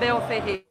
Abel 0.00 0.18
Ferreira. 0.22 0.64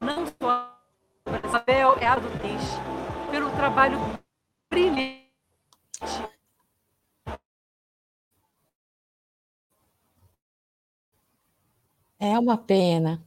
Não 0.00 0.26
só 0.26 0.76
Abel 1.54 1.96
é 2.00 2.06
a 2.08 2.16
do 2.16 2.28
pelo 3.30 3.52
trabalho 3.52 3.98
brilhante 4.68 5.30
É 12.18 12.36
uma 12.36 12.58
pena. 12.58 13.24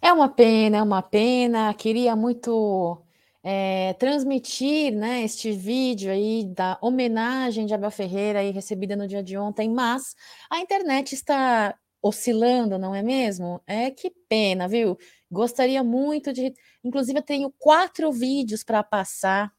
É 0.00 0.10
uma 0.12 0.30
pena, 0.30 0.78
é 0.78 0.82
uma 0.82 1.02
pena. 1.02 1.74
Queria 1.74 2.16
muito 2.16 3.02
é, 3.42 3.94
transmitir 3.94 4.94
né, 4.94 5.22
este 5.22 5.50
vídeo 5.52 6.10
aí 6.12 6.44
da 6.44 6.78
homenagem 6.80 7.66
de 7.66 7.74
Abel 7.74 7.90
Ferreira 7.90 8.38
aí, 8.40 8.50
recebida 8.50 8.94
no 8.94 9.06
dia 9.08 9.22
de 9.22 9.36
ontem, 9.36 9.68
mas 9.68 10.14
a 10.50 10.60
internet 10.60 11.14
está 11.14 11.76
oscilando, 12.00 12.78
não 12.78 12.94
é 12.94 13.02
mesmo? 13.02 13.62
É 13.66 13.90
que 13.90 14.10
pena, 14.28 14.66
viu? 14.66 14.98
Gostaria 15.30 15.82
muito 15.84 16.32
de. 16.32 16.52
Inclusive, 16.84 17.18
eu 17.18 17.22
tenho 17.22 17.54
quatro 17.58 18.10
vídeos 18.12 18.64
para 18.64 18.82
passar 18.82 19.52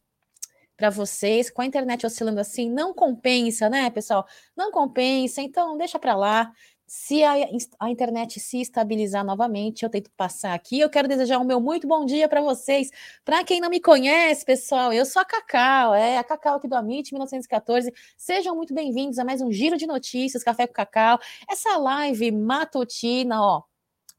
para 0.75 0.89
vocês. 0.89 1.49
Com 1.49 1.61
a 1.61 1.65
internet 1.65 2.05
oscilando 2.05 2.39
assim, 2.39 2.69
não 2.69 2.93
compensa, 2.93 3.69
né, 3.69 3.89
pessoal? 3.89 4.25
Não 4.55 4.71
compensa, 4.71 5.41
então 5.41 5.77
deixa 5.77 5.97
para 5.97 6.15
lá. 6.15 6.51
Se 6.95 7.23
a, 7.23 7.33
a, 7.79 7.89
internet 7.89 8.39
se 8.39 8.61
estabilizar 8.61 9.25
novamente, 9.25 9.81
eu 9.81 9.89
tento 9.89 10.11
passar 10.11 10.53
aqui. 10.53 10.79
Eu 10.79 10.91
quero 10.91 11.07
desejar 11.07 11.39
um 11.39 11.43
meu 11.43 11.59
muito 11.59 11.87
bom 11.87 12.05
dia 12.05 12.29
para 12.29 12.39
vocês. 12.39 12.91
Para 13.25 13.43
quem 13.43 13.59
não 13.59 13.67
me 13.67 13.81
conhece, 13.81 14.45
pessoal, 14.45 14.93
eu 14.93 15.03
sou 15.03 15.19
a 15.23 15.25
Cacau, 15.25 15.95
é 15.95 16.19
a 16.19 16.23
Cacau 16.23 16.57
aqui 16.57 16.67
do 16.67 16.75
Amit 16.75 17.11
1914. 17.11 17.91
Sejam 18.15 18.55
muito 18.55 18.75
bem-vindos 18.75 19.17
a 19.17 19.25
mais 19.25 19.41
um 19.41 19.51
giro 19.51 19.75
de 19.75 19.87
notícias, 19.87 20.43
Café 20.43 20.67
com 20.67 20.73
Cacau. 20.73 21.17
Essa 21.49 21.77
live 21.77 22.31
matutina, 22.31 23.41
ó, 23.41 23.63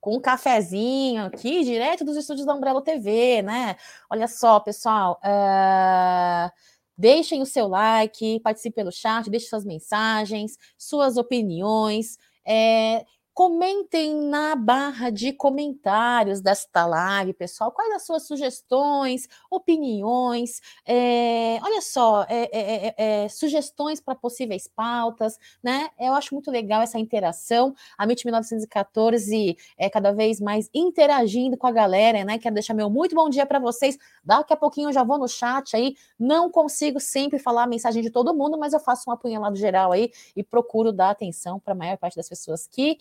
com 0.01 0.17
um 0.17 0.21
cafezinho 0.21 1.27
aqui, 1.27 1.63
direto 1.63 2.05
dos 2.05 2.17
estúdios 2.17 2.45
da 2.45 2.55
Umbrella 2.55 2.83
TV, 2.83 3.41
né? 3.43 3.77
Olha 4.11 4.27
só, 4.27 4.59
pessoal. 4.59 5.21
Uh... 5.25 6.51
Deixem 6.97 7.41
o 7.41 7.47
seu 7.47 7.67
like, 7.69 8.41
participe 8.41 8.77
pelo 8.77 8.93
chat, 8.93 9.29
deixe 9.29 9.47
suas 9.47 9.65
mensagens, 9.65 10.57
suas 10.77 11.17
opiniões. 11.17 12.17
É, 12.47 13.05
Comentem 13.35 14.15
na 14.15 14.55
barra 14.55 15.11
de 15.11 15.33
comentários 15.33 16.41
desta 16.41 16.87
live, 16.87 17.33
pessoal, 17.33 17.73
quais 17.73 17.93
as 17.93 18.07
suas 18.07 18.29
sugestões, 18.29 19.27
opiniões, 19.51 20.61
é, 20.87 21.59
olha 21.61 21.81
só, 21.81 22.25
é, 22.29 22.95
é, 22.97 23.29
sugestões 23.29 24.01
para 24.01 24.15
possíveis 24.15 24.69
pautas, 24.69 25.37
né? 25.61 25.89
Eu 25.99 26.15
acho 26.15 26.33
muito 26.33 26.49
legal 26.49 26.81
essa 26.81 26.97
interação. 26.97 27.75
A 27.99 28.05
MIT 28.05 28.25
1914 28.25 29.57
é 29.77 29.91
cada 29.91 30.13
vez 30.13 30.41
mais 30.41 30.71
interagindo 30.73 31.57
com 31.57 31.67
a 31.67 31.73
galera, 31.73 32.25
né? 32.25 32.39
Quero 32.39 32.55
deixar 32.55 32.73
meu 32.73 32.89
muito 32.89 33.17
bom 33.17 33.29
dia 33.29 33.45
para 33.45 33.59
vocês. 33.59 33.99
Daqui 34.23 34.53
a 34.53 34.57
pouquinho 34.57 34.91
eu 34.91 34.93
já 34.93 35.03
vou 35.03 35.19
no 35.19 35.27
chat 35.27 35.75
aí. 35.75 35.97
Não 36.17 36.49
consigo 36.49 37.01
sempre 37.01 37.41
falar 37.41 37.65
a 37.65 37.67
mensagem 37.67 38.01
de 38.01 38.11
todo 38.11 38.33
mundo, 38.33 38.57
mas 38.57 38.73
eu 38.73 38.79
faço 38.79 39.11
um 39.11 39.13
apunhalado 39.13 39.57
geral 39.57 39.91
aí 39.91 40.13
e 40.37 40.45
procuro 40.45 40.93
dar 40.93 41.11
atenção 41.11 41.59
para 41.59 41.73
a 41.73 41.77
maior 41.77 41.99
parte 41.99 42.15
das 42.15 42.29
pessoas 42.29 42.69
que 42.69 42.97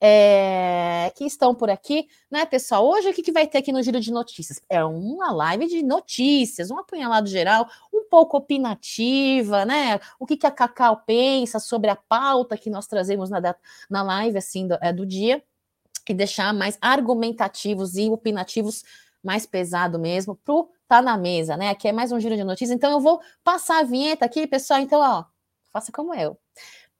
é, 0.00 1.10
que 1.16 1.24
estão 1.24 1.54
por 1.54 1.70
aqui, 1.70 2.06
né, 2.30 2.44
pessoal? 2.44 2.86
Hoje 2.86 3.08
o 3.08 3.14
que, 3.14 3.22
que 3.22 3.32
vai 3.32 3.46
ter 3.46 3.58
aqui 3.58 3.72
no 3.72 3.82
Giro 3.82 4.00
de 4.00 4.12
Notícias? 4.12 4.60
É 4.68 4.84
uma 4.84 5.32
live 5.32 5.66
de 5.66 5.82
notícias, 5.82 6.70
um 6.70 6.78
apunhalado 6.78 7.28
geral, 7.28 7.68
um 7.92 8.04
pouco 8.08 8.36
opinativa, 8.36 9.64
né? 9.64 9.98
O 10.18 10.26
que, 10.26 10.36
que 10.36 10.46
a 10.46 10.50
Cacau 10.50 11.02
pensa 11.06 11.58
sobre 11.58 11.90
a 11.90 11.96
pauta 11.96 12.56
que 12.56 12.70
nós 12.70 12.86
trazemos 12.86 13.30
na, 13.30 13.40
na 13.88 14.02
live 14.02 14.38
assim, 14.38 14.66
do, 14.66 14.74
é, 14.80 14.92
do 14.92 15.06
dia, 15.06 15.42
e 16.08 16.14
deixar 16.14 16.52
mais 16.54 16.78
argumentativos 16.80 17.96
e 17.96 18.08
opinativos 18.08 18.84
mais 19.22 19.44
pesado 19.44 19.98
mesmo, 19.98 20.36
pro 20.36 20.70
tá 20.86 21.02
na 21.02 21.16
mesa, 21.16 21.56
né? 21.56 21.70
Aqui 21.70 21.88
é 21.88 21.92
mais 21.92 22.12
um 22.12 22.20
giro 22.20 22.36
de 22.36 22.44
notícias, 22.44 22.70
então 22.70 22.92
eu 22.92 23.00
vou 23.00 23.20
passar 23.42 23.80
a 23.80 23.82
vinheta 23.82 24.24
aqui, 24.24 24.46
pessoal. 24.46 24.80
Então, 24.80 25.00
ó, 25.00 25.24
faça 25.72 25.90
como 25.90 26.14
eu. 26.14 26.38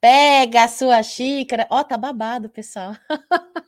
Pega 0.00 0.64
a 0.64 0.68
sua 0.68 1.02
xícara. 1.02 1.66
Ó, 1.70 1.80
oh, 1.80 1.84
tá 1.84 1.96
babado, 1.96 2.48
pessoal. 2.48 2.92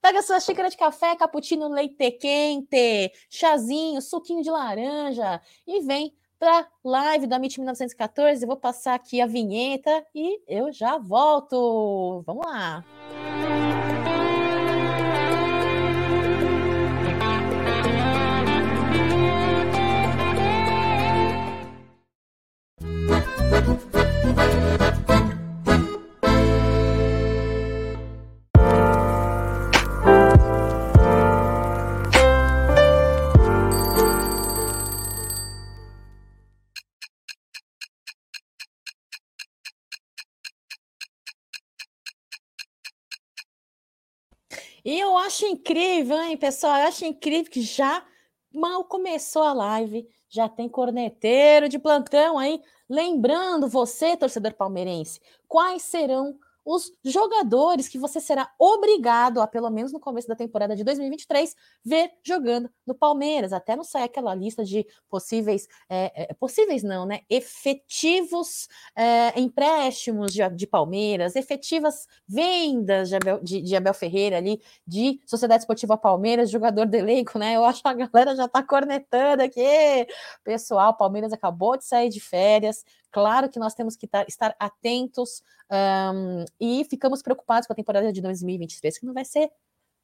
Pega 0.00 0.18
a 0.18 0.22
sua 0.22 0.40
xícara 0.40 0.68
de 0.68 0.76
café, 0.76 1.16
cappuccino, 1.16 1.68
leite 1.68 2.10
quente, 2.12 3.12
chazinho, 3.30 4.02
suquinho 4.02 4.42
de 4.42 4.50
laranja 4.50 5.40
e 5.66 5.80
vem 5.80 6.14
para 6.38 6.68
live 6.84 7.26
da 7.26 7.36
MIT 7.36 7.58
1914. 7.58 8.42
Eu 8.42 8.48
vou 8.48 8.56
passar 8.56 8.94
aqui 8.94 9.20
a 9.20 9.26
vinheta 9.26 10.04
e 10.14 10.42
eu 10.46 10.70
já 10.72 10.98
volto. 10.98 12.22
Vamos 12.26 12.44
lá. 12.46 12.84
E 44.84 44.98
eu 45.00 45.16
acho 45.16 45.46
incrível, 45.46 46.20
hein, 46.20 46.36
pessoal? 46.36 46.76
Eu 46.76 46.88
acho 46.88 47.04
incrível 47.06 47.50
que 47.50 47.62
já 47.62 48.04
mal 48.52 48.84
começou 48.84 49.42
a 49.42 49.52
live, 49.54 50.06
já 50.28 50.48
tem 50.48 50.68
corneteiro 50.68 51.68
de 51.68 51.78
plantão 51.78 52.38
aí, 52.38 52.60
lembrando 52.88 53.66
você, 53.66 54.16
torcedor 54.16 54.52
palmeirense, 54.54 55.20
quais 55.48 55.82
serão 55.82 56.38
os 56.64 56.90
jogadores 57.04 57.88
que 57.88 57.98
você 57.98 58.20
será 58.20 58.50
obrigado 58.58 59.40
a, 59.40 59.46
pelo 59.46 59.68
menos 59.70 59.92
no 59.92 60.00
começo 60.00 60.26
da 60.26 60.34
temporada 60.34 60.74
de 60.74 60.82
2023, 60.82 61.54
ver 61.84 62.10
jogando 62.22 62.70
no 62.86 62.94
Palmeiras. 62.94 63.52
Até 63.52 63.76
não 63.76 63.84
sai 63.84 64.04
aquela 64.04 64.34
lista 64.34 64.64
de 64.64 64.86
possíveis, 65.08 65.68
é, 65.88 66.30
é, 66.30 66.34
possíveis 66.34 66.82
não, 66.82 67.04
né? 67.04 67.20
Efetivos 67.28 68.68
é, 68.96 69.38
empréstimos 69.38 70.32
de, 70.32 70.48
de, 70.50 70.66
Palmeiras, 70.66 71.36
efetivas 71.36 72.06
vendas 72.26 73.08
de 73.10 73.16
Abel, 73.16 73.40
de, 73.42 73.60
de 73.60 73.76
Abel, 73.76 73.94
Ferreira 73.94 74.38
ali, 74.38 74.60
de 74.86 75.20
Sociedade 75.26 75.62
Esportiva 75.62 75.96
Palmeiras, 75.96 76.50
jogador 76.50 76.86
do 76.86 76.94
elenco, 76.94 77.38
né? 77.38 77.56
Eu 77.56 77.64
acho 77.64 77.82
que 77.82 77.88
a 77.88 77.92
galera 77.92 78.34
já 78.34 78.48
tá 78.48 78.62
cornetando 78.62 79.42
aqui. 79.42 80.06
Pessoal, 80.42 80.96
Palmeiras 80.96 81.32
acabou 81.32 81.76
de 81.76 81.84
sair 81.84 82.08
de 82.08 82.20
férias, 82.20 82.84
Claro 83.14 83.48
que 83.48 83.60
nós 83.60 83.74
temos 83.74 83.94
que 83.94 84.08
estar 84.26 84.56
atentos 84.58 85.40
um, 85.70 86.44
e 86.60 86.84
ficamos 86.90 87.22
preocupados 87.22 87.64
com 87.64 87.72
a 87.72 87.76
temporada 87.76 88.12
de 88.12 88.20
2023, 88.20 88.98
que 88.98 89.06
não 89.06 89.14
vai 89.14 89.24
ser 89.24 89.52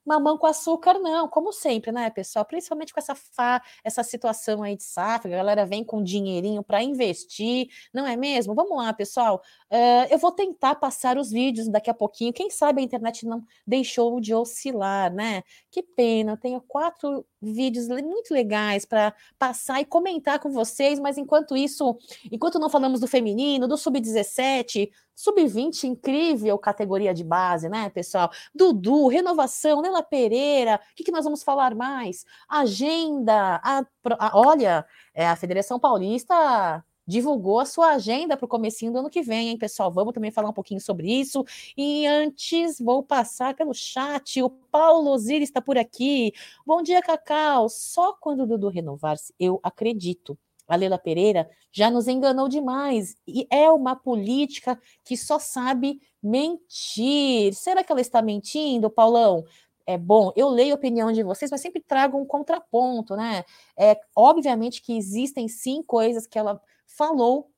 mamão 0.07 0.39
com 0.39 0.47
açúcar, 0.47 0.95
não, 1.01 1.27
como 1.27 1.53
sempre, 1.53 1.91
né, 1.91 2.09
pessoal? 2.09 2.45
Principalmente 2.45 2.95
com 2.95 3.01
essa 3.01 3.17
fa 3.17 3.61
essa 3.83 4.05
situação 4.05 4.63
aí 4.63 4.77
de 4.77 4.85
safra, 4.85 5.29
a 5.29 5.37
galera 5.39 5.67
vem 5.67 5.83
com 5.83 6.05
dinheirinho 6.05 6.63
para 6.63 6.85
investir, 6.85 7.69
não 7.93 8.07
é 8.07 8.17
mesmo? 8.17 8.55
Vamos 8.55 8.79
lá, 8.79 8.93
pessoal. 8.93 9.43
Uh, 9.69 10.07
eu 10.09 10.19
vou 10.19 10.31
tentar 10.31 10.77
passar 10.77 11.19
os 11.19 11.33
vídeos 11.33 11.69
daqui 11.69 11.91
a 11.91 11.95
pouquinho. 11.95 12.33
Quem 12.33 12.49
sabe 12.49 12.81
a 12.81 12.85
internet 12.85 13.27
não 13.27 13.45
deixou 13.67 14.21
de 14.21 14.33
oscilar, 14.33 15.13
né? 15.13 15.43
Que 15.69 15.83
pena, 15.83 16.35
eu 16.35 16.37
tenho 16.37 16.61
quatro 16.61 17.27
vídeos 17.41 17.89
muito 17.89 18.33
legais 18.33 18.85
para 18.85 19.15
passar 19.39 19.81
e 19.81 19.85
comentar 19.85 20.39
com 20.39 20.51
vocês, 20.51 20.99
mas 20.99 21.17
enquanto 21.17 21.57
isso, 21.57 21.99
enquanto 22.31 22.59
não 22.59 22.69
falamos 22.69 23.01
do 23.01 23.07
feminino, 23.07 23.67
do 23.67 23.77
sub-17, 23.77 24.91
sub-20, 25.15 25.85
incrível 25.85 26.59
categoria 26.59 27.15
de 27.15 27.25
base, 27.25 27.69
né, 27.69 27.91
pessoal? 27.91 28.31
Dudu, 28.55 29.09
renovação, 29.09 29.83
Nela 29.83 30.03
Pereira, 30.03 30.81
o 30.93 30.95
que, 30.95 31.05
que 31.05 31.13
nós 31.13 31.25
vamos 31.25 31.43
falar 31.43 31.75
mais? 31.75 32.25
Agenda, 32.49 33.61
a, 33.63 33.85
a, 34.19 34.39
olha, 34.39 34.87
é, 35.15 35.27
a 35.27 35.37
Federação 35.37 35.79
Paulista 35.79 36.85
divulgou 37.11 37.59
a 37.59 37.67
sua 37.67 37.91
agenda 37.95 38.37
para 38.37 38.47
o 38.47 38.49
comecinho 38.49 38.93
do 38.93 38.99
ano 38.99 39.11
que 39.11 39.21
vem, 39.21 39.49
hein, 39.49 39.59
pessoal? 39.59 39.91
Vamos 39.91 40.15
também 40.15 40.31
falar 40.31 40.49
um 40.49 40.53
pouquinho 40.53 40.81
sobre 40.81 41.11
isso. 41.13 41.45
E 41.77 42.07
antes, 42.07 42.79
vou 42.81 43.03
passar 43.03 43.55
pelo 43.55 43.75
chat. 43.75 44.41
O 44.41 44.49
Paulo 44.49 45.11
Osiris 45.11 45.49
está 45.49 45.61
por 45.61 45.77
aqui. 45.77 46.33
Bom 46.65 46.83
dia, 46.83 47.03
Cacau. 47.03 47.69
Só 47.69 48.13
quando 48.15 48.45
o 48.45 48.47
Dudu 48.47 48.69
renovar-se, 48.69 49.35
eu 49.41 49.59
acredito. 49.63 50.39
a 50.69 50.77
Leila 50.77 50.99
Pereira 50.99 51.51
já 51.73 51.91
nos 51.91 52.07
enganou 52.07 52.49
demais 52.49 53.17
e 53.27 53.47
é 53.51 53.69
uma 53.71 53.97
política 53.97 54.81
que 55.05 55.17
só 55.17 55.39
sabe 55.39 56.01
mentir. 56.23 57.53
Será 57.55 57.83
que 57.83 57.91
ela 57.91 58.01
está 58.01 58.23
mentindo, 58.23 58.89
Paulão? 58.89 59.45
É 59.85 59.99
bom, 59.99 60.33
eu 60.37 60.49
leio 60.49 60.73
a 60.73 60.77
opinião 60.77 61.11
de 61.11 61.25
vocês, 61.25 61.51
mas 61.51 61.61
sempre 61.61 61.83
trago 61.83 62.17
um 62.17 62.25
contraponto, 62.25 63.17
né? 63.17 63.45
É 63.77 63.99
obviamente 64.15 64.81
que 64.81 64.97
existem 64.97 65.49
sim 65.49 65.83
coisas 65.83 66.27
que 66.29 66.39
ela 66.39 66.61
falou 66.97 67.51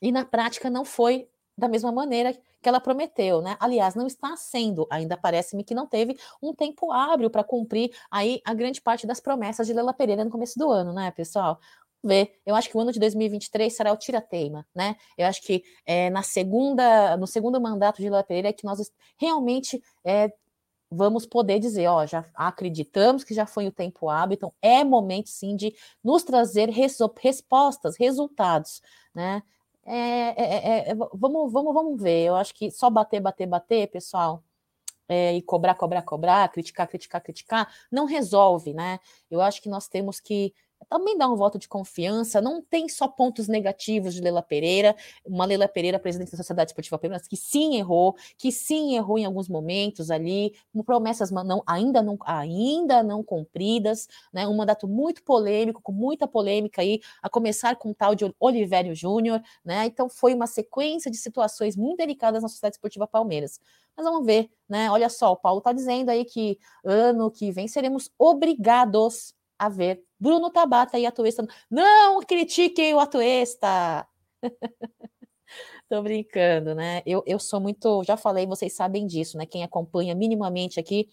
e 0.00 0.10
na 0.10 0.24
prática 0.24 0.70
não 0.70 0.84
foi 0.84 1.28
da 1.56 1.68
mesma 1.68 1.92
maneira 1.92 2.32
que 2.62 2.68
ela 2.68 2.80
prometeu, 2.80 3.42
né? 3.42 3.56
Aliás, 3.60 3.94
não 3.94 4.06
está 4.06 4.36
sendo, 4.36 4.86
ainda 4.90 5.16
parece-me 5.16 5.64
que 5.64 5.74
não 5.74 5.86
teve 5.86 6.16
um 6.42 6.54
tempo 6.54 6.90
hábil 6.92 7.30
para 7.30 7.44
cumprir 7.44 7.90
aí 8.10 8.40
a 8.44 8.54
grande 8.54 8.80
parte 8.80 9.06
das 9.06 9.20
promessas 9.20 9.66
de 9.66 9.72
Leila 9.72 9.92
Pereira 9.92 10.24
no 10.24 10.30
começo 10.30 10.58
do 10.58 10.70
ano, 10.70 10.92
né, 10.92 11.10
pessoal? 11.10 11.58
ver. 12.02 12.40
Eu 12.46 12.54
acho 12.54 12.68
que 12.70 12.76
o 12.76 12.80
ano 12.80 12.92
de 12.92 12.98
2023 12.98 13.74
será 13.74 13.92
o 13.92 13.96
tira-teima, 13.96 14.66
né? 14.74 14.96
Eu 15.16 15.26
acho 15.26 15.42
que 15.42 15.62
é, 15.84 16.10
na 16.10 16.22
segunda, 16.22 17.16
no 17.16 17.26
segundo 17.26 17.60
mandato 17.60 17.96
de 17.96 18.04
Leila 18.04 18.24
Pereira 18.24 18.48
é 18.48 18.52
que 18.52 18.64
nós 18.64 18.90
realmente 19.18 19.82
é, 20.04 20.32
vamos 20.90 21.24
poder 21.24 21.60
dizer, 21.60 21.86
ó, 21.86 22.04
já 22.04 22.24
acreditamos 22.34 23.22
que 23.22 23.32
já 23.32 23.46
foi 23.46 23.66
o 23.66 23.72
tempo 23.72 24.08
hábil, 24.08 24.34
então 24.34 24.52
é 24.60 24.82
momento 24.82 25.28
sim 25.28 25.54
de 25.54 25.74
nos 26.02 26.24
trazer 26.24 26.68
respostas, 26.68 27.96
resultados, 27.96 28.82
né? 29.14 29.42
É, 29.84 29.96
é, 29.96 30.88
é, 30.88 30.90
é 30.90 30.94
vamos, 30.94 31.52
vamos, 31.52 31.74
vamos 31.74 32.02
ver. 32.02 32.24
Eu 32.26 32.36
acho 32.36 32.54
que 32.54 32.70
só 32.70 32.90
bater, 32.90 33.20
bater, 33.20 33.46
bater, 33.46 33.88
pessoal, 33.88 34.42
é, 35.08 35.34
e 35.34 35.42
cobrar, 35.42 35.74
cobrar, 35.74 36.02
cobrar, 36.02 36.48
criticar, 36.50 36.86
criticar, 36.86 37.20
criticar, 37.20 37.74
não 37.90 38.04
resolve, 38.04 38.72
né? 38.72 39.00
Eu 39.30 39.40
acho 39.40 39.62
que 39.62 39.68
nós 39.68 39.88
temos 39.88 40.20
que 40.20 40.54
também 40.88 41.16
dá 41.16 41.28
um 41.28 41.36
voto 41.36 41.58
de 41.58 41.68
confiança. 41.68 42.40
Não 42.40 42.62
tem 42.62 42.88
só 42.88 43.06
pontos 43.06 43.48
negativos 43.48 44.14
de 44.14 44.20
Leila 44.20 44.42
Pereira, 44.42 44.96
uma 45.24 45.44
Leila 45.44 45.68
Pereira, 45.68 45.98
presidente 45.98 46.32
da 46.32 46.38
Sociedade 46.38 46.70
Esportiva 46.70 46.98
Palmeiras, 46.98 47.28
que 47.28 47.36
sim 47.36 47.76
errou, 47.76 48.16
que 48.36 48.50
sim 48.50 48.96
errou 48.96 49.18
em 49.18 49.24
alguns 49.24 49.48
momentos 49.48 50.10
ali, 50.10 50.54
com 50.72 50.82
promessas 50.82 51.30
não, 51.30 51.62
ainda, 51.66 52.02
não, 52.02 52.18
ainda 52.24 53.02
não 53.02 53.22
cumpridas, 53.22 54.08
né? 54.32 54.46
Um 54.46 54.56
mandato 54.56 54.88
muito 54.88 55.22
polêmico, 55.22 55.80
com 55.82 55.92
muita 55.92 56.26
polêmica 56.26 56.82
aí, 56.82 57.00
a 57.22 57.28
começar 57.28 57.76
com 57.76 57.90
o 57.90 57.94
tal 57.94 58.14
de 58.14 58.32
Olivério 58.38 58.94
Júnior, 58.94 59.40
né? 59.64 59.86
Então 59.86 60.08
foi 60.08 60.34
uma 60.34 60.46
sequência 60.46 61.10
de 61.10 61.16
situações 61.16 61.76
muito 61.76 61.98
delicadas 61.98 62.42
na 62.42 62.48
Sociedade 62.48 62.76
Esportiva 62.76 63.06
Palmeiras. 63.06 63.60
Mas 63.96 64.04
vamos 64.04 64.24
ver, 64.24 64.50
né? 64.68 64.90
Olha 64.90 65.08
só, 65.08 65.32
o 65.32 65.36
Paulo 65.36 65.58
está 65.58 65.72
dizendo 65.72 66.10
aí 66.10 66.24
que 66.24 66.58
ano 66.84 67.30
que 67.30 67.52
vem 67.52 67.68
seremos 67.68 68.10
obrigados 68.18 69.34
a 69.58 69.68
ver 69.68 70.02
Bruno 70.20 70.50
Tabata 70.50 70.98
e 70.98 71.06
Atuesta. 71.06 71.46
Não 71.70 72.20
critiquem 72.20 72.94
o 72.94 73.00
Atuesta! 73.00 74.06
Tô 75.88 76.02
brincando, 76.02 76.74
né? 76.74 77.02
Eu, 77.06 77.24
eu 77.26 77.38
sou 77.38 77.60
muito. 77.60 78.04
Já 78.04 78.16
falei, 78.16 78.46
vocês 78.46 78.74
sabem 78.74 79.06
disso, 79.06 79.38
né? 79.38 79.46
Quem 79.46 79.64
acompanha 79.64 80.14
minimamente 80.14 80.78
aqui 80.78 81.08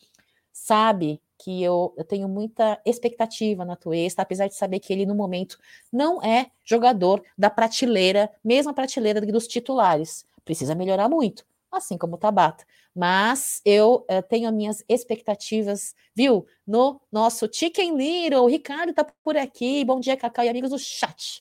sabe 0.52 1.22
que 1.40 1.64
eu, 1.64 1.94
eu 1.98 2.04
tenho 2.04 2.28
muita 2.28 2.80
expectativa 2.86 3.64
na 3.64 3.74
Atuesta, 3.74 4.22
apesar 4.24 4.48
de 4.48 4.56
saber 4.56 4.80
que 4.80 4.92
ele, 4.92 5.06
no 5.06 5.16
momento, 5.16 5.58
não 5.92 6.22
é 6.22 6.52
jogador 6.66 7.24
da 7.38 7.50
prateleira, 7.50 8.30
mesma 8.44 8.74
prateleira 8.74 9.22
dos 9.22 9.48
titulares. 9.48 10.26
Precisa 10.44 10.76
melhorar 10.76 11.08
muito, 11.08 11.46
assim 11.72 11.98
como 11.98 12.16
o 12.16 12.18
Tabata 12.18 12.66
mas 12.98 13.62
eu 13.64 14.08
uh, 14.10 14.24
tenho 14.28 14.50
as 14.50 14.56
minhas 14.56 14.84
expectativas, 14.90 15.94
viu? 16.16 16.48
No 16.66 17.00
nosso 17.12 17.48
Chicken 17.52 17.96
Little, 17.96 18.42
o 18.42 18.48
Ricardo 18.48 18.92
tá 18.92 19.06
por 19.24 19.38
aqui, 19.38 19.86
bom 19.86 20.00
dia, 20.00 20.18
Cacau 20.18 20.44
e 20.44 20.50
amigos 20.50 20.72
do 20.72 20.80
chat. 20.80 21.40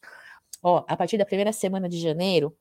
Ó, 0.63 0.85
a 0.87 0.95
partir 0.95 1.17
da 1.17 1.25
primeira 1.25 1.55
semana 1.55 1.89
de 1.89 1.99
janeiro, 1.99 2.55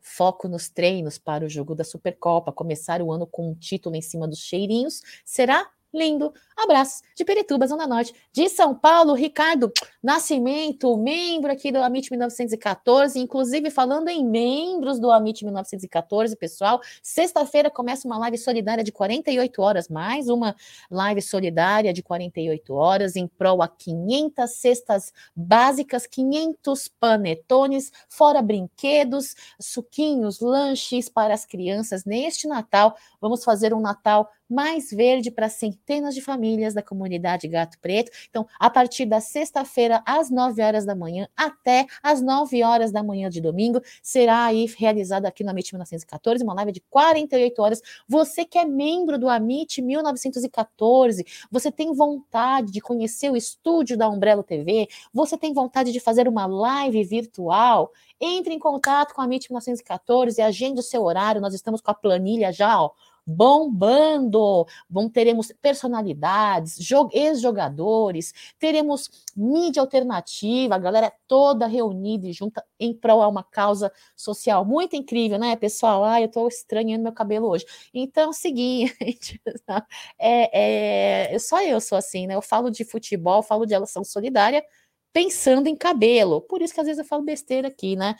foco 0.00 0.48
nos 0.48 0.68
treinos 0.68 1.18
para 1.18 1.44
o 1.44 1.48
jogo 1.48 1.72
da 1.72 1.84
Supercopa, 1.84 2.50
começar 2.50 3.00
o 3.00 3.12
ano 3.12 3.28
com 3.28 3.50
um 3.50 3.54
título 3.54 3.94
em 3.94 4.02
cima 4.02 4.26
dos 4.26 4.40
cheirinhos, 4.40 5.02
será 5.24 5.70
lindo. 5.96 6.32
Abraços 6.56 7.02
de 7.14 7.24
Perituba, 7.24 7.66
Zona 7.66 7.86
Norte, 7.86 8.14
de 8.32 8.48
São 8.48 8.74
Paulo, 8.74 9.12
Ricardo 9.12 9.70
Nascimento, 10.02 10.96
membro 10.96 11.52
aqui 11.52 11.70
do 11.70 11.78
Amit 11.78 12.10
1914, 12.10 13.18
inclusive 13.18 13.70
falando 13.70 14.08
em 14.08 14.24
membros 14.24 14.98
do 14.98 15.10
Amit 15.10 15.44
1914, 15.44 16.36
pessoal, 16.36 16.80
sexta-feira 17.02 17.70
começa 17.70 18.06
uma 18.06 18.18
live 18.18 18.38
solidária 18.38 18.82
de 18.82 18.92
48 18.92 19.60
horas, 19.60 19.88
mais 19.88 20.28
uma 20.28 20.54
live 20.90 21.20
solidária 21.20 21.92
de 21.92 22.02
48 22.02 22.74
horas 22.74 23.16
em 23.16 23.26
prol 23.26 23.62
a 23.62 23.68
500 23.68 24.50
cestas 24.50 25.12
básicas, 25.34 26.06
500 26.06 26.88
panetones, 27.00 27.92
fora 28.08 28.40
brinquedos, 28.40 29.34
suquinhos, 29.60 30.40
lanches 30.40 31.08
para 31.08 31.34
as 31.34 31.44
crianças 31.44 32.04
neste 32.04 32.46
Natal. 32.46 32.96
Vamos 33.20 33.44
fazer 33.44 33.74
um 33.74 33.80
Natal 33.80 34.30
mais 34.48 34.90
verde 34.90 35.30
para 35.30 35.48
centenas 35.48 36.14
de 36.14 36.20
famílias 36.20 36.74
da 36.74 36.82
comunidade 36.82 37.48
Gato 37.48 37.78
Preto. 37.80 38.10
Então, 38.28 38.46
a 38.58 38.70
partir 38.70 39.06
da 39.06 39.20
sexta-feira, 39.20 40.02
às 40.06 40.30
9 40.30 40.62
horas 40.62 40.84
da 40.84 40.94
manhã, 40.94 41.28
até 41.36 41.86
às 42.02 42.20
9 42.20 42.62
horas 42.62 42.92
da 42.92 43.02
manhã 43.02 43.28
de 43.28 43.40
domingo, 43.40 43.80
será 44.02 44.44
aí 44.44 44.66
realizada 44.78 45.28
aqui 45.28 45.42
no 45.44 45.50
Amit 45.50 45.72
1914, 45.72 46.44
uma 46.44 46.54
live 46.54 46.72
de 46.72 46.80
48 46.90 47.62
horas. 47.62 47.82
Você 48.08 48.44
que 48.44 48.58
é 48.58 48.64
membro 48.64 49.18
do 49.18 49.28
Amit 49.28 49.82
1914, 49.82 51.24
você 51.50 51.70
tem 51.70 51.92
vontade 51.92 52.70
de 52.72 52.80
conhecer 52.80 53.30
o 53.30 53.36
estúdio 53.36 53.96
da 53.96 54.08
Umbrello 54.08 54.42
TV, 54.42 54.88
você 55.12 55.36
tem 55.36 55.52
vontade 55.52 55.92
de 55.92 56.00
fazer 56.00 56.28
uma 56.28 56.46
live 56.46 57.02
virtual, 57.04 57.92
entre 58.20 58.54
em 58.54 58.58
contato 58.58 59.14
com 59.14 59.20
a 59.20 59.24
MIT 59.24 59.50
1914 59.50 60.40
e 60.40 60.42
agende 60.42 60.80
o 60.80 60.82
seu 60.82 61.02
horário. 61.02 61.40
Nós 61.40 61.54
estamos 61.54 61.80
com 61.80 61.90
a 61.90 61.94
planilha 61.94 62.52
já, 62.52 62.80
ó, 62.80 62.90
bombando. 63.26 64.66
Bom, 64.88 65.08
teremos 65.08 65.52
personalidades, 65.60 66.78
ex-jogadores, 67.12 68.32
teremos 68.58 69.10
mídia 69.36 69.82
alternativa, 69.82 70.74
a 70.76 70.78
galera 70.78 71.12
toda 71.26 71.66
reunida 71.66 72.28
e 72.28 72.32
junta 72.32 72.64
em 72.78 72.94
prol 72.94 73.22
a 73.22 73.28
uma 73.28 73.42
causa 73.42 73.90
social 74.14 74.64
muito 74.64 74.94
incrível, 74.94 75.38
né, 75.38 75.56
pessoal? 75.56 76.04
Ah, 76.04 76.20
eu 76.20 76.28
tô 76.28 76.46
estranhando 76.46 77.02
meu 77.02 77.12
cabelo 77.12 77.48
hoje. 77.48 77.64
Então, 77.92 78.30
é 78.30 78.32
seguinte, 78.32 79.40
é, 80.18 81.34
é, 81.34 81.38
só 81.38 81.62
eu 81.62 81.80
sou 81.80 81.98
assim, 81.98 82.26
né? 82.26 82.34
Eu 82.34 82.42
falo 82.42 82.70
de 82.70 82.84
futebol, 82.84 83.42
falo 83.42 83.66
de 83.66 83.72
relação 83.74 84.04
solidária, 84.04 84.64
pensando 85.12 85.66
em 85.68 85.76
cabelo. 85.76 86.40
Por 86.42 86.62
isso 86.62 86.74
que 86.74 86.80
às 86.80 86.86
vezes 86.86 86.98
eu 86.98 87.04
falo 87.04 87.22
besteira 87.22 87.68
aqui, 87.68 87.96
né? 87.96 88.16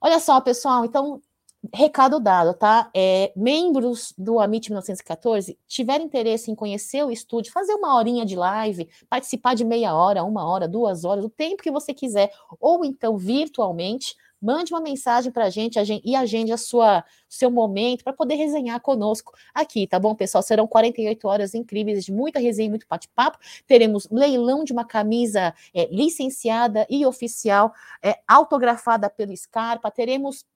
Olha 0.00 0.18
só, 0.18 0.40
pessoal, 0.40 0.84
então 0.84 1.20
Recado 1.74 2.18
dado, 2.18 2.54
tá? 2.54 2.90
É, 2.96 3.32
membros 3.36 4.14
do 4.16 4.40
Amit 4.40 4.70
1914 4.70 5.58
tiver 5.68 6.00
interesse 6.00 6.50
em 6.50 6.54
conhecer 6.54 7.04
o 7.04 7.10
estúdio, 7.10 7.52
fazer 7.52 7.74
uma 7.74 7.94
horinha 7.96 8.24
de 8.24 8.34
live, 8.34 8.88
participar 9.10 9.54
de 9.54 9.62
meia 9.62 9.94
hora, 9.94 10.24
uma 10.24 10.42
hora, 10.48 10.66
duas 10.66 11.04
horas, 11.04 11.22
o 11.22 11.28
tempo 11.28 11.62
que 11.62 11.70
você 11.70 11.92
quiser, 11.92 12.32
ou 12.58 12.82
então 12.82 13.18
virtualmente, 13.18 14.16
mande 14.40 14.72
uma 14.72 14.80
mensagem 14.80 15.30
para 15.30 15.44
a 15.44 15.50
gente 15.50 15.78
e 16.02 16.16
agende 16.16 16.50
a 16.50 16.56
sua 16.56 17.04
seu 17.28 17.50
momento 17.50 18.02
para 18.02 18.14
poder 18.14 18.36
resenhar 18.36 18.80
conosco 18.80 19.34
aqui, 19.54 19.86
tá 19.86 19.98
bom, 19.98 20.14
pessoal? 20.14 20.42
Serão 20.42 20.66
48 20.66 21.28
horas 21.28 21.54
incríveis 21.54 22.06
de 22.06 22.10
muita 22.10 22.38
resenha, 22.38 22.70
muito 22.70 22.86
bate-papo. 22.88 23.38
Teremos 23.66 24.08
leilão 24.10 24.64
de 24.64 24.72
uma 24.72 24.84
camisa 24.84 25.54
é, 25.74 25.86
licenciada 25.94 26.86
e 26.88 27.04
oficial, 27.04 27.74
é, 28.02 28.18
autografada 28.26 29.10
pelo 29.10 29.36
Scarpa. 29.36 29.90
Teremos 29.90 30.46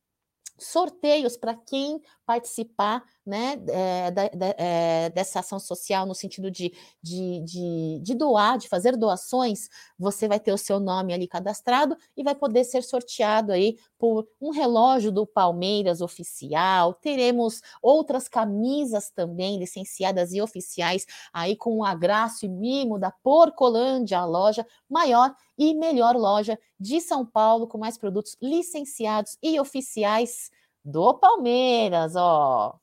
sorteios 0.59 1.37
para 1.37 1.55
quem 1.55 2.01
participar 2.25 3.05
né, 3.25 3.59
é, 3.69 4.11
da, 4.11 4.29
da, 4.29 4.55
é, 4.59 5.11
dessa 5.11 5.41
ação 5.41 5.59
social 5.59 6.05
no 6.05 6.15
sentido 6.15 6.51
de, 6.51 6.73
de, 7.03 7.41
de, 7.41 8.01
de, 8.03 8.15
doar, 8.15 8.59
de 8.59 8.69
fazer 8.69 8.97
doações, 8.97 9.69
você 9.99 10.29
vai 10.29 10.39
ter 10.39 10.53
o 10.53 10.59
seu 10.59 10.79
nome 10.79 11.15
ali 11.15 11.27
cadastrado 11.27 11.97
e 12.17 12.23
vai 12.23 12.35
poder 12.35 12.65
ser 12.65 12.83
sorteado 12.83 13.53
aí 13.53 13.79
por 13.99 14.29
um 14.41 14.51
relógio 14.51 15.11
do 15.11 15.27
Palmeiras 15.27 16.01
oficial. 16.01 16.95
Teremos 16.95 17.63
outras 17.81 18.29
camisas 18.29 19.11
também 19.11 19.59
licenciadas 19.59 20.33
e 20.33 20.43
oficiais 20.43 21.07
aí 21.33 21.57
com 21.57 21.79
o 21.79 21.85
agraço 21.85 22.45
e 22.45 22.49
mimo 22.49 22.99
da 22.99 23.11
Porcolândia, 23.11 24.19
a 24.19 24.27
loja 24.27 24.67
maior 24.89 25.35
e 25.57 25.75
melhor 25.75 26.17
loja 26.17 26.59
de 26.79 27.01
São 27.01 27.25
Paulo 27.25 27.67
com 27.67 27.79
mais 27.79 27.97
produtos 27.97 28.37
licenciados 28.43 29.39
e 29.43 29.59
oficiais 29.59 30.51
do 30.85 31.15
Palmeiras, 31.15 32.15
ó. 32.17 32.79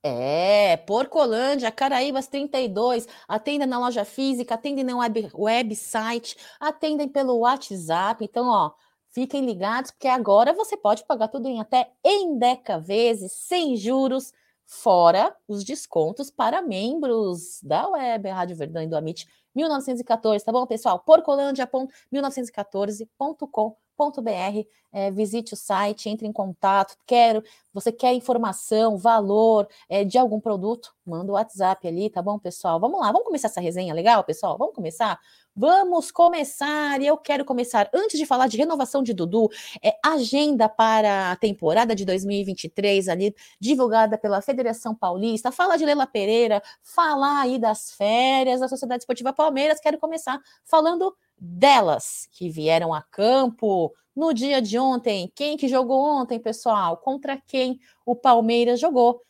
É, 0.03 0.79
Porcolândia, 0.79 1.71
Caraíbas 1.71 2.27
32, 2.27 3.07
atendem 3.29 3.69
na 3.69 3.79
loja 3.79 4.03
física, 4.05 4.55
atendem 4.55 4.83
no 4.83 4.99
web, 4.99 5.31
website, 5.35 6.37
atendem 6.59 7.07
pelo 7.07 7.41
WhatsApp. 7.41 8.25
Então, 8.25 8.49
ó, 8.49 8.73
fiquem 9.11 9.45
ligados, 9.45 9.91
porque 9.91 10.09
agora 10.09 10.55
você 10.55 10.75
pode 10.75 11.05
pagar 11.05 11.29
tudo 11.29 11.49
em 11.49 11.61
até 11.61 11.93
em 12.03 12.39
deca 12.39 12.79
vezes, 12.79 13.33
sem 13.33 13.77
juros, 13.77 14.33
fora 14.65 15.37
os 15.47 15.65
descontos 15.65 16.31
para 16.31 16.63
membros 16.63 17.61
da 17.63 17.87
web, 17.89 18.27
Rádio 18.29 18.57
Verdão 18.57 18.83
e 18.83 18.87
do 18.87 18.97
Amit 18.97 19.27
1914, 19.55 20.45
tá 20.45 20.53
bom, 20.53 20.67
pessoal? 20.67 21.01
porcolândia.1914.com 21.01 23.77
br 24.23 24.65
é, 24.93 25.11
visite 25.11 25.55
o 25.55 25.57
site, 25.57 26.09
entre 26.09 26.27
em 26.27 26.33
contato. 26.33 26.97
Quero, 27.07 27.43
você 27.73 27.93
quer 27.93 28.13
informação, 28.15 28.97
valor 28.97 29.69
é, 29.89 30.05
de 30.05 30.19
algum 30.19 30.41
produto? 30.41 30.93
Manda 31.07 31.33
o 31.33 31.35
WhatsApp 31.35 31.87
ali, 31.87 32.11
tá 32.11 32.21
bom, 32.23 32.39
pessoal? 32.39 32.81
Vamos 32.81 33.01
lá, 33.01 33.07
vamos 33.07 33.25
começar 33.25 33.49
essa 33.49 33.61
resenha 33.61 33.95
legal, 33.95 34.25
pessoal? 34.25 34.57
Vamos 34.59 34.75
começar? 34.75 35.19
Vamos 35.55 36.11
começar! 36.11 37.01
E 37.01 37.07
eu 37.07 37.17
quero 37.17 37.45
começar, 37.45 37.91
antes 37.93 38.19
de 38.19 38.25
falar 38.25 38.47
de 38.47 38.57
renovação 38.57 39.03
de 39.03 39.13
Dudu, 39.13 39.49
é, 39.83 39.95
agenda 40.05 40.69
para 40.69 41.33
a 41.33 41.37
temporada 41.37 41.95
de 41.95 42.05
2023, 42.05 43.09
ali, 43.09 43.35
divulgada 43.61 44.17
pela 44.17 44.41
Federação 44.41 44.95
Paulista, 44.95 45.53
fala 45.53 45.77
de 45.77 45.85
Lela 45.85 46.07
Pereira, 46.07 46.63
falar 46.83 47.43
aí 47.43 47.59
das 47.59 47.93
férias 47.93 48.61
da 48.61 48.69
Sociedade 48.69 49.03
Esportiva 49.03 49.33
Palmeiras. 49.33 49.81
Quero 49.81 49.99
começar 49.99 50.41
falando 50.65 51.15
delas 51.41 52.29
que 52.33 52.51
vieram 52.51 52.93
a 52.93 53.03
campo 53.03 53.93
no 54.15 54.35
dia 54.35 54.61
de 54.61 54.79
ontem. 54.79 55.33
Quem 55.35 55.57
que 55.57 55.69
jogou 55.69 56.01
ontem, 56.05 56.39
pessoal? 56.39 56.99
Contra 56.99 57.41
quem 57.47 57.81
o 58.05 58.15
Palmeiras 58.15 58.79
jogou? 58.79 59.23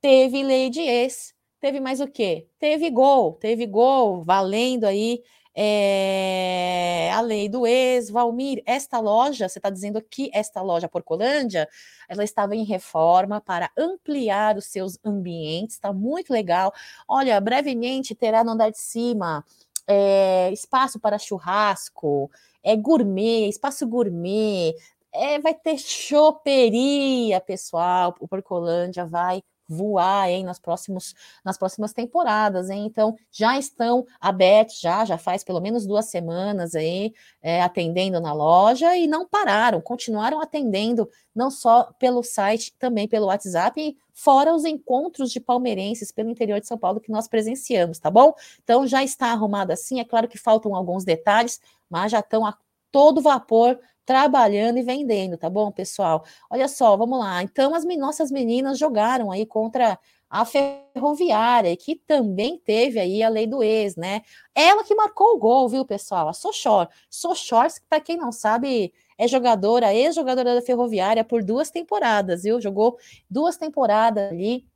Teve 0.00 0.42
lei 0.42 0.70
de 0.70 0.80
ex. 0.80 1.34
Teve 1.60 1.80
mais 1.80 2.00
o 2.00 2.06
quê? 2.06 2.48
Teve 2.58 2.88
gol, 2.88 3.34
teve 3.34 3.66
gol, 3.66 4.22
valendo 4.22 4.84
aí 4.84 5.22
é, 5.60 7.10
a 7.12 7.20
lei 7.20 7.48
do 7.48 7.66
ex, 7.66 8.08
Valmir, 8.10 8.62
esta 8.64 9.00
loja, 9.00 9.48
você 9.48 9.58
está 9.58 9.68
dizendo 9.68 9.98
aqui, 9.98 10.30
esta 10.32 10.62
loja 10.62 10.88
Porcolândia, 10.88 11.68
ela 12.08 12.22
estava 12.22 12.54
em 12.54 12.62
reforma 12.62 13.40
para 13.40 13.68
ampliar 13.76 14.56
os 14.56 14.66
seus 14.66 14.96
ambientes, 15.04 15.74
está 15.74 15.92
muito 15.92 16.32
legal. 16.32 16.72
Olha, 17.08 17.40
brevemente 17.40 18.14
terá 18.14 18.44
no 18.44 18.52
andar 18.52 18.70
de 18.70 18.78
cima 18.78 19.44
é, 19.88 20.52
espaço 20.52 21.00
para 21.00 21.18
churrasco, 21.18 22.30
é 22.62 22.76
gourmet, 22.76 23.48
espaço 23.48 23.86
gourmet, 23.86 24.74
é, 25.12 25.38
vai 25.38 25.54
ter 25.54 25.78
choperia, 25.78 27.40
pessoal. 27.40 28.14
O 28.20 28.28
Porcolândia 28.28 29.06
vai 29.06 29.42
voar 29.68 30.30
hein, 30.30 30.44
nas, 30.44 30.58
próximos, 30.58 31.14
nas 31.44 31.58
próximas 31.58 31.92
temporadas, 31.92 32.70
hein? 32.70 32.86
Então 32.86 33.14
já 33.30 33.58
estão 33.58 34.06
abertos, 34.18 34.80
já, 34.80 35.04
já 35.04 35.18
faz 35.18 35.44
pelo 35.44 35.60
menos 35.60 35.86
duas 35.86 36.06
semanas 36.06 36.74
aí 36.74 37.12
é, 37.42 37.62
atendendo 37.62 38.20
na 38.20 38.32
loja 38.32 38.96
e 38.96 39.06
não 39.06 39.28
pararam, 39.28 39.80
continuaram 39.80 40.40
atendendo 40.40 41.08
não 41.34 41.50
só 41.50 41.92
pelo 41.98 42.22
site, 42.22 42.74
também 42.78 43.06
pelo 43.06 43.26
WhatsApp, 43.26 43.96
fora 44.12 44.54
os 44.54 44.64
encontros 44.64 45.30
de 45.30 45.38
palmeirenses 45.38 46.10
pelo 46.10 46.30
interior 46.30 46.60
de 46.60 46.66
São 46.66 46.78
Paulo 46.78 47.00
que 47.00 47.12
nós 47.12 47.28
presenciamos, 47.28 47.98
tá 47.98 48.10
bom? 48.10 48.32
Então 48.64 48.86
já 48.86 49.04
está 49.04 49.26
arrumado 49.26 49.70
assim, 49.70 50.00
é 50.00 50.04
claro 50.04 50.26
que 50.26 50.38
faltam 50.38 50.74
alguns 50.74 51.04
detalhes, 51.04 51.60
mas 51.88 52.10
já 52.10 52.20
estão 52.20 52.44
a 52.44 52.56
todo 52.90 53.20
vapor 53.20 53.78
trabalhando 54.08 54.78
e 54.78 54.82
vendendo, 54.82 55.36
tá 55.36 55.50
bom, 55.50 55.70
pessoal? 55.70 56.24
Olha 56.48 56.66
só, 56.66 56.96
vamos 56.96 57.18
lá. 57.18 57.42
Então, 57.42 57.74
as 57.74 57.84
nossas 57.84 58.30
meninas 58.30 58.78
jogaram 58.78 59.30
aí 59.30 59.44
contra 59.44 59.98
a 60.30 60.46
Ferroviária, 60.46 61.76
que 61.76 61.94
também 61.94 62.58
teve 62.58 62.98
aí 62.98 63.22
a 63.22 63.28
lei 63.28 63.46
do 63.46 63.62
ex, 63.62 63.96
né? 63.96 64.22
Ela 64.54 64.82
que 64.82 64.94
marcou 64.94 65.34
o 65.34 65.38
gol, 65.38 65.68
viu, 65.68 65.84
pessoal? 65.84 66.26
A 66.26 66.32
Sochor. 66.32 66.88
Sochor, 67.10 67.66
para 67.86 68.00
quem 68.00 68.16
não 68.16 68.32
sabe, 68.32 68.94
é 69.18 69.28
jogadora, 69.28 69.92
ex-jogadora 69.92 70.54
da 70.54 70.62
Ferroviária 70.62 71.22
por 71.22 71.44
duas 71.44 71.70
temporadas, 71.70 72.44
viu? 72.44 72.58
Jogou 72.62 72.96
duas 73.28 73.58
temporadas 73.58 74.32
ali 74.32 74.66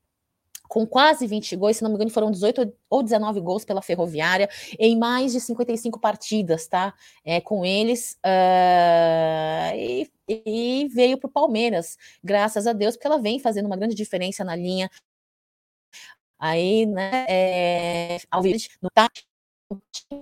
com 0.72 0.86
quase 0.86 1.26
20 1.26 1.54
gols, 1.54 1.76
se 1.76 1.82
não 1.82 1.90
me 1.90 1.96
engano, 1.96 2.10
foram 2.10 2.30
18 2.30 2.72
ou 2.88 3.02
19 3.02 3.40
gols 3.42 3.62
pela 3.62 3.82
Ferroviária, 3.82 4.48
em 4.78 4.98
mais 4.98 5.32
de 5.32 5.38
55 5.38 6.00
partidas, 6.00 6.66
tá? 6.66 6.94
É, 7.22 7.42
com 7.42 7.62
eles. 7.62 8.18
Uh, 8.24 9.76
e, 9.76 10.10
e 10.26 10.88
veio 10.88 11.18
para 11.18 11.28
o 11.28 11.30
Palmeiras, 11.30 11.98
graças 12.24 12.66
a 12.66 12.72
Deus, 12.72 12.96
porque 12.96 13.06
ela 13.06 13.18
vem 13.18 13.38
fazendo 13.38 13.66
uma 13.66 13.76
grande 13.76 13.94
diferença 13.94 14.42
na 14.44 14.56
linha. 14.56 14.90
Aí, 16.38 16.86
né, 16.86 17.26
é, 17.28 18.18
ao 18.30 18.40
vivo, 18.40 18.58
no 18.80 18.90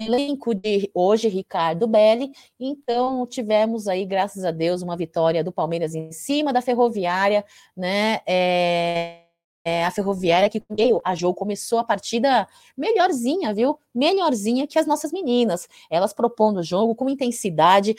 elenco 0.00 0.52
de 0.52 0.90
hoje, 0.92 1.28
Ricardo 1.28 1.86
Belli. 1.86 2.32
Então, 2.58 3.24
tivemos 3.24 3.86
aí, 3.86 4.04
graças 4.04 4.44
a 4.44 4.50
Deus, 4.50 4.82
uma 4.82 4.96
vitória 4.96 5.44
do 5.44 5.52
Palmeiras 5.52 5.94
em 5.94 6.10
cima 6.10 6.52
da 6.52 6.60
Ferroviária, 6.60 7.44
né? 7.76 8.20
É, 8.26 9.19
é, 9.64 9.84
a 9.84 9.90
Ferroviária 9.90 10.48
que 10.48 10.62
a 11.04 11.14
jogo 11.14 11.34
começou 11.34 11.78
a 11.78 11.84
partida 11.84 12.46
melhorzinha, 12.76 13.52
viu? 13.54 13.78
Melhorzinha 13.94 14.66
que 14.66 14.78
as 14.78 14.86
nossas 14.86 15.12
meninas. 15.12 15.68
Elas 15.90 16.12
propondo 16.12 16.58
o 16.58 16.62
jogo 16.62 16.94
com 16.94 17.10
intensidade. 17.10 17.94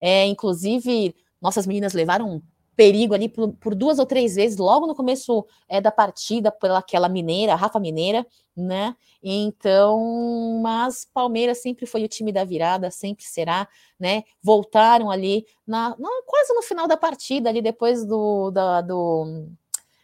É, 0.00 0.26
inclusive, 0.26 1.14
nossas 1.40 1.66
meninas 1.66 1.92
levaram 1.92 2.28
um 2.28 2.42
perigo 2.74 3.14
ali 3.14 3.28
por, 3.28 3.52
por, 3.54 3.74
duas 3.74 3.98
ou 3.98 4.06
três 4.06 4.34
vezes, 4.34 4.58
logo 4.58 4.86
no 4.86 4.94
começo 4.94 5.46
é, 5.68 5.80
da 5.80 5.90
partida, 5.90 6.50
pelaquela 6.50 7.08
mineira, 7.08 7.54
Rafa 7.54 7.78
Mineira, 7.78 8.26
né? 8.56 8.96
Então, 9.22 10.60
mas 10.62 11.06
Palmeiras 11.12 11.60
sempre 11.60 11.86
foi 11.86 12.02
o 12.02 12.08
time 12.08 12.32
da 12.32 12.44
virada, 12.44 12.90
sempre 12.90 13.24
será, 13.24 13.68
né? 14.00 14.24
Voltaram 14.42 15.10
ali 15.10 15.46
na, 15.66 15.90
na 15.90 16.08
quase 16.26 16.54
no 16.54 16.62
final 16.62 16.88
da 16.88 16.96
partida, 16.96 17.50
ali 17.50 17.60
depois 17.60 18.04
do, 18.06 18.50
da, 18.50 18.80
do 18.80 19.48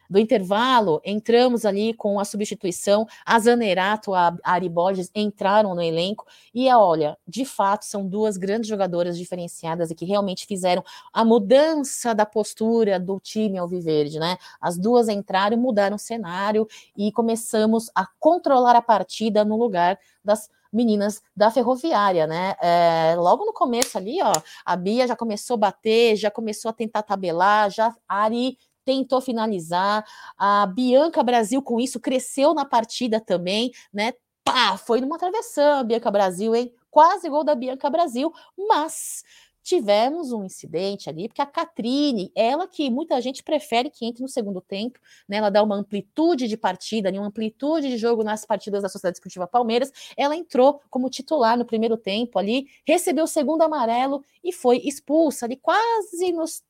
do 0.08 0.18
intervalo, 0.18 1.00
entramos 1.04 1.64
ali 1.64 1.92
com 1.92 2.18
a 2.18 2.24
substituição, 2.24 3.06
a 3.24 3.38
Zanerato, 3.38 4.14
a 4.14 4.36
Ari 4.42 4.68
Borges 4.68 5.10
entraram 5.14 5.74
no 5.74 5.82
elenco, 5.82 6.26
e 6.54 6.68
olha, 6.72 7.18
de 7.26 7.44
fato, 7.44 7.84
são 7.84 8.06
duas 8.06 8.36
grandes 8.36 8.68
jogadoras 8.68 9.18
diferenciadas 9.18 9.90
e 9.90 9.94
que 9.94 10.04
realmente 10.04 10.46
fizeram 10.46 10.82
a 11.12 11.24
mudança 11.24 12.14
da 12.14 12.24
postura 12.24 12.98
do 12.98 13.20
time 13.20 13.58
alviverde, 13.58 14.18
né? 14.18 14.38
As 14.60 14.78
duas 14.78 15.08
entraram, 15.08 15.56
mudaram 15.56 15.96
o 15.96 15.98
cenário 15.98 16.66
e 16.96 17.12
começamos 17.12 17.90
a 17.94 18.06
controlar 18.18 18.76
a 18.76 18.82
partida 18.82 19.44
no 19.44 19.56
lugar 19.56 19.98
das 20.24 20.48
meninas 20.72 21.22
da 21.34 21.50
ferroviária, 21.50 22.26
né? 22.26 22.54
É, 22.60 23.14
logo 23.16 23.44
no 23.44 23.52
começo 23.52 23.96
ali, 23.96 24.22
ó, 24.22 24.32
a 24.64 24.76
Bia 24.76 25.06
já 25.06 25.16
começou 25.16 25.54
a 25.54 25.58
bater, 25.58 26.16
já 26.16 26.30
começou 26.30 26.68
a 26.68 26.74
tentar 26.74 27.02
tabelar, 27.02 27.70
já 27.70 27.94
a 28.08 28.22
Ari 28.24 28.58
tentou 28.88 29.20
finalizar. 29.20 30.02
A 30.38 30.64
Bianca 30.64 31.22
Brasil, 31.22 31.60
com 31.60 31.78
isso, 31.78 32.00
cresceu 32.00 32.54
na 32.54 32.64
partida 32.64 33.20
também, 33.20 33.70
né? 33.92 34.14
Pá, 34.42 34.78
foi 34.78 34.98
numa 35.02 35.18
travessão, 35.18 35.84
Bianca 35.84 36.10
Brasil, 36.10 36.56
hein? 36.56 36.72
Quase 36.90 37.28
gol 37.28 37.44
da 37.44 37.54
Bianca 37.54 37.90
Brasil, 37.90 38.32
mas 38.56 39.22
tivemos 39.62 40.32
um 40.32 40.42
incidente 40.42 41.10
ali, 41.10 41.28
porque 41.28 41.42
a 41.42 41.44
Catrine, 41.44 42.32
ela 42.34 42.66
que 42.66 42.88
muita 42.88 43.20
gente 43.20 43.42
prefere 43.42 43.90
que 43.90 44.06
entre 44.06 44.22
no 44.22 44.28
segundo 44.28 44.62
tempo, 44.62 44.98
né? 45.28 45.36
Ela 45.36 45.50
dá 45.50 45.62
uma 45.62 45.76
amplitude 45.76 46.48
de 46.48 46.56
partida, 46.56 47.10
uma 47.10 47.26
amplitude 47.26 47.90
de 47.90 47.98
jogo 47.98 48.24
nas 48.24 48.46
partidas 48.46 48.82
da 48.82 48.88
Sociedade 48.88 49.18
Esportiva 49.18 49.46
Palmeiras. 49.46 49.92
Ela 50.16 50.34
entrou 50.34 50.80
como 50.88 51.10
titular 51.10 51.58
no 51.58 51.66
primeiro 51.66 51.98
tempo 51.98 52.38
ali, 52.38 52.68
recebeu 52.86 53.24
o 53.24 53.28
segundo 53.28 53.60
amarelo 53.60 54.24
e 54.42 54.50
foi 54.50 54.78
expulsa 54.78 55.44
ali 55.44 55.56
quase 55.56 56.32
nos 56.32 56.62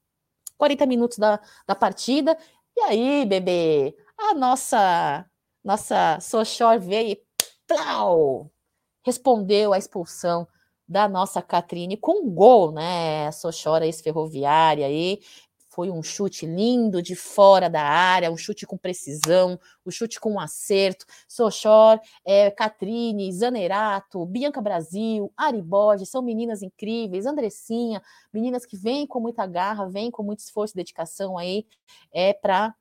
40 0.58 0.84
minutos 0.86 1.16
da, 1.18 1.40
da 1.66 1.74
partida. 1.74 2.36
E 2.76 2.80
aí, 2.82 3.24
bebê, 3.24 3.96
a 4.18 4.34
nossa 4.34 5.24
nossa 5.64 6.18
Sochor 6.20 6.80
veio 6.80 7.12
e 7.12 7.22
plau, 7.66 8.50
respondeu 9.04 9.72
à 9.72 9.78
expulsão 9.78 10.48
da 10.88 11.08
nossa 11.08 11.42
Catrine 11.42 11.96
com 11.96 12.22
um 12.24 12.30
gol, 12.30 12.72
né? 12.72 13.30
Sochora 13.32 13.84
ex-ferroviária 13.84 14.86
aí, 14.86 15.20
foi 15.78 15.92
um 15.92 16.02
chute 16.02 16.44
lindo 16.44 17.00
de 17.00 17.14
fora 17.14 17.70
da 17.70 17.80
área, 17.80 18.32
um 18.32 18.36
chute 18.36 18.66
com 18.66 18.76
precisão, 18.76 19.56
um 19.86 19.92
chute 19.92 20.18
com 20.18 20.32
um 20.32 20.40
acerto. 20.40 21.06
Sochor, 21.28 22.00
é, 22.26 22.50
Catrine, 22.50 23.32
Zanerato, 23.32 24.26
Bianca 24.26 24.60
Brasil, 24.60 25.32
Ari 25.36 25.62
Borges, 25.62 26.08
são 26.08 26.20
meninas 26.20 26.62
incríveis, 26.62 27.26
Andressinha, 27.26 28.02
meninas 28.34 28.66
que 28.66 28.76
vêm 28.76 29.06
com 29.06 29.20
muita 29.20 29.46
garra, 29.46 29.88
vêm 29.88 30.10
com 30.10 30.24
muito 30.24 30.40
esforço 30.40 30.74
e 30.74 30.78
dedicação 30.78 31.38
aí 31.38 31.64
é, 32.12 32.32
para 32.32 32.74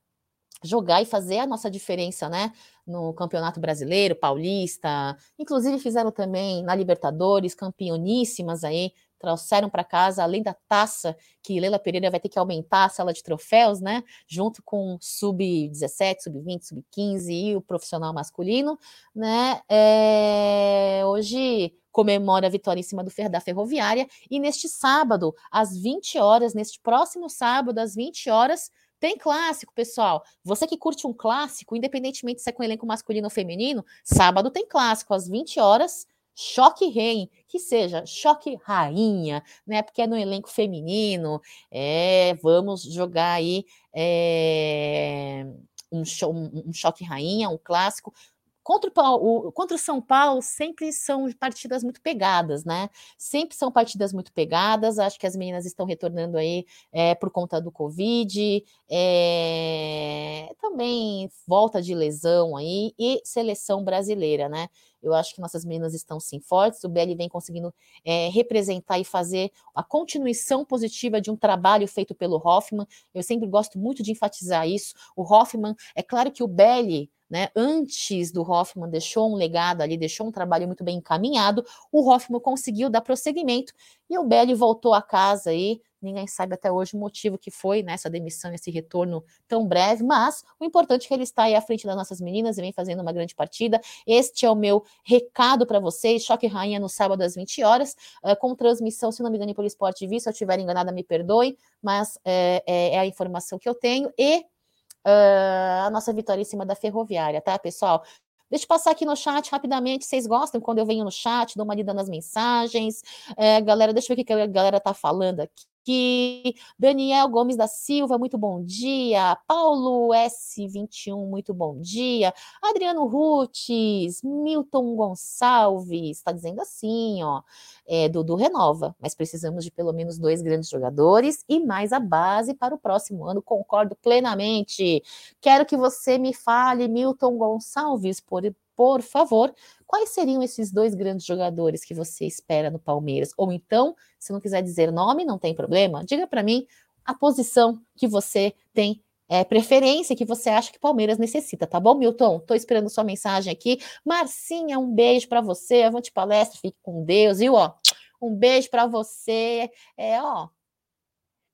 jogar 0.64 1.00
e 1.00 1.06
fazer 1.06 1.38
a 1.38 1.46
nossa 1.46 1.70
diferença, 1.70 2.28
né? 2.28 2.52
No 2.84 3.14
Campeonato 3.14 3.60
Brasileiro, 3.60 4.16
Paulista, 4.16 5.16
inclusive 5.38 5.78
fizeram 5.78 6.12
também 6.12 6.64
na 6.64 6.74
Libertadores, 6.74 7.54
campeoníssimas 7.54 8.64
aí 8.64 8.92
trouxeram 9.20 9.70
para 9.70 9.84
casa, 9.84 10.24
além 10.24 10.42
da 10.42 10.56
taça 10.68 11.16
que 11.42 11.60
Leila 11.60 11.80
Pereira 11.80 12.10
vai 12.10 12.20
ter 12.20 12.30
que 12.30 12.40
aumentar 12.40 12.86
a 12.86 12.90
sala 12.90 13.14
de 13.14 13.24
troféus, 13.24 13.80
né? 13.80 14.04
Junto 14.28 14.62
com 14.64 14.98
sub-17, 15.00 16.22
sub-20, 16.24 16.64
sub-15 16.64 17.30
e 17.30 17.56
o 17.56 17.62
profissional 17.62 18.14
masculino, 18.14 18.78
né? 19.16 19.62
É, 19.70 21.02
hoje 21.06 21.74
comemora 21.92 22.46
a 22.46 22.50
vitória 22.50 22.80
em 22.80 22.84
cima 22.84 23.04
do 23.04 23.12
da 23.32 23.42
Ferroviária 23.42 24.08
e 24.30 24.40
neste 24.40 24.70
sábado, 24.70 25.34
às 25.52 25.76
20 25.76 26.20
horas, 26.20 26.54
neste 26.54 26.80
próximo 26.80 27.28
sábado, 27.28 27.80
às 27.80 27.96
20 27.96 28.30
horas, 28.30 28.70
tem 29.00 29.18
clássico, 29.18 29.74
pessoal. 29.74 30.24
Você 30.44 30.68
que 30.68 30.78
curte 30.78 31.08
um 31.08 31.14
clássico, 31.14 31.76
independentemente 31.76 32.42
se 32.42 32.50
é 32.50 32.54
com 32.54 32.64
elenco 32.64 32.86
masculino 32.86 33.28
ou 33.28 33.32
feminino, 33.32 33.86
sábado 34.04 34.52
tem 34.52 34.68
clássico 34.68 35.14
às 35.14 35.28
20 35.28 35.60
horas 35.60 36.06
choque 36.40 36.88
rei, 36.90 37.32
que 37.48 37.60
seja 37.60 38.06
choque 38.06 38.60
rainha, 38.64 39.44
né? 39.66 39.82
Porque 39.82 40.04
é 40.04 40.08
no 40.08 40.16
elenco 40.16 40.50
feminino, 40.50 41.42
é, 41.72 42.36
vamos 42.44 42.84
jogar 42.84 43.34
aí 43.34 43.66
é, 43.92 45.48
um, 45.92 46.04
um, 46.28 46.64
um 46.68 46.74
choque 46.74 47.04
rainha, 47.04 47.50
um 47.50 47.58
clássico. 47.58 48.14
Contra 48.62 48.92
o, 49.14 49.50
contra 49.54 49.76
o 49.76 49.80
São 49.80 50.02
Paulo, 50.02 50.42
sempre 50.42 50.92
são 50.92 51.32
partidas 51.40 51.84
muito 51.84 52.02
pegadas, 52.02 52.66
né? 52.66 52.90
Sempre 53.18 53.56
são 53.56 53.72
partidas 53.72 54.12
muito 54.12 54.32
pegadas. 54.34 55.00
Acho 55.00 55.18
que 55.18 55.26
as 55.26 55.38
meninas 55.38 55.66
estão 55.66 55.86
retornando 55.86 56.38
aí 56.38 56.66
é, 56.92 57.16
por 57.16 57.32
conta 57.32 57.62
do 57.62 57.72
Covid, 57.72 58.64
é, 58.92 60.54
também 60.60 61.30
volta 61.48 61.82
de 61.82 61.96
lesão 61.96 62.58
aí 62.58 62.94
e 63.00 63.22
seleção 63.24 63.86
brasileira, 63.86 64.50
né? 64.50 64.68
Eu 65.02 65.14
acho 65.14 65.34
que 65.34 65.42
nossas 65.42 65.64
meninas 65.64 65.94
estão 65.94 66.20
sim 66.20 66.40
fortes. 66.40 66.84
O 66.84 66.90
BL 66.90 67.16
vem 67.16 67.30
conseguindo 67.30 67.74
é, 68.04 68.30
representar 68.30 69.00
e 69.00 69.04
fazer 69.04 69.52
a 69.76 69.84
continuação 69.84 70.66
positiva 70.66 71.22
de 71.22 71.32
um 71.32 71.36
trabalho 71.36 71.88
feito 71.88 72.16
pelo 72.16 72.42
Hoffman. 72.44 72.88
Eu 73.14 73.24
sempre 73.24 73.48
gosto 73.48 73.78
muito 73.78 74.04
de 74.04 74.12
enfatizar 74.12 74.68
isso. 74.68 74.94
O 75.16 75.22
Hoffman, 75.22 75.76
é 75.96 76.04
claro 76.04 76.32
que 76.32 76.44
o 76.44 76.48
BL 76.48 77.10
né, 77.30 77.50
antes 77.56 78.32
do 78.32 78.42
Hoffman 78.42 78.90
deixou 78.90 79.32
um 79.32 79.36
legado 79.36 79.82
ali, 79.82 79.98
deixou 79.98 80.28
um 80.28 80.32
trabalho 80.32 80.66
muito 80.66 80.84
bem 80.84 80.98
encaminhado, 80.98 81.66
o 81.92 82.10
Hoffman 82.10 82.40
conseguiu 82.40 82.90
dar 82.90 83.02
prosseguimento 83.02 83.74
e 84.10 84.18
o 84.18 84.24
Belli 84.24 84.54
voltou 84.54 84.94
a 84.94 85.02
casa 85.02 85.50
aí, 85.50 85.82
ninguém 86.02 86.28
sabe 86.28 86.54
até 86.54 86.72
hoje 86.72 86.96
o 86.96 87.00
motivo 87.00 87.38
que 87.38 87.50
foi 87.50 87.82
nessa 87.82 88.10
né, 88.10 88.14
demissão, 88.18 88.54
esse 88.54 88.70
retorno 88.72 89.24
tão 89.48 89.68
breve, 89.68 90.04
mas 90.04 90.44
o 90.60 90.66
importante 90.66 91.06
é 91.06 91.08
que 91.08 91.14
ele 91.14 91.24
está 91.24 91.44
aí 91.44 91.56
à 91.56 91.62
frente 91.62 91.86
das 91.86 91.96
nossas 91.96 92.22
meninas 92.22 92.58
e 92.58 92.62
vem 92.62 92.72
fazendo 92.72 93.02
uma 93.02 93.12
grande 93.12 93.36
partida. 93.36 93.82
Este 94.06 94.46
é 94.46 94.50
o 94.50 94.56
meu 94.56 94.84
recado 95.04 95.66
para 95.66 95.80
vocês, 95.80 96.24
Choque 96.24 96.48
Rainha 96.48 96.80
no 96.80 96.90
sábado 96.90 97.22
às 97.22 97.36
20 97.36 97.64
horas, 97.64 97.96
uh, 98.24 98.36
com 98.38 98.56
transmissão, 98.56 99.12
se 99.12 99.22
não 99.22 99.30
me 99.30 99.38
engano, 99.38 99.54
pelo 99.54 99.68
Esporte 99.68 100.00
TV, 100.00 100.20
se 100.20 100.30
eu 100.30 100.32
estiver 100.32 100.60
enganada 100.60 100.92
me 100.92 101.04
perdoe, 101.04 101.58
mas 101.82 102.20
é, 102.24 102.64
é, 102.66 102.96
é 102.96 103.00
a 103.00 103.06
informação 103.06 103.58
que 103.58 103.68
eu 103.68 103.74
tenho, 103.74 104.12
e 104.18 104.40
uh, 104.40 105.86
a 105.86 105.90
nossa 105.92 106.14
vitória 106.14 106.42
em 106.42 106.46
cima 106.46 106.66
da 106.66 106.76
Ferroviária, 106.76 107.42
tá, 107.42 107.58
pessoal? 107.58 108.04
Deixa 108.50 108.64
eu 108.64 108.68
passar 108.70 108.92
aqui 108.92 109.06
no 109.06 109.16
chat 109.16 109.50
rapidamente. 109.52 110.06
Vocês 110.06 110.26
gostam 110.26 110.62
quando 110.62 110.78
eu 110.78 110.86
venho 110.86 111.04
no 111.04 111.12
chat, 111.12 111.56
dou 111.58 111.66
uma 111.66 111.76
lida 111.76 111.94
nas 111.94 112.08
mensagens? 112.08 113.02
É, 113.36 113.60
galera, 113.60 113.92
deixa 113.92 114.14
eu 114.14 114.16
ver 114.16 114.22
o 114.22 114.26
que 114.26 114.32
a 114.32 114.48
galera 114.48 114.80
tá 114.80 114.94
falando 114.94 115.42
aqui 115.42 115.66
aqui. 115.88 116.56
Daniel 116.78 117.30
Gomes 117.30 117.56
da 117.56 117.68
Silva, 117.68 118.18
muito 118.18 118.38
bom 118.38 118.62
dia. 118.64 119.38
Paulo 119.48 120.10
S21, 120.14 121.26
muito 121.26 121.54
bom 121.54 121.80
dia. 121.80 122.34
Adriano 122.62 123.06
Rutes, 123.06 124.22
Milton 124.22 124.96
Gonçalves, 124.96 126.18
está 126.18 126.32
dizendo 126.34 126.62
assim, 126.62 127.24
ó. 127.24 127.42
É, 127.88 128.10
Dudu 128.10 128.36
renova, 128.36 128.94
mas 129.00 129.16
precisamos 129.16 129.64
de 129.64 129.72
pelo 129.72 129.94
menos 129.94 130.18
dois 130.18 130.42
grandes 130.42 130.70
jogadores 130.70 131.46
e 131.48 131.60
mais 131.60 131.94
a 131.94 132.00
base 132.00 132.54
para 132.54 132.76
o 132.76 132.78
próximo 132.78 133.26
ano. 133.26 133.42
Concordo 133.42 133.96
plenamente. 133.96 135.02
Quero 135.40 135.66
que 135.66 135.78
você 135.78 136.18
me 136.18 136.34
fale, 136.34 136.88
Milton 136.90 137.38
Gonçalves, 137.38 138.20
por 138.20 138.44
por 138.78 139.02
favor, 139.02 139.54
quais 139.88 140.10
seriam 140.10 140.44
esses 140.44 140.72
dois 140.72 140.94
grandes 140.94 141.26
jogadores 141.26 141.84
que 141.84 141.96
você 141.96 142.26
espera 142.26 142.70
no 142.70 142.78
Palmeiras? 142.78 143.32
Ou 143.36 143.52
então, 143.52 143.96
se 144.20 144.32
não 144.32 144.40
quiser 144.40 144.62
dizer 144.62 144.92
nome, 144.92 145.26
não 145.26 145.40
tem 145.40 145.56
problema, 145.56 146.06
diga 146.06 146.28
para 146.28 146.44
mim 146.44 146.68
a 147.04 147.16
posição 147.16 147.82
que 147.96 148.08
você 148.08 148.54
tem 148.76 149.04
é, 149.28 149.44
preferência 149.44 150.16
que 150.16 150.24
você 150.24 150.50
acha 150.50 150.72
que 150.72 150.80
Palmeiras 150.80 151.18
necessita, 151.18 151.66
tá 151.66 151.80
bom, 151.80 151.96
Milton? 151.96 152.40
Tô 152.40 152.54
esperando 152.54 152.90
sua 152.90 153.04
mensagem 153.04 153.52
aqui. 153.52 153.80
Marcinha, 154.06 154.80
um 154.80 154.94
beijo 154.94 155.28
para 155.28 155.42
você. 155.42 155.84
Avante 155.84 156.12
palestra, 156.12 156.60
fique 156.60 156.78
com 156.82 157.04
Deus, 157.04 157.40
viu? 157.40 157.56
Ó, 157.56 157.74
um 158.22 158.34
beijo 158.34 158.70
para 158.70 158.86
você. 158.86 159.70
É, 159.98 160.22
ó, 160.22 160.48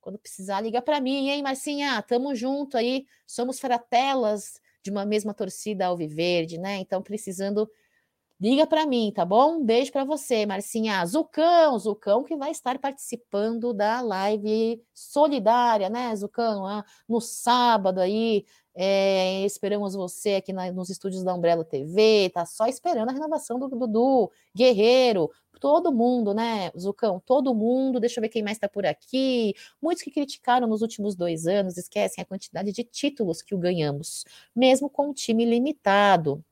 quando 0.02 0.20
precisar, 0.20 0.62
liga 0.62 0.82
para 0.82 1.00
mim, 1.00 1.30
hein, 1.30 1.42
Marcinha? 1.42 2.00
Tamo 2.04 2.36
junto 2.36 2.78
aí, 2.78 3.06
somos 3.26 3.60
fratelas 3.60 4.62
de 4.84 4.92
uma 4.92 5.06
mesma 5.06 5.34
torcida 5.34 5.88
alviverde, 5.88 6.58
né? 6.58 6.78
Então, 6.78 7.02
precisando, 7.02 7.70
liga 8.40 8.68
para 8.68 8.86
mim, 8.86 9.12
tá 9.16 9.26
bom? 9.26 9.58
Um 9.60 9.66
beijo 9.66 9.92
para 9.92 10.04
você, 10.04 10.46
Marcinha. 10.46 11.06
Zucão, 11.06 11.80
Zucão 11.80 12.24
que 12.24 12.36
vai 12.36 12.52
estar 12.52 12.78
participando 12.80 13.74
da 13.74 14.02
live 14.02 14.84
solidária, 14.94 15.90
né, 15.90 16.16
Zucão? 16.16 16.68
Ah, 16.68 16.84
no 17.08 17.22
sábado 17.22 18.00
aí, 18.00 18.46
é, 18.76 19.46
esperamos 19.46 19.94
você 19.94 20.36
aqui 20.36 20.52
na, 20.52 20.72
nos 20.72 20.90
estúdios 20.90 21.24
da 21.24 21.34
Umbrella 21.34 21.64
TV, 21.64 22.32
tá 22.34 22.46
só 22.46 22.66
esperando 22.66 23.10
a 23.10 23.14
renovação 23.14 23.60
do 23.60 23.68
Dudu, 23.68 24.32
Guerreiro, 24.56 25.30
todo 25.60 25.94
mundo, 25.94 26.34
né, 26.34 26.72
Zucão? 26.78 27.22
Todo 27.26 27.54
mundo, 27.54 28.00
deixa 28.00 28.20
eu 28.20 28.22
ver 28.22 28.30
quem 28.30 28.44
mais 28.44 28.58
está 28.58 28.68
por 28.68 28.86
aqui. 28.86 29.54
Muitos 29.82 30.04
que 30.04 30.12
criticaram 30.12 30.68
nos 30.68 30.82
últimos 30.82 31.16
dois 31.16 31.48
anos 31.48 31.78
esquecem 31.78 32.22
a 32.22 32.26
quantidade 32.26 32.72
de 32.72 32.84
títulos 32.84 33.42
que 33.42 33.56
o 33.56 33.58
ganhamos, 33.58 34.26
mesmo 34.56 34.90
com 34.90 35.10
um 35.10 35.14
time 35.14 35.46
limitado. 35.46 36.44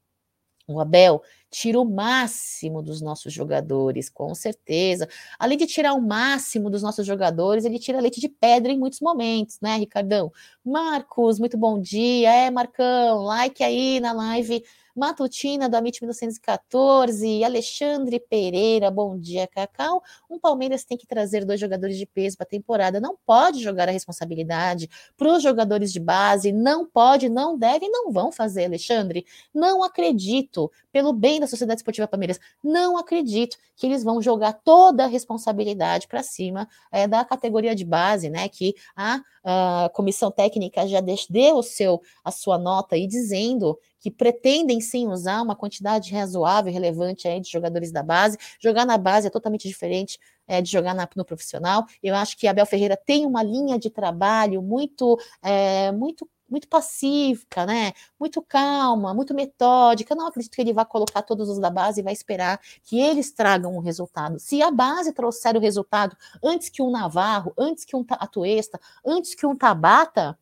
O 0.68 0.80
Abel 0.80 1.22
tira 1.52 1.80
o 1.80 1.86
máximo 1.86 2.82
dos 2.82 3.02
nossos 3.02 3.34
jogadores, 3.34 4.10
com 4.10 4.34
certeza. 4.34 5.08
Além 5.38 5.58
de 5.58 5.68
tirar 5.68 5.94
o 5.94 6.02
máximo 6.02 6.70
dos 6.70 6.82
nossos 6.82 7.06
jogadores, 7.06 7.66
ele 7.66 7.78
tira 7.78 8.00
leite 8.00 8.22
de 8.22 8.30
pedra 8.30 8.72
em 8.72 8.80
muitos 8.80 9.02
momentos, 9.02 9.60
né, 9.62 9.76
Ricardão? 9.76 10.32
Marcos, 10.66 11.40
muito 11.40 11.58
bom 11.58 11.80
dia. 11.80 12.34
É, 12.34 12.50
Marcão, 12.50 13.24
like 13.24 13.62
aí 13.64 14.00
na 14.00 14.14
live 14.14 14.64
matutina 15.02 15.68
do 15.68 15.74
Amit 15.74 16.00
1914, 16.00 17.44
Alexandre 17.44 18.20
Pereira, 18.20 18.92
bom 18.92 19.18
dia, 19.18 19.48
Cacau. 19.48 20.04
Um 20.30 20.38
Palmeiras 20.38 20.84
tem 20.84 20.96
que 20.96 21.08
trazer 21.08 21.44
dois 21.44 21.60
jogadores 21.60 21.98
de 21.98 22.06
peso 22.06 22.38
para 22.38 22.44
a 22.44 22.48
temporada, 22.48 23.00
não 23.00 23.18
pode 23.26 23.64
jogar 23.64 23.90
a 23.90 23.92
responsabilidade 23.92 24.88
para 25.18 25.34
os 25.34 25.42
jogadores 25.42 25.92
de 25.92 26.00
base, 26.00 26.52
não 26.52 26.86
pode, 26.86 27.30
não 27.30 27.58
deve, 27.58 27.90
não 27.90 28.12
vão 28.12 28.32
fazer, 28.32 28.66
Alexandre. 28.66 29.26
Não 29.52 29.84
acredito, 29.84 30.72
pelo 30.92 31.14
bem 31.14 31.40
da 31.40 31.48
Sociedade 31.48 31.80
Esportiva 31.80 32.08
Palmeiras, 32.08 32.40
não 32.64 32.96
acredito 32.96 33.58
que 33.76 33.88
eles 33.88 34.04
vão 34.04 34.22
jogar 34.22 34.54
toda 34.54 35.06
a 35.06 35.08
responsabilidade 35.08 36.08
para 36.08 36.22
cima 36.22 36.70
é, 36.92 37.08
da 37.08 37.26
categoria 37.26 37.74
de 37.74 37.84
base, 37.84 38.30
né? 38.30 38.48
Que 38.48 38.76
a, 38.96 39.20
a 39.44 39.90
comissão 39.96 40.30
técnica 40.30 40.86
já 40.88 41.02
deu 41.28 41.56
o 41.56 41.64
seu, 41.64 42.00
a 42.24 42.30
sua 42.30 42.60
nota 42.60 42.94
aí 42.94 43.08
dizendo 43.08 43.80
que 44.02 44.12
pretendem 44.12 44.82
sim 44.82 45.08
usar 45.08 45.42
uma 45.42 45.56
quantidade 45.56 46.12
razoável, 46.12 46.74
relevante 46.74 47.28
aí 47.28 47.40
de 47.40 47.50
jogadores 47.50 47.92
da 47.92 48.04
base. 48.04 48.38
Jogar 48.60 48.86
na 48.86 48.98
base 48.98 49.28
é 49.28 49.30
totalmente 49.30 49.68
diferente 49.68 50.20
é, 50.48 50.62
de 50.62 50.70
jogar 50.70 50.94
na, 50.94 51.08
no 51.16 51.24
profissional. 51.24 51.86
Eu 52.04 52.16
acho 52.16 52.36
que 52.36 52.48
Abel 52.48 52.66
Ferreira 52.66 52.98
tem 52.98 53.26
uma 53.26 53.44
linha 53.44 53.80
de 53.80 53.90
trabalho 53.90 54.62
muito, 54.62 55.18
é, 55.42 55.92
muito 55.92 56.28
muito 56.50 56.68
pacífica, 56.68 57.66
né? 57.66 57.94
Muito 58.20 58.42
calma, 58.42 59.14
muito 59.14 59.34
metódica. 59.34 60.14
Não 60.14 60.28
acredito 60.28 60.54
que 60.54 60.62
ele 60.62 60.74
vá 60.74 60.84
colocar 60.84 61.22
todos 61.22 61.48
os 61.48 61.58
da 61.58 61.70
base 61.70 62.02
e 62.02 62.04
vai 62.04 62.12
esperar 62.12 62.60
que 62.84 63.00
eles 63.00 63.32
tragam 63.32 63.74
um 63.74 63.80
resultado. 63.80 64.38
Se 64.38 64.62
a 64.62 64.70
base 64.70 65.14
trouxer 65.14 65.56
o 65.56 65.62
resultado 65.62 66.14
antes 66.44 66.68
que 66.68 66.82
um 66.82 66.92
Navarro, 66.92 67.54
antes 67.58 67.86
que 67.86 67.96
um 67.96 68.06
Atuesta, 68.10 68.78
antes 69.06 69.34
que 69.34 69.46
um 69.46 69.56
Tabata, 69.56 70.38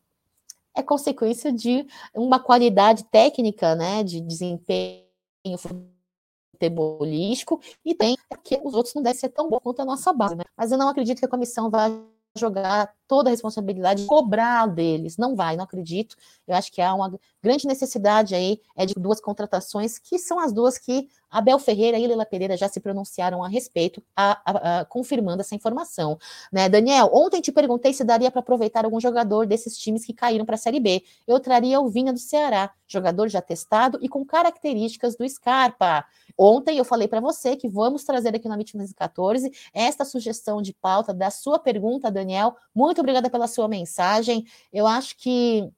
é 0.76 0.82
consequência 0.82 1.52
de 1.52 1.86
uma 2.14 2.38
qualidade 2.38 3.04
técnica, 3.04 3.74
né, 3.74 4.02
de 4.02 4.20
desempenho 4.20 5.06
futebolístico, 6.52 7.60
e 7.84 7.94
tem 7.94 8.16
que 8.44 8.60
os 8.62 8.74
outros 8.74 8.94
não 8.94 9.02
devem 9.02 9.18
ser 9.18 9.30
tão 9.30 9.48
bons 9.48 9.60
quanto 9.62 9.80
a 9.80 9.84
nossa 9.84 10.12
base, 10.12 10.36
né? 10.36 10.44
Mas 10.56 10.72
eu 10.72 10.78
não 10.78 10.88
acredito 10.88 11.18
que 11.18 11.24
a 11.24 11.28
comissão 11.28 11.70
vá 11.70 11.88
jogar 12.36 12.94
toda 13.08 13.28
a 13.28 13.32
responsabilidade, 13.32 14.06
cobrar 14.06 14.66
deles. 14.66 15.16
Não 15.16 15.34
vai, 15.34 15.56
não 15.56 15.64
acredito. 15.64 16.16
Eu 16.46 16.54
acho 16.54 16.70
que 16.70 16.80
há 16.80 16.94
uma 16.94 17.18
grande 17.42 17.66
necessidade 17.66 18.34
aí 18.34 18.60
é 18.76 18.86
de 18.86 18.94
duas 18.94 19.20
contratações, 19.20 19.98
que 19.98 20.18
são 20.18 20.38
as 20.38 20.52
duas 20.52 20.78
que 20.78 21.08
Abel 21.30 21.58
Ferreira 21.58 21.98
e 21.98 22.06
Leila 22.06 22.26
Pereira 22.26 22.56
já 22.56 22.68
se 22.68 22.80
pronunciaram 22.80 23.44
a 23.44 23.48
respeito, 23.48 24.02
a, 24.16 24.40
a, 24.44 24.80
a, 24.80 24.84
confirmando 24.84 25.40
essa 25.40 25.54
informação. 25.54 26.18
Né, 26.52 26.68
Daniel, 26.68 27.10
ontem 27.12 27.40
te 27.40 27.52
perguntei 27.52 27.92
se 27.92 28.04
daria 28.04 28.30
para 28.30 28.40
aproveitar 28.40 28.84
algum 28.84 29.00
jogador 29.00 29.46
desses 29.46 29.78
times 29.78 30.04
que 30.04 30.12
caíram 30.12 30.44
para 30.44 30.56
a 30.56 30.58
Série 30.58 30.80
B. 30.80 31.02
Eu 31.26 31.38
traria 31.38 31.80
o 31.80 31.88
Vinha 31.88 32.12
do 32.12 32.18
Ceará, 32.18 32.70
jogador 32.86 33.28
já 33.28 33.40
testado 33.40 33.98
e 34.02 34.08
com 34.08 34.24
características 34.24 35.16
do 35.16 35.28
Scarpa. 35.28 36.04
Ontem 36.36 36.78
eu 36.78 36.84
falei 36.84 37.06
para 37.06 37.20
você 37.20 37.56
que 37.56 37.68
vamos 37.68 38.04
trazer 38.04 38.34
aqui 38.34 38.48
na 38.48 38.54
MIT 38.54 38.94
14 38.94 39.52
esta 39.72 40.04
sugestão 40.04 40.62
de 40.62 40.72
pauta 40.72 41.12
da 41.12 41.30
sua 41.30 41.58
pergunta, 41.58 42.10
Daniel. 42.10 42.56
Muito 42.74 43.00
obrigada 43.00 43.28
pela 43.28 43.46
sua 43.46 43.68
mensagem. 43.68 44.44
Eu 44.72 44.86
acho 44.86 45.16
que 45.16 45.70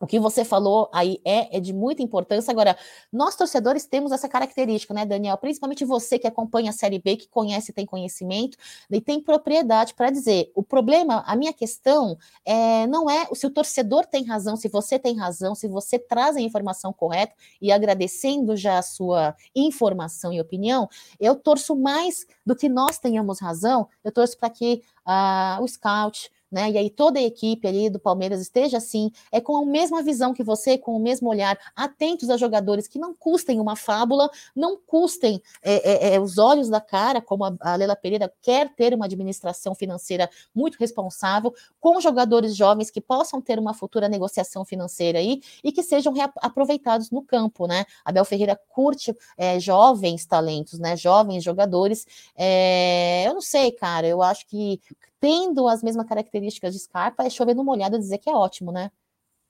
o 0.00 0.06
que 0.06 0.18
você 0.20 0.44
falou 0.44 0.88
aí 0.92 1.20
é, 1.24 1.56
é, 1.56 1.60
de 1.60 1.72
muita 1.72 2.02
importância. 2.02 2.50
Agora, 2.50 2.76
nós 3.12 3.34
torcedores 3.34 3.86
temos 3.86 4.12
essa 4.12 4.28
característica, 4.28 4.94
né, 4.94 5.04
Daniel? 5.04 5.36
Principalmente 5.38 5.84
você 5.84 6.18
que 6.18 6.26
acompanha 6.26 6.70
a 6.70 6.72
Série 6.72 6.98
B, 6.98 7.16
que 7.16 7.28
conhece, 7.28 7.72
tem 7.72 7.84
conhecimento 7.84 8.56
e 8.90 9.00
tem 9.00 9.20
propriedade 9.20 9.94
para 9.94 10.10
dizer. 10.10 10.52
O 10.54 10.62
problema, 10.62 11.24
a 11.26 11.34
minha 11.34 11.52
questão 11.52 12.16
é, 12.44 12.86
não 12.86 13.10
é 13.10 13.26
se 13.34 13.46
o 13.46 13.50
torcedor 13.50 14.06
tem 14.06 14.24
razão, 14.24 14.56
se 14.56 14.68
você 14.68 14.98
tem 14.98 15.16
razão, 15.16 15.54
se 15.54 15.66
você 15.66 15.98
traz 15.98 16.36
a 16.36 16.40
informação 16.40 16.92
correta 16.92 17.34
e 17.60 17.72
agradecendo 17.72 18.56
já 18.56 18.78
a 18.78 18.82
sua 18.82 19.34
informação 19.54 20.32
e 20.32 20.40
opinião, 20.40 20.88
eu 21.18 21.34
torço 21.34 21.74
mais 21.74 22.26
do 22.46 22.54
que 22.54 22.68
nós 22.68 22.98
tenhamos 22.98 23.40
razão, 23.40 23.88
eu 24.04 24.12
torço 24.12 24.38
para 24.38 24.50
que 24.50 24.82
uh, 25.06 25.62
o 25.62 25.66
scout, 25.66 26.30
né? 26.50 26.70
E 26.70 26.78
aí 26.78 26.90
toda 26.90 27.18
a 27.18 27.22
equipe 27.22 27.66
ali 27.66 27.90
do 27.90 27.98
Palmeiras 27.98 28.40
esteja 28.40 28.78
assim, 28.78 29.10
é 29.30 29.40
com 29.40 29.56
a 29.56 29.66
mesma 29.66 30.02
visão 30.02 30.32
que 30.32 30.42
você, 30.42 30.78
com 30.78 30.96
o 30.96 31.00
mesmo 31.00 31.28
olhar, 31.28 31.58
atentos 31.76 32.30
a 32.30 32.36
jogadores 32.36 32.88
que 32.88 32.98
não 32.98 33.14
custem 33.14 33.60
uma 33.60 33.76
fábula, 33.76 34.30
não 34.54 34.76
custem 34.76 35.42
é, 35.62 36.08
é, 36.10 36.14
é, 36.14 36.20
os 36.20 36.38
olhos 36.38 36.68
da 36.68 36.80
cara, 36.80 37.20
como 37.20 37.44
a, 37.44 37.56
a 37.60 37.76
Lela 37.76 37.96
Pereira 37.96 38.32
quer 38.40 38.74
ter 38.74 38.94
uma 38.94 39.04
administração 39.04 39.74
financeira 39.74 40.28
muito 40.54 40.76
responsável, 40.78 41.54
com 41.80 42.00
jogadores 42.00 42.56
jovens 42.56 42.90
que 42.90 43.00
possam 43.00 43.40
ter 43.40 43.58
uma 43.58 43.74
futura 43.74 44.08
negociação 44.08 44.64
financeira 44.64 45.18
aí 45.18 45.40
e 45.62 45.72
que 45.72 45.82
sejam 45.82 46.12
aproveitados 46.36 47.10
no 47.10 47.22
campo, 47.22 47.66
né? 47.66 47.84
Abel 48.04 48.24
Ferreira 48.24 48.58
curte 48.68 49.14
é, 49.36 49.60
jovens 49.60 50.26
talentos, 50.26 50.78
né? 50.78 50.96
Jovens 50.96 51.44
jogadores. 51.44 52.06
É, 52.36 53.24
eu 53.26 53.34
não 53.34 53.40
sei, 53.40 53.72
cara, 53.72 54.06
eu 54.06 54.22
acho 54.22 54.46
que 54.46 54.80
tendo 55.20 55.68
as 55.68 55.82
mesmas 55.82 56.06
características 56.06 56.74
de 56.74 56.80
Scarpa, 56.80 57.24
é 57.24 57.30
chover 57.30 57.54
no 57.54 57.64
molhado 57.64 57.98
dizer 57.98 58.18
que 58.18 58.30
é 58.30 58.34
ótimo, 58.34 58.72
né? 58.72 58.90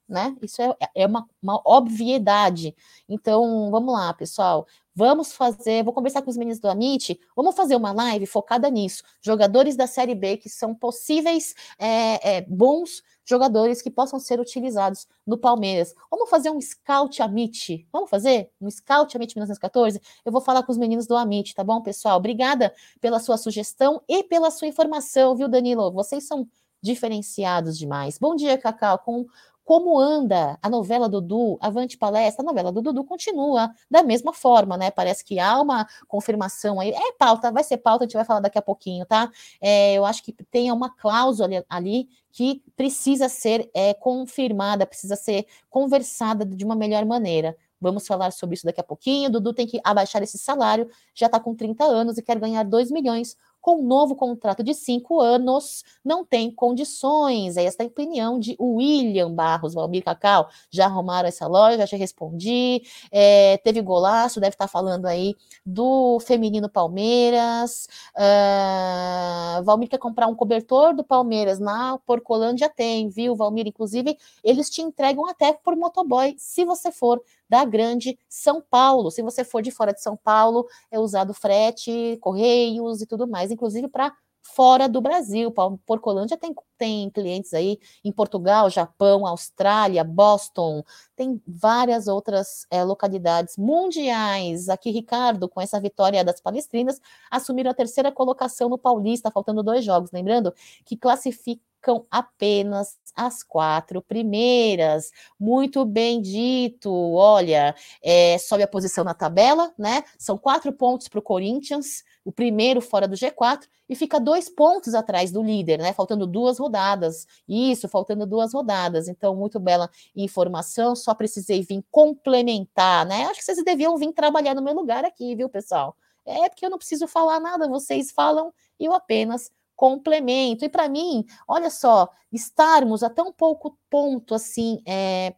Né? 0.09 0.37
Isso 0.43 0.63
é, 0.63 0.75
é 0.95 1.07
uma, 1.07 1.29
uma 1.43 1.61
obviedade. 1.65 2.75
Então, 3.09 3.71
vamos 3.71 3.93
lá, 3.93 4.13
pessoal. 4.15 4.67
Vamos 4.95 5.33
fazer, 5.33 5.85
vou 5.85 5.93
conversar 5.93 6.23
com 6.23 6.31
os 6.31 6.37
meninos 6.37 6.59
do 6.59 6.69
Amit, 6.69 7.21
vamos 7.37 7.55
fazer 7.55 7.77
uma 7.77 7.93
live 7.93 8.27
focada 8.27 8.69
nisso. 8.69 9.05
Jogadores 9.21 9.77
da 9.77 9.87
Série 9.87 10.15
B 10.15 10.39
que 10.39 10.49
são 10.49 10.75
possíveis 10.75 11.55
é, 11.79 12.39
é, 12.39 12.41
bons 12.43 13.01
jogadores 13.25 13.81
que 13.81 13.91
possam 13.91 14.19
ser 14.19 14.41
utilizados 14.41 15.07
no 15.25 15.39
Palmeiras. 15.39 15.95
Vamos 16.11 16.29
fazer 16.29 16.51
um 16.51 16.61
scout 16.61 17.23
Amit? 17.23 17.87
Vamos 17.93 18.11
fazer 18.11 18.51
um 18.61 18.69
scout 18.69 19.17
Amit 19.17 19.37
1914? 19.37 20.01
Eu 20.25 20.33
vou 20.33 20.41
falar 20.41 20.65
com 20.65 20.73
os 20.73 20.79
meninos 20.79 21.07
do 21.07 21.15
Amit, 21.15 21.55
tá 21.55 21.63
bom, 21.63 21.81
pessoal? 21.81 22.17
Obrigada 22.17 22.75
pela 23.01 23.21
sua 23.21 23.37
sugestão 23.37 24.03
e 24.09 24.25
pela 24.25 24.51
sua 24.51 24.67
informação, 24.67 25.37
viu, 25.37 25.49
Danilo? 25.49 25.93
Vocês 25.93 26.27
são 26.27 26.49
diferenciados 26.83 27.77
demais. 27.79 28.19
Bom 28.19 28.35
dia, 28.35 28.57
Cacau. 28.57 28.99
Com 28.99 29.27
como 29.69 30.01
anda 30.01 30.59
a 30.63 30.71
novela 30.71 31.11
Dudu, 31.11 31.59
Avante 31.61 31.99
Palestra, 31.99 32.43
a 32.43 32.47
novela 32.47 32.73
do 32.73 32.81
Dudu 32.81 33.05
continua 33.05 33.71
da 33.91 34.03
mesma 34.03 34.33
forma, 34.33 34.79
né? 34.79 34.91
Parece 34.91 35.23
que 35.23 35.39
há 35.39 35.61
uma 35.61 35.87
confirmação 36.07 36.81
aí. 36.81 36.89
É 36.89 37.13
pauta, 37.19 37.53
vai 37.53 37.63
ser 37.63 37.77
pauta, 37.77 38.05
a 38.05 38.07
gente 38.07 38.17
vai 38.17 38.25
falar 38.25 38.41
daqui 38.41 38.57
a 38.57 38.63
pouquinho, 38.63 39.05
tá? 39.05 39.31
É, 39.61 39.93
eu 39.93 40.07
acho 40.07 40.23
que 40.25 40.33
tem 40.33 40.73
uma 40.73 40.89
cláusula 40.89 41.67
ali 41.69 42.09
que 42.33 42.63
precisa 42.75 43.29
ser 43.29 43.71
é, 43.75 43.93
confirmada, 43.93 44.87
precisa 44.87 45.17
ser 45.17 45.47
conversada 45.69 46.47
de 46.47 46.65
uma 46.65 46.75
melhor 46.75 47.05
maneira. 47.05 47.55
Vamos 47.79 48.07
falar 48.07 48.33
sobre 48.33 48.55
isso 48.55 48.65
daqui 48.65 48.81
a 48.81 48.85
pouquinho. 48.85 49.31
Dudu 49.31 49.53
tem 49.53 49.67
que 49.67 49.79
abaixar 49.85 50.23
esse 50.23 50.39
salário, 50.39 50.89
já 51.15 51.27
está 51.27 51.39
com 51.39 51.55
30 51.55 51.85
anos 51.85 52.17
e 52.17 52.23
quer 52.23 52.39
ganhar 52.39 52.63
2 52.63 52.91
milhões 52.91 53.37
com 53.69 53.83
um 53.83 53.87
novo 53.87 54.17
contrato 54.17 54.65
de 54.65 54.73
cinco 54.73 55.21
anos, 55.21 55.85
não 56.03 56.25
tem 56.25 56.51
condições. 56.51 57.59
É 57.59 57.65
essa 57.65 57.83
a 57.83 57.87
opinião 57.87 58.41
de 58.41 58.57
William 58.59 59.31
Barros, 59.31 59.75
Valmir 59.75 60.03
Cacau. 60.03 60.49
Já 60.71 60.87
arrumaram 60.87 61.29
essa 61.29 61.47
loja, 61.47 61.87
já 61.87 61.97
respondi. 61.99 62.81
É, 63.13 63.59
teve 63.59 63.83
golaço, 63.83 64.41
deve 64.41 64.55
estar 64.55 64.69
falando 64.69 65.05
aí 65.05 65.37
do 65.67 66.19
feminino 66.21 66.67
Palmeiras. 66.67 67.91
Uh, 68.17 69.63
Valmir 69.65 69.91
quer 69.91 69.99
comprar 69.99 70.29
um 70.29 70.35
cobertor 70.35 70.95
do 70.95 71.05
Palmeiras 71.05 71.59
na 71.59 71.99
Porcolândia? 72.07 72.71
Tem, 72.75 73.11
viu, 73.11 73.37
Valmir? 73.37 73.67
Inclusive, 73.67 74.17
eles 74.43 74.71
te 74.71 74.81
entregam 74.81 75.29
até 75.29 75.53
por 75.53 75.77
motoboy, 75.77 76.35
se 76.39 76.65
você 76.65 76.91
for 76.91 77.23
da 77.49 77.65
grande 77.65 78.19
São 78.29 78.61
Paulo. 78.61 79.11
Se 79.11 79.23
você 79.23 79.45
for 79.45 79.63
de 79.63 79.71
fora 79.71 79.93
de 79.93 80.03
São 80.03 80.17
Paulo, 80.17 80.67
é 80.91 80.99
usado 80.99 81.33
frete, 81.35 82.19
correios 82.21 83.01
e 83.03 83.07
tudo 83.07 83.27
mais, 83.27 83.51
inclusive 83.51 83.89
para 83.89 84.13
fora 84.55 84.89
do 84.89 85.01
Brasil. 85.01 85.53
Porcolândia 85.87 86.37
tem, 86.37 86.55
tem 86.77 87.11
clientes 87.11 87.53
aí 87.53 87.79
em 88.05 88.13
Portugal, 88.13 88.71
Japão, 88.71 89.27
Austrália, 89.27 90.03
Boston, 90.05 90.83
tem 91.15 91.41
várias 91.47 92.09
outras 92.09 92.67
é, 92.71 92.83
localidades 92.83 93.57
mundiais. 93.57 94.69
Aqui, 94.69 94.91
Ricardo, 94.91 95.49
com 95.49 95.61
essa 95.61 95.81
vitória 95.81 96.25
das 96.25 96.41
palestrinas, 96.41 97.01
assumiram 97.31 97.71
a 97.71 97.75
terceira 97.75 98.11
colocação 98.11 98.69
no 98.69 98.79
Paulista, 98.79 99.31
faltando 99.31 99.63
dois 99.63 99.85
jogos. 99.85 100.11
Lembrando 100.13 100.53
que 100.85 100.97
classifica 100.97 101.63
ficam 101.79 102.05
apenas 102.11 102.99
as 103.15 103.43
quatro 103.43 104.03
primeiras. 104.03 105.11
Muito 105.39 105.85
bem 105.85 106.21
dito. 106.21 106.93
Olha, 106.93 107.75
é, 108.03 108.37
sobe 108.39 108.63
a 108.63 108.69
posição 108.69 109.05
na 109.05 109.15
tabela, 109.15 109.73
né? 109.79 110.05
São 110.19 110.37
quatro 110.37 110.73
pontos 110.73 111.09
para 111.09 111.19
o 111.19 111.23
Corinthians, 111.23 112.05
o 112.25 112.31
primeiro 112.33 112.81
fora 112.81 113.09
do 113.09 113.17
G4, 113.17 113.67
e 113.89 113.97
fica 113.97 114.21
dois 114.21 114.49
pontos 114.49 114.95
atrás 114.95 115.33
do 115.33 115.43
líder, 115.43 115.79
né? 115.79 115.93
Faltando 115.93 116.27
duas 116.27 116.59
rodadas. 116.59 117.27
Isso, 117.49 117.89
faltando 117.89 118.27
duas 118.27 118.53
rodadas. 118.53 119.09
Então, 119.09 119.35
muito 119.35 119.59
bela 119.59 119.89
informação. 120.15 120.95
Só 120.95 121.15
precisei 121.15 121.63
vir 121.63 121.83
complementar, 121.91 123.07
né? 123.07 123.25
Acho 123.25 123.41
que 123.41 123.45
vocês 123.45 123.65
deviam 123.65 123.97
vir 123.97 124.13
trabalhar 124.13 124.55
no 124.55 124.63
meu 124.63 124.75
lugar 124.75 125.05
aqui, 125.05 125.35
viu, 125.35 125.49
pessoal? 125.49 125.97
É 126.27 126.49
porque 126.49 126.67
eu 126.67 126.71
não 126.71 126.77
preciso 126.77 127.09
falar 127.09 127.41
nada, 127.41 127.67
vocês 127.67 128.11
falam 128.11 128.53
e 128.79 128.85
eu 128.85 128.93
apenas 128.93 129.51
complemento. 129.79 130.65
E 130.65 130.69
para 130.69 130.89
mim, 130.89 131.25
olha 131.47 131.71
só, 131.71 132.11
estarmos 132.33 133.05
a 133.05 133.09
tão 133.09 133.33
pouco 133.33 133.79
ponto 133.89 134.35
assim 134.35 134.83
é, 134.85 135.37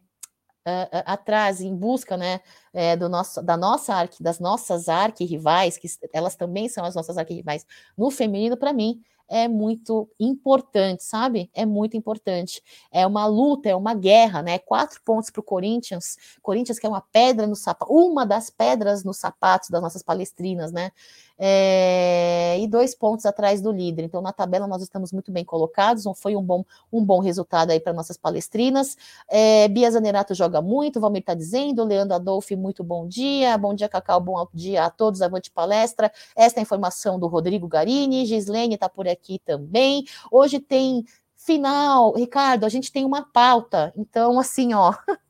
é, 0.65 1.03
atrás 1.05 1.61
em 1.61 1.75
busca 1.75 2.17
né, 2.17 2.41
é, 2.73 2.97
do 2.97 3.07
nosso, 3.07 3.43
da 3.43 3.55
nossa 3.55 3.93
arque, 3.93 4.23
das 4.23 4.39
nossas 4.39 4.89
arquirrivais, 4.89 5.77
que 5.77 5.87
elas 6.11 6.35
também 6.35 6.67
são 6.67 6.83
as 6.83 6.95
nossas 6.95 7.19
arquirrivais 7.19 7.67
no 7.95 8.09
feminino, 8.09 8.57
para 8.57 8.73
mim 8.73 8.99
é 9.31 9.47
muito 9.47 10.09
importante, 10.19 11.05
sabe? 11.05 11.49
É 11.53 11.65
muito 11.65 11.95
importante. 11.95 12.61
É 12.91 13.07
uma 13.07 13.25
luta, 13.25 13.69
é 13.69 13.75
uma 13.75 13.93
guerra, 13.93 14.41
né? 14.41 14.59
Quatro 14.59 14.99
pontos 15.05 15.29
para 15.29 15.39
o 15.39 15.43
Corinthians. 15.43 16.17
Corinthians 16.41 16.77
que 16.77 16.85
é 16.85 16.89
uma 16.89 16.99
pedra 16.99 17.47
no 17.47 17.55
sapato, 17.55 17.93
uma 17.93 18.25
das 18.25 18.49
pedras 18.49 19.05
nos 19.05 19.17
sapatos 19.17 19.69
das 19.69 19.81
nossas 19.81 20.03
palestrinas, 20.03 20.73
né? 20.73 20.91
É, 21.43 22.59
e 22.59 22.67
dois 22.67 22.93
pontos 22.93 23.25
atrás 23.25 23.61
do 23.61 23.71
líder. 23.71 24.03
Então, 24.03 24.21
na 24.21 24.33
tabela, 24.33 24.67
nós 24.67 24.83
estamos 24.83 25.11
muito 25.11 25.31
bem 25.31 25.45
colocados. 25.45 26.03
Foi 26.17 26.35
um 26.35 26.43
bom, 26.43 26.63
um 26.91 27.03
bom 27.03 27.19
resultado 27.19 27.71
aí 27.71 27.79
para 27.79 27.93
nossas 27.93 28.17
palestrinas. 28.17 28.95
É, 29.27 29.67
Bia 29.69 29.89
Zanerato 29.89 30.35
joga 30.35 30.61
muito, 30.61 30.97
o 30.97 30.99
Valmir 30.99 31.21
está 31.21 31.33
dizendo. 31.33 31.83
Leandro 31.83 32.15
Adolfi, 32.15 32.55
muito 32.55 32.83
bom 32.83 33.07
dia. 33.07 33.57
Bom 33.57 33.73
dia, 33.73 33.89
Cacau. 33.89 34.19
Bom 34.19 34.45
dia 34.53 34.85
a 34.85 34.89
todos. 34.91 35.21
Avante 35.21 35.49
palestra. 35.49 36.11
Esta 36.35 36.59
é 36.59 36.61
a 36.61 36.63
informação 36.63 37.17
do 37.17 37.25
Rodrigo 37.27 37.67
Garini. 37.67 38.25
Gislene 38.25 38.75
está 38.75 38.87
por 38.89 39.07
aqui 39.07 39.20
também. 39.45 40.05
Hoje 40.31 40.59
tem 40.59 41.05
final. 41.35 42.13
Ricardo, 42.13 42.65
a 42.65 42.69
gente 42.69 42.91
tem 42.91 43.05
uma 43.05 43.23
pauta. 43.23 43.93
Então, 43.95 44.39
assim, 44.39 44.73
ó. 44.73 44.93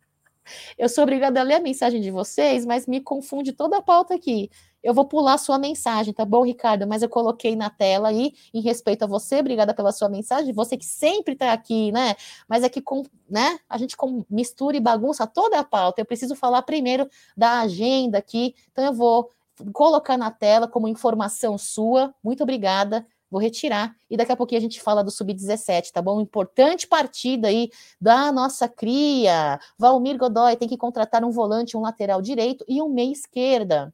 Eu 0.78 0.90
sou 0.90 1.04
obrigada 1.04 1.40
a 1.40 1.44
ler 1.44 1.56
a 1.56 1.60
mensagem 1.62 2.02
de 2.02 2.12
vocês, 2.12 2.66
mas 2.66 2.88
me 2.88 3.00
confunde 3.00 3.54
toda 3.54 3.78
a 3.78 3.82
pauta 3.82 4.16
aqui 4.16 4.50
eu 4.84 4.94
vou 4.94 5.06
pular 5.06 5.38
sua 5.38 5.60
mensagem, 5.60 6.14
tá 6.14 6.26
bom, 6.26 6.44
Ricardo? 6.44 6.88
Mas 6.88 7.04
eu 7.04 7.10
coloquei 7.10 7.56
na 7.56 7.70
tela 7.70 8.10
aí, 8.10 8.34
em 8.54 8.62
respeito 8.62 9.04
a 9.04 9.08
você, 9.08 9.40
obrigada 9.40 9.74
pela 9.74 9.92
sua 9.92 10.10
mensagem, 10.10 10.54
você 10.54 10.76
que 10.78 10.86
sempre 10.86 11.34
está 11.34 11.54
aqui, 11.54 11.92
né? 11.92 12.16
Mas 12.48 12.64
é 12.64 12.70
que 12.70 12.82
com, 12.82 13.04
né, 13.30 13.60
a 13.70 13.78
gente 13.78 13.96
com, 13.96 14.26
mistura 14.30 14.76
e 14.78 14.80
bagunça 14.80 15.28
toda 15.28 15.60
a 15.60 15.64
pauta. 15.64 16.02
Eu 16.02 16.06
preciso 16.06 16.36
falar 16.36 16.62
primeiro 16.64 17.08
da 17.38 17.60
agenda 17.60 18.18
aqui, 18.18 18.56
então 18.72 18.84
eu 18.84 18.94
vou 18.94 19.30
colocar 19.74 20.18
na 20.18 20.32
tela 20.32 20.68
como 20.68 20.88
informação 20.88 21.58
sua. 21.58 22.14
Muito 22.24 22.42
obrigada 22.42 23.06
vou 23.32 23.40
retirar 23.40 23.96
e 24.10 24.18
daqui 24.18 24.32
a 24.34 24.36
pouquinho 24.36 24.60
a 24.60 24.62
gente 24.62 24.82
fala 24.82 25.04
do 25.04 25.10
sub-17, 25.10 25.92
tá 25.92 26.02
bom? 26.02 26.20
Importante 26.20 26.86
partida 26.86 27.48
aí 27.48 27.72
da 28.00 28.30
nossa 28.32 28.68
cria. 28.68 29.58
Valmir 29.80 30.18
Godoy 30.18 30.58
tem 30.58 30.68
que 30.68 30.78
contratar 30.78 31.24
um 31.24 31.32
volante, 31.32 31.78
um 31.78 31.82
lateral 31.82 32.22
direito 32.22 32.66
e 32.68 32.82
um 32.82 32.90
meia 32.90 33.12
esquerda. 33.12 33.94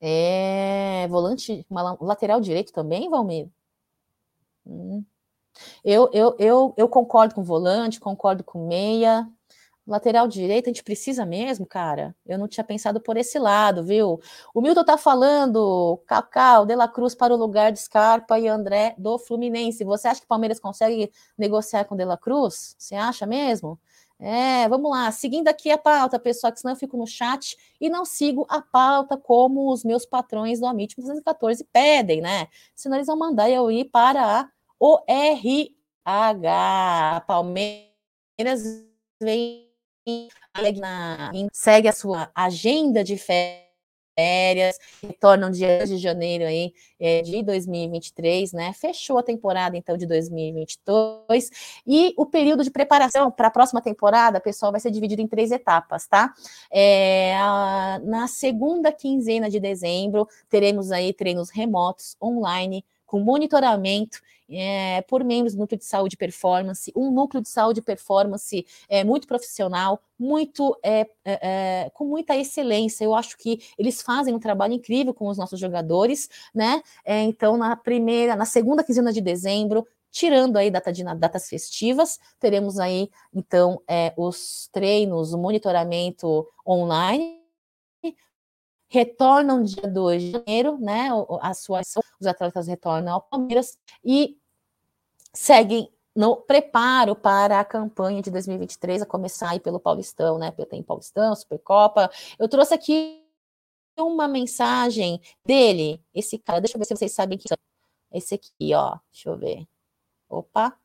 É, 0.00 1.06
volante, 1.08 1.66
uma, 1.68 1.96
lateral 2.00 2.40
direito 2.40 2.72
também, 2.72 3.10
Valmir? 3.10 3.48
Hum. 4.66 5.04
Eu, 5.84 6.08
eu, 6.12 6.34
eu, 6.38 6.74
eu 6.76 6.88
concordo 6.88 7.34
com 7.34 7.42
volante, 7.42 8.00
concordo 8.00 8.42
com 8.42 8.66
meia. 8.66 9.28
Lateral 9.86 10.28
direito, 10.28 10.66
a 10.66 10.70
gente 10.70 10.84
precisa 10.84 11.26
mesmo, 11.26 11.66
cara? 11.66 12.14
Eu 12.24 12.38
não 12.38 12.46
tinha 12.46 12.62
pensado 12.62 13.00
por 13.00 13.16
esse 13.16 13.38
lado, 13.38 13.82
viu? 13.82 14.20
O 14.54 14.60
Milton 14.60 14.84
tá 14.84 14.96
falando, 14.96 16.00
Cacau, 16.06 16.64
De 16.64 16.76
La 16.76 16.86
Cruz 16.86 17.14
para 17.14 17.34
o 17.34 17.36
lugar 17.36 17.72
de 17.72 17.80
Scarpa 17.80 18.38
e 18.38 18.46
André 18.46 18.94
do 18.98 19.18
Fluminense. 19.18 19.82
Você 19.82 20.06
acha 20.06 20.20
que 20.20 20.26
o 20.26 20.28
Palmeiras 20.28 20.60
consegue 20.60 21.10
negociar 21.36 21.84
com 21.86 21.96
De 21.96 22.04
La 22.04 22.16
Cruz? 22.16 22.76
Você 22.78 22.94
acha 22.94 23.26
mesmo? 23.26 23.80
É, 24.18 24.68
vamos 24.68 24.90
lá. 24.90 25.10
Seguindo 25.10 25.48
aqui 25.48 25.70
a 25.70 25.78
pauta, 25.78 26.18
pessoal, 26.18 26.52
que 26.52 26.60
senão 26.60 26.74
eu 26.74 26.78
fico 26.78 26.96
no 26.96 27.06
chat 27.06 27.56
e 27.80 27.88
não 27.88 28.04
sigo 28.04 28.46
a 28.50 28.60
pauta 28.60 29.16
como 29.16 29.72
os 29.72 29.82
meus 29.82 30.04
patrões 30.04 30.60
do 30.60 30.66
Amit 30.66 30.94
214 30.94 31.64
pedem, 31.72 32.20
né? 32.20 32.46
Senão 32.76 32.96
eles 32.96 33.06
vão 33.06 33.16
mandar 33.16 33.50
eu 33.50 33.70
ir 33.70 33.86
para 33.86 34.40
a 34.40 34.48
ORH. 34.78 35.70
Palmeiras 37.26 38.62
vem 39.20 39.69
segue 41.52 41.88
a 41.88 41.92
sua 41.92 42.30
agenda 42.34 43.04
de 43.04 43.16
férias, 43.16 44.78
retornam 45.02 45.50
dia 45.50 45.86
de 45.86 45.96
janeiro 45.96 46.44
aí 46.44 46.72
é, 46.98 47.22
de 47.22 47.42
2023, 47.42 48.52
né? 48.52 48.72
Fechou 48.72 49.18
a 49.18 49.22
temporada 49.22 49.76
então 49.76 49.96
de 49.96 50.06
2022 50.06 51.50
e 51.86 52.12
o 52.16 52.26
período 52.26 52.62
de 52.62 52.70
preparação 52.70 53.30
para 53.30 53.48
a 53.48 53.50
próxima 53.50 53.80
temporada, 53.80 54.40
pessoal, 54.40 54.72
vai 54.72 54.80
ser 54.80 54.90
dividido 54.90 55.22
em 55.22 55.28
três 55.28 55.50
etapas, 55.50 56.06
tá? 56.06 56.34
É, 56.70 57.36
a, 57.36 58.00
na 58.04 58.26
segunda 58.26 58.92
quinzena 58.92 59.48
de 59.48 59.58
dezembro 59.60 60.28
teremos 60.48 60.92
aí 60.92 61.12
treinos 61.12 61.50
remotos 61.50 62.16
online 62.22 62.84
com 63.10 63.18
monitoramento 63.18 64.20
é, 64.48 65.02
por 65.02 65.24
membros 65.24 65.54
do 65.54 65.58
núcleo 65.58 65.76
de 65.76 65.84
saúde 65.84 66.14
e 66.14 66.16
performance, 66.16 66.92
um 66.94 67.10
núcleo 67.10 67.42
de 67.42 67.48
saúde 67.48 67.80
e 67.80 67.82
performance 67.82 68.64
é, 68.88 69.02
muito 69.02 69.26
profissional, 69.26 70.00
muito 70.16 70.78
é, 70.80 71.00
é, 71.00 71.06
é, 71.24 71.90
com 71.92 72.04
muita 72.04 72.36
excelência. 72.36 73.04
Eu 73.04 73.12
acho 73.12 73.36
que 73.36 73.60
eles 73.76 74.00
fazem 74.00 74.32
um 74.32 74.38
trabalho 74.38 74.74
incrível 74.74 75.12
com 75.12 75.26
os 75.26 75.36
nossos 75.36 75.58
jogadores, 75.58 76.30
né? 76.54 76.80
É, 77.04 77.20
então, 77.20 77.56
na 77.56 77.74
primeira, 77.74 78.36
na 78.36 78.44
segunda 78.44 78.84
quinzena 78.84 79.12
de 79.12 79.20
dezembro, 79.20 79.84
tirando 80.08 80.56
aí 80.56 80.70
data 80.70 80.92
de, 80.92 81.02
datas 81.02 81.48
festivas, 81.48 82.20
teremos 82.38 82.78
aí 82.78 83.10
então 83.34 83.82
é, 83.88 84.12
os 84.16 84.68
treinos, 84.72 85.32
o 85.32 85.38
monitoramento 85.38 86.46
online 86.64 87.39
retornam 88.90 89.62
dia 89.62 89.88
2 89.88 90.22
de 90.22 90.30
janeiro, 90.32 90.76
né? 90.78 91.08
A 91.40 91.54
sua 91.54 91.80
os 92.20 92.26
atletas 92.26 92.66
retornam 92.66 93.14
ao 93.14 93.22
Palmeiras 93.22 93.78
e 94.04 94.36
seguem 95.32 95.90
no 96.14 96.36
preparo 96.36 97.14
para 97.14 97.60
a 97.60 97.64
campanha 97.64 98.20
de 98.20 98.30
2023, 98.30 99.02
a 99.02 99.06
começar 99.06 99.50
aí 99.50 99.60
pelo 99.60 99.78
Paulistão, 99.78 100.38
né? 100.38 100.50
Tem 100.68 100.82
Paulistão, 100.82 101.34
Supercopa. 101.36 102.10
Eu 102.38 102.48
trouxe 102.48 102.74
aqui 102.74 103.24
uma 103.96 104.26
mensagem 104.26 105.20
dele, 105.44 106.02
esse 106.12 106.38
cara, 106.38 106.60
deixa 106.60 106.76
eu 106.76 106.80
ver 106.80 106.86
se 106.86 106.96
vocês 106.96 107.12
sabem 107.12 107.38
que 107.38 107.46
esse 108.12 108.34
aqui, 108.34 108.74
ó, 108.74 108.98
deixa 109.12 109.28
eu 109.30 109.38
ver. 109.38 109.66
Opa. 110.28 110.76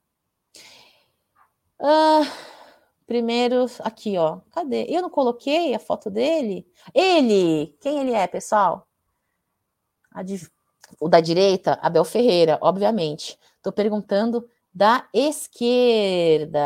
Ah, 1.80 2.22
primeiro, 3.06 3.66
aqui, 3.80 4.18
ó. 4.18 4.42
Cadê? 4.52 4.86
Eu 4.90 5.02
não 5.02 5.10
coloquei 5.10 5.74
a 5.74 5.80
foto 5.80 6.10
dele? 6.10 6.68
Ele! 6.94 7.76
Quem 7.80 8.00
ele 8.00 8.12
é, 8.14 8.28
pessoal? 8.28 8.88
O 11.00 11.10
da 11.10 11.20
direita, 11.20 11.80
Abel 11.82 12.06
Ferreira, 12.06 12.58
obviamente. 12.62 13.38
Estou 13.58 13.74
perguntando 13.74 14.48
da 14.74 15.08
esquerda. 15.14 16.60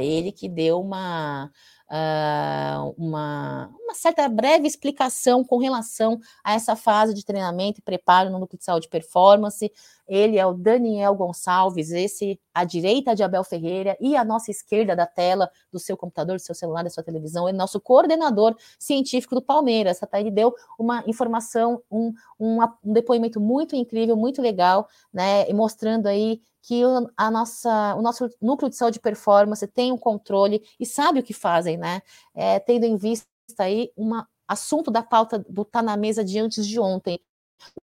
Ele 0.00 0.32
que 0.32 0.48
deu 0.48 0.80
uma, 0.80 1.50
uh, 1.92 2.94
uma, 2.96 3.70
uma, 3.84 3.94
certa 3.94 4.26
breve 4.28 4.66
explicação 4.66 5.44
com 5.44 5.58
relação 5.58 6.18
a 6.42 6.54
essa 6.54 6.74
fase 6.74 7.12
de 7.12 7.24
treinamento 7.24 7.80
e 7.80 7.82
preparo 7.82 8.30
no 8.30 8.38
núcleo 8.38 8.58
de 8.58 8.64
saúde 8.64 8.88
performance. 8.88 9.70
Ele 10.08 10.38
é 10.38 10.46
o 10.46 10.54
Daniel 10.54 11.14
Gonçalves, 11.14 11.90
esse 11.90 12.40
à 12.52 12.64
direita 12.64 13.14
de 13.14 13.22
Abel 13.22 13.44
Ferreira 13.44 13.96
e 14.00 14.16
à 14.16 14.24
nossa 14.24 14.50
esquerda 14.50 14.96
da 14.96 15.06
tela 15.06 15.50
do 15.70 15.78
seu 15.78 15.96
computador, 15.96 16.36
do 16.36 16.42
seu 16.42 16.54
celular, 16.54 16.82
da 16.82 16.90
sua 16.90 17.02
televisão, 17.02 17.48
é 17.48 17.52
nosso 17.52 17.80
coordenador 17.80 18.56
científico 18.78 19.34
do 19.34 19.42
Palmeiras. 19.42 20.00
Tá? 20.00 20.20
Ele 20.20 20.30
deu 20.30 20.54
uma 20.78 21.04
informação, 21.06 21.82
um, 21.90 22.12
um, 22.40 22.58
um 22.84 22.92
depoimento 22.92 23.40
muito 23.40 23.76
incrível, 23.76 24.16
muito 24.16 24.42
legal, 24.42 24.88
né? 25.12 25.50
Mostrando 25.52 26.06
aí 26.06 26.40
que 26.62 26.82
a 27.16 27.30
nossa, 27.30 27.94
o 27.96 28.02
nosso 28.02 28.28
núcleo 28.40 28.70
de 28.70 28.76
saúde 28.76 28.98
e 28.98 29.00
performance 29.00 29.66
tem 29.66 29.92
um 29.92 29.98
controle 29.98 30.62
e 30.78 30.86
sabe 30.86 31.20
o 31.20 31.22
que 31.22 31.34
fazem, 31.34 31.76
né? 31.76 32.00
É, 32.34 32.58
tendo 32.60 32.84
em 32.84 32.96
vista 32.96 33.26
aí 33.58 33.90
um 33.96 34.12
assunto 34.48 34.90
da 34.90 35.02
pauta 35.02 35.38
do 35.48 35.64
Tá 35.64 35.82
na 35.82 35.96
Mesa 35.96 36.24
de 36.24 36.38
antes 36.38 36.66
de 36.66 36.78
ontem, 36.78 37.20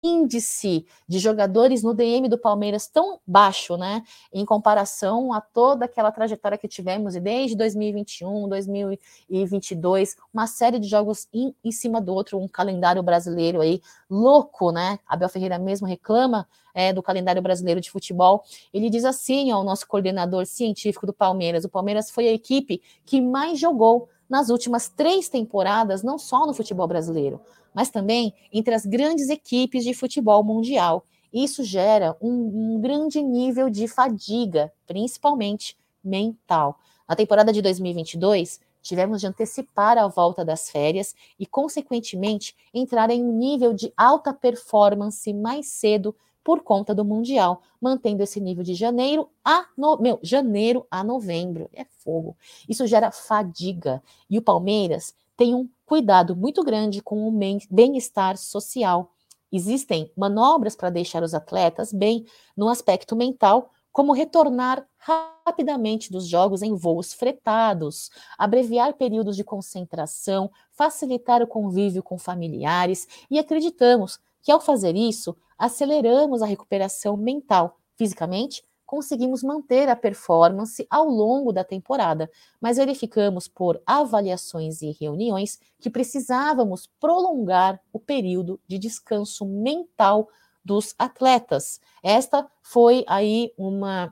índice 0.03 0.87
de 1.07 1.19
jogadores 1.19 1.83
no 1.83 1.95
DM 1.95 2.29
do 2.29 2.38
Palmeiras 2.38 2.87
tão 2.87 3.21
baixo, 3.27 3.77
né, 3.77 4.03
em 4.33 4.45
comparação 4.45 5.33
a 5.33 5.41
toda 5.41 5.85
aquela 5.85 6.12
trajetória 6.12 6.59
que 6.59 6.69
tivemos 6.69 7.17
e 7.17 7.21
desde 7.21 7.57
2021, 7.57 8.49
2022, 8.49 10.17
uma 10.33 10.47
série 10.47 10.79
de 10.79 10.88
jogos 10.88 11.29
em, 11.33 11.55
em 11.64 11.73
cima 11.73 12.01
do 12.01 12.12
outro, 12.12 12.38
um 12.38 12.49
calendário 12.49 13.03
brasileiro 13.03 13.61
aí 13.61 13.81
louco, 14.09 14.71
né? 14.71 14.99
Abel 15.07 15.29
Ferreira 15.29 15.59
mesmo 15.59 15.87
reclama 15.87 16.49
é, 16.75 16.93
do 16.93 17.03
calendário 17.03 17.43
brasileiro 17.43 17.81
de 17.81 17.91
futebol. 17.91 18.45
Ele 18.73 18.88
diz 18.88 19.05
assim 19.05 19.51
ao 19.51 19.64
nosso 19.64 19.87
coordenador 19.87 20.47
científico 20.47 21.07
do 21.07 21.12
Palmeiras: 21.12 21.64
o 21.64 21.69
Palmeiras 21.69 22.11
foi 22.11 22.29
a 22.29 22.33
equipe 22.33 22.81
que 23.05 23.21
mais 23.21 23.59
jogou 23.59 24.09
nas 24.29 24.51
últimas 24.51 24.88
três 24.88 25.29
temporadas, 25.29 26.03
não 26.03 26.19
só 26.19 26.47
no 26.47 26.53
futebol 26.53 26.87
brasileiro, 26.87 27.41
mas 27.79 27.91
também 27.91 28.35
entre 28.53 28.75
as 28.75 28.85
grandes 28.85 29.29
equipes 29.29 29.85
de 29.85 29.95
futebol 29.95 30.43
mundial. 30.43 31.05
Isso 31.33 31.62
gera 31.62 32.17
um, 32.21 32.75
um 32.75 32.81
grande 32.81 33.23
nível 33.23 33.71
de 33.71 33.87
fadiga, 33.87 34.73
principalmente 34.85 35.77
mental. 36.03 36.81
Na 37.09 37.14
temporada 37.14 37.53
de 37.53 37.62
2022, 37.62 38.59
tivemos 38.83 39.21
de 39.21 39.29
antecipar 39.29 39.97
a 39.97 40.09
volta 40.09 40.45
das 40.45 40.69
férias 40.69 41.14
e, 41.38 41.47
consequentemente, 41.47 42.53
entrar 42.75 43.11
em 43.11 43.23
um 43.23 43.33
nível 43.33 43.73
de 43.73 43.93
alta 43.97 44.35
performance 44.35 45.33
mais 45.33 45.69
cedo 45.69 46.17
por 46.43 46.64
conta 46.64 46.93
do 46.93 47.05
Mundial, 47.05 47.62
mantendo 47.81 48.25
esse 48.25 48.41
nível 48.41 48.64
de 48.64 48.75
janeiro 48.75 49.31
a 49.45 49.67
no... 49.77 49.99
meu, 49.99 50.19
janeiro 50.21 50.85
a 50.91 51.05
novembro. 51.05 51.71
É 51.73 51.85
fogo. 51.85 52.37
Isso 52.69 52.88
gera 52.88 53.12
fadiga. 53.12 54.03
E 54.29 54.37
o 54.37 54.43
Palmeiras 54.43 55.14
tem 55.38 55.55
um 55.55 55.70
cuidado 55.87 56.35
muito 56.35 56.64
grande 56.64 57.01
com 57.01 57.29
o 57.29 57.33
bem-estar 57.70 58.37
social. 58.37 59.12
Existem 59.53 60.12
manobras 60.16 60.74
para 60.74 60.90
deixar 60.90 61.22
os 61.22 61.33
atletas 61.33 61.92
bem 61.92 62.27
no 62.57 62.68
aspecto 62.68 63.14
mental, 63.14 63.70
como 63.92 64.12
retornar 64.12 64.85
rapidamente 64.98 66.11
dos 66.11 66.27
jogos 66.27 66.61
em 66.61 66.74
voos 66.74 67.14
fretados, 67.14 68.11
abreviar 68.37 68.94
períodos 68.94 69.37
de 69.37 69.44
concentração, 69.44 70.51
facilitar 70.72 71.40
o 71.40 71.46
convívio 71.46 72.03
com 72.03 72.18
familiares 72.18 73.07
e 73.31 73.38
acreditamos 73.38 74.18
que 74.42 74.51
ao 74.51 74.61
fazer 74.61 74.96
isso, 74.96 75.37
aceleramos 75.57 76.42
a 76.42 76.46
recuperação 76.46 77.16
mental. 77.16 77.79
Fisicamente, 77.96 78.64
conseguimos 78.88 79.42
manter 79.42 79.87
a 79.90 79.94
performance 79.94 80.87
ao 80.88 81.05
longo 81.05 81.53
da 81.53 81.62
temporada, 81.62 82.31
mas 82.59 82.79
verificamos 82.79 83.46
por 83.46 83.83
avaliações 83.85 84.81
e 84.81 84.96
reuniões 84.98 85.61
que 85.79 85.90
precisávamos 85.90 86.88
prolongar 86.98 87.79
o 87.92 88.01
período 88.01 88.59
de 88.66 88.79
descanso 88.79 89.44
mental 89.44 90.27
dos 90.64 90.94
atletas. 90.98 91.83
Esta 92.03 92.51
foi 92.62 93.05
aí 93.07 93.53
uma 93.59 94.07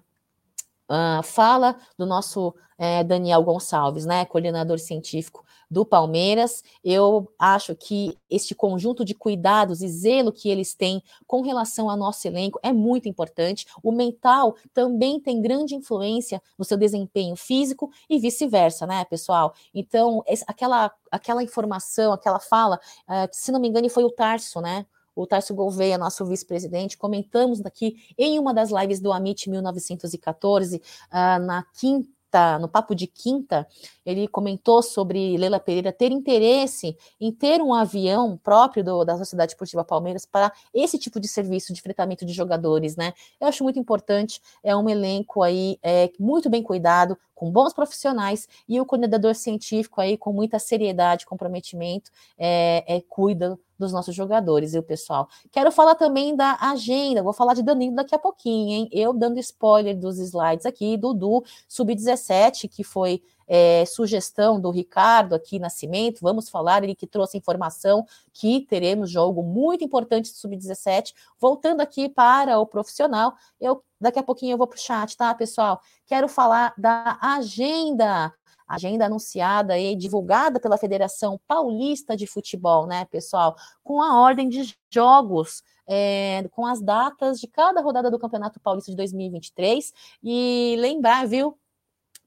uh, 0.90 1.22
fala 1.22 1.76
do 1.96 2.04
nosso 2.04 2.54
é, 2.76 3.02
Daniel 3.02 3.42
Gonçalves, 3.42 4.04
né, 4.04 4.26
coordenador 4.26 4.78
científico 4.78 5.42
do 5.70 5.84
Palmeiras. 5.84 6.62
Eu 6.82 7.30
acho 7.38 7.74
que 7.74 8.16
este 8.30 8.54
conjunto 8.54 9.04
de 9.04 9.14
cuidados 9.14 9.82
e 9.82 9.88
zelo 9.88 10.32
que 10.32 10.48
eles 10.48 10.74
têm 10.74 11.02
com 11.26 11.42
relação 11.42 11.90
ao 11.90 11.96
nosso 11.96 12.26
elenco 12.26 12.58
é 12.62 12.72
muito 12.72 13.08
importante. 13.08 13.66
O 13.82 13.92
mental 13.92 14.56
também 14.72 15.20
tem 15.20 15.40
grande 15.40 15.74
influência 15.74 16.42
no 16.58 16.64
seu 16.64 16.76
desempenho 16.76 17.36
físico 17.36 17.90
e 18.08 18.18
vice-versa, 18.18 18.86
né, 18.86 19.04
pessoal? 19.04 19.54
Então, 19.74 20.22
aquela, 20.46 20.92
aquela 21.10 21.42
informação, 21.42 22.12
aquela 22.12 22.40
fala, 22.40 22.80
uh, 23.08 23.28
se 23.32 23.50
não 23.52 23.60
me 23.60 23.68
engano, 23.68 23.88
foi 23.88 24.04
o 24.04 24.10
Tarso, 24.10 24.60
né? 24.60 24.86
o 25.16 25.26
Tarso 25.26 25.54
Gouveia, 25.54 25.96
nosso 25.96 26.26
vice-presidente, 26.26 26.98
comentamos 26.98 27.64
aqui 27.64 27.96
em 28.18 28.38
uma 28.38 28.52
das 28.52 28.70
lives 28.70 29.00
do 29.00 29.10
Amit 29.10 29.48
1914, 29.48 30.76
uh, 30.76 31.42
na 31.42 31.64
quinta 31.72 32.15
no 32.60 32.68
papo 32.68 32.94
de 32.94 33.06
quinta, 33.06 33.66
ele 34.04 34.28
comentou 34.28 34.82
sobre 34.82 35.36
Leila 35.36 35.58
Pereira 35.58 35.92
ter 35.92 36.12
interesse 36.12 36.96
em 37.20 37.32
ter 37.32 37.62
um 37.62 37.72
avião 37.72 38.36
próprio 38.36 38.84
do, 38.84 39.04
da 39.04 39.16
Sociedade 39.16 39.52
Esportiva 39.52 39.84
Palmeiras 39.84 40.26
para 40.26 40.52
esse 40.74 40.98
tipo 40.98 41.18
de 41.18 41.28
serviço 41.28 41.72
de 41.72 41.80
fretamento 41.80 42.26
de 42.26 42.32
jogadores, 42.32 42.96
né? 42.96 43.12
Eu 43.40 43.48
acho 43.48 43.64
muito 43.64 43.78
importante, 43.78 44.40
é 44.62 44.76
um 44.76 44.88
elenco 44.88 45.42
aí 45.42 45.78
é, 45.82 46.10
muito 46.18 46.50
bem 46.50 46.62
cuidado, 46.62 47.16
com 47.36 47.50
bons 47.50 47.72
profissionais 47.72 48.48
e 48.66 48.80
o 48.80 48.86
coordenador 48.86 49.34
científico 49.34 50.00
aí 50.00 50.16
com 50.16 50.32
muita 50.32 50.58
seriedade, 50.58 51.26
comprometimento, 51.26 52.10
é, 52.36 52.96
é 52.96 53.00
cuida 53.02 53.56
dos 53.78 53.92
nossos 53.92 54.14
jogadores, 54.14 54.72
e 54.72 54.78
o 54.78 54.82
pessoal? 54.82 55.28
Quero 55.52 55.70
falar 55.70 55.94
também 55.94 56.34
da 56.34 56.56
agenda, 56.58 57.22
vou 57.22 57.34
falar 57.34 57.52
de 57.52 57.62
Danilo 57.62 57.94
daqui 57.94 58.14
a 58.14 58.18
pouquinho, 58.18 58.70
hein? 58.70 58.88
Eu 58.90 59.12
dando 59.12 59.38
spoiler 59.38 59.94
dos 59.94 60.18
slides 60.18 60.64
aqui, 60.64 60.96
Dudu, 60.96 61.44
Sub-17, 61.68 62.68
que 62.68 62.82
foi 62.82 63.22
é, 63.46 63.84
sugestão 63.86 64.60
do 64.60 64.70
Ricardo 64.70 65.34
aqui 65.34 65.58
Nascimento, 65.58 66.20
vamos 66.20 66.48
falar, 66.48 66.82
ele 66.82 66.94
que 66.94 67.06
trouxe 67.06 67.38
informação 67.38 68.04
que 68.32 68.62
teremos 68.62 69.10
jogo 69.10 69.42
muito 69.42 69.84
importante 69.84 70.28
Sub-17. 70.28 71.12
Voltando 71.38 71.80
aqui 71.80 72.08
para 72.08 72.58
o 72.58 72.66
profissional, 72.66 73.34
eu 73.60 73.82
daqui 74.00 74.18
a 74.18 74.22
pouquinho 74.22 74.54
eu 74.54 74.58
vou 74.58 74.66
para 74.66 74.76
o 74.76 74.80
chat, 74.80 75.16
tá, 75.16 75.34
pessoal? 75.34 75.80
Quero 76.06 76.28
falar 76.28 76.74
da 76.76 77.18
agenda 77.20 78.32
agenda 78.68 79.06
anunciada 79.06 79.78
e 79.78 79.94
divulgada 79.94 80.58
pela 80.58 80.76
Federação 80.76 81.40
Paulista 81.46 82.16
de 82.16 82.26
Futebol, 82.26 82.86
né, 82.86 83.04
pessoal, 83.04 83.56
com 83.84 84.02
a 84.02 84.20
ordem 84.20 84.48
de 84.48 84.76
jogos. 84.90 85.62
É, 85.88 86.44
com 86.50 86.66
as 86.66 86.82
datas 86.82 87.38
de 87.38 87.46
cada 87.46 87.80
rodada 87.80 88.10
do 88.10 88.18
Campeonato 88.18 88.58
Paulista 88.58 88.90
de 88.90 88.96
2023 88.96 89.92
e 90.20 90.74
lembrar, 90.80 91.28
viu? 91.28 91.56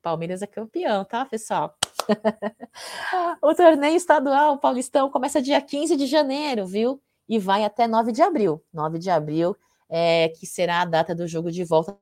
Palmeiras 0.01 0.41
é 0.41 0.47
campeão, 0.47 1.03
tá, 1.05 1.25
pessoal? 1.25 1.75
o 3.41 3.53
torneio 3.53 3.95
estadual 3.95 4.57
Paulistão 4.57 5.09
começa 5.09 5.41
dia 5.41 5.61
15 5.61 5.95
de 5.95 6.07
janeiro, 6.07 6.65
viu? 6.65 7.01
E 7.27 7.37
vai 7.37 7.63
até 7.63 7.87
9 7.87 8.11
de 8.11 8.21
abril. 8.21 8.63
9 8.73 8.97
de 8.97 9.09
abril, 9.09 9.55
é, 9.89 10.29
que 10.29 10.45
será 10.45 10.81
a 10.81 10.85
data 10.85 11.13
do 11.13 11.27
jogo 11.27 11.51
de 11.51 11.63
volta 11.63 11.97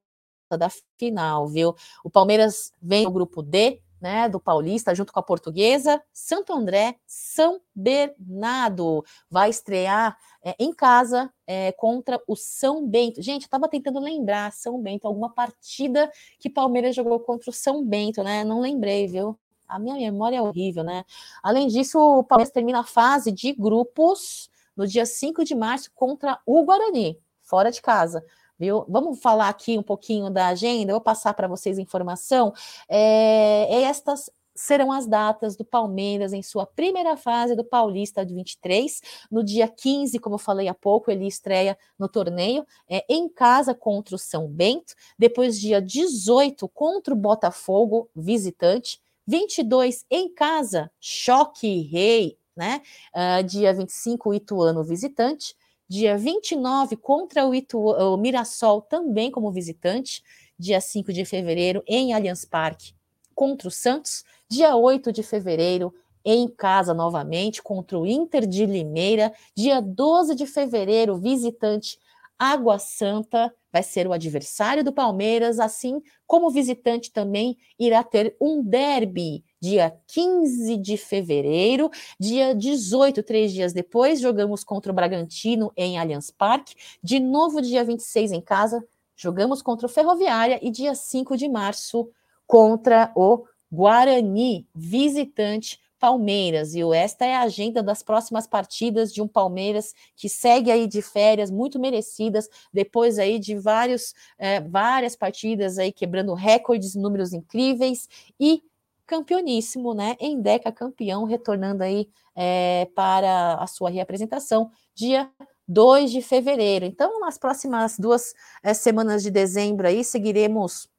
da 0.58 0.70
final, 0.98 1.48
viu? 1.48 1.76
O 2.04 2.10
Palmeiras 2.10 2.72
vem 2.82 3.04
no 3.04 3.12
grupo 3.12 3.42
D, 3.42 3.82
né, 4.00 4.30
do 4.30 4.40
Paulista, 4.40 4.94
junto 4.94 5.12
com 5.12 5.20
a 5.20 5.24
Portuguesa, 5.24 6.02
Santo 6.14 6.54
André, 6.54 6.98
São 7.06 7.60
Bernardo. 7.74 9.04
Vai 9.30 9.50
estrear 9.50 10.18
é, 10.44 10.56
em 10.60 10.74
casa 10.74 11.32
é, 11.46 11.72
contra 11.72 12.22
o 12.28 12.36
São 12.36 12.88
Bento. 12.88 13.22
Gente, 13.22 13.44
eu 13.44 13.48
estava 13.48 13.68
tentando 13.68 14.00
lembrar, 14.00 14.52
São 14.52 14.82
Bento, 14.82 15.08
alguma 15.08 15.34
partida 15.34 16.12
que 16.40 16.50
Palmeiras 16.50 16.96
jogou 16.96 17.20
contra 17.20 17.50
o 17.50 17.54
São 17.54 17.84
Bento, 17.84 18.24
né? 18.24 18.44
Não 18.44 18.60
lembrei, 18.60 19.08
viu? 19.08 19.38
A 19.68 19.78
minha 19.80 19.96
memória 19.96 20.38
é 20.38 20.42
horrível, 20.42 20.84
né? 20.84 21.04
Além 21.44 21.68
disso, 21.68 22.00
o 22.00 22.24
Palmeiras 22.24 22.54
termina 22.54 22.80
a 22.80 22.84
fase 22.84 23.32
de 23.32 23.52
grupos 23.54 24.50
no 24.76 24.88
dia 24.88 25.06
5 25.06 25.44
de 25.44 25.56
março 25.56 25.92
contra 25.94 26.40
o 26.46 26.64
Guarani, 26.64 27.20
fora 27.42 27.72
de 27.72 27.82
casa 27.82 28.24
viu? 28.60 28.86
Vamos 28.88 29.20
falar 29.20 29.50
aqui 29.50 29.78
um 29.78 29.84
pouquinho 29.84 30.30
da 30.30 30.48
agenda, 30.48 30.92
eu 30.92 30.96
vou 30.96 31.02
passar 31.02 31.34
para 31.34 31.48
vocês 31.48 31.78
informação. 31.78 32.54
É, 32.90 33.84
estas 33.84 34.30
serão 34.58 34.92
as 34.92 35.06
datas 35.06 35.56
do 35.56 35.64
Palmeiras 35.64 36.34
em 36.34 36.42
sua 36.42 36.66
primeira 36.66 37.16
fase 37.16 37.56
do 37.56 37.64
Paulista 37.64 38.26
de 38.26 38.34
23. 38.34 39.02
No 39.32 39.44
dia 39.44 39.68
15, 39.68 40.18
como 40.20 40.36
eu 40.36 40.40
falei 40.40 40.68
há 40.68 40.74
pouco, 40.74 41.12
ele 41.12 41.28
estreia 41.28 41.78
no 41.98 42.10
torneio 42.10 42.66
é, 42.90 43.06
em 43.08 43.30
casa 43.30 43.74
contra 43.74 44.16
o 44.16 44.20
São 44.20 44.48
Bento. 44.48 44.96
Depois, 45.18 45.60
dia 45.60 45.80
18, 45.80 46.68
contra 46.70 47.14
o 47.14 47.18
Botafogo, 47.18 48.10
visitante. 48.16 49.00
22 49.28 50.06
em 50.10 50.34
casa, 50.34 50.90
Choque 51.02 51.82
Rei, 51.82 52.38
né? 52.56 52.82
Uh, 53.14 53.44
dia 53.44 53.74
25, 53.74 54.34
Ituano, 54.34 54.86
visitante 54.86 55.54
dia 55.88 56.18
29 56.18 56.96
contra 56.98 57.46
o, 57.46 57.56
Itu, 57.56 57.80
o 57.80 58.18
Mirassol, 58.18 58.82
também 58.82 59.32
como 59.32 59.52
visitante, 59.52 60.22
dia 60.58 60.82
5 60.82 61.14
de 61.14 61.24
fevereiro 61.24 61.84
em 61.88 62.14
Allianz 62.14 62.46
Parque 62.46 62.94
contra 63.36 63.68
o 63.68 63.72
Santos, 63.72 64.24
dia 64.50 64.76
8 64.76 65.12
de 65.12 65.22
fevereiro 65.22 65.94
em 66.26 66.48
casa 66.48 66.94
novamente 66.94 67.62
contra 67.62 67.98
o 67.98 68.06
Inter 68.06 68.46
de 68.46 68.66
Limeira, 68.66 69.32
dia 69.56 69.80
12 69.80 70.36
de 70.36 70.46
fevereiro 70.46 71.16
visitante 71.18 71.98
Água 72.40 72.78
Santa 72.80 73.54
vai 73.72 73.84
ser 73.84 74.08
o 74.08 74.14
adversário 74.14 74.84
do 74.84 74.94
Palmeiras, 74.94 75.60
assim 75.60 76.02
como 76.26 76.50
visitante 76.50 77.12
também 77.12 77.58
irá 77.80 78.04
ter 78.04 78.36
um 78.40 78.64
derby 78.64 79.44
dia 79.60 79.96
15 80.08 80.78
de 80.78 80.98
fevereiro, 80.98 81.90
dia 82.20 82.54
18, 82.54 83.24
três 83.24 83.52
dias 83.52 83.74
depois, 83.74 84.20
jogamos 84.20 84.64
contra 84.64 84.92
o 84.92 84.96
Bragantino 84.96 85.72
em 85.76 85.98
Allianz 85.98 86.32
Parque, 86.32 86.76
de 87.04 87.20
novo 87.20 87.62
dia 87.62 87.84
26 87.84 88.32
em 88.32 88.42
casa, 88.42 88.84
jogamos 89.16 89.62
contra 89.62 89.88
o 89.88 89.90
Ferroviária 89.90 90.60
e 90.62 90.70
dia 90.70 90.94
5 90.94 91.36
de 91.36 91.50
março 91.50 92.10
contra 92.46 93.12
o 93.16 93.46
Guarani, 93.72 94.68
visitante 94.74 95.80
Palmeiras, 96.00 96.74
e 96.76 96.82
esta 96.94 97.26
é 97.26 97.36
a 97.36 97.42
agenda 97.42 97.82
das 97.82 98.04
próximas 98.04 98.48
partidas 98.48 99.14
de 99.14 99.22
um 99.22 99.28
Palmeiras 99.28 99.94
que 100.16 100.30
segue 100.30 100.72
aí 100.72 100.88
de 100.88 101.02
férias 101.02 101.50
muito 101.50 101.80
merecidas, 101.80 102.50
depois 102.72 103.20
aí 103.20 103.40
de 103.40 103.56
vários, 103.56 104.14
é, 104.38 104.62
várias 104.62 105.16
partidas 105.16 105.78
aí 105.78 105.92
quebrando 105.92 106.34
recordes, 106.34 106.96
números 106.96 107.34
incríveis 107.34 108.08
e 108.40 108.62
campeoníssimo, 109.06 109.94
né? 109.94 110.16
Em 110.20 110.40
Deca 110.42 110.72
campeão, 110.72 111.24
retornando 111.24 111.84
aí 111.84 112.10
é, 112.36 112.88
para 112.94 113.56
a 113.56 113.66
sua 113.66 113.90
reapresentação 113.90 114.70
dia 114.94 115.32
2 115.68 116.12
de 116.12 116.22
fevereiro. 116.22 116.86
Então, 116.86 117.20
nas 117.20 117.38
próximas 117.38 117.98
duas 117.98 118.34
é, 118.64 118.74
semanas 118.74 119.24
de 119.24 119.32
dezembro 119.32 119.88
aí, 119.88 120.04
seguiremos 120.04 120.90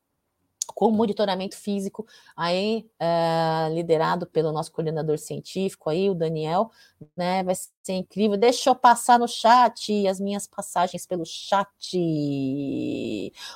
com 0.74 0.90
monitoramento 0.90 1.56
físico 1.56 2.06
aí 2.36 2.88
é, 2.98 3.68
liderado 3.72 4.26
pelo 4.26 4.52
nosso 4.52 4.72
coordenador 4.72 5.18
científico 5.18 5.90
aí, 5.90 6.10
o 6.10 6.14
Daniel, 6.14 6.70
né? 7.16 7.42
Vai 7.42 7.54
ser 7.54 7.94
incrível. 7.94 8.36
Deixa 8.36 8.70
eu 8.70 8.74
passar 8.74 9.18
no 9.18 9.28
chat 9.28 10.06
as 10.06 10.20
minhas 10.20 10.46
passagens 10.46 11.06
pelo 11.06 11.24
chat. 11.24 11.68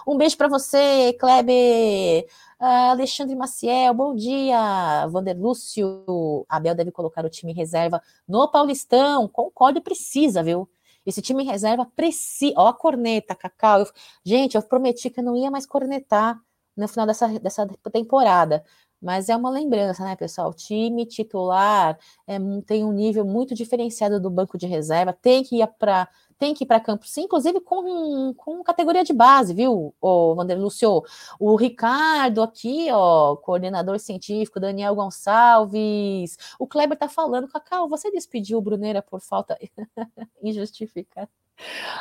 Um 0.07 0.17
beijo 0.17 0.37
para 0.37 0.49
você, 0.49 1.13
Kleber. 1.15 2.27
Uh, 2.61 2.93
Alexandre 2.93 3.35
Maciel, 3.35 3.93
bom 3.93 4.15
dia. 4.15 5.07
Vander 5.09 5.37
Lúcio, 5.37 6.47
Abel 6.49 6.75
deve 6.75 6.93
colocar 6.93 7.25
o 7.25 7.31
time 7.31 7.53
em 7.53 7.57
reserva 7.57 8.01
no 8.27 8.49
Paulistão. 8.51 9.29
Concordo, 9.29 9.83
precisa, 9.83 10.43
viu? 10.43 10.69
Esse 11.05 11.21
time 11.21 11.43
em 11.43 11.47
reserva 11.47 11.85
precisa. 11.97 12.55
Ó, 12.57 12.69
a 12.69 12.75
corneta, 12.75 13.35
Cacau. 13.35 13.81
Eu... 13.81 13.87
Gente, 14.25 14.55
eu 14.55 14.63
prometi 14.63 15.11
que 15.11 15.21
eu 15.21 15.25
não 15.25 15.37
ia 15.37 15.51
mais 15.51 15.67
cornetar 15.67 16.41
no 16.77 16.89
final 16.89 17.07
dessa, 17.07 17.29
dessa 17.41 17.67
temporada. 17.93 18.65
Mas 19.01 19.29
é 19.29 19.37
uma 19.37 19.51
lembrança, 19.51 20.05
né, 20.05 20.15
pessoal? 20.15 20.51
O 20.51 20.55
time 20.55 21.05
titular 21.05 21.99
é, 22.27 22.39
tem 22.65 22.85
um 22.85 22.93
nível 22.93 23.25
muito 23.25 23.55
diferenciado 23.55 24.21
do 24.21 24.31
banco 24.31 24.57
de 24.57 24.67
reserva, 24.67 25.13
tem 25.13 25.43
que 25.43 25.61
ir 25.61 25.67
para 25.79 26.09
tem 26.39 26.55
que 26.55 26.65
ir 26.65 26.67
para 26.67 26.81
campo, 26.81 27.07
sim, 27.07 27.23
inclusive 27.23 27.61
com, 27.61 28.35
com 28.35 28.65
categoria 28.65 29.05
de 29.05 29.13
base, 29.13 29.55
viu, 29.55 29.95
o 30.01 30.35
Vander 30.35 30.59
Lucio? 30.59 31.03
O 31.39 31.55
Ricardo 31.55 32.43
aqui, 32.43 32.89
ó, 32.91 33.37
coordenador 33.37 34.01
científico, 34.01 34.59
Daniel 34.59 34.93
Gonçalves. 34.97 36.37
O 36.59 36.67
Kleber 36.67 36.99
tá 36.99 37.09
falando, 37.09 37.47
Cacau, 37.47 37.89
você 37.89 38.11
despediu 38.11 38.59
o 38.59 38.61
Bruneira 38.61 39.01
por 39.01 39.21
falta 39.21 39.57
injustificada. 40.43 41.31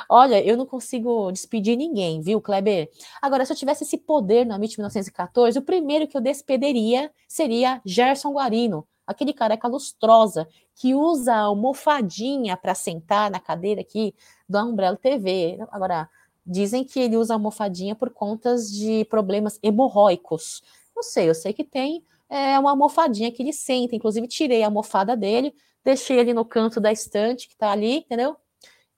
Olha, 0.10 0.44
eu 0.44 0.58
não 0.58 0.66
consigo 0.66 1.32
despedir 1.32 1.78
ninguém, 1.78 2.22
viu, 2.22 2.42
Kleber? 2.42 2.90
Agora, 3.22 3.46
se 3.46 3.54
eu 3.54 3.58
tivesse 3.58 3.84
esse 3.84 3.98
poder 3.98 4.46
no 4.46 4.54
Amit 4.54 4.78
1914, 4.78 5.58
o 5.60 5.62
primeiro 5.62 6.08
que 6.08 6.18
eu 6.18 6.22
despediria 6.22 7.12
seria 7.28 7.82
Gerson 7.86 8.32
Guarino, 8.34 8.88
aquele 9.06 9.34
careca 9.34 9.68
lustrosa 9.68 10.48
que 10.76 10.96
usa 10.96 11.34
a 11.34 11.42
almofadinha 11.42 12.58
para 12.58 12.74
sentar 12.74 13.30
na 13.30 13.40
cadeira 13.40 13.82
aqui 13.82 14.16
do 14.48 14.58
Umbrella 14.60 14.98
TV. 14.98 15.58
Agora, 15.72 16.10
dizem 16.46 16.84
que 16.84 17.00
ele 17.00 17.18
usa 17.18 17.34
a 17.34 17.36
almofadinha 17.36 17.96
por 17.96 18.10
contas 18.10 18.72
de 18.72 19.06
problemas 19.06 19.60
hemorróicos. 19.62 20.62
Não 20.96 21.04
sei, 21.04 21.30
eu 21.30 21.36
sei 21.36 21.54
que 21.54 21.64
tem 21.64 22.04
é, 22.30 22.58
uma 22.58 22.72
almofadinha 22.72 23.32
que 23.32 23.44
ele 23.44 23.54
senta. 23.54 23.96
Inclusive, 23.96 24.28
tirei 24.28 24.64
a 24.64 24.68
almofada 24.68 25.16
dele, 25.16 25.54
deixei 25.84 26.20
ele 26.20 26.34
no 26.34 26.46
canto 26.46 26.80
da 26.80 26.92
estante 26.92 27.48
que 27.48 27.54
está 27.54 27.72
ali, 27.72 27.98
entendeu? 27.98 28.36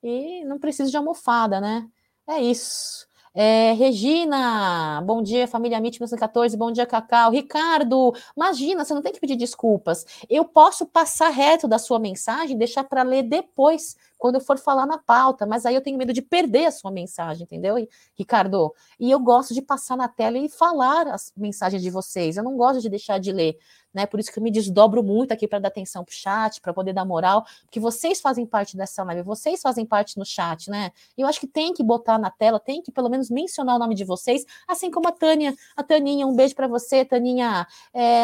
E 0.04 0.43
não 0.45 0.60
preciso 0.60 0.91
de 0.91 0.97
almofada, 0.97 1.60
né? 1.62 1.88
É 2.28 2.41
isso. 2.41 3.08
É, 3.36 3.74
Regina, 3.74 5.01
bom 5.01 5.24
dia, 5.24 5.47
família 5.47 5.78
MIT 5.78 5.95
1914, 5.99 6.56
bom 6.56 6.72
dia, 6.72 6.86
Cacau. 6.86 7.32
Ricardo, 7.32 8.14
imagina, 8.38 8.86
você 8.86 8.93
não 8.93 9.01
tem 9.01 9.12
que 9.12 9.20
pedir 9.20 9.36
desculpas. 9.36 10.06
Eu 10.30 10.45
posso 10.45 10.86
passar 10.86 11.30
reto 11.30 11.68
da 11.68 11.80
sua 11.80 11.97
mensagem, 11.97 12.56
deixar 12.56 12.84
para 12.84 13.01
ler 13.01 13.24
depois, 13.24 13.97
quando 14.24 14.36
eu 14.36 14.41
for 14.41 14.57
falar 14.57 14.86
na 14.86 14.97
pauta, 14.97 15.45
mas 15.45 15.65
aí 15.65 15.76
eu 15.76 15.82
tenho 15.82 15.97
medo 15.97 16.13
de 16.13 16.21
perder 16.21 16.67
a 16.67 16.71
sua 16.71 16.89
mensagem, 16.89 17.43
entendeu, 17.43 17.76
Ricardo? 18.17 18.74
E 18.97 19.11
eu 19.11 19.19
gosto 19.19 19.53
de 19.53 19.61
passar 19.61 19.97
na 19.97 20.07
tela 20.07 20.38
e 20.38 20.47
falar 20.47 21.07
as 21.07 21.34
mensagens 21.36 21.82
de 21.82 21.89
vocês, 21.89 22.38
eu 22.38 22.43
não 22.43 22.55
gosto 22.55 22.80
de 22.80 22.88
deixar 22.88 23.19
de 23.19 23.34
ler, 23.34 23.57
né? 23.93 24.05
Por 24.05 24.21
isso 24.21 24.32
que 24.32 24.39
eu 24.39 24.43
me 24.43 24.49
desdobro 24.49 25.03
muito 25.03 25.34
aqui 25.34 25.45
para 25.45 25.59
dar 25.59 25.67
atenção 25.67 26.05
para 26.05 26.13
o 26.13 26.15
chat, 26.15 26.61
para 26.61 26.74
poder 26.74 26.93
dar 26.93 27.03
moral, 27.03 27.45
porque 27.63 27.82
vocês 27.82 28.21
fazem 28.21 28.45
parte 28.45 28.78
dessa 28.78 29.03
live, 29.03 29.24
vocês 29.24 29.61
fazem 29.61 29.86
parte 29.86 30.17
no 30.17 30.26
chat, 30.26 30.69
né? 30.69 30.93
E 31.17 31.21
eu 31.21 31.28
acho 31.28 31.41
que 31.41 31.47
tem 31.47 31.74
que 31.74 31.84
botar 31.84 32.17
na 32.17 32.32
tela, 32.32 32.61
tem 32.61 32.82
que 32.82 32.93
pelo 32.93 33.09
menos 33.09 33.30
mencionar 33.30 33.76
o 33.76 33.80
nome 33.80 33.93
de 33.93 34.05
vocês, 34.05 34.45
assim 34.65 34.89
como 34.89 35.05
a 35.05 35.11
Tânia, 35.11 35.53
a 35.76 35.84
Taninha, 35.84 36.26
um 36.26 36.34
beijo 36.34 36.55
para 36.55 36.69
você, 36.69 37.03
Taninha. 37.03 37.67
É, 37.93 38.24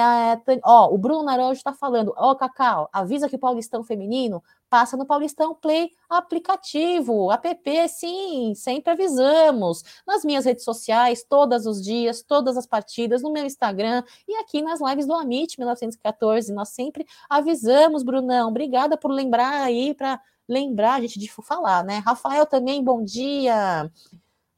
ó, 0.64 0.94
o 0.94 0.98
Bruno 0.98 1.24
Narojo 1.24 1.58
está 1.58 1.74
falando, 1.74 2.14
ó, 2.16 2.34
Cacau, 2.36 2.88
avisa 2.94 3.28
que 3.28 3.36
o 3.36 3.40
Paulistão 3.40 3.84
Feminino 3.84 4.42
passa 4.70 4.96
no 4.96 5.06
Paulistão 5.06 5.56
Play 5.56 5.92
aplicativo, 6.10 7.32
app, 7.32 7.90
sim, 7.90 8.54
sempre 8.56 8.94
avisamos. 8.94 9.84
Nas 10.06 10.24
minhas 10.24 10.46
redes 10.46 10.64
sociais, 10.64 11.24
todos 11.28 11.66
os 11.66 11.84
dias, 11.84 12.22
todas 12.22 12.58
as 12.58 12.66
partidas, 12.66 13.22
no 13.22 13.32
meu 13.32 13.46
Instagram 13.46 14.04
e 14.28 14.36
aqui 14.38 14.62
nas 14.62 14.80
lives 14.82 15.06
do 15.06 15.14
Amit 15.14 15.58
1914, 15.58 16.54
nós 16.54 16.70
sempre 16.70 17.06
avisamos, 17.30 18.04
Brunão. 18.04 18.50
Obrigada 18.50 18.98
por 18.98 19.12
lembrar 19.12 19.64
aí, 19.64 19.94
para 19.94 20.22
lembrar 20.48 20.96
a 20.96 21.02
gente 21.02 21.20
de 21.20 21.30
falar, 21.32 21.84
né? 21.84 22.00
Rafael 22.00 22.46
também, 22.46 22.84
bom 22.84 23.04
dia. 23.04 23.92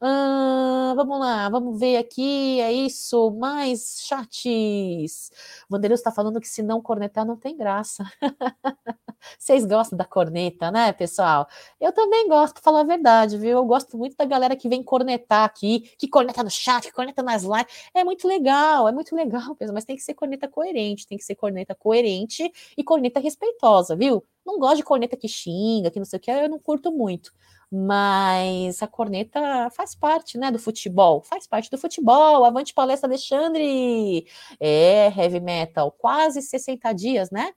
Ah, 0.04 0.94
vamos 0.96 1.20
lá, 1.20 1.48
vamos 1.48 1.78
ver 1.78 1.96
aqui, 1.96 2.60
é 2.60 2.72
isso, 2.72 3.30
mais 3.30 4.00
chats. 4.04 5.30
Vanderlei 5.70 5.94
está 5.94 6.10
falando 6.10 6.40
que 6.40 6.48
se 6.48 6.60
não 6.60 6.82
cornetar 6.82 7.24
não 7.24 7.36
tem 7.36 7.56
graça. 7.56 8.02
Vocês 9.38 9.64
gostam 9.64 9.96
da 9.96 10.04
corneta, 10.04 10.70
né, 10.72 10.92
pessoal? 10.92 11.46
Eu 11.80 11.92
também 11.92 12.28
gosto, 12.28 12.60
falar 12.60 12.80
a 12.80 12.84
verdade, 12.84 13.38
viu? 13.38 13.50
Eu 13.58 13.64
gosto 13.64 13.96
muito 13.96 14.16
da 14.16 14.24
galera 14.24 14.56
que 14.56 14.68
vem 14.68 14.82
cornetar 14.82 15.44
aqui, 15.44 15.80
que 15.98 16.08
corneta 16.08 16.42
no 16.42 16.50
chat, 16.50 16.82
que 16.84 16.92
corneta 16.92 17.22
nas 17.22 17.44
lives. 17.44 17.66
É 17.94 18.02
muito 18.02 18.26
legal, 18.26 18.88
é 18.88 18.92
muito 18.92 19.14
legal, 19.14 19.56
mas 19.72 19.84
tem 19.84 19.94
que 19.94 20.02
ser 20.02 20.14
corneta 20.14 20.48
coerente, 20.48 21.06
tem 21.06 21.16
que 21.16 21.24
ser 21.24 21.36
corneta 21.36 21.74
coerente 21.76 22.50
e 22.76 22.82
corneta 22.82 23.20
respeitosa, 23.20 23.94
viu? 23.94 24.24
Não 24.44 24.58
gosto 24.58 24.78
de 24.78 24.82
corneta 24.82 25.16
que 25.16 25.28
xinga, 25.28 25.90
que 25.92 26.00
não 26.00 26.06
sei 26.06 26.16
o 26.18 26.20
que, 26.20 26.30
eu 26.30 26.48
não 26.48 26.58
curto 26.58 26.90
muito 26.90 27.32
mas 27.74 28.82
a 28.82 28.86
corneta 28.86 29.70
faz 29.70 29.94
parte, 29.94 30.36
né, 30.36 30.50
do 30.50 30.58
futebol, 30.58 31.22
faz 31.22 31.46
parte 31.46 31.70
do 31.70 31.78
futebol. 31.78 32.44
Avante 32.44 32.74
palestra, 32.74 33.08
Alexandre. 33.08 34.26
É, 34.60 35.06
heavy 35.16 35.40
metal, 35.40 35.90
quase 35.90 36.42
60 36.42 36.92
dias, 36.92 37.30
né? 37.30 37.52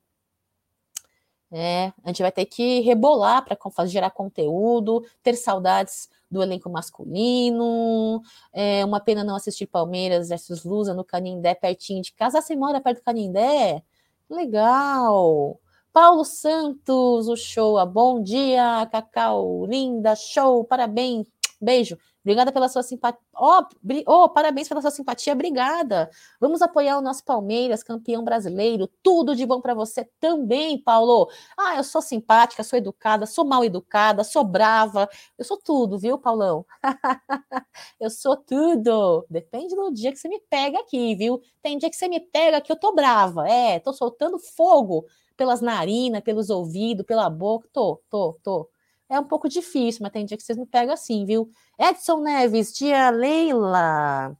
É, 1.51 1.93
a 2.03 2.07
gente 2.07 2.22
vai 2.22 2.32
ter 2.32 2.45
que 2.45 2.80
rebolar 2.82 3.43
para 3.45 3.86
gerar 3.86 4.09
conteúdo, 4.11 5.05
ter 5.22 5.36
saudades 5.36 6.09
do 6.32 6.41
elenco 6.41 6.70
masculino. 6.70 8.22
É 8.53 8.84
uma 8.86 8.99
pena 8.99 9.24
não 9.24 9.36
assistir 9.36 9.68
Palmeiras 9.68 10.30
versus 10.30 10.63
Lusa 10.63 10.93
no 10.93 11.03
Canindé, 11.03 11.55
pertinho 11.55 12.01
de 12.01 12.13
casa. 12.13 12.39
Ah, 12.39 12.41
você 12.41 12.55
mora 12.55 12.82
perto 12.82 12.99
do 12.99 13.03
Canindé? 13.03 13.84
Legal! 14.30 15.59
Paulo 15.95 16.25
Santos, 16.25 17.29
o 17.29 17.37
show. 17.37 17.85
Bom 17.85 18.21
dia, 18.21 18.85
Cacau. 18.91 19.65
Linda, 19.65 20.13
show. 20.13 20.65
Parabéns. 20.65 21.25
Beijo. 21.61 21.97
Obrigada 22.21 22.51
pela 22.51 22.67
sua 22.67 22.83
simpatia. 22.83 23.17
Oh, 23.33 23.61
oh, 24.05 24.27
parabéns 24.27 24.67
pela 24.67 24.81
sua 24.81 24.91
simpatia. 24.91 25.31
Obrigada. 25.31 26.09
Vamos 26.37 26.61
apoiar 26.61 26.97
o 26.97 27.01
nosso 27.01 27.23
Palmeiras, 27.23 27.81
campeão 27.81 28.25
brasileiro. 28.25 28.89
Tudo 29.01 29.33
de 29.33 29.45
bom 29.45 29.61
para 29.61 29.73
você 29.73 30.03
também, 30.19 30.77
Paulo. 30.77 31.29
Ah, 31.57 31.77
eu 31.77 31.83
sou 31.85 32.01
simpática, 32.01 32.61
sou 32.61 32.77
educada, 32.77 33.25
sou 33.25 33.45
mal 33.45 33.63
educada, 33.63 34.25
sou 34.25 34.43
brava. 34.43 35.07
Eu 35.37 35.45
sou 35.45 35.55
tudo, 35.57 35.97
viu, 35.97 36.17
Paulão? 36.17 36.65
eu 38.01 38.09
sou 38.09 38.35
tudo. 38.35 39.25
Depende 39.29 39.73
do 39.73 39.91
dia 39.91 40.11
que 40.11 40.17
você 40.19 40.27
me 40.27 40.41
pega 40.49 40.77
aqui, 40.77 41.15
viu? 41.15 41.39
Tem 41.61 41.77
dia 41.77 41.89
que 41.89 41.95
você 41.95 42.09
me 42.09 42.19
pega 42.19 42.59
que 42.59 42.69
eu 42.69 42.75
tô 42.75 42.93
brava. 42.93 43.47
É, 43.47 43.79
tô 43.79 43.93
soltando 43.93 44.37
fogo 44.37 45.05
pelas 45.36 45.61
narinas, 45.61 46.21
pelos 46.21 46.49
ouvidos, 46.49 47.05
pela 47.05 47.29
boca. 47.29 47.67
Tô, 47.71 48.01
tô, 48.09 48.38
tô. 48.43 48.69
É 49.09 49.19
um 49.19 49.23
pouco 49.23 49.47
difícil, 49.47 50.01
mas 50.01 50.11
tem 50.11 50.25
dia 50.25 50.36
que 50.36 50.43
vocês 50.43 50.57
me 50.57 50.65
pegam 50.65 50.93
assim, 50.93 51.25
viu? 51.25 51.49
Edson 51.79 52.21
Neves, 52.21 52.73
tia 52.73 53.09
Leila 53.11 54.36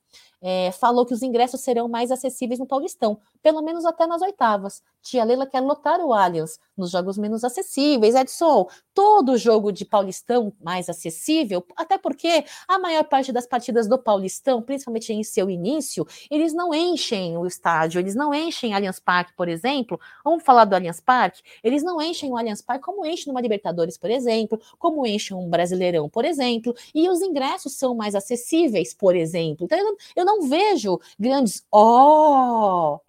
é, 0.48 0.72
falou 0.72 1.08
que 1.08 1.14
os 1.14 1.24
ingressos 1.24 1.62
serão 1.62 1.88
mais 1.88 2.12
acessíveis 2.12 2.60
no 2.60 2.68
Paulistão, 2.68 3.20
pelo 3.42 3.64
menos 3.64 3.84
até 3.84 4.06
nas 4.06 4.22
oitavas. 4.22 4.84
Tia 5.02 5.24
Leila 5.24 5.48
quer 5.48 5.60
lotar 5.60 6.00
o 6.00 6.14
Allianz 6.14 6.60
nos 6.78 6.92
jogos 6.92 7.18
menos 7.18 7.44
acessíveis. 7.44 8.16
Edson, 8.16 8.68
todo 8.94 9.38
jogo 9.38 9.72
de 9.72 9.86
Paulistão 9.86 10.54
mais 10.62 10.90
acessível, 10.90 11.66
até 11.76 11.98
porque 11.98 12.46
a 12.68 12.80
maior 12.80 13.04
parte 13.04 13.32
das 13.32 13.48
partidas 13.48 13.88
do 13.88 13.98
Paulistão, 13.98 14.62
principalmente 14.62 15.14
em 15.14 15.24
seu 15.24 15.50
início, 15.50 16.06
eles 16.30 16.54
não 16.54 16.74
enchem 16.74 17.38
o 17.38 17.46
estádio, 17.46 18.00
eles 18.00 18.16
não 18.16 18.34
enchem 18.34 18.74
Allianz 18.74 19.00
Parque, 19.00 19.34
por 19.36 19.48
exemplo. 19.48 20.00
Vamos 20.24 20.44
falar 20.44 20.66
do 20.66 20.76
Allianz 20.76 21.00
Parque? 21.00 21.42
Eles 21.64 21.84
não 21.84 22.02
enchem 22.02 22.32
o 22.32 22.38
Allianz 22.38 22.62
Parque 22.62 22.84
como 22.84 23.06
enchem 23.06 23.28
numa 23.28 23.42
Libertadores, 23.42 23.98
por 23.98 24.10
exemplo, 24.10 24.60
como 24.80 25.06
enchem 25.06 25.38
um 25.38 25.50
Brasileirão, 25.50 26.10
por 26.10 26.26
exemplo, 26.26 26.74
e 26.94 27.10
os 27.10 27.22
ingressos 27.22 27.78
são 27.78 27.96
mais 27.96 28.16
acessíveis, 28.16 28.94
por 28.94 29.16
exemplo. 29.16 29.66
Então, 29.66 29.78
eu 29.78 29.86
não, 29.86 29.96
eu 30.16 30.26
não 30.26 30.42
vejo 30.48 31.00
grandes 31.20 31.64
ó 31.72 32.96
oh, 32.96 33.02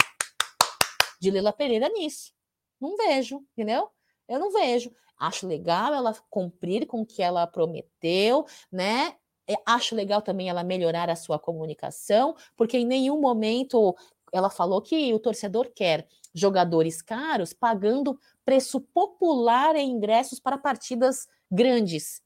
de 1.20 1.30
Leila 1.30 1.52
Pereira 1.52 1.88
nisso. 1.88 2.35
Não 2.80 2.96
vejo, 2.96 3.42
entendeu? 3.52 3.88
Eu 4.28 4.38
não 4.38 4.50
vejo. 4.52 4.92
Acho 5.18 5.46
legal 5.46 5.94
ela 5.94 6.14
cumprir 6.28 6.86
com 6.86 7.00
o 7.00 7.06
que 7.06 7.22
ela 7.22 7.46
prometeu, 7.46 8.44
né? 8.70 9.14
É, 9.48 9.54
acho 9.64 9.94
legal 9.94 10.20
também 10.20 10.48
ela 10.48 10.64
melhorar 10.64 11.08
a 11.08 11.16
sua 11.16 11.38
comunicação, 11.38 12.34
porque 12.56 12.76
em 12.76 12.84
nenhum 12.84 13.20
momento 13.20 13.94
ela 14.32 14.50
falou 14.50 14.82
que 14.82 15.14
o 15.14 15.18
torcedor 15.18 15.70
quer 15.74 16.06
jogadores 16.34 17.00
caros 17.00 17.52
pagando 17.52 18.18
preço 18.44 18.80
popular 18.80 19.76
em 19.76 19.90
ingressos 19.90 20.40
para 20.40 20.58
partidas 20.58 21.26
grandes 21.50 22.20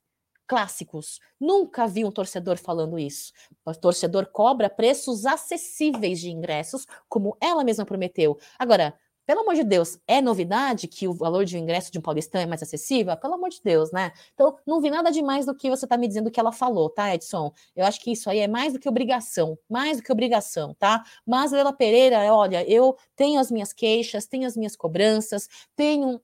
clássicos. 0.50 1.20
Nunca 1.38 1.86
vi 1.86 2.04
um 2.04 2.10
torcedor 2.10 2.56
falando 2.56 2.98
isso. 2.98 3.32
O 3.64 3.72
torcedor 3.72 4.26
cobra 4.32 4.68
preços 4.68 5.24
acessíveis 5.24 6.18
de 6.18 6.30
ingressos, 6.30 6.86
como 7.08 7.36
ela 7.40 7.62
mesma 7.62 7.84
prometeu. 7.84 8.36
Agora, 8.58 8.98
pelo 9.30 9.42
amor 9.42 9.54
de 9.54 9.62
Deus, 9.62 9.96
é 10.08 10.20
novidade 10.20 10.88
que 10.88 11.06
o 11.06 11.14
valor 11.14 11.44
de 11.44 11.56
um 11.56 11.60
ingresso 11.60 11.92
de 11.92 12.00
um 12.00 12.02
paulistão 12.02 12.40
é 12.40 12.46
mais 12.46 12.64
acessível? 12.64 13.16
Pelo 13.16 13.34
amor 13.34 13.48
de 13.50 13.62
Deus, 13.62 13.92
né? 13.92 14.10
Então, 14.34 14.58
não 14.66 14.80
vi 14.80 14.90
nada 14.90 15.08
demais 15.12 15.46
do 15.46 15.54
que 15.54 15.70
você 15.70 15.86
está 15.86 15.96
me 15.96 16.08
dizendo 16.08 16.32
que 16.32 16.40
ela 16.40 16.50
falou, 16.50 16.90
tá, 16.90 17.14
Edson? 17.14 17.52
Eu 17.76 17.86
acho 17.86 18.00
que 18.00 18.10
isso 18.10 18.28
aí 18.28 18.40
é 18.40 18.48
mais 18.48 18.72
do 18.72 18.80
que 18.80 18.88
obrigação, 18.88 19.56
mais 19.68 19.98
do 19.98 20.02
que 20.02 20.10
obrigação, 20.10 20.74
tá? 20.74 21.04
Mas, 21.24 21.52
Leila 21.52 21.72
Pereira, 21.72 22.18
olha, 22.34 22.68
eu 22.68 22.96
tenho 23.14 23.38
as 23.38 23.52
minhas 23.52 23.72
queixas, 23.72 24.26
tenho 24.26 24.48
as 24.48 24.56
minhas 24.56 24.74
cobranças, 24.74 25.46
tenho 25.76 26.20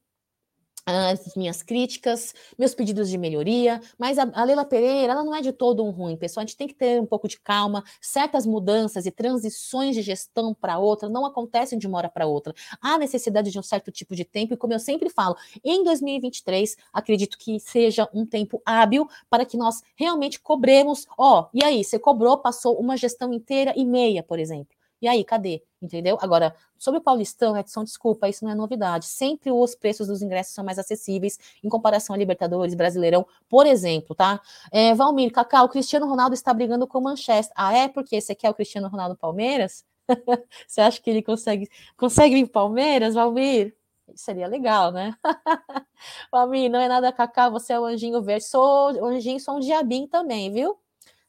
as 0.87 1.34
minhas 1.34 1.64
críticas, 1.64 2.32
meus 2.57 2.72
pedidos 2.72 3.11
de 3.11 3.18
melhoria, 3.18 3.80
mas 3.99 4.18
a, 4.18 4.30
a 4.32 4.45
Leila 4.45 4.64
Pereira, 4.64 5.12
ela 5.12 5.24
não 5.24 5.34
é 5.34 5.41
de 5.41 5.53
todo 5.53 5.84
um 5.84 5.91
ruim, 5.91 6.16
pessoal, 6.16 6.45
a 6.45 6.47
gente 6.47 6.57
tem 6.57 6.68
que 6.68 6.74
ter 6.74 7.01
um 7.01 7.07
pouco 7.07 7.26
de 7.26 7.41
calma, 7.41 7.82
certas 8.01 8.47
mudanças 8.47 9.05
e 9.05 9.11
transições 9.11 9.97
de 9.97 10.03
gestão 10.03 10.55
para 10.55 10.78
outra 10.78 11.09
não 11.09 11.26
acontecem 11.26 11.76
de 11.76 11.89
uma 11.89 11.99
hora 11.99 12.09
para 12.09 12.26
outra, 12.26 12.55
há 12.80 12.97
necessidade 12.99 13.51
de 13.51 13.59
um 13.59 13.62
certo 13.62 13.91
tipo 13.91 14.14
de 14.14 14.24
tempo, 14.24 14.55
e 14.55 14.57
como 14.57 14.72
eu 14.72 14.78
sempre 14.78 15.11
falo, 15.11 15.37
em 15.64 15.82
2023, 15.82 16.76
acredito 16.93 17.37
que 17.37 17.59
seja 17.59 18.09
um 18.14 18.24
tempo 18.24 18.62
hábil 18.64 19.09
para 19.28 19.45
que 19.45 19.57
nós 19.57 19.82
realmente 19.97 20.39
cobremos, 20.39 21.07
ó, 21.18 21.41
oh, 21.41 21.47
e 21.53 21.64
aí, 21.64 21.82
você 21.82 21.99
cobrou, 21.99 22.39
passou 22.39 22.78
uma 22.78 22.97
gestão 22.97 23.32
inteira 23.32 23.72
e 23.76 23.84
meia, 23.84 24.22
por 24.22 24.39
exemplo, 24.39 24.76
e 25.01 25.09
aí, 25.09 25.24
cadê? 25.24 25.62
Entendeu? 25.80 26.18
Agora, 26.20 26.55
sobre 26.78 26.99
o 27.01 27.03
Paulistão, 27.03 27.57
Edson, 27.57 27.84
desculpa, 27.84 28.28
isso 28.28 28.44
não 28.44 28.53
é 28.53 28.55
novidade. 28.55 29.07
Sempre 29.07 29.51
os 29.51 29.74
preços 29.74 30.07
dos 30.09 30.22
ingressos 30.22 30.55
são 30.55 30.64
mais 30.64 30.78
acessíveis 30.78 31.38
em 31.62 31.68
comparação 31.68 32.14
a 32.14 32.18
Libertadores, 32.18 32.74
Brasileirão, 32.74 33.26
por 33.49 33.66
exemplo, 33.66 34.14
tá? 34.14 34.40
É, 34.72 34.94
Valmir, 34.94 35.32
Cacau, 35.32 35.66
o 35.66 35.68
Cristiano 35.68 36.07
Ronaldo 36.09 36.34
está 36.34 36.53
brigando 36.55 36.86
com 36.86 36.99
o 36.99 37.03
Manchester. 37.03 37.55
Ah, 37.57 37.76
é? 37.76 37.88
Porque 37.88 38.20
você 38.20 38.34
quer 38.34 38.51
o 38.51 38.55
Cristiano 38.55 38.88
Ronaldo 38.88 39.16
Palmeiras? 39.16 39.84
você 40.66 40.80
acha 40.80 41.01
que 41.01 41.11
ele 41.11 41.22
consegue, 41.22 41.68
consegue 41.97 42.34
vir 42.34 42.49
Palmeiras, 42.49 43.14
Valmir? 43.14 43.76
Seria 44.14 44.47
legal, 44.47 44.92
né? 44.92 45.14
Valmir, 46.32 46.70
não 46.70 46.78
é 46.78 46.88
nada 46.88 47.12
Cacau, 47.12 47.51
você 47.51 47.72
é 47.74 47.80
o 47.80 47.84
anjinho 47.84 48.22
verde. 48.22 48.44
Sou 48.44 48.88
anjinho, 49.05 49.40
sou 49.40 49.57
um 49.57 49.61
diabinho 49.61 50.09
também, 50.09 50.51
viu? 50.51 50.78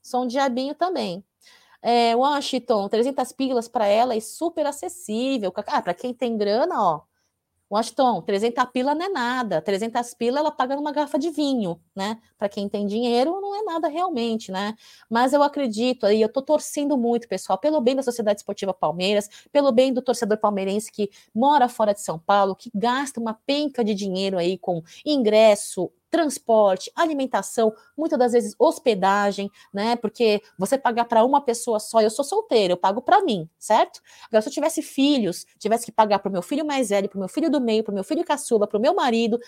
Sou 0.01 0.23
um 0.23 0.27
diabinho 0.27 0.73
também. 0.75 1.23
É, 1.89 2.13
Washington, 2.17 2.89
300 2.89 3.31
pilas 3.31 3.69
para 3.69 3.87
ela 3.87 4.13
e 4.13 4.19
super 4.21 4.65
acessível. 4.65 5.53
Ah, 5.67 5.81
para 5.81 5.93
quem 5.93 6.13
tem 6.13 6.37
grana, 6.37 6.75
ó, 6.83 7.01
Washington, 7.71 8.21
300 8.21 8.65
pila 8.73 8.95
não 8.95 9.05
é 9.05 9.09
nada. 9.09 9.61
300 9.61 10.13
pila 10.13 10.39
ela 10.39 10.51
paga 10.51 10.75
numa 10.75 10.91
garrafa 10.91 11.19
de 11.19 11.29
vinho, 11.29 11.81
né? 11.95 12.19
Para 12.37 12.49
quem 12.49 12.69
tem 12.69 12.85
dinheiro, 12.87 13.41
não 13.41 13.55
é 13.55 13.63
nada 13.63 13.87
realmente, 13.89 14.51
né? 14.51 14.75
Mas 15.09 15.33
eu 15.33 15.43
acredito 15.43 16.05
aí, 16.05 16.21
eu 16.21 16.29
tô 16.29 16.41
torcendo 16.41 16.97
muito, 16.97 17.27
pessoal, 17.27 17.57
pelo 17.59 17.81
bem 17.81 17.95
da 17.95 18.03
Sociedade 18.03 18.39
Esportiva 18.41 18.73
Palmeiras, 18.73 19.29
pelo 19.51 19.71
bem 19.71 19.93
do 19.93 20.01
torcedor 20.01 20.37
palmeirense 20.37 20.91
que 20.91 21.09
mora 21.35 21.69
fora 21.69 21.93
de 21.93 22.01
São 22.01 22.19
Paulo, 22.19 22.55
que 22.55 22.71
gasta 22.73 23.19
uma 23.19 23.33
penca 23.45 23.83
de 23.83 23.93
dinheiro 23.93 24.37
aí 24.37 24.57
com 24.57 24.81
ingresso, 25.05 25.91
transporte, 26.09 26.91
alimentação, 26.95 27.73
muitas 27.97 28.17
das 28.17 28.31
vezes 28.31 28.55
hospedagem, 28.57 29.49
né? 29.73 29.95
Porque 29.95 30.41
você 30.57 30.77
pagar 30.77 31.05
para 31.05 31.23
uma 31.23 31.41
pessoa 31.41 31.79
só, 31.79 32.01
eu 32.01 32.09
sou 32.09 32.23
solteira, 32.23 32.73
eu 32.73 32.77
pago 32.77 33.01
para 33.01 33.21
mim, 33.21 33.49
certo? 33.57 34.01
Agora, 34.27 34.41
se 34.41 34.49
eu 34.49 34.53
tivesse 34.53 34.81
filhos, 34.81 35.45
tivesse 35.59 35.85
que 35.85 35.91
pagar 35.91 36.19
para 36.19 36.29
o 36.29 36.31
meu 36.31 36.41
filho 36.41 36.65
mais 36.65 36.89
velho, 36.89 37.09
para 37.09 37.17
o 37.17 37.19
meu 37.19 37.29
filho 37.29 37.49
do 37.49 37.59
meio, 37.59 37.83
para 37.83 37.91
o 37.91 37.95
meu 37.95 38.03
filho 38.03 38.23
caçula, 38.23 38.67
para 38.67 38.77
o 38.77 38.81
meu 38.81 38.93
marido, 38.95 39.39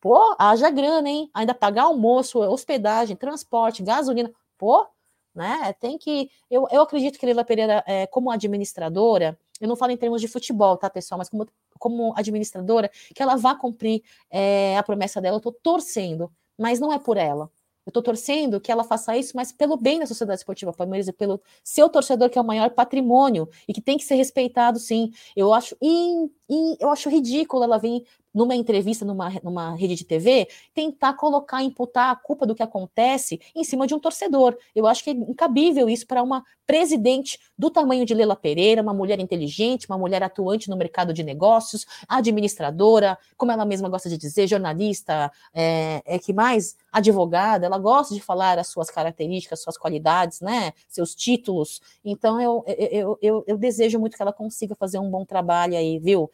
pô, 0.00 0.34
haja 0.38 0.70
grana, 0.70 1.08
hein? 1.08 1.30
Ainda 1.34 1.54
pagar 1.54 1.84
almoço, 1.84 2.38
hospedagem, 2.40 3.16
transporte, 3.16 3.82
gasolina, 3.82 4.30
pô, 4.58 4.86
né? 5.34 5.72
Tem 5.74 5.98
que. 5.98 6.30
Eu, 6.50 6.66
eu 6.70 6.82
acredito 6.82 7.18
que 7.18 7.26
Leila 7.26 7.44
Pereira, 7.44 7.84
é, 7.86 8.06
como 8.06 8.30
administradora, 8.30 9.38
eu 9.60 9.68
não 9.68 9.76
falo 9.76 9.92
em 9.92 9.96
termos 9.96 10.20
de 10.20 10.28
futebol, 10.28 10.76
tá, 10.76 10.88
pessoal, 10.88 11.18
mas 11.18 11.28
como, 11.28 11.46
como 11.78 12.12
administradora, 12.16 12.90
que 13.14 13.22
ela 13.22 13.36
vá 13.36 13.54
cumprir 13.54 14.02
é, 14.30 14.76
a 14.76 14.82
promessa 14.82 15.20
dela, 15.20 15.36
eu 15.36 15.40
tô 15.40 15.52
torcendo, 15.52 16.30
mas 16.58 16.80
não 16.80 16.92
é 16.92 16.98
por 16.98 17.16
ela. 17.16 17.50
Eu 17.86 17.90
estou 17.90 18.02
torcendo 18.02 18.60
que 18.60 18.72
ela 18.72 18.82
faça 18.82 19.16
isso, 19.16 19.36
mas 19.36 19.52
pelo 19.52 19.76
bem 19.76 20.00
da 20.00 20.06
Sociedade 20.06 20.40
Esportiva 20.40 20.72
Palmeiras 20.72 21.08
pelo 21.12 21.40
seu 21.62 21.88
torcedor, 21.88 22.28
que 22.28 22.36
é 22.36 22.42
o 22.42 22.44
maior 22.44 22.70
patrimônio 22.70 23.48
e 23.68 23.72
que 23.72 23.80
tem 23.80 23.96
que 23.96 24.04
ser 24.04 24.16
respeitado, 24.16 24.80
sim. 24.80 25.12
Eu 25.36 25.54
acho, 25.54 25.76
in, 25.80 26.28
in, 26.48 26.76
eu 26.80 26.90
acho 26.90 27.08
ridículo 27.08 27.62
ela 27.62 27.78
vir 27.78 28.04
numa 28.36 28.54
entrevista 28.54 29.02
numa, 29.02 29.30
numa 29.42 29.74
rede 29.74 29.94
de 29.94 30.04
TV, 30.04 30.46
tentar 30.74 31.14
colocar, 31.14 31.62
imputar 31.62 32.12
a 32.12 32.16
culpa 32.16 32.46
do 32.46 32.54
que 32.54 32.62
acontece 32.62 33.40
em 33.54 33.64
cima 33.64 33.86
de 33.86 33.94
um 33.94 33.98
torcedor. 33.98 34.54
Eu 34.74 34.86
acho 34.86 35.02
que 35.02 35.08
é 35.08 35.14
incabível 35.14 35.88
isso 35.88 36.06
para 36.06 36.22
uma 36.22 36.44
presidente 36.66 37.38
do 37.56 37.70
tamanho 37.70 38.04
de 38.04 38.12
Lela 38.12 38.36
Pereira, 38.36 38.82
uma 38.82 38.92
mulher 38.92 39.20
inteligente, 39.20 39.88
uma 39.88 39.96
mulher 39.96 40.22
atuante 40.22 40.68
no 40.68 40.76
mercado 40.76 41.14
de 41.14 41.22
negócios, 41.22 41.86
administradora, 42.06 43.16
como 43.38 43.52
ela 43.52 43.64
mesma 43.64 43.88
gosta 43.88 44.10
de 44.10 44.18
dizer, 44.18 44.46
jornalista, 44.46 45.32
é, 45.54 46.02
é 46.04 46.18
que 46.18 46.32
mais 46.32 46.76
advogada, 46.92 47.64
ela 47.64 47.78
gosta 47.78 48.14
de 48.14 48.20
falar 48.20 48.58
as 48.58 48.66
suas 48.66 48.90
características, 48.90 49.62
suas 49.62 49.78
qualidades, 49.78 50.40
né, 50.40 50.72
seus 50.88 51.14
títulos. 51.14 51.80
Então 52.04 52.38
eu, 52.38 52.64
eu, 52.66 53.18
eu, 53.22 53.44
eu 53.46 53.56
desejo 53.56 53.98
muito 53.98 54.16
que 54.16 54.22
ela 54.22 54.32
consiga 54.32 54.74
fazer 54.74 54.98
um 54.98 55.08
bom 55.08 55.24
trabalho 55.24 55.76
aí, 55.76 55.98
viu? 55.98 56.30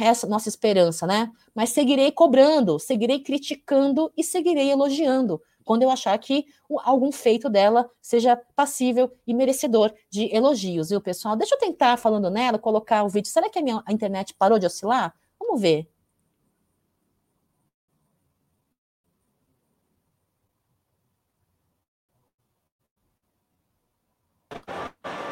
Essa 0.00 0.26
nossa 0.26 0.48
esperança, 0.48 1.06
né? 1.06 1.30
Mas 1.54 1.70
seguirei 1.70 2.12
cobrando, 2.12 2.78
seguirei 2.78 3.20
criticando 3.20 4.12
e 4.16 4.22
seguirei 4.22 4.70
elogiando 4.70 5.40
quando 5.66 5.82
eu 5.82 5.90
achar 5.90 6.16
que 6.18 6.46
algum 6.84 7.10
feito 7.10 7.50
dela 7.50 7.90
seja 8.00 8.40
passível 8.54 9.12
e 9.26 9.34
merecedor 9.34 9.92
de 10.08 10.32
elogios, 10.34 10.90
viu, 10.90 11.00
pessoal? 11.00 11.34
Deixa 11.34 11.56
eu 11.56 11.58
tentar, 11.58 11.96
falando 11.96 12.30
nela, 12.30 12.56
colocar 12.56 13.02
o 13.02 13.08
vídeo. 13.08 13.28
Será 13.28 13.50
que 13.50 13.58
a 13.58 13.62
minha 13.62 13.82
a 13.84 13.92
internet 13.92 14.32
parou 14.38 14.60
de 14.60 14.66
oscilar? 14.66 15.12
Vamos 15.40 15.60
ver. 15.60 15.90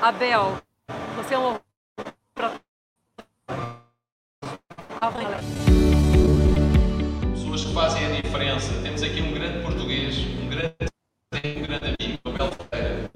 Abel, 0.02 0.60
você 1.16 1.34
é 1.34 1.38
um 1.38 1.63
aqui 9.06 9.20
um 9.20 9.34
grande 9.34 9.62
português, 9.62 10.16
um 10.18 10.48
grande, 10.48 10.76
um 11.34 11.62
grande 11.62 11.86
amigo, 11.86 12.20
Abel 12.24 12.50
Ferreira. 12.52 13.10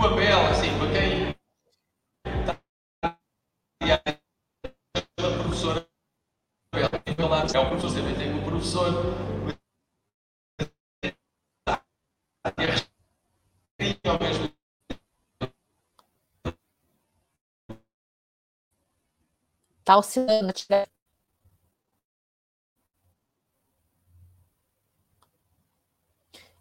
O 0.00 0.06
Abel, 0.06 0.46
assim, 0.48 0.70
para 0.78 0.90
quem 0.92 1.34
está 4.92 5.28
a 5.28 5.42
professora 5.42 5.88
Abel, 6.72 6.88
é 7.54 7.58
o 7.58 7.68
professor 7.68 7.90
CB, 7.94 8.14
tem 8.18 8.38
o 8.38 8.44
professor 8.44 8.92
ao 14.04 14.18
mesmo 14.20 14.48
Tá 19.84 19.96
oscilando. 19.96 20.52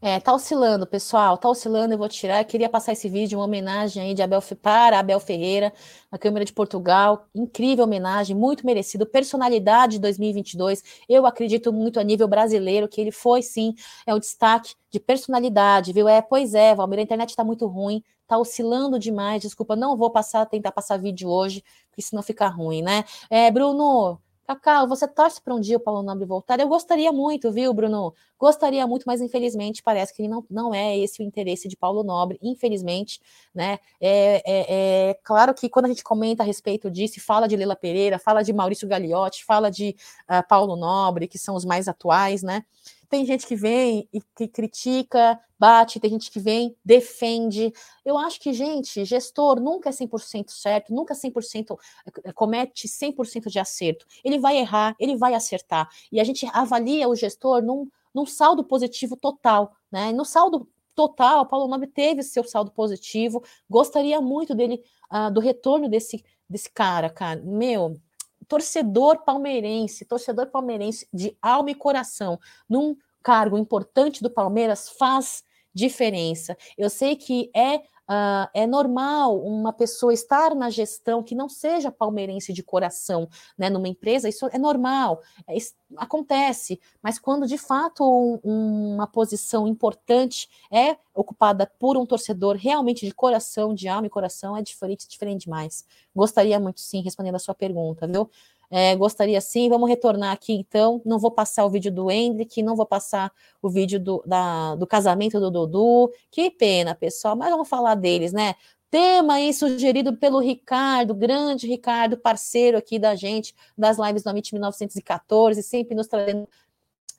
É, 0.08 0.22
tá 0.22 0.34
oscilando, 0.34 0.88
pessoal, 0.88 1.38
tá 1.38 1.49
oscilando, 1.49 1.93
eu 1.93 1.97
vou 1.97 2.08
tirar. 2.08 2.39
Eu 2.39 2.45
queria 2.45 2.70
passar 2.70 2.93
esse 2.93 3.10
vídeo, 3.10 3.38
uma 3.38 3.43
homenagem 3.43 4.01
aí 4.01 4.14
de 4.14 4.22
Abel 4.22 4.41
para 4.62 4.99
Abel 4.99 5.20
Ferreira, 5.20 5.74
na 6.10 6.18
Câmara 6.18 6.45
de 6.45 6.53
Portugal. 6.53 7.28
Incrível 7.36 7.84
homenagem, 7.84 8.34
muito 8.34 8.66
merecido. 8.66 9.05
Personalidade 9.05 9.95
de 9.95 9.99
2022. 9.99 10.82
Eu 11.10 11.26
acredito 11.26 11.74
muito 11.74 11.99
a 11.99 12.03
nível 12.03 12.26
brasileiro 12.26 12.88
que 12.88 13.01
ele 13.01 13.12
foi 13.12 13.41
sim, 13.41 13.76
é 14.05 14.16
o 14.16 14.20
destaque 14.20 14.76
de 14.89 14.97
personalidade, 14.97 15.91
viu? 15.91 16.08
É, 16.08 16.22
pois 16.22 16.53
é, 16.53 16.74
Valmir, 16.74 16.99
a 16.99 17.01
internet 17.01 17.36
tá 17.36 17.43
muito 17.43 17.68
ruim, 17.68 18.01
tá 18.26 18.38
oscilando 18.38 18.97
demais. 18.97 19.41
Desculpa, 19.41 19.76
não 19.76 19.97
vou 19.97 20.10
passar, 20.10 20.45
tentar 20.45 20.72
passar 20.72 20.95
vídeo 20.95 21.28
hoje, 21.30 21.62
porque 21.89 22.01
senão 22.01 22.24
fica 22.24 22.47
ruim, 22.47 22.82
né? 22.82 23.03
É, 23.30 23.51
Bruno, 23.51 24.22
Cacau, 24.48 24.88
você 24.88 25.06
torce 25.06 25.41
para 25.41 25.54
um 25.54 25.60
dia 25.60 25.76
o 25.76 25.80
Paulo 25.80 26.02
Nobre 26.02 26.26
voltar? 26.26 26.58
Eu 26.58 26.70
gostaria 26.70 27.12
muito, 27.12 27.52
viu, 27.52 27.74
Bruno? 27.74 28.14
Gostaria 28.39 28.88
muito, 28.88 29.04
mas 29.06 29.20
infelizmente 29.20 29.84
parece 29.84 30.14
que 30.14 30.26
não, 30.26 30.45
não 30.50 30.74
é 30.74 30.98
esse 30.98 31.22
o 31.22 31.26
interesse 31.26 31.68
de 31.68 31.76
Paulo 31.76 32.02
Nobre, 32.02 32.39
infelizmente, 32.41 33.20
né? 33.54 33.78
É, 34.00 34.41
é, 34.45 35.10
é 35.10 35.14
claro 35.22 35.54
que 35.54 35.68
quando 35.68 35.86
a 35.86 35.89
gente 35.89 36.02
comenta 36.02 36.43
a 36.43 36.45
respeito 36.45 36.89
disso, 36.89 37.20
fala 37.20 37.45
de 37.45 37.58
Leila 37.58 37.76
Pereira, 37.76 38.18
fala 38.18 38.41
de 38.41 38.54
Maurício 38.54 38.88
Gagliotti, 38.88 39.43
fala 39.43 39.70
de 39.70 39.93
uh, 40.30 40.48
Paulo 40.48 40.78
Nobre, 40.78 41.28
que 41.28 41.38
são 41.38 41.54
os 41.54 41.66
mais 41.66 41.89
atuais, 41.89 42.41
né? 42.41 42.64
Tem 43.10 43.26
gente 43.26 43.45
que 43.45 43.56
vem 43.56 44.08
e 44.14 44.22
que 44.34 44.48
critica, 44.48 45.38
bate, 45.60 45.99
tem 45.99 46.10
gente 46.10 46.32
que 46.32 46.39
vem, 46.39 46.76
defende. 46.84 47.74
Eu 48.05 48.18
acho 48.18 48.39
que, 48.39 48.53
gente, 48.53 49.03
gestor 49.05 49.60
nunca 49.60 49.89
é 49.89 49.91
100% 49.91 50.49
certo, 50.49 50.93
nunca 50.93 51.14
100% 51.14 51.78
eh, 52.24 52.32
comete 52.34 52.88
100% 52.88 53.49
de 53.49 53.60
acerto. 53.60 54.05
Ele 54.24 54.39
vai 54.39 54.58
errar, 54.58 54.95
ele 54.99 55.16
vai 55.16 55.34
acertar. 55.34 55.89
E 56.12 56.20
a 56.20 56.24
gente 56.24 56.47
avalia 56.53 57.08
o 57.08 57.16
gestor 57.16 57.62
num, 57.62 57.89
num 58.14 58.26
saldo 58.26 58.64
positivo 58.64 59.16
total, 59.16 59.76
né? 59.91 60.12
No 60.12 60.26
saldo 60.26 60.68
total, 60.95 61.45
Paulo 61.45 61.68
Nobre 61.68 61.88
teve 61.88 62.24
seu 62.24 62.43
saldo 62.43 62.72
positivo. 62.72 63.43
Gostaria 63.70 64.20
muito 64.20 64.55
dele, 64.55 64.84
uh, 65.12 65.32
do 65.32 65.39
retorno 65.39 65.88
desse, 65.88 66.24
desse 66.49 66.72
cara, 66.72 67.10
cara. 67.10 67.41
Meu, 67.43 67.99
torcedor 68.47 69.24
palmeirense, 69.24 70.05
torcedor 70.05 70.47
palmeirense 70.47 71.08
de 71.14 71.38
alma 71.41 71.72
e 71.72 71.76
coração, 71.76 72.39
num 72.68 72.95
cargo 73.22 73.58
importante 73.58 74.24
do 74.24 74.30
Palmeiras 74.30 74.89
faz 74.89 75.43
diferença. 75.78 76.58
Eu 76.78 76.90
sei 76.90 77.16
que 77.16 77.52
é 77.56 77.82
Uh, 78.10 78.48
é 78.54 78.66
normal 78.66 79.38
uma 79.44 79.74
pessoa 79.74 80.14
estar 80.14 80.56
na 80.56 80.70
gestão 80.70 81.22
que 81.22 81.36
não 81.36 81.50
seja 81.50 81.92
palmeirense 81.92 82.54
de 82.54 82.64
coração, 82.64 83.28
né, 83.58 83.70
numa 83.70 83.90
empresa, 83.90 84.30
isso 84.30 84.46
é 84.46 84.58
normal, 84.58 85.22
é, 85.46 85.58
isso 85.58 85.74
acontece, 85.98 86.80
mas 87.04 87.20
quando 87.20 87.46
de 87.46 87.58
fato 87.58 88.06
um, 88.46 88.94
uma 88.94 89.08
posição 89.08 89.68
importante 89.68 90.48
é 90.72 90.96
ocupada 91.14 91.70
por 91.78 91.98
um 91.98 92.06
torcedor 92.06 92.56
realmente 92.56 93.06
de 93.06 93.14
coração, 93.14 93.74
de 93.74 93.90
alma 93.90 94.08
e 94.08 94.10
coração, 94.10 94.56
é 94.56 94.62
diferente, 94.62 95.06
diferente 95.06 95.42
demais. 95.42 95.86
Gostaria 96.16 96.58
muito 96.62 96.80
sim, 96.80 97.02
respondendo 97.02 97.36
a 97.36 97.40
sua 97.40 97.54
pergunta, 97.54 98.08
viu? 98.08 98.30
É, 98.70 98.93
gostaria 98.97 99.39
sim, 99.39 99.70
vamos 99.70 99.88
retornar 99.88 100.34
aqui 100.34 100.53
então. 100.53 101.01
Não 101.05 101.18
vou 101.18 101.32
passar 101.32 101.65
o 101.65 101.70
vídeo 101.70 101.91
do 101.91 102.11
Hendrick, 102.11 102.61
não 102.61 102.76
vou 102.76 102.86
passar 102.86 103.32
o 103.61 103.70
vídeo 103.70 103.99
do, 103.99 104.22
da, 104.26 104.76
do 104.76 104.86
casamento 104.86 105.39
do 105.39 105.49
Dudu. 105.49 106.11
Que 106.30 106.51
pena, 106.51 106.93
pessoal, 106.93 107.36
mas 107.36 107.49
vamos 107.49 107.70
falar 107.70 107.95
deles, 107.95 108.34
né? 108.34 108.55
Tema 108.89 109.36
aí 109.36 109.53
sugerido 109.53 110.15
pelo 110.18 110.39
Ricardo, 110.39 111.13
grande 111.13 111.68
Ricardo, 111.68 112.18
parceiro 112.18 112.78
aqui 112.78 112.97
da 112.99 113.15
gente, 113.15 113.53
das 113.78 113.97
lives 113.97 114.24
do 114.24 114.30
Amit 114.30 114.53
1914, 114.53 115.61
sempre 115.63 115.95
nos 115.95 116.07
trazendo 116.07 116.47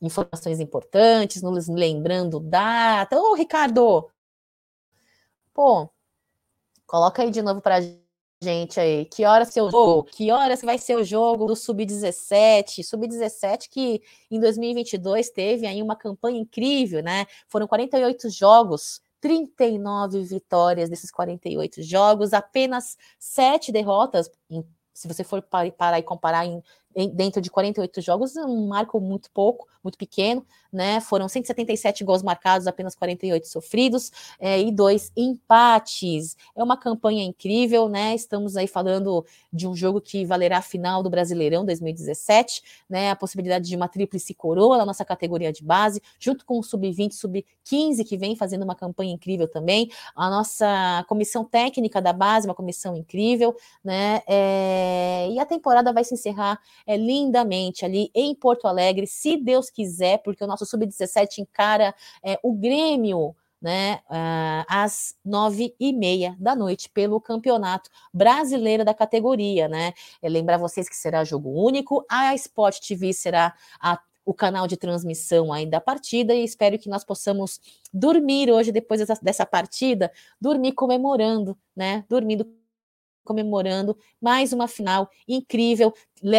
informações 0.01 0.61
importantes, 0.61 1.42
nos 1.42 1.68
lembrando 1.68 2.40
data. 2.40 3.18
Ô, 3.18 3.34
Ricardo! 3.34 4.11
Pô, 5.53 5.90
coloca 6.86 7.22
aí 7.22 7.30
de 7.30 7.42
novo 7.42 7.61
para 7.61 7.80
gente 7.80 8.08
gente 8.41 8.78
aí, 8.78 9.05
que 9.05 9.24
hora 9.24 9.45
seu 9.45 9.70
jogo? 9.70 10.05
Que 10.05 10.30
horas 10.30 10.62
vai 10.62 10.78
ser 10.78 10.97
o 10.97 11.05
jogo 11.05 11.47
do 11.47 11.57
Sub-17? 11.57 12.84
Sub-17 12.84 13.68
que 13.68 14.01
em 14.30 14.41
2022 14.41 15.30
teve 15.30 15.66
aí 15.66 15.82
uma 15.82 15.97
campanha 15.97 16.39
incrível, 16.39 17.03
né? 17.03 17.26
Foram 17.49 17.66
48 17.66 18.30
jogos 18.30 19.01
39 19.20 20.22
vitórias 20.22 20.89
desses 20.89 21.11
48 21.11 21.82
jogos, 21.82 22.32
apenas 22.32 22.97
7 23.18 23.72
derrotas, 23.72 24.30
se 24.95 25.09
você 25.09 25.24
for 25.24 25.43
parar 25.43 25.99
e 25.99 26.03
comparar 26.03 26.47
em, 26.47 26.57
em, 26.57 26.62
dentro 27.07 27.40
de 27.40 27.51
48 27.51 28.01
jogos, 28.01 28.36
um 28.36 28.66
marco 28.66 29.01
muito 29.01 29.30
pouco, 29.30 29.68
muito 29.82 29.96
pequeno, 29.96 30.44
né? 30.72 31.01
Foram 31.01 31.28
177 31.28 32.05
gols 32.05 32.22
marcados, 32.22 32.66
apenas 32.66 32.94
48 32.94 33.46
sofridos 33.46 34.11
é, 34.38 34.61
e 34.61 34.72
dois 34.72 35.12
empates. 35.16 36.36
É 36.55 36.62
uma 36.62 36.76
campanha 36.76 37.24
incrível, 37.24 37.88
né? 37.88 38.14
Estamos 38.14 38.57
aí 38.57 38.66
falando 38.66 39.24
de 39.53 39.66
um 39.66 39.74
jogo 39.74 40.01
que 40.01 40.24
valerá 40.24 40.59
a 40.59 40.62
final 40.62 41.03
do 41.03 41.09
Brasileirão 41.09 41.64
2017, 41.64 42.62
né? 42.88 43.11
A 43.11 43.16
possibilidade 43.16 43.68
de 43.68 43.76
uma 43.76 43.88
tríplice 43.88 44.34
coroa 44.34 44.76
na 44.76 44.84
nossa 44.84 45.05
categoria 45.05 45.53
de 45.53 45.62
base, 45.62 46.03
junto 46.18 46.44
com 46.44 46.59
o 46.59 46.62
sub-20, 46.62 47.12
sub-15 47.12 48.05
que 48.05 48.16
vem 48.16 48.36
fazendo 48.36 48.62
uma 48.62 48.74
campanha 48.74 49.12
incrível 49.12 49.49
também. 49.49 49.90
A 50.14 50.28
nossa 50.28 51.05
comissão 51.09 51.44
técnica 51.44 52.03
da 52.03 52.12
base, 52.12 52.46
uma 52.46 52.55
comissão 52.55 52.96
incrível, 52.96 53.57
né? 53.82 54.22
É, 54.26 55.28
e 55.30 55.38
a 55.38 55.46
temporada 55.46 55.92
vai 55.92 56.05
se 56.05 56.14
encerrar 56.14 56.61
é, 56.89 56.97
lindamente 56.97 57.84
ali 57.84 58.11
em 58.14 58.34
Porto 58.34 58.66
Alegre, 58.66 59.07
se 59.07 59.36
Deus 59.36 59.68
quiser, 59.68 60.22
porque 60.22 60.43
o 60.43 60.47
nosso 60.47 60.64
sub-17 60.64 61.39
encara 61.41 61.95
é, 62.24 62.41
o 62.43 62.55
Grêmio 62.55 63.36
né, 63.61 64.01
uh, 64.09 64.64
às 64.68 65.16
nove 65.24 65.74
e 65.78 65.93
meia 65.93 66.36
da 66.39 66.55
noite 66.55 66.89
pelo 66.89 67.20
campeonato 67.20 67.91
brasileiro 68.14 68.84
da 68.84 68.95
categoria, 68.95 69.66
né? 69.66 69.93
Lembrar 70.22 70.59
vocês 70.59 70.89
que 70.89 70.97
será 70.97 71.24
jogo 71.24 71.51
único, 71.51 72.07
a 72.09 72.34
Sport 72.36 72.78
TV 72.86 73.12
será 73.12 73.53
a, 73.80 74.01
o 74.24 74.32
canal 74.32 74.68
de 74.68 74.76
transmissão 74.76 75.53
aí 75.53 75.66
da 75.66 75.80
partida 75.80 76.34
e 76.34 76.45
espero 76.45 76.78
que 76.78 76.89
nós 76.89 77.05
possamos 77.05 77.61
dormir 77.93 78.49
hoje 78.49 78.70
depois 78.70 79.01
dessa, 79.01 79.18
dessa 79.20 79.45
partida, 79.45 80.12
dormir 80.41 80.72
comemorando, 80.72 81.59
né? 81.74 82.05
Dormindo 82.09 82.47
comemorando 83.29 83.95
mais 84.18 84.55
uma 84.55 84.66
final 84.66 85.11
incrível. 85.29 85.93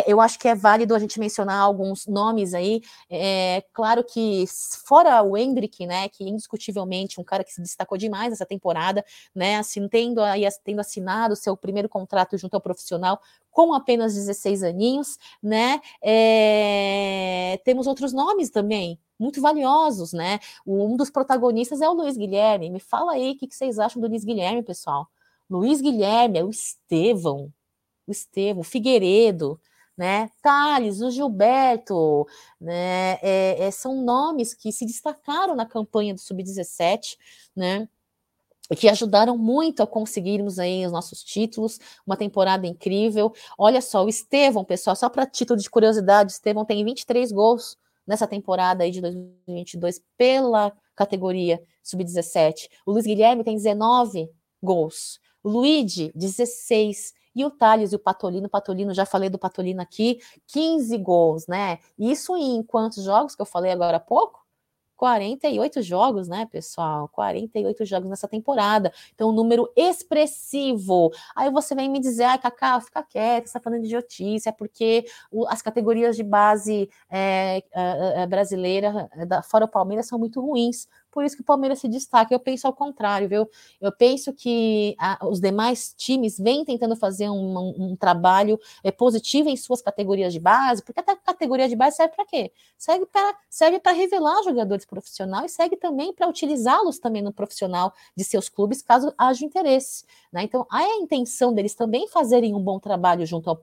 Eu 0.07 0.19
acho 0.19 0.39
que 0.39 0.47
é 0.47 0.55
válido 0.55 0.95
a 0.95 0.99
gente 0.99 1.19
mencionar 1.19 1.61
alguns 1.61 2.07
nomes 2.07 2.55
aí. 2.55 2.81
É 3.09 3.63
claro 3.71 4.03
que, 4.03 4.43
fora 4.85 5.21
o 5.21 5.37
Hendrick, 5.37 5.85
né, 5.85 6.09
que 6.09 6.23
indiscutivelmente 6.27 7.21
um 7.21 7.23
cara 7.23 7.43
que 7.43 7.53
se 7.53 7.61
destacou 7.61 7.95
demais 7.97 8.33
essa 8.33 8.45
temporada, 8.45 9.05
né, 9.33 9.57
assim, 9.57 9.87
tendo, 9.87 10.19
aí, 10.21 10.43
tendo 10.63 10.81
assinado 10.81 11.35
seu 11.35 11.55
primeiro 11.55 11.87
contrato 11.87 12.35
junto 12.37 12.55
ao 12.55 12.61
profissional 12.61 13.21
com 13.51 13.73
apenas 13.73 14.15
16 14.15 14.63
aninhos, 14.63 15.17
né? 15.41 15.79
É, 16.01 17.59
temos 17.63 17.87
outros 17.87 18.13
nomes 18.13 18.49
também, 18.49 18.99
muito 19.19 19.41
valiosos, 19.41 20.13
né? 20.13 20.39
Um 20.65 20.95
dos 20.95 21.09
protagonistas 21.09 21.81
é 21.81 21.89
o 21.89 21.93
Luiz 21.93 22.15
Guilherme. 22.17 22.69
Me 22.69 22.79
fala 22.79 23.13
aí 23.13 23.31
o 23.31 23.37
que 23.37 23.47
vocês 23.53 23.79
acham 23.79 24.01
do 24.01 24.07
Luiz 24.07 24.23
Guilherme, 24.23 24.63
pessoal. 24.63 25.07
Luiz 25.49 25.81
Guilherme, 25.81 26.39
é 26.39 26.43
o 26.43 26.49
Estevão, 26.49 27.51
o 28.07 28.11
Estevão, 28.11 28.63
Figueiredo, 28.63 29.59
né? 29.97 30.29
Thales, 30.41 31.01
o 31.01 31.11
Gilberto, 31.11 32.25
né? 32.59 33.19
É, 33.21 33.63
é, 33.63 33.71
são 33.71 34.01
nomes 34.03 34.53
que 34.53 34.71
se 34.71 34.85
destacaram 34.85 35.55
na 35.55 35.65
campanha 35.65 36.13
do 36.13 36.19
Sub-17, 36.19 37.17
né? 37.55 37.89
que 38.75 38.87
ajudaram 38.87 39.37
muito 39.37 39.81
a 39.81 39.87
conseguirmos 39.87 40.59
aí 40.59 40.85
os 40.85 40.91
nossos 40.91 41.23
títulos, 41.23 41.79
uma 42.05 42.15
temporada 42.15 42.67
incrível. 42.67 43.33
Olha 43.57 43.81
só, 43.81 44.05
o 44.05 44.09
Estevão, 44.09 44.63
pessoal, 44.63 44.95
só 44.95 45.09
para 45.09 45.25
título 45.25 45.59
de 45.59 45.69
curiosidade, 45.69 46.31
Estevão 46.31 46.63
tem 46.63 46.83
23 46.85 47.31
gols 47.31 47.77
nessa 48.05 48.27
temporada 48.27 48.83
aí 48.83 48.91
de 48.91 49.01
2022 49.01 50.01
pela 50.17 50.71
categoria 50.95 51.61
sub-17. 51.83 52.69
O 52.85 52.91
Luiz 52.91 53.05
Guilherme 53.05 53.43
tem 53.43 53.55
19 53.55 54.29
gols. 54.61 55.19
Luigi, 55.43 56.11
16. 56.15 57.13
E 57.35 57.45
o 57.45 57.51
Thales 57.51 57.93
e 57.93 57.95
o 57.95 57.99
Patolino, 57.99 58.49
Patolino, 58.49 58.93
já 58.93 59.05
falei 59.05 59.29
do 59.29 59.37
Patolino 59.37 59.81
aqui, 59.81 60.19
15 60.47 60.97
gols, 60.97 61.47
né? 61.47 61.77
Isso 61.97 62.35
em 62.35 62.61
quantos 62.63 63.03
jogos 63.03 63.35
que 63.35 63.41
eu 63.41 63.45
falei 63.45 63.71
agora 63.71 63.97
há 63.97 63.99
pouco? 63.99 64.39
48 64.99 65.81
jogos, 65.81 66.27
né, 66.27 66.45
pessoal? 66.51 67.07
48 67.07 67.85
jogos 67.85 68.09
nessa 68.09 68.27
temporada. 68.27 68.91
Então, 69.15 69.29
um 69.29 69.31
número 69.31 69.71
expressivo. 69.73 71.09
Aí 71.33 71.49
você 71.49 71.73
vem 71.73 71.89
me 71.89 72.01
dizer, 72.01 72.25
ai, 72.25 72.37
Cacá, 72.37 72.81
fica 72.81 73.01
quieto, 73.01 73.45
você 73.45 73.49
está 73.49 73.61
falando 73.61 73.79
de 73.79 73.87
idiotice, 73.87 74.49
é 74.49 74.51
porque 74.51 75.05
as 75.47 75.61
categorias 75.61 76.17
de 76.17 76.23
base 76.23 76.89
é, 77.09 77.63
é, 77.71 78.23
é, 78.23 78.27
brasileira, 78.27 79.09
da, 79.25 79.41
fora 79.41 79.63
o 79.63 79.69
Palmeiras, 79.69 80.05
são 80.05 80.19
muito 80.19 80.41
ruins 80.41 80.85
por 81.11 81.23
isso 81.23 81.35
que 81.35 81.41
o 81.41 81.45
Palmeiras 81.45 81.79
se 81.79 81.87
destaca. 81.87 82.33
Eu 82.33 82.39
penso 82.39 82.67
ao 82.67 82.73
contrário, 82.73 83.27
viu? 83.27 83.49
Eu 83.81 83.91
penso 83.91 84.33
que 84.33 84.95
a, 84.99 85.25
os 85.27 85.39
demais 85.39 85.93
times 85.97 86.37
vêm 86.37 86.63
tentando 86.63 86.95
fazer 86.95 87.29
um, 87.29 87.57
um, 87.57 87.91
um 87.91 87.95
trabalho 87.95 88.59
é, 88.83 88.91
positivo 88.91 89.49
em 89.49 89.57
suas 89.57 89.81
categorias 89.81 90.33
de 90.33 90.39
base, 90.39 90.83
porque 90.83 90.99
a 90.99 91.15
categoria 91.15 91.67
de 91.67 91.75
base 91.75 91.97
serve 91.97 92.15
para 92.15 92.25
quê? 92.25 92.51
Serve 92.77 93.05
para 93.05 93.35
serve 93.49 93.79
revelar 93.93 94.43
jogadores 94.43 94.85
profissionais 94.85 95.51
e 95.51 95.55
serve 95.55 95.75
também 95.75 96.13
para 96.13 96.27
utilizá-los 96.27 96.99
também 96.99 97.21
no 97.21 97.33
profissional 97.33 97.93
de 98.15 98.23
seus 98.23 98.49
clubes, 98.49 98.81
caso 98.81 99.13
haja 99.17 99.45
interesse. 99.45 100.05
Né? 100.31 100.43
Então, 100.43 100.65
há 100.69 100.79
a 100.79 100.97
intenção 100.97 101.53
deles 101.53 101.73
também 101.73 102.07
fazerem 102.07 102.53
um 102.53 102.61
bom 102.61 102.79
trabalho 102.79 103.25
junto 103.25 103.59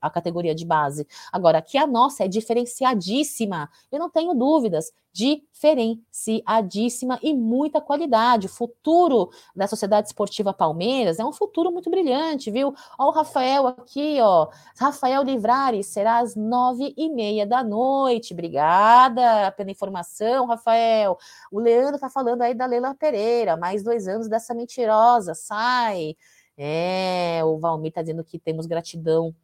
à 0.00 0.10
categoria 0.10 0.54
de 0.54 0.64
base. 0.64 1.06
Agora, 1.32 1.58
aqui 1.58 1.78
a 1.78 1.86
nossa 1.86 2.24
é 2.24 2.28
diferenciadíssima, 2.28 3.70
eu 3.90 3.98
não 3.98 4.10
tenho 4.10 4.34
dúvidas 4.34 4.92
diferenciadíssima 5.18 7.18
e 7.20 7.34
muita 7.34 7.80
qualidade. 7.80 8.46
O 8.46 8.48
futuro 8.48 9.30
da 9.54 9.66
Sociedade 9.66 10.06
Esportiva 10.06 10.54
Palmeiras 10.54 11.18
é 11.18 11.24
um 11.24 11.32
futuro 11.32 11.72
muito 11.72 11.90
brilhante, 11.90 12.52
viu? 12.52 12.72
Ó, 12.96 13.08
o 13.08 13.10
Rafael 13.10 13.66
aqui, 13.66 14.18
ó. 14.20 14.48
Rafael 14.78 15.24
Livrari 15.24 15.82
será 15.82 16.20
às 16.20 16.36
nove 16.36 16.94
e 16.96 17.10
meia 17.10 17.44
da 17.44 17.64
noite. 17.64 18.32
Obrigada 18.32 19.50
pela 19.52 19.72
informação, 19.72 20.46
Rafael. 20.46 21.18
O 21.50 21.58
Leandro 21.58 21.98
tá 21.98 22.08
falando 22.08 22.42
aí 22.42 22.54
da 22.54 22.66
Leila 22.66 22.94
Pereira, 22.94 23.56
mais 23.56 23.82
dois 23.82 24.06
anos 24.06 24.28
dessa 24.28 24.54
mentirosa, 24.54 25.34
sai. 25.34 26.14
É, 26.56 27.40
o 27.44 27.58
Valmir 27.58 27.92
tá 27.92 28.02
dizendo 28.02 28.22
que 28.22 28.38
temos 28.38 28.66
gratidão 28.66 29.34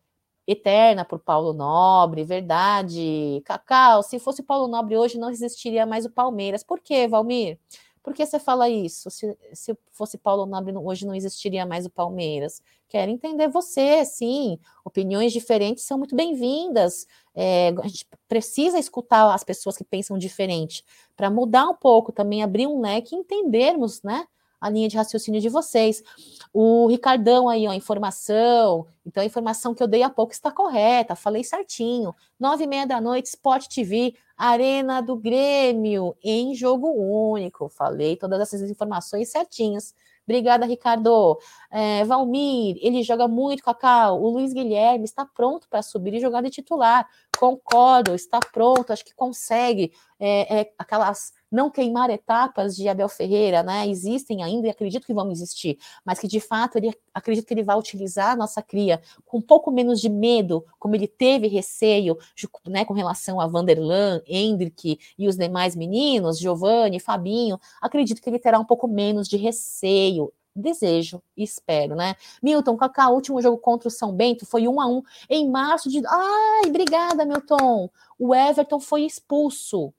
eterna 0.47 1.05
por 1.05 1.18
Paulo 1.18 1.53
Nobre, 1.53 2.24
verdade. 2.24 3.42
Cacau, 3.45 4.03
se 4.03 4.18
fosse 4.18 4.42
Paulo 4.42 4.68
Nobre 4.68 4.97
hoje 4.97 5.18
não 5.18 5.30
existiria 5.30 5.86
mais 5.86 6.05
o 6.05 6.11
Palmeiras. 6.11 6.62
Por 6.62 6.80
quê, 6.80 7.09
Valmir? 7.09 7.59
Por 8.03 8.12
que 8.12 8.26
você 8.26 8.38
fala 8.38 8.68
isso? 8.68 9.11
Se, 9.11 9.34
se 9.55 9.74
fosse 9.90 10.18
Paulo 10.18 10.45
Nobre 10.45 10.76
hoje 10.76 11.07
não 11.07 11.14
existiria 11.14 11.64
mais 11.64 11.86
o 11.86 11.90
Palmeiras. 11.90 12.61
Quero 12.86 13.11
entender 13.11 13.49
você, 13.49 14.05
sim. 14.05 14.59
Opiniões 14.84 15.32
diferentes 15.32 15.84
são 15.84 15.97
muito 15.97 16.14
bem-vindas. 16.14 17.07
É, 17.34 17.72
a 17.82 17.88
gente 17.88 18.07
precisa 18.28 18.78
escutar 18.78 19.32
as 19.32 19.42
pessoas 19.42 19.74
que 19.74 19.84
pensam 19.84 20.18
diferente 20.18 20.84
para 21.16 21.30
mudar 21.30 21.66
um 21.66 21.74
pouco, 21.74 22.12
também 22.12 22.42
abrir 22.42 22.66
um 22.66 22.82
leque 22.82 23.14
e 23.14 23.18
entendermos, 23.18 24.03
né? 24.03 24.26
A 24.65 24.71
linha 24.71 24.89
de 24.89 24.97
raciocínio 24.97 25.43
de 25.43 25.51
vocês. 25.51 26.03
O 26.51 26.87
Ricardão 26.87 27.51
aí, 27.51 27.69
ó, 27.69 27.73
informação. 27.75 28.87
Então, 29.05 29.23
a 29.23 29.27
informação 29.27 29.75
que 29.75 29.83
eu 29.83 29.87
dei 29.87 30.03
há 30.03 30.09
pouco 30.09 30.33
está 30.33 30.51
correta, 30.51 31.15
falei 31.15 31.45
certinho. 31.45 32.15
Nove 32.41 32.65
e 32.65 32.67
meia 32.67 32.87
da 32.87 32.99
noite, 32.99 33.27
Sport 33.27 33.67
TV, 33.69 34.15
Arena 34.35 35.03
do 35.03 35.17
Grêmio, 35.17 36.17
em 36.25 36.55
jogo 36.55 36.89
único. 36.89 37.69
Falei 37.69 38.17
todas 38.17 38.41
essas 38.41 38.62
informações 38.71 39.29
certinhas. 39.29 39.95
Obrigada, 40.27 40.65
Ricardo. 40.65 41.39
É, 41.71 42.03
Valmir, 42.05 42.79
ele 42.81 43.03
joga 43.03 43.29
muito, 43.29 43.62
Cacau. 43.62 44.23
O 44.23 44.31
Luiz 44.31 44.55
Guilherme 44.55 45.05
está 45.05 45.27
pronto 45.27 45.69
para 45.69 45.83
subir 45.83 46.15
e 46.15 46.21
jogar 46.21 46.41
de 46.41 46.49
titular. 46.49 47.07
Concordo, 47.39 48.15
está 48.15 48.41
pronto, 48.41 48.91
acho 48.95 49.05
que 49.05 49.15
consegue. 49.15 49.93
É, 50.19 50.61
é, 50.61 50.73
aquelas 50.79 51.35
não 51.55 51.70
queimar 51.70 52.11
etapas 52.11 52.74
de 52.74 52.88
Abel 52.88 53.09
Ferreira, 53.09 53.62
né? 53.62 53.86
Existem 53.88 54.42
ainda 54.42 54.66
e 54.66 54.70
acredito 54.70 55.07
que 55.07 55.14
vão 55.14 55.30
existir, 55.30 55.78
mas 56.05 56.18
que 56.18 56.26
de 56.26 56.40
fato 56.40 56.76
ele 56.76 56.92
acredito 57.14 57.46
que 57.46 57.55
ele 57.55 57.62
vai 57.62 57.78
utilizar 57.78 58.32
a 58.32 58.36
nossa 58.36 58.61
cria 58.61 59.00
com 59.24 59.38
um 59.38 59.40
pouco 59.40 59.70
menos 59.70 60.00
de 60.00 60.09
medo, 60.09 60.64
como 60.80 60.96
ele 60.96 61.07
teve 61.07 61.46
receio, 61.46 62.18
né, 62.66 62.84
com 62.84 62.92
relação 62.92 63.40
a 63.40 63.46
Vanderlan, 63.46 64.20
Hendrick 64.26 64.98
e 65.16 65.28
os 65.28 65.36
demais 65.36 65.76
meninos, 65.76 66.40
Giovanni, 66.40 66.98
Fabinho. 66.98 67.61
Acredito 67.80 68.20
que 68.20 68.28
ele 68.28 68.40
terá 68.40 68.59
um 68.59 68.64
pouco 68.64 68.88
menos 68.88 69.28
de 69.28 69.36
receio 69.36 70.32
desejo 70.57 71.22
e 71.36 71.42
espero, 71.44 71.94
né? 71.94 72.16
Milton, 72.42 72.76
Kaká, 72.76 73.11
último 73.11 73.40
jogo 73.40 73.59
contra 73.59 73.88
o 73.88 73.90
São 73.90 74.12
Bento 74.12 74.44
foi 74.44 74.66
um 74.66 74.80
a 74.80 74.86
um 74.86 75.02
em 75.30 75.48
março 75.48 75.88
de. 75.88 76.02
Ai, 76.07 76.68
obrigada, 76.68 77.24
Milton. 77.24 77.88
O 78.18 78.34
Everton 78.34 78.80
foi 78.80 79.02
expulso. 79.02 79.92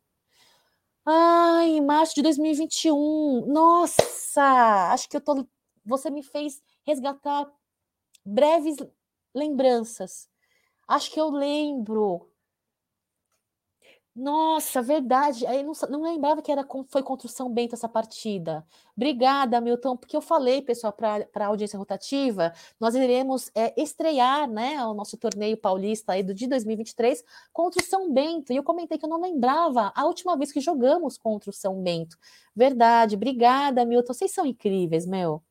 Ai, 1.06 1.70
em 1.78 1.82
março 1.82 2.16
de 2.16 2.22
2021. 2.24 3.46
Nossa, 3.48 4.92
acho 4.92 5.08
que 5.10 5.18
eu 5.18 5.22
tô. 5.22 5.46
Você 5.86 6.10
me 6.10 6.24
fez 6.24 6.62
resgatar 6.84 7.48
breves 8.26 8.78
lembranças. 9.36 10.30
Acho 10.88 11.12
que 11.12 11.20
eu 11.22 11.30
lembro. 11.30 12.30
Nossa, 14.16 14.82
verdade. 14.82 15.46
Aí 15.46 15.62
não, 15.62 15.74
não 15.90 16.02
lembrava 16.02 16.42
que 16.42 16.50
era 16.50 16.66
foi 16.88 17.04
contra 17.04 17.28
o 17.28 17.30
São 17.30 17.52
Bento 17.52 17.76
essa 17.76 17.90
partida. 17.90 18.66
Obrigada, 18.96 19.60
Milton, 19.60 19.98
porque 19.98 20.16
eu 20.16 20.22
falei, 20.22 20.62
pessoal, 20.62 20.94
para 20.94 21.28
a 21.36 21.48
audiência 21.48 21.78
rotativa, 21.78 22.54
nós 22.80 22.96
iremos 22.96 23.52
é, 23.54 23.74
estrear 23.80 24.50
né, 24.50 24.82
o 24.86 24.94
nosso 24.94 25.18
torneio 25.18 25.58
paulista 25.58 26.14
aí 26.14 26.24
do 26.24 26.34
de 26.34 26.48
2023 26.48 27.26
contra 27.52 27.84
o 27.84 27.86
São 27.86 28.10
Bento. 28.14 28.54
E 28.54 28.56
eu 28.56 28.64
comentei 28.64 28.98
que 28.98 29.06
eu 29.06 29.10
não 29.10 29.20
lembrava 29.20 29.92
a 29.94 30.06
última 30.06 30.38
vez 30.38 30.50
que 30.50 30.62
jogamos 30.62 31.18
contra 31.18 31.50
o 31.50 31.54
São 31.54 31.82
Bento. 31.84 32.18
Verdade, 32.56 33.16
obrigada, 33.18 33.84
Milton. 33.84 34.14
Vocês 34.14 34.32
são 34.32 34.46
incríveis, 34.46 35.06
meu. 35.06 35.44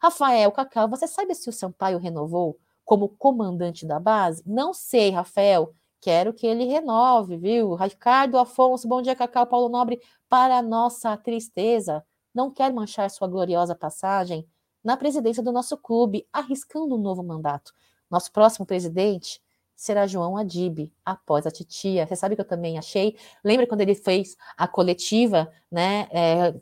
Rafael, 0.00 0.52
Cacau, 0.52 0.88
você 0.88 1.08
sabe 1.08 1.34
se 1.34 1.48
o 1.48 1.52
Sampaio 1.52 1.98
renovou 1.98 2.58
como 2.84 3.08
comandante 3.08 3.84
da 3.84 3.98
base? 3.98 4.40
Não 4.46 4.72
sei, 4.72 5.10
Rafael. 5.10 5.74
Quero 6.04 6.34
que 6.34 6.46
ele 6.46 6.64
renove, 6.66 7.38
viu? 7.38 7.74
Ricardo 7.76 8.36
Afonso, 8.36 8.86
bom 8.86 9.00
dia, 9.00 9.16
Cacau 9.16 9.46
Paulo 9.46 9.70
Nobre. 9.70 10.02
Para 10.28 10.60
nossa 10.60 11.16
tristeza, 11.16 12.04
não 12.34 12.50
quer 12.50 12.70
manchar 12.74 13.10
sua 13.10 13.26
gloriosa 13.26 13.74
passagem 13.74 14.46
na 14.84 14.98
presidência 14.98 15.42
do 15.42 15.50
nosso 15.50 15.78
clube, 15.78 16.28
arriscando 16.30 16.94
um 16.94 16.98
novo 16.98 17.22
mandato. 17.22 17.72
Nosso 18.10 18.30
próximo 18.30 18.66
presidente 18.66 19.40
será 19.74 20.06
João 20.06 20.36
Adib, 20.36 20.92
após 21.02 21.46
a 21.46 21.50
titia. 21.50 22.06
Você 22.06 22.16
sabe 22.16 22.34
que 22.34 22.42
eu 22.42 22.46
também 22.46 22.76
achei. 22.76 23.16
Lembra 23.42 23.66
quando 23.66 23.80
ele 23.80 23.94
fez 23.94 24.36
a 24.58 24.68
coletiva, 24.68 25.50
né, 25.72 26.06
é, 26.10 26.54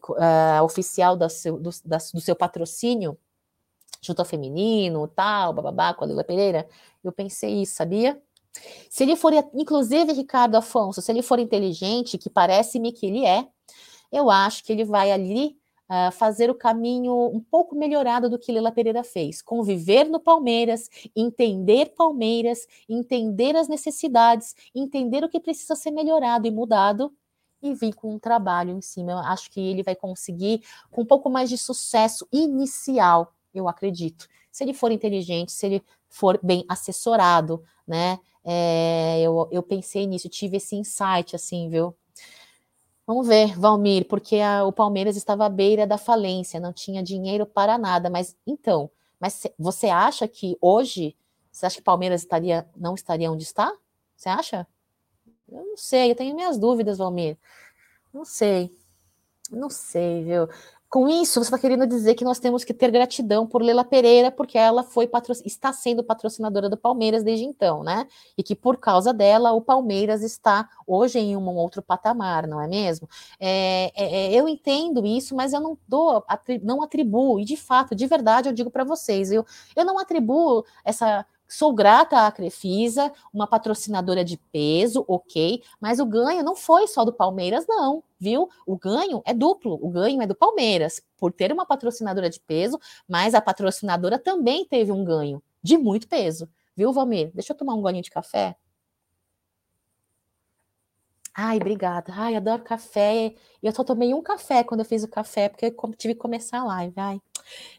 é, 0.57 0.63
oficial 0.63 1.17
do 1.17 1.29
seu, 1.29 1.59
do, 1.59 1.71
da, 1.85 1.97
do 1.97 2.21
seu 2.21 2.37
patrocínio, 2.37 3.19
junto 4.01 4.21
ao 4.21 4.25
feminino, 4.25 5.09
tal, 5.09 5.53
bababá, 5.53 5.95
com 5.95 6.05
a 6.05 6.07
Lila 6.07 6.23
Pereira? 6.23 6.69
Eu 7.03 7.11
pensei 7.11 7.63
isso, 7.63 7.75
sabia? 7.75 8.23
Se 8.91 9.03
ele 9.03 9.17
for, 9.17 9.33
inclusive, 9.55 10.13
Ricardo 10.13 10.57
Afonso, 10.57 11.01
se 11.01 11.11
ele 11.11 11.23
for 11.23 11.39
inteligente, 11.39 12.19
que 12.19 12.29
parece-me 12.29 12.93
que 12.93 13.07
ele 13.07 13.25
é, 13.25 13.47
eu 14.11 14.31
acho 14.31 14.63
que 14.65 14.73
ele 14.73 14.85
vai 14.85 15.11
ali 15.11 15.57
uh, 15.89 16.13
fazer 16.13 16.51
o 16.51 16.55
caminho 16.55 17.15
um 17.29 17.41
pouco 17.41 17.75
melhorado 17.75 18.29
do 18.29 18.39
que 18.39 18.53
Lila 18.53 18.71
Pereira 18.71 19.03
fez. 19.03 19.41
Conviver 19.41 20.05
no 20.05 20.21
Palmeiras, 20.21 20.89
entender 21.17 21.95
Palmeiras, 21.97 22.67
entender 22.89 23.57
as 23.57 23.69
necessidades, 23.69 24.55
entender 24.75 25.25
o 25.25 25.29
que 25.29 25.41
precisa 25.41 25.75
ser 25.75 25.91
melhorado 25.91 26.47
e 26.47 26.51
mudado 26.51 27.13
e 27.63 27.73
vir 27.75 27.95
com 27.95 28.15
um 28.15 28.19
trabalho 28.19 28.77
em 28.77 28.81
cima. 28.81 29.13
Eu 29.13 29.19
acho 29.19 29.51
que 29.51 29.61
ele 29.61 29.83
vai 29.83 29.95
conseguir 29.95 30.63
com 30.91 31.03
um 31.03 31.07
pouco 31.07 31.31
mais 31.31 31.49
de 31.49 31.57
sucesso 31.57 32.27
inicial, 32.33 33.33
eu 33.55 33.69
acredito. 33.69 34.29
Se 34.51 34.65
ele 34.65 34.75
for 34.75 34.91
inteligente, 34.93 35.53
se 35.53 35.67
ele 35.67 35.83
for 36.09 36.39
bem 36.43 36.65
assessorado, 36.69 37.63
né? 37.87 38.19
É, 38.45 39.21
eu, 39.21 39.49
eu 39.53 39.63
pensei 39.63 40.07
nisso, 40.07 40.29
tive 40.29 40.57
esse 40.57 40.75
insight, 40.77 41.35
assim, 41.37 41.69
viu? 41.69 41.95
Vamos 43.07 43.27
ver, 43.27 43.59
Valmir, 43.59 44.07
porque 44.07 44.37
a, 44.39 44.65
o 44.65 44.73
Palmeiras 44.73 45.17
estava 45.17 45.45
à 45.45 45.49
beira 45.49 45.87
da 45.87 45.99
falência, 45.99 46.61
não 46.61 46.73
tinha 46.73 47.03
dinheiro 47.03 47.45
para 47.45 47.77
nada. 47.77 48.09
Mas 48.09 48.37
então, 48.47 48.91
mas 49.19 49.47
você 49.59 49.89
acha 49.89 50.27
que 50.29 50.57
hoje, 50.61 51.17
você 51.51 51.67
acha 51.67 51.77
que 51.77 51.83
o 51.83 51.85
Palmeiras 51.85 52.23
estaria, 52.23 52.69
não 52.77 52.95
estaria 52.95 53.31
onde 53.31 53.43
está? 53.43 53.73
Você 54.17 54.29
acha? 54.29 54.67
Eu 55.49 55.65
não 55.65 55.77
sei, 55.77 56.11
eu 56.11 56.15
tenho 56.15 56.35
minhas 56.35 56.59
dúvidas, 56.59 56.99
Valmir. 56.99 57.37
Não 58.13 58.25
sei. 58.25 58.75
Não 59.51 59.69
sei, 59.69 60.25
viu? 60.25 60.49
Com 60.93 61.09
isso, 61.09 61.41
você 61.43 61.47
está 61.47 61.59
querendo 61.59 61.87
dizer 61.87 62.15
que 62.15 62.23
nós 62.23 62.39
temos 62.39 62.65
que 62.65 62.75
ter 62.75 62.91
gratidão 62.91 63.47
por 63.47 63.63
Lela 63.63 63.83
Pereira, 63.83 64.31
porque 64.31 64.59
ela 64.59 64.83
foi 64.83 65.09
está 65.43 65.73
sendo 65.73 66.05
patrocinadora 66.05 66.69
do 66.69 66.77
Palmeiras 66.77 67.23
desde 67.23 67.47
então, 67.47 67.83
né? 67.83 68.07
E 68.37 68.43
que 68.43 68.55
por 68.55 68.77
causa 68.77 69.11
dela 69.11 69.53
o 69.53 69.63
Palmeiras 69.63 70.23
está 70.23 70.69
hoje 70.87 71.19
em 71.19 71.35
um 71.35 71.49
outro 71.57 71.81
patamar, 71.81 72.47
não 72.47 72.61
é 72.61 72.69
mesmo? 72.69 73.09
É, 73.41 73.91
é, 73.97 74.35
é 74.35 74.35
eu 74.35 74.47
entendo 74.47 75.07
isso, 75.07 75.35
mas 75.35 75.55
eu 75.55 75.63
não 75.63 75.79
dou, 75.89 76.23
não 76.63 76.83
atribuo, 76.83 77.41
e 77.41 77.47
de 77.47 77.57
fato, 77.57 77.95
de 77.95 78.07
verdade, 78.07 78.51
eu 78.51 78.53
digo 78.53 78.71
para 78.71 78.85
vocês, 78.85 79.33
eu, 79.33 79.47
eu 79.75 79.87
não 79.87 79.99
atribuo 79.99 80.63
essa 80.85 81.25
Sou 81.53 81.71
grata 81.75 82.27
à 82.27 82.33
Crefisa, 82.33 83.13
uma 83.31 83.47
patrocinadora 83.47 84.25
de 84.25 84.39
peso, 84.51 85.05
ok, 85.07 85.63
mas 85.79 86.01
o 86.01 86.07
ganho 86.07 86.43
não 86.43 86.57
foi 86.57 86.89
só 86.89 87.05
do 87.05 87.13
Palmeiras, 87.13 87.67
não, 87.69 88.03
viu? 88.19 88.49
O 88.67 88.75
ganho 88.79 89.21
é 89.27 89.35
duplo, 89.35 89.79
o 89.83 89.91
ganho 89.91 90.23
é 90.23 90.27
do 90.27 90.35
Palmeiras, 90.35 91.03
por 91.19 91.31
ter 91.31 91.53
uma 91.53 91.67
patrocinadora 91.67 92.31
de 92.31 92.41
peso, 92.41 92.81
mas 93.07 93.35
a 93.35 93.41
patrocinadora 93.43 94.19
também 94.19 94.65
teve 94.65 94.91
um 94.93 95.05
ganho 95.05 95.43
de 95.63 95.77
muito 95.77 96.09
peso, 96.09 96.49
viu, 96.75 96.91
Valmir? 96.91 97.31
Deixa 97.35 97.53
eu 97.53 97.57
tomar 97.59 97.75
um 97.75 97.83
golinho 97.83 98.03
de 98.03 98.11
café. 98.11 98.57
Ai, 101.35 101.57
obrigada. 101.57 102.13
Ai, 102.15 102.37
adoro 102.37 102.63
café. 102.63 103.35
Eu 103.63 103.73
só 103.73 103.83
tomei 103.83 104.13
um 104.13 104.23
café 104.23 104.63
quando 104.63 104.81
eu 104.81 104.87
fiz 104.87 105.03
o 105.03 105.09
café, 105.09 105.49
porque 105.49 105.67
eu 105.67 105.95
tive 105.97 106.15
que 106.15 106.21
começar 106.21 106.59
a 106.61 106.65
live. 106.65 106.95
Ai. 106.97 107.21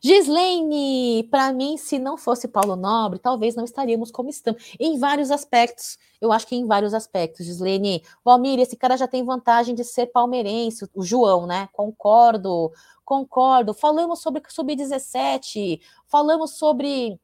Gislaine, 0.01 1.27
para 1.29 1.53
mim, 1.53 1.77
se 1.77 1.99
não 1.99 2.17
fosse 2.17 2.47
Paulo 2.47 2.75
Nobre, 2.75 3.19
talvez 3.19 3.55
não 3.55 3.63
estaríamos 3.63 4.11
como 4.11 4.29
estamos. 4.29 4.75
Em 4.79 4.97
vários 4.97 5.31
aspectos. 5.31 5.97
Eu 6.19 6.31
acho 6.31 6.47
que 6.47 6.55
em 6.55 6.65
vários 6.65 6.93
aspectos, 6.93 7.45
Gislaine. 7.45 8.03
Valmir, 8.23 8.59
esse 8.59 8.75
cara 8.75 8.97
já 8.97 9.07
tem 9.07 9.23
vantagem 9.23 9.75
de 9.75 9.83
ser 9.83 10.07
palmeirense, 10.07 10.89
o 10.93 11.03
João, 11.03 11.45
né? 11.45 11.69
Concordo, 11.73 12.71
concordo. 13.05 13.73
Falamos 13.73 14.21
sobre 14.21 14.41
sub-17, 14.47 15.79
falamos 16.07 16.57
sobre 16.57 17.19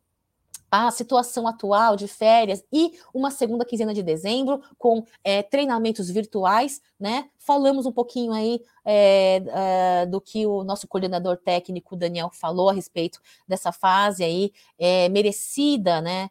a 0.72 0.92
situação 0.92 1.48
atual 1.48 1.96
de 1.96 2.08
férias 2.08 2.64
e 2.72 2.94
uma 3.14 3.32
segunda 3.32 3.66
quinzena 3.66 3.94
de 3.94 4.04
dezembro 4.04 4.62
com 4.78 5.04
é, 5.24 5.42
treinamentos 5.42 6.10
virtuais, 6.10 6.82
né? 7.00 7.30
Falamos 7.38 7.86
um 7.86 7.92
pouquinho 7.92 8.32
aí 8.32 8.62
é, 8.86 9.44
é, 10.02 10.06
do 10.06 10.22
que 10.22 10.46
o 10.46 10.64
nosso 10.64 10.88
coordenador 10.88 11.38
técnico 11.38 11.96
Daniel 11.96 12.30
falou 12.32 12.70
a 12.70 12.74
respeito 12.74 13.20
dessa 13.48 13.72
fase 13.72 14.24
aí 14.24 14.52
merecida, 15.12 16.02
né? 16.02 16.30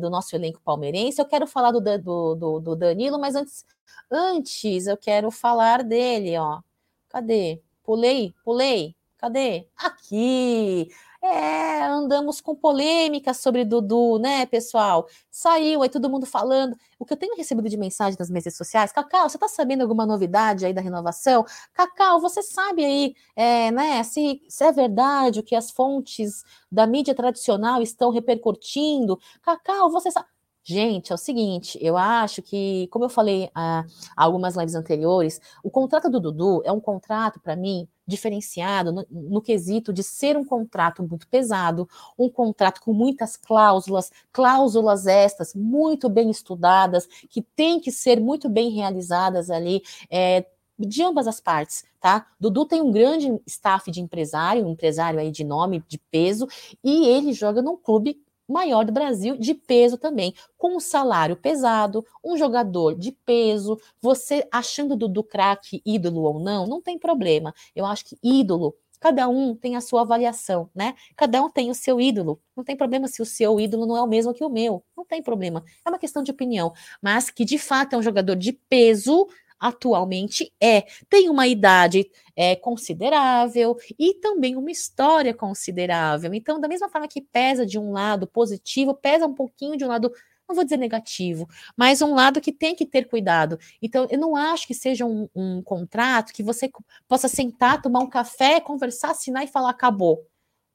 Do 0.00 0.08
nosso 0.08 0.36
elenco 0.36 0.60
palmeirense. 0.62 1.20
Eu 1.20 1.26
quero 1.26 1.44
falar 1.44 1.72
do, 1.72 1.80
do, 1.80 2.34
do, 2.36 2.60
do 2.60 2.76
Danilo, 2.76 3.18
mas 3.18 3.34
antes, 3.34 3.64
antes 4.08 4.86
eu 4.86 4.96
quero 4.96 5.32
falar 5.32 5.82
dele, 5.82 6.38
ó. 6.38 6.60
Cadê? 7.08 7.60
Pulei, 7.82 8.34
pulei. 8.44 8.97
Cadê? 9.18 9.68
Aqui! 9.76 10.88
É, 11.20 11.82
andamos 11.82 12.40
com 12.40 12.54
polêmicas 12.54 13.38
sobre 13.38 13.64
Dudu, 13.64 14.20
né, 14.20 14.46
pessoal? 14.46 15.08
Saiu 15.28 15.82
aí 15.82 15.88
todo 15.88 16.08
mundo 16.08 16.24
falando. 16.24 16.76
O 16.96 17.04
que 17.04 17.12
eu 17.12 17.16
tenho 17.16 17.36
recebido 17.36 17.68
de 17.68 17.76
mensagem 17.76 18.16
nas 18.16 18.30
mídias 18.30 18.56
sociais, 18.56 18.92
Cacau, 18.92 19.28
você 19.28 19.36
tá 19.36 19.48
sabendo 19.48 19.82
alguma 19.82 20.06
novidade 20.06 20.64
aí 20.64 20.72
da 20.72 20.80
renovação? 20.80 21.44
Cacau, 21.74 22.20
você 22.20 22.40
sabe 22.40 22.84
aí, 22.84 23.14
é, 23.34 23.72
né, 23.72 24.04
se, 24.04 24.40
se 24.48 24.62
é 24.64 24.70
verdade 24.70 25.40
o 25.40 25.42
que 25.42 25.56
as 25.56 25.72
fontes 25.72 26.44
da 26.70 26.86
mídia 26.86 27.14
tradicional 27.14 27.82
estão 27.82 28.10
repercutindo? 28.12 29.18
Cacau, 29.42 29.90
você 29.90 30.12
sabe. 30.12 30.28
Gente, 30.70 31.10
é 31.10 31.14
o 31.14 31.18
seguinte, 31.18 31.78
eu 31.80 31.96
acho 31.96 32.42
que, 32.42 32.88
como 32.88 33.06
eu 33.06 33.08
falei 33.08 33.48
há 33.54 33.86
algumas 34.14 34.54
lives 34.54 34.74
anteriores, 34.74 35.40
o 35.64 35.70
contrato 35.70 36.10
do 36.10 36.20
Dudu 36.20 36.60
é 36.62 36.70
um 36.70 36.78
contrato, 36.78 37.40
para 37.40 37.56
mim, 37.56 37.88
diferenciado 38.06 38.92
no, 38.92 39.06
no, 39.10 39.40
quesito 39.40 39.94
de 39.94 40.02
ser 40.02 40.36
um 40.36 40.44
contrato 40.44 41.02
muito 41.02 41.26
pesado, 41.26 41.88
um 42.18 42.28
contrato 42.28 42.82
com 42.82 42.92
muitas 42.92 43.34
cláusulas, 43.34 44.12
cláusulas 44.30 45.06
estas 45.06 45.54
muito 45.54 46.06
bem 46.06 46.28
estudadas, 46.28 47.06
que 47.30 47.40
tem 47.40 47.80
que 47.80 47.90
ser 47.90 48.20
muito 48.20 48.46
bem 48.46 48.68
realizadas 48.68 49.48
ali. 49.48 49.80
É, 50.10 50.44
de 50.78 51.02
ambas 51.02 51.26
as 51.26 51.40
partes, 51.40 51.82
tá? 51.98 52.26
Dudu 52.38 52.64
tem 52.64 52.80
um 52.80 52.92
grande 52.92 53.36
staff 53.46 53.90
de 53.90 54.00
empresário, 54.00 54.64
um 54.64 54.70
empresário 54.70 55.18
aí 55.18 55.30
de 55.30 55.42
nome, 55.42 55.82
de 55.88 55.98
peso, 55.98 56.46
e 56.84 57.08
ele 57.08 57.32
joga 57.32 57.60
num 57.60 57.76
clube 57.76 58.22
maior 58.48 58.84
do 58.84 58.92
Brasil, 58.92 59.36
de 59.36 59.54
peso 59.54 59.98
também, 59.98 60.34
com 60.56 60.76
um 60.76 60.80
salário 60.80 61.36
pesado, 61.36 62.04
um 62.24 62.36
jogador 62.36 62.94
de 62.94 63.12
peso, 63.12 63.78
você 64.00 64.46
achando 64.50 64.96
Dudu 64.96 65.22
craque 65.22 65.82
ídolo 65.84 66.22
ou 66.22 66.40
não, 66.40 66.66
não 66.66 66.80
tem 66.80 66.98
problema. 66.98 67.54
Eu 67.74 67.84
acho 67.86 68.04
que 68.04 68.18
ídolo 68.22 68.74
Cada 69.00 69.28
um 69.28 69.54
tem 69.54 69.76
a 69.76 69.80
sua 69.80 70.00
avaliação, 70.02 70.68
né? 70.74 70.94
Cada 71.16 71.40
um 71.42 71.48
tem 71.48 71.70
o 71.70 71.74
seu 71.74 72.00
ídolo. 72.00 72.40
Não 72.56 72.64
tem 72.64 72.76
problema 72.76 73.06
se 73.06 73.22
o 73.22 73.24
seu 73.26 73.60
ídolo 73.60 73.86
não 73.86 73.96
é 73.96 74.02
o 74.02 74.08
mesmo 74.08 74.34
que 74.34 74.44
o 74.44 74.48
meu. 74.50 74.84
Não 74.96 75.04
tem 75.04 75.22
problema. 75.22 75.64
É 75.86 75.88
uma 75.88 75.98
questão 75.98 76.22
de 76.22 76.32
opinião. 76.32 76.72
Mas 77.00 77.30
que 77.30 77.44
de 77.44 77.58
fato 77.58 77.92
é 77.94 77.96
um 77.98 78.02
jogador 78.02 78.34
de 78.34 78.52
peso, 78.52 79.28
atualmente 79.58 80.52
é. 80.60 80.82
Tem 81.08 81.28
uma 81.28 81.46
idade 81.46 82.10
é, 82.36 82.54
considerável 82.56 83.76
e 83.98 84.14
também 84.14 84.56
uma 84.56 84.70
história 84.70 85.34
considerável. 85.34 86.32
Então, 86.34 86.60
da 86.60 86.68
mesma 86.68 86.88
forma 86.88 87.08
que 87.08 87.20
pesa 87.20 87.66
de 87.66 87.78
um 87.78 87.92
lado 87.92 88.26
positivo, 88.26 88.94
pesa 88.94 89.26
um 89.26 89.34
pouquinho 89.34 89.76
de 89.76 89.84
um 89.84 89.88
lado 89.88 90.12
não 90.48 90.54
vou 90.54 90.64
dizer 90.64 90.78
negativo, 90.78 91.46
mas 91.76 92.00
um 92.00 92.14
lado 92.14 92.40
que 92.40 92.50
tem 92.50 92.74
que 92.74 92.86
ter 92.86 93.06
cuidado. 93.06 93.58
Então, 93.82 94.06
eu 94.10 94.18
não 94.18 94.34
acho 94.34 94.66
que 94.66 94.72
seja 94.72 95.04
um, 95.04 95.28
um, 95.34 95.62
contrato 95.62 96.32
que 96.32 96.42
você 96.42 96.70
possa 97.06 97.28
sentar, 97.28 97.82
tomar 97.82 98.00
um 98.00 98.08
café, 98.08 98.58
conversar, 98.58 99.10
assinar 99.10 99.44
e 99.44 99.46
falar 99.46 99.70
acabou. 99.70 100.26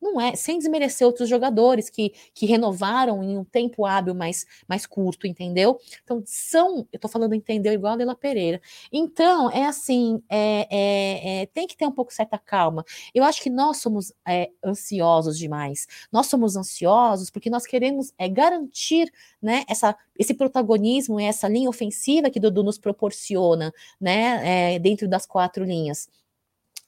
Não 0.03 0.19
é, 0.19 0.35
sem 0.35 0.57
desmerecer 0.57 1.07
outros 1.07 1.29
jogadores 1.29 1.89
que, 1.89 2.13
que 2.33 2.45
renovaram 2.45 3.23
em 3.23 3.37
um 3.37 3.45
tempo 3.45 3.85
hábil 3.85 4.13
mais, 4.13 4.45
mais 4.67 4.85
curto, 4.85 5.25
entendeu? 5.25 5.79
Então, 6.03 6.21
são, 6.25 6.85
eu 6.91 6.99
tô 6.99 7.07
falando 7.07 7.33
entendeu 7.33 7.71
igual 7.71 7.93
a 7.93 7.95
Leila 7.95 8.15
Pereira. 8.15 8.61
Então, 8.91 9.49
é 9.49 9.65
assim, 9.65 10.21
é, 10.29 10.67
é, 10.69 11.41
é, 11.41 11.45
tem 11.47 11.65
que 11.65 11.77
ter 11.77 11.85
um 11.85 11.91
pouco 11.91 12.13
certa 12.13 12.37
calma. 12.37 12.83
Eu 13.15 13.23
acho 13.23 13.41
que 13.41 13.49
nós 13.49 13.77
somos 13.77 14.11
é, 14.27 14.49
ansiosos 14.63 15.37
demais. 15.37 15.87
Nós 16.11 16.27
somos 16.27 16.57
ansiosos 16.57 17.29
porque 17.29 17.49
nós 17.49 17.65
queremos 17.65 18.13
é, 18.17 18.27
garantir 18.27 19.09
né, 19.41 19.63
essa, 19.69 19.95
esse 20.19 20.33
protagonismo, 20.33 21.19
essa 21.19 21.47
linha 21.47 21.69
ofensiva 21.69 22.29
que 22.29 22.41
Dudu 22.41 22.61
nos 22.61 22.77
proporciona, 22.77 23.73
né, 23.99 24.73
é, 24.75 24.79
dentro 24.79 25.07
das 25.07 25.25
quatro 25.25 25.63
linhas. 25.63 26.09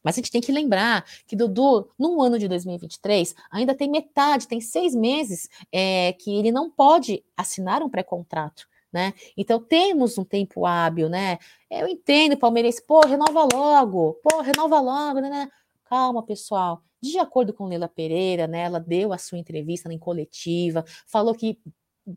Mas 0.05 0.13
a 0.13 0.17
gente 0.17 0.31
tem 0.31 0.39
que 0.39 0.51
lembrar 0.51 1.03
que 1.25 1.35
Dudu, 1.35 1.89
no 1.97 2.21
ano 2.21 2.37
de 2.37 2.47
2023, 2.47 3.33
ainda 3.49 3.73
tem 3.73 3.89
metade, 3.89 4.47
tem 4.47 4.61
seis 4.61 4.93
meses 4.93 5.49
é, 5.71 6.13
que 6.13 6.37
ele 6.37 6.51
não 6.51 6.69
pode 6.69 7.23
assinar 7.35 7.81
um 7.81 7.89
pré-contrato. 7.89 8.67
Né? 8.93 9.13
Então 9.35 9.59
temos 9.59 10.17
um 10.17 10.23
tempo 10.23 10.65
hábil, 10.65 11.09
né? 11.09 11.37
Eu 11.69 11.85
entendo, 11.85 12.37
palmeirense, 12.37 12.81
pô, 12.85 13.01
renova 13.01 13.45
logo, 13.51 14.13
pô, 14.23 14.39
renova 14.39 14.79
logo, 14.79 15.19
né? 15.19 15.29
né? 15.29 15.49
Calma, 15.83 16.23
pessoal. 16.23 16.81
De 17.01 17.19
acordo 17.19 17.51
com 17.51 17.65
Leila 17.65 17.89
Pereira, 17.89 18.47
né? 18.47 18.61
Ela 18.61 18.79
deu 18.79 19.11
a 19.11 19.17
sua 19.17 19.37
entrevista 19.37 19.91
em 19.91 19.99
coletiva, 19.99 20.85
falou 21.05 21.35
que 21.35 21.59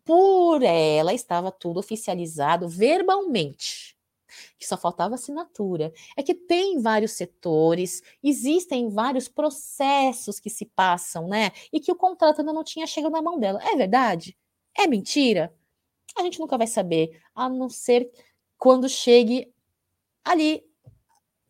por 0.04 0.62
ela 0.62 1.12
estava 1.12 1.50
tudo 1.50 1.80
oficializado 1.80 2.68
verbalmente 2.68 3.97
que 4.58 4.66
só 4.66 4.76
faltava 4.76 5.14
assinatura. 5.14 5.92
É 6.16 6.22
que 6.22 6.34
tem 6.34 6.80
vários 6.80 7.12
setores, 7.12 8.02
existem 8.22 8.88
vários 8.88 9.28
processos 9.28 10.40
que 10.40 10.50
se 10.50 10.66
passam, 10.66 11.28
né? 11.28 11.50
E 11.72 11.80
que 11.80 11.92
o 11.92 11.96
contrato 11.96 12.40
ainda 12.40 12.52
não 12.52 12.64
tinha 12.64 12.86
chegado 12.86 13.12
na 13.12 13.22
mão 13.22 13.38
dela. 13.38 13.60
É 13.62 13.76
verdade? 13.76 14.36
É 14.76 14.86
mentira? 14.86 15.54
A 16.16 16.22
gente 16.22 16.40
nunca 16.40 16.58
vai 16.58 16.66
saber, 16.66 17.20
a 17.34 17.48
não 17.48 17.68
ser 17.68 18.10
quando 18.56 18.88
chegue 18.88 19.52
ali 20.24 20.64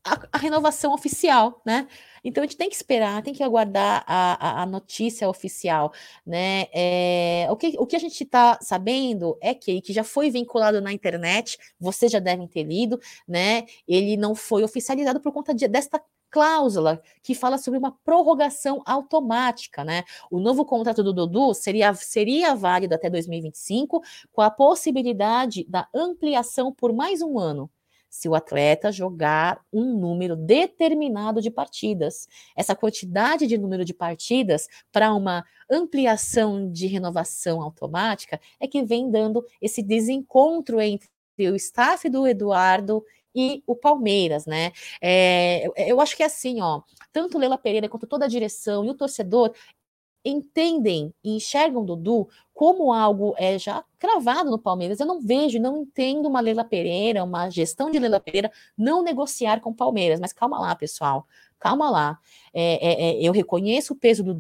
a, 0.04 0.28
a 0.32 0.38
renovação 0.38 0.92
oficial, 0.92 1.60
né? 1.64 1.88
Então 2.28 2.42
a 2.44 2.46
gente 2.46 2.58
tem 2.58 2.68
que 2.68 2.76
esperar, 2.76 3.22
tem 3.22 3.32
que 3.32 3.42
aguardar 3.42 4.04
a, 4.06 4.60
a, 4.60 4.62
a 4.62 4.66
notícia 4.66 5.28
oficial, 5.28 5.92
né? 6.26 6.66
É, 6.74 7.46
o, 7.50 7.56
que, 7.56 7.74
o 7.78 7.86
que 7.86 7.96
a 7.96 7.98
gente 7.98 8.22
está 8.22 8.58
sabendo 8.60 9.38
é 9.40 9.54
que, 9.54 9.80
que 9.80 9.92
já 9.94 10.04
foi 10.04 10.30
vinculado 10.30 10.80
na 10.80 10.92
internet, 10.92 11.58
vocês 11.80 12.12
já 12.12 12.18
devem 12.18 12.46
ter 12.46 12.64
lido, 12.64 13.00
né? 13.26 13.64
Ele 13.86 14.16
não 14.16 14.34
foi 14.34 14.62
oficializado 14.62 15.20
por 15.20 15.32
conta 15.32 15.54
de, 15.54 15.66
desta 15.66 16.02
cláusula 16.30 17.00
que 17.22 17.34
fala 17.34 17.56
sobre 17.56 17.78
uma 17.78 17.92
prorrogação 18.04 18.82
automática, 18.84 19.82
né? 19.82 20.04
O 20.30 20.38
novo 20.38 20.66
contrato 20.66 21.02
do 21.02 21.14
Dudu 21.14 21.54
seria, 21.54 21.94
seria 21.94 22.54
válido 22.54 22.94
até 22.94 23.08
2025, 23.08 24.02
com 24.30 24.42
a 24.42 24.50
possibilidade 24.50 25.64
da 25.66 25.88
ampliação 25.94 26.72
por 26.72 26.92
mais 26.92 27.22
um 27.22 27.38
ano 27.38 27.70
se 28.08 28.28
o 28.28 28.34
atleta 28.34 28.90
jogar 28.90 29.60
um 29.72 29.98
número 29.98 30.36
determinado 30.36 31.40
de 31.40 31.50
partidas. 31.50 32.28
Essa 32.56 32.74
quantidade 32.74 33.46
de 33.46 33.58
número 33.58 33.84
de 33.84 33.94
partidas 33.94 34.66
para 34.92 35.12
uma 35.12 35.44
ampliação 35.70 36.70
de 36.70 36.86
renovação 36.86 37.60
automática 37.60 38.40
é 38.58 38.66
que 38.66 38.82
vem 38.82 39.10
dando 39.10 39.44
esse 39.60 39.82
desencontro 39.82 40.80
entre 40.80 41.08
o 41.38 41.54
staff 41.56 42.08
do 42.08 42.26
Eduardo 42.26 43.04
e 43.34 43.62
o 43.66 43.76
Palmeiras, 43.76 44.46
né? 44.46 44.72
É, 45.00 45.68
eu 45.76 46.00
acho 46.00 46.16
que 46.16 46.22
é 46.22 46.26
assim, 46.26 46.60
ó. 46.60 46.82
Tanto 47.12 47.38
Leila 47.38 47.56
Pereira 47.56 47.88
quanto 47.88 48.06
toda 48.06 48.24
a 48.24 48.28
direção 48.28 48.84
e 48.84 48.90
o 48.90 48.94
torcedor 48.94 49.52
entendem 50.28 51.12
e 51.22 51.36
enxergam 51.36 51.84
Dudu 51.84 52.28
como 52.54 52.92
algo 52.92 53.34
é, 53.36 53.58
já 53.58 53.84
cravado 53.98 54.50
no 54.50 54.58
Palmeiras. 54.58 55.00
Eu 55.00 55.06
não 55.06 55.20
vejo, 55.20 55.60
não 55.60 55.82
entendo 55.82 56.26
uma 56.28 56.40
Leila 56.40 56.64
Pereira, 56.64 57.24
uma 57.24 57.50
gestão 57.50 57.90
de 57.90 57.98
Leila 57.98 58.20
Pereira 58.20 58.50
não 58.76 59.02
negociar 59.02 59.60
com 59.60 59.70
o 59.70 59.74
Palmeiras. 59.74 60.20
Mas 60.20 60.32
calma 60.32 60.58
lá, 60.58 60.74
pessoal, 60.74 61.26
calma 61.58 61.90
lá. 61.90 62.18
É, 62.52 62.86
é, 62.86 63.10
é 63.10 63.22
eu 63.22 63.32
reconheço 63.32 63.92
o 63.92 63.96
peso 63.96 64.22
do 64.22 64.34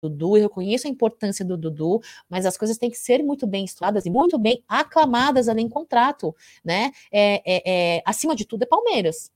Dudu, 0.00 0.36
eu 0.36 0.42
reconheço 0.42 0.86
a 0.86 0.90
importância 0.90 1.44
do 1.44 1.56
Dudu, 1.56 2.00
mas 2.28 2.46
as 2.46 2.56
coisas 2.56 2.78
têm 2.78 2.90
que 2.90 2.98
ser 2.98 3.22
muito 3.22 3.46
bem 3.46 3.64
estudadas 3.64 4.06
e 4.06 4.10
muito 4.10 4.38
bem 4.38 4.62
aclamadas 4.68 5.48
ali 5.48 5.62
em 5.62 5.68
contrato, 5.68 6.34
né? 6.64 6.92
É, 7.10 7.42
é, 7.44 7.96
é 7.96 8.02
acima 8.04 8.36
de 8.36 8.44
tudo 8.44 8.62
é 8.62 8.66
Palmeiras. 8.66 9.30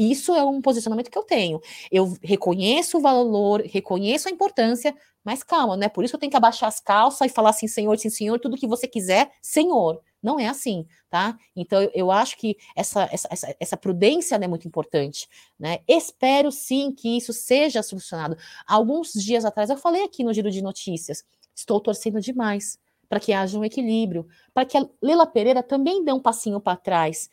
Isso 0.00 0.34
é 0.34 0.42
um 0.42 0.62
posicionamento 0.62 1.10
que 1.10 1.18
eu 1.18 1.22
tenho. 1.22 1.60
Eu 1.92 2.16
reconheço 2.22 2.96
o 2.96 3.00
valor, 3.02 3.60
reconheço 3.66 4.28
a 4.28 4.30
importância, 4.30 4.96
mas 5.22 5.42
calma, 5.42 5.76
né? 5.76 5.90
Por 5.90 6.02
isso 6.02 6.16
eu 6.16 6.20
tenho 6.20 6.30
que 6.30 6.36
abaixar 6.38 6.70
as 6.70 6.80
calças 6.80 7.30
e 7.30 7.34
falar 7.34 7.50
assim, 7.50 7.68
senhor, 7.68 7.98
sim, 7.98 8.08
senhor, 8.08 8.40
tudo 8.40 8.56
que 8.56 8.66
você 8.66 8.88
quiser, 8.88 9.30
senhor. 9.42 10.00
Não 10.22 10.40
é 10.40 10.48
assim, 10.48 10.86
tá? 11.10 11.36
Então 11.54 11.82
eu 11.92 12.10
acho 12.10 12.38
que 12.38 12.56
essa, 12.74 13.10
essa, 13.12 13.28
essa, 13.60 13.76
prudência 13.76 14.36
é 14.36 14.48
muito 14.48 14.66
importante, 14.66 15.28
né? 15.58 15.80
Espero 15.86 16.50
sim 16.50 16.92
que 16.92 17.18
isso 17.18 17.34
seja 17.34 17.82
solucionado. 17.82 18.38
Alguns 18.66 19.12
dias 19.12 19.44
atrás 19.44 19.68
eu 19.68 19.76
falei 19.76 20.04
aqui 20.04 20.24
no 20.24 20.32
Giro 20.32 20.50
de 20.50 20.62
Notícias, 20.62 21.22
estou 21.54 21.78
torcendo 21.78 22.22
demais 22.22 22.78
para 23.06 23.20
que 23.20 23.34
haja 23.34 23.58
um 23.58 23.64
equilíbrio, 23.64 24.26
para 24.54 24.64
que 24.64 24.78
a 24.78 24.88
Lila 25.02 25.26
Pereira 25.26 25.62
também 25.62 26.02
dê 26.02 26.12
um 26.12 26.20
passinho 26.20 26.58
para 26.58 26.76
trás 26.76 27.28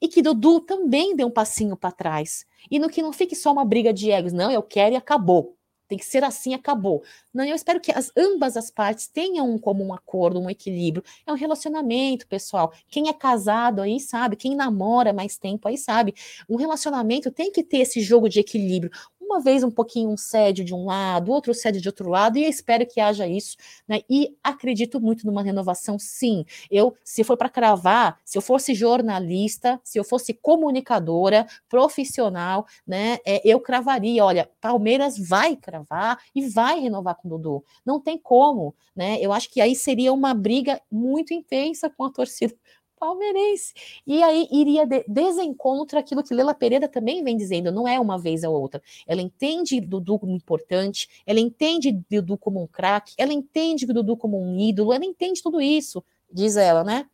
e 0.00 0.08
que 0.08 0.22
Dudu 0.22 0.60
também 0.60 1.14
dê 1.14 1.24
um 1.24 1.30
passinho 1.30 1.76
para 1.76 1.92
trás. 1.92 2.46
E 2.70 2.78
no 2.78 2.88
que 2.88 3.02
não 3.02 3.12
fique 3.12 3.36
só 3.36 3.52
uma 3.52 3.64
briga 3.64 3.92
de 3.92 4.10
egos, 4.10 4.32
não, 4.32 4.50
eu 4.50 4.62
quero 4.62 4.94
e 4.94 4.96
acabou. 4.96 5.56
Tem 5.90 5.98
que 5.98 6.04
ser 6.04 6.22
assim, 6.22 6.54
acabou. 6.54 7.02
Não, 7.34 7.44
eu 7.44 7.56
espero 7.56 7.80
que 7.80 7.90
as, 7.90 8.12
ambas 8.16 8.56
as 8.56 8.70
partes 8.70 9.08
tenham 9.08 9.50
um 9.50 9.58
comum 9.58 9.92
acordo, 9.92 10.38
um 10.38 10.48
equilíbrio. 10.48 11.02
É 11.26 11.32
um 11.32 11.34
relacionamento, 11.34 12.28
pessoal. 12.28 12.72
Quem 12.88 13.08
é 13.08 13.12
casado 13.12 13.82
aí 13.82 13.98
sabe, 13.98 14.36
quem 14.36 14.54
namora 14.54 15.12
mais 15.12 15.36
tempo 15.36 15.66
aí 15.66 15.76
sabe. 15.76 16.14
Um 16.48 16.54
relacionamento 16.54 17.32
tem 17.32 17.50
que 17.50 17.64
ter 17.64 17.78
esse 17.78 18.00
jogo 18.00 18.28
de 18.28 18.38
equilíbrio 18.38 18.92
uma 19.30 19.40
vez 19.40 19.62
um 19.62 19.70
pouquinho 19.70 20.10
um 20.10 20.16
cede 20.16 20.64
de 20.64 20.74
um 20.74 20.86
lado, 20.86 21.30
outro 21.30 21.54
cede 21.54 21.80
de 21.80 21.88
outro 21.88 22.08
lado, 22.08 22.36
e 22.36 22.44
espero 22.44 22.86
que 22.86 23.00
haja 23.00 23.26
isso, 23.26 23.56
né? 23.86 24.00
E 24.10 24.36
acredito 24.42 25.00
muito 25.00 25.24
numa 25.24 25.42
renovação, 25.42 25.98
sim. 25.98 26.44
Eu, 26.70 26.94
se 27.04 27.22
for 27.22 27.36
para 27.36 27.48
cravar, 27.48 28.18
se 28.24 28.36
eu 28.36 28.42
fosse 28.42 28.74
jornalista, 28.74 29.80
se 29.84 29.98
eu 29.98 30.04
fosse 30.04 30.34
comunicadora, 30.34 31.46
profissional, 31.68 32.66
né? 32.86 33.18
É, 33.24 33.40
eu 33.48 33.60
cravaria, 33.60 34.24
olha, 34.24 34.50
Palmeiras 34.60 35.16
vai 35.16 35.54
cravar 35.56 36.18
e 36.34 36.48
vai 36.48 36.80
renovar 36.80 37.14
com 37.14 37.28
o 37.28 37.30
Dudu. 37.30 37.64
Não 37.86 38.00
tem 38.00 38.18
como, 38.18 38.74
né? 38.94 39.18
Eu 39.20 39.32
acho 39.32 39.48
que 39.50 39.60
aí 39.60 39.76
seria 39.76 40.12
uma 40.12 40.34
briga 40.34 40.80
muito 40.90 41.32
intensa 41.32 41.88
com 41.88 42.04
a 42.04 42.10
torcida 42.10 42.54
palmeirense. 43.00 43.72
E 44.06 44.22
aí 44.22 44.46
iria 44.52 44.86
de 44.86 45.02
desencontro 45.08 45.98
aquilo 45.98 46.22
que 46.22 46.34
Lela 46.34 46.52
Pereira 46.52 46.86
também 46.86 47.24
vem 47.24 47.36
dizendo, 47.36 47.72
não 47.72 47.88
é 47.88 47.98
uma 47.98 48.18
vez 48.18 48.44
ou 48.44 48.54
outra. 48.54 48.82
Ela 49.06 49.22
entende 49.22 49.80
Dudu 49.80 50.18
como 50.18 50.36
importante, 50.36 51.08
ela 51.26 51.40
entende 51.40 51.90
Dudu 52.10 52.36
como 52.36 52.62
um 52.62 52.66
craque, 52.66 53.14
ela 53.16 53.32
entende 53.32 53.86
Dudu 53.86 54.16
como 54.16 54.38
um 54.38 54.60
ídolo, 54.60 54.92
ela 54.92 55.04
entende 55.04 55.42
tudo 55.42 55.60
isso, 55.60 56.04
diz 56.30 56.56
ela, 56.56 56.84
né? 56.84 57.06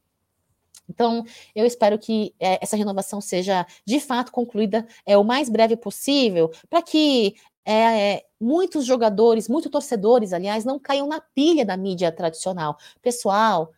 Então, 0.88 1.24
eu 1.54 1.66
espero 1.66 1.98
que 1.98 2.34
é, 2.38 2.58
essa 2.62 2.76
renovação 2.76 3.20
seja 3.20 3.66
de 3.84 3.98
fato 4.00 4.30
concluída 4.30 4.86
é, 5.04 5.16
o 5.16 5.24
mais 5.24 5.48
breve 5.48 5.76
possível, 5.76 6.50
para 6.70 6.80
que 6.82 7.34
é, 7.64 8.24
muitos 8.40 8.84
jogadores, 8.84 9.48
muitos 9.48 9.70
torcedores, 9.70 10.32
aliás, 10.32 10.64
não 10.64 10.78
caiam 10.78 11.08
na 11.08 11.20
pilha 11.20 11.64
da 11.64 11.76
mídia 11.76 12.12
tradicional. 12.12 12.78
Pessoal, 13.02 13.72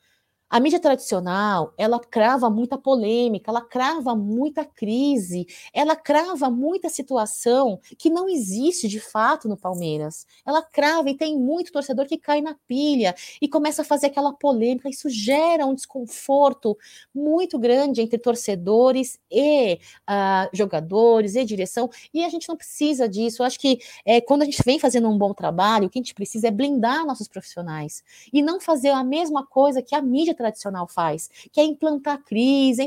a 0.51 0.59
mídia 0.61 0.81
tradicional, 0.81 1.75
ela 1.77 2.01
crava 2.01 2.49
muita 2.49 2.79
polêmica, 2.79 3.51
ela 3.51 3.61
crava 3.61 4.15
muita 4.15 4.65
crise, 4.65 5.47
ela 5.75 5.95
crava 5.95 6.49
muita 6.49 6.89
situação 6.89 7.79
que 7.99 8.09
não 8.09 8.29
existe 8.29 8.89
de 8.89 8.99
fato 8.99 9.47
no 9.47 9.59
Palmeiras. 9.59 10.27
Ela 10.47 10.63
crava 10.63 11.11
e 11.11 11.17
tem 11.17 11.39
muito 11.39 11.71
torcedor 11.71 12.07
que 12.07 12.17
cai 12.17 12.41
na 12.41 12.57
pilha 12.67 13.15
e 13.43 13.49
começa 13.49 13.83
a 13.83 13.85
fazer 13.85 14.07
aquela 14.07 14.33
polêmica. 14.33 14.89
Isso 14.89 15.11
gera 15.11 15.67
um 15.67 15.75
desconforto 15.75 16.77
muito 17.15 17.59
grande 17.59 18.01
entre 18.01 18.19
torcedores 18.19 19.19
e 19.31 19.75
uh, 20.09 20.49
jogadores 20.53 21.35
e 21.35 21.45
direção. 21.45 21.91
E 22.13 22.25
a 22.25 22.29
gente 22.31 22.49
não 22.49 22.57
precisa 22.57 23.07
disso. 23.07 23.43
Eu 23.43 23.47
acho 23.47 23.59
que 23.61 23.81
é, 24.05 24.19
quando 24.21 24.43
a 24.43 24.45
gente 24.47 24.63
vem 24.65 24.79
fazendo 24.79 25.09
um 25.11 25.19
bom 25.19 25.35
trabalho, 25.35 25.89
o 25.89 25.91
que 25.91 25.99
a 25.99 26.03
gente 26.03 26.15
precisa 26.15 26.49
é 26.49 26.51
blindar 26.51 27.05
nossos 27.05 27.29
profissionais 27.29 28.03
e 28.33 28.41
não 28.41 28.59
fazer 28.59 28.91
a 28.91 29.05
mesma 29.05 29.47
coisa 29.47 29.83
que 29.83 29.95
a 29.95 30.01
mídia 30.01 30.38
tradicional 30.39 30.87
faz, 30.87 31.29
que 31.53 31.61
é 31.61 31.65
implantar 31.65 32.23
crise. 32.25 32.87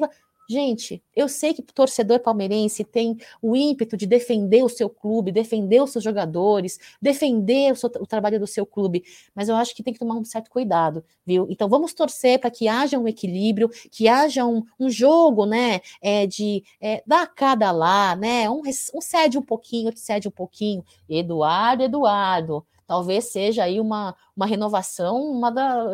Gente, 0.51 1.01
eu 1.15 1.29
sei 1.29 1.53
que 1.53 1.61
o 1.61 1.63
torcedor 1.63 2.19
palmeirense 2.19 2.83
tem 2.83 3.17
o 3.41 3.55
ímpeto 3.55 3.95
de 3.95 4.05
defender 4.05 4.61
o 4.61 4.67
seu 4.67 4.89
clube, 4.89 5.31
defender 5.31 5.81
os 5.81 5.91
seus 5.91 6.03
jogadores, 6.03 6.77
defender 7.01 7.71
o, 7.71 7.75
seu, 7.77 7.89
o, 8.01 8.05
trabalho 8.05 8.37
do 8.37 8.45
seu 8.45 8.65
clube, 8.65 9.01
mas 9.33 9.47
eu 9.47 9.55
acho 9.55 9.73
que 9.73 9.81
tem 9.81 9.93
que 9.93 9.99
tomar 9.99 10.15
um 10.15 10.25
certo 10.25 10.49
cuidado, 10.51 11.05
viu? 11.25 11.47
Então 11.49 11.69
vamos 11.69 11.93
torcer 11.93 12.37
para 12.37 12.51
que 12.51 12.67
haja 12.67 12.99
um 12.99 13.07
equilíbrio, 13.07 13.69
que 13.89 14.09
haja 14.09 14.45
um, 14.45 14.61
um 14.77 14.89
jogo, 14.89 15.45
né, 15.45 15.79
é, 16.01 16.27
de 16.27 16.65
é, 16.81 17.01
dar 17.07 17.27
cada 17.27 17.71
lá, 17.71 18.13
né? 18.17 18.49
Um, 18.49 18.61
um 18.93 19.01
cede 19.01 19.37
um 19.37 19.41
pouquinho, 19.41 19.85
outro 19.85 20.01
cede 20.01 20.27
um 20.27 20.31
pouquinho. 20.31 20.83
Eduardo, 21.07 21.83
Eduardo, 21.83 22.65
talvez 22.91 23.31
seja 23.31 23.63
aí 23.63 23.79
uma, 23.79 24.13
uma 24.35 24.45
renovação, 24.45 25.15
uma 25.23 25.49
da 25.49 25.85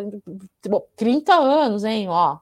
30 0.96 1.32
anos, 1.32 1.84
hein? 1.84 2.10
Ó, 2.10 2.40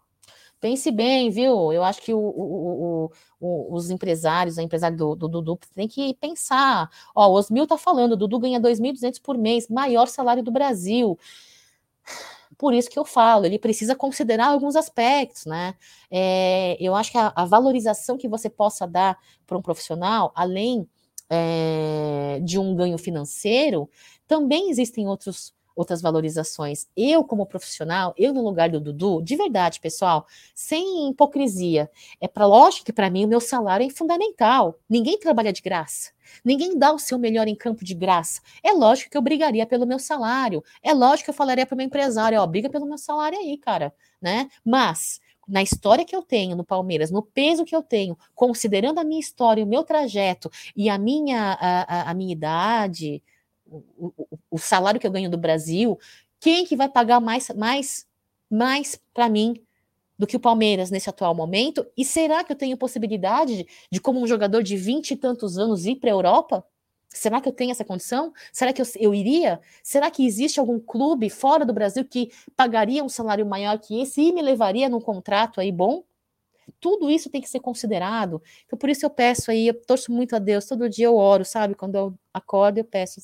pense 0.62 0.90
bem, 0.92 1.30
viu? 1.30 1.74
Eu 1.74 1.84
acho 1.84 2.02
que 2.02 2.14
o, 2.14 2.18
o, 2.18 3.12
o, 3.38 3.76
os 3.76 3.90
empresários, 3.90 4.58
a 4.58 4.64
empresária 4.64 4.96
do, 4.96 5.14
do 5.14 5.28
Dudu 5.28 5.60
tem 5.76 5.90
que 5.90 6.14
pensar. 6.14 6.90
Ó, 7.14 7.28
o 7.28 7.34
Osmil 7.34 7.68
tá 7.68 7.78
falando, 7.78 8.16
Dudu 8.16 8.40
ganha 8.40 8.58
2.200 8.58 9.22
por 9.22 9.38
mês, 9.38 9.68
maior 9.68 10.08
salário 10.08 10.42
do 10.42 10.52
Brasil. 10.52 11.20
Por 12.58 12.74
isso 12.74 12.90
que 12.90 12.98
eu 12.98 13.04
falo, 13.04 13.46
ele 13.46 13.60
precisa 13.60 13.94
considerar 13.94 14.48
alguns 14.48 14.78
aspectos, 14.78 15.46
né? 15.46 15.76
É, 16.10 16.78
eu 16.80 16.96
acho 16.96 17.12
que 17.12 17.18
a, 17.18 17.34
a, 17.36 17.44
valorização 17.44 18.18
que 18.18 18.30
você 18.30 18.50
possa 18.50 18.88
dar 18.88 19.20
para 19.46 19.58
um 19.58 19.62
profissional, 19.62 20.32
além 20.34 20.88
é, 21.30 22.40
de 22.44 22.60
um 22.60 22.76
ganho 22.76 22.98
financeiro, 22.98 23.90
também 24.28 24.70
existem 24.70 25.08
outros 25.08 25.54
outras 25.76 26.02
valorizações. 26.02 26.88
Eu, 26.96 27.24
como 27.24 27.46
profissional, 27.46 28.14
eu 28.18 28.34
no 28.34 28.42
lugar 28.42 28.70
do 28.70 28.80
Dudu, 28.80 29.22
de 29.22 29.36
verdade, 29.36 29.80
pessoal, 29.82 30.26
sem 30.56 31.10
hipocrisia, 31.10 31.92
é 32.22 32.28
para 32.28 32.46
lógico 32.46 32.86
que 32.86 32.94
para 32.94 33.10
mim 33.10 33.26
o 33.26 33.28
meu 33.28 33.42
salário 33.42 33.86
é 33.86 33.90
fundamental. 33.90 34.80
Ninguém 34.90 35.20
trabalha 35.20 35.52
de 35.52 35.62
graça. 35.62 36.12
Ninguém 36.44 36.78
dá 36.78 36.92
o 36.94 37.00
seu 37.00 37.20
melhor 37.20 37.48
em 37.48 37.56
campo 37.56 37.84
de 37.84 37.94
graça. 37.94 38.42
É 38.64 38.72
lógico 38.72 39.12
que 39.12 39.18
eu 39.18 39.22
brigaria 39.22 39.66
pelo 39.66 39.86
meu 39.86 40.00
salário. 40.00 40.64
É 40.82 40.94
lógico 40.94 41.26
que 41.26 41.30
eu 41.32 41.36
falaria 41.36 41.66
para 41.66 41.76
o 41.76 41.78
meu 41.78 41.86
empresário, 41.86 42.40
ó, 42.40 42.48
briga 42.48 42.70
pelo 42.70 42.86
meu 42.86 42.98
salário 42.98 43.38
aí, 43.38 43.58
cara, 43.58 43.94
né? 44.22 44.50
Mas 44.64 45.20
na 45.48 45.62
história 45.62 46.06
que 46.06 46.16
eu 46.16 46.22
tenho 46.22 46.56
no 46.56 46.64
Palmeiras, 46.64 47.12
no 47.12 47.22
peso 47.22 47.66
que 47.66 47.76
eu 47.76 47.84
tenho, 47.84 48.18
considerando 48.34 49.00
a 49.00 49.04
minha 49.04 49.20
história, 49.20 49.64
o 49.64 49.68
meu 49.68 49.84
trajeto 49.84 50.50
e 50.76 50.90
a 50.90 50.98
minha, 50.98 51.58
a, 51.60 52.12
a, 52.12 52.14
minha 52.14 52.32
idade, 52.32 53.22
o, 53.66 54.14
o, 54.50 54.58
salário 54.58 55.00
que 55.00 55.08
eu 55.08 55.12
ganho 55.12 55.30
do 55.30 55.38
Brasil, 55.38 56.00
quem 56.40 56.66
que 56.66 56.76
vai 56.76 56.90
pagar 56.90 57.20
mais, 57.20 57.50
mais, 57.50 58.08
mais 58.50 59.00
para 59.14 59.30
mim 59.30 59.62
do 60.18 60.26
que 60.26 60.36
o 60.38 60.40
Palmeiras 60.40 60.90
nesse 60.90 61.10
atual 61.10 61.36
momento? 61.36 61.86
E 61.98 62.06
será 62.06 62.44
que 62.44 62.52
eu 62.52 62.56
tenho 62.56 62.78
possibilidade 62.78 63.58
de, 63.58 63.68
de 63.92 64.00
como 64.00 64.22
um 64.22 64.28
jogador 64.28 64.64
de 64.64 64.78
vinte 64.78 65.12
e 65.12 65.16
tantos 65.16 65.58
anos, 65.58 65.86
ir 65.86 65.96
para 65.96 66.10
a 66.10 66.14
Europa? 66.14 66.66
Será 67.18 67.40
que 67.40 67.48
eu 67.48 67.54
tenho 67.54 67.72
essa 67.72 67.86
condição? 67.86 68.34
Será 68.52 68.74
que 68.74 68.82
eu, 68.82 68.86
eu, 69.00 69.14
iria? 69.14 69.60
Será 69.84 70.12
que 70.12 70.26
existe 70.26 70.60
algum 70.60 70.80
clube 70.80 71.30
fora 71.30 71.66
do 71.66 71.74
Brasil 71.74 72.06
que 72.06 72.32
pagaria 72.56 73.04
um 73.04 73.10
salário 73.10 73.46
maior 73.46 73.80
que 73.80 74.02
esse 74.02 74.22
e 74.22 74.34
me 74.34 74.42
levaria 74.42 74.90
num 74.90 75.00
contrato 75.00 75.62
aí 75.62 75.72
bom? 75.72 76.04
Tudo 76.80 77.10
isso 77.10 77.30
tem 77.30 77.42
que 77.42 77.50
ser 77.50 77.60
considerado. 77.60 78.42
Então, 78.66 78.78
por 78.78 78.90
isso 78.90 79.06
eu 79.06 79.10
peço 79.10 79.52
aí, 79.52 79.68
eu 79.68 79.74
torço 79.86 80.12
muito 80.12 80.36
a 80.36 80.40
Deus, 80.40 80.66
todo 80.66 80.90
dia 80.90 81.06
eu 81.06 81.16
oro, 81.16 81.46
sabe? 81.46 81.76
Quando 81.76 81.96
eu 81.96 82.14
acordo, 82.34 82.80
eu 82.80 82.86
peço, 82.86 83.22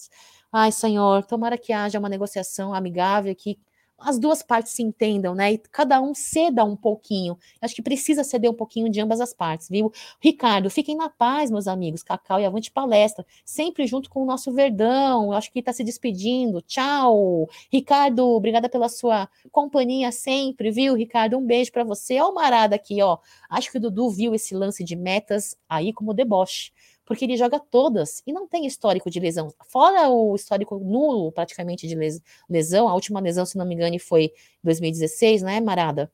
ai, 0.52 0.72
Senhor, 0.72 1.26
tomara 1.26 1.58
que 1.58 1.74
haja 1.74 2.00
uma 2.00 2.10
negociação 2.10 2.74
amigável, 2.74 3.36
que 3.36 3.60
as 4.04 4.20
duas 4.20 4.44
partes 4.44 4.74
se 4.74 4.82
entendam, 4.84 5.34
né? 5.36 5.54
E 5.54 5.58
cada 5.58 6.02
um 6.02 6.14
ceda 6.14 6.64
um 6.64 6.76
pouquinho. 6.76 7.38
Acho 7.62 7.76
que 7.76 7.82
precisa 7.82 8.24
ceder 8.24 8.50
um 8.50 8.54
pouquinho 8.54 8.90
de 8.90 9.00
ambas 9.00 9.22
as 9.22 9.34
partes, 9.34 9.70
viu? 9.70 9.92
Ricardo, 10.20 10.70
fiquem 10.70 10.96
na 10.96 11.10
paz, 11.10 11.50
meus 11.52 11.68
amigos. 11.68 12.04
Cacau 12.04 12.40
e 12.40 12.46
Avante 12.46 12.72
Palestra, 12.72 13.26
sempre 13.46 13.86
junto 13.88 14.10
com 14.10 14.24
o 14.24 14.26
nosso 14.26 14.52
Verdão. 14.52 15.32
Acho 15.32 15.52
que 15.52 15.60
está 15.60 15.74
se 15.74 15.84
despedindo. 15.84 16.62
Tchau. 16.62 17.50
Ricardo, 17.72 18.28
obrigada 18.28 18.68
pela 18.70 18.90
sua 18.90 19.30
companhia 19.52 20.12
sempre, 20.12 20.72
viu? 20.72 20.96
Ricardo, 20.96 21.38
um 21.38 21.46
beijo 21.46 21.72
para 21.72 21.84
você. 21.84 22.20
Ó, 22.20 22.30
o 22.30 22.36
Marada 22.36 22.76
aqui, 22.76 23.02
ó. 23.02 23.18
Acho 23.50 23.72
que 23.72 23.78
o 23.78 23.82
Dudu 23.82 24.10
viu 24.10 24.34
esse 24.34 24.56
lance 24.56 24.84
de 24.84 24.96
metas 24.96 25.56
aí 25.70 25.94
como 25.94 26.14
deboche 26.14 26.72
porque 27.12 27.26
ele 27.26 27.36
joga 27.36 27.60
todas 27.60 28.24
e 28.26 28.32
não 28.32 28.48
tem 28.48 28.66
histórico 28.66 29.10
de 29.10 29.20
lesão. 29.20 29.54
Fora 29.68 30.08
o 30.08 30.34
histórico 30.34 30.80
nulo, 30.80 31.30
praticamente, 31.30 31.86
de 31.86 32.22
lesão, 32.50 32.88
a 32.88 32.94
última 32.94 33.20
lesão, 33.20 33.46
se 33.46 33.58
não 33.58 33.66
me 33.66 33.76
engano, 33.76 34.00
foi 34.00 34.32
2016, 34.64 35.42
né, 35.42 35.60
Marada? 35.60 36.10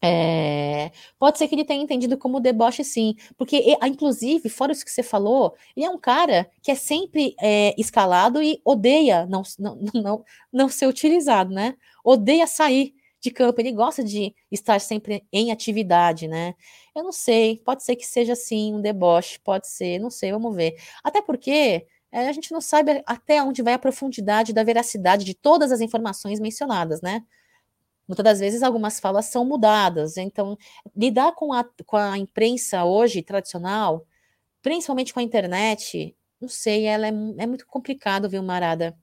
É, 0.00 0.92
pode 1.18 1.38
ser 1.38 1.48
que 1.48 1.56
ele 1.56 1.64
tenha 1.64 1.82
entendido 1.82 2.16
como 2.16 2.38
deboche, 2.38 2.84
sim, 2.84 3.16
porque, 3.36 3.76
inclusive, 3.84 4.48
fora 4.48 4.70
isso 4.70 4.84
que 4.84 4.92
você 4.92 5.02
falou, 5.02 5.56
ele 5.76 5.84
é 5.84 5.90
um 5.90 5.98
cara 5.98 6.48
que 6.62 6.70
é 6.70 6.76
sempre 6.76 7.34
é, 7.40 7.74
escalado 7.76 8.40
e 8.40 8.60
odeia 8.64 9.26
não, 9.26 9.42
não, 9.58 9.76
não, 9.92 10.24
não 10.52 10.68
ser 10.68 10.86
utilizado, 10.86 11.52
né? 11.52 11.74
Odeia 12.04 12.46
sair 12.46 12.94
de 13.26 13.30
campo, 13.32 13.60
ele 13.60 13.72
gosta 13.72 14.02
de 14.04 14.34
estar 14.50 14.80
sempre 14.80 15.24
em 15.32 15.50
atividade, 15.52 16.28
né? 16.28 16.54
Eu 16.94 17.02
não 17.04 17.12
sei, 17.12 17.58
pode 17.64 17.84
ser 17.84 17.96
que 17.96 18.06
seja 18.06 18.32
assim 18.34 18.74
um 18.74 18.80
deboche, 18.80 19.38
pode 19.40 19.68
ser, 19.68 19.98
não 19.98 20.10
sei, 20.10 20.32
vamos 20.32 20.54
ver. 20.54 20.76
Até 21.02 21.20
porque 21.20 21.86
é, 22.12 22.28
a 22.28 22.32
gente 22.32 22.52
não 22.52 22.60
sabe 22.60 23.02
até 23.06 23.42
onde 23.42 23.62
vai 23.62 23.74
a 23.74 23.78
profundidade 23.78 24.52
da 24.52 24.62
veracidade 24.64 25.24
de 25.24 25.34
todas 25.34 25.72
as 25.72 25.80
informações 25.80 26.40
mencionadas, 26.40 27.02
né? 27.02 27.22
Muitas 28.08 28.24
das 28.24 28.40
vezes 28.40 28.62
algumas 28.62 29.00
falas 29.00 29.26
são 29.26 29.44
mudadas, 29.44 30.16
então 30.16 30.56
lidar 30.96 31.32
com 31.34 31.52
a, 31.52 31.64
com 31.84 31.96
a 31.96 32.16
imprensa 32.16 32.84
hoje 32.84 33.22
tradicional, 33.22 34.06
principalmente 34.62 35.12
com 35.12 35.20
a 35.20 35.22
internet, 35.22 36.16
não 36.40 36.48
sei, 36.48 36.84
ela 36.86 37.06
é, 37.06 37.10
é 37.10 37.46
muito 37.46 37.66
complicado, 37.66 38.28
viu, 38.28 38.42
Marada? 38.42 38.96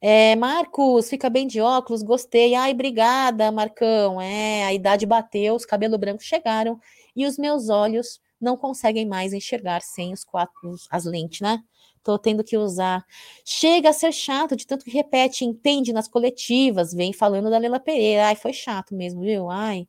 É, 0.00 0.36
Marcos, 0.36 1.08
fica 1.10 1.28
bem 1.28 1.46
de 1.46 1.60
óculos, 1.60 2.02
gostei. 2.02 2.54
Ai, 2.54 2.72
obrigada, 2.72 3.50
Marcão. 3.50 4.20
É, 4.20 4.64
a 4.64 4.72
idade 4.72 5.04
bateu, 5.06 5.54
os 5.54 5.66
cabelos 5.66 5.98
brancos 5.98 6.24
chegaram 6.24 6.78
e 7.16 7.26
os 7.26 7.36
meus 7.36 7.68
olhos 7.68 8.20
não 8.40 8.56
conseguem 8.56 9.06
mais 9.06 9.32
enxergar 9.32 9.82
sem 9.82 10.12
os 10.12 10.22
quatro, 10.24 10.76
as 10.90 11.04
lentes, 11.04 11.40
né? 11.40 11.60
Tô 12.04 12.16
tendo 12.16 12.44
que 12.44 12.56
usar. 12.56 13.04
Chega 13.44 13.90
a 13.90 13.92
ser 13.92 14.12
chato 14.12 14.54
de 14.54 14.66
tanto 14.66 14.84
que 14.84 14.90
repete, 14.90 15.44
entende 15.44 15.92
nas 15.92 16.06
coletivas, 16.08 16.92
vem 16.94 17.12
falando 17.12 17.50
da 17.50 17.58
Lela 17.58 17.80
Pereira. 17.80 18.26
Ai, 18.28 18.36
foi 18.36 18.52
chato 18.52 18.94
mesmo, 18.94 19.20
viu? 19.22 19.50
Ai. 19.50 19.88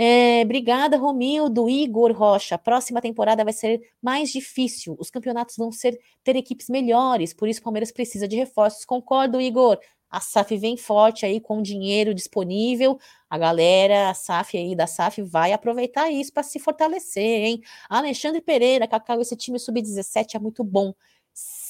É, 0.00 0.42
obrigada, 0.44 0.96
Romildo, 0.96 1.68
Igor 1.68 2.12
Rocha. 2.12 2.54
A 2.54 2.58
próxima 2.58 3.00
temporada 3.00 3.42
vai 3.42 3.52
ser 3.52 3.80
mais 4.00 4.30
difícil. 4.30 4.94
Os 4.96 5.10
campeonatos 5.10 5.56
vão 5.56 5.72
ser 5.72 5.98
ter 6.22 6.36
equipes 6.36 6.68
melhores, 6.68 7.34
por 7.34 7.48
isso 7.48 7.58
o 7.58 7.64
Palmeiras 7.64 7.90
precisa 7.90 8.28
de 8.28 8.36
reforços. 8.36 8.84
Concordo, 8.84 9.40
Igor. 9.40 9.76
A 10.08 10.20
SAF 10.20 10.56
vem 10.56 10.76
forte 10.76 11.26
aí 11.26 11.40
com 11.40 11.60
dinheiro 11.60 12.14
disponível. 12.14 12.96
A 13.28 13.36
galera, 13.36 14.08
a 14.08 14.14
SAF 14.14 14.56
aí 14.56 14.76
da 14.76 14.86
SAF 14.86 15.20
vai 15.20 15.52
aproveitar 15.52 16.08
isso 16.10 16.32
para 16.32 16.44
se 16.44 16.60
fortalecer, 16.60 17.44
hein? 17.44 17.60
Alexandre 17.90 18.40
Pereira, 18.40 18.86
Cacau, 18.86 19.20
esse 19.20 19.36
time 19.36 19.58
sub-17 19.58 20.36
é 20.36 20.38
muito 20.38 20.62
bom 20.62 20.94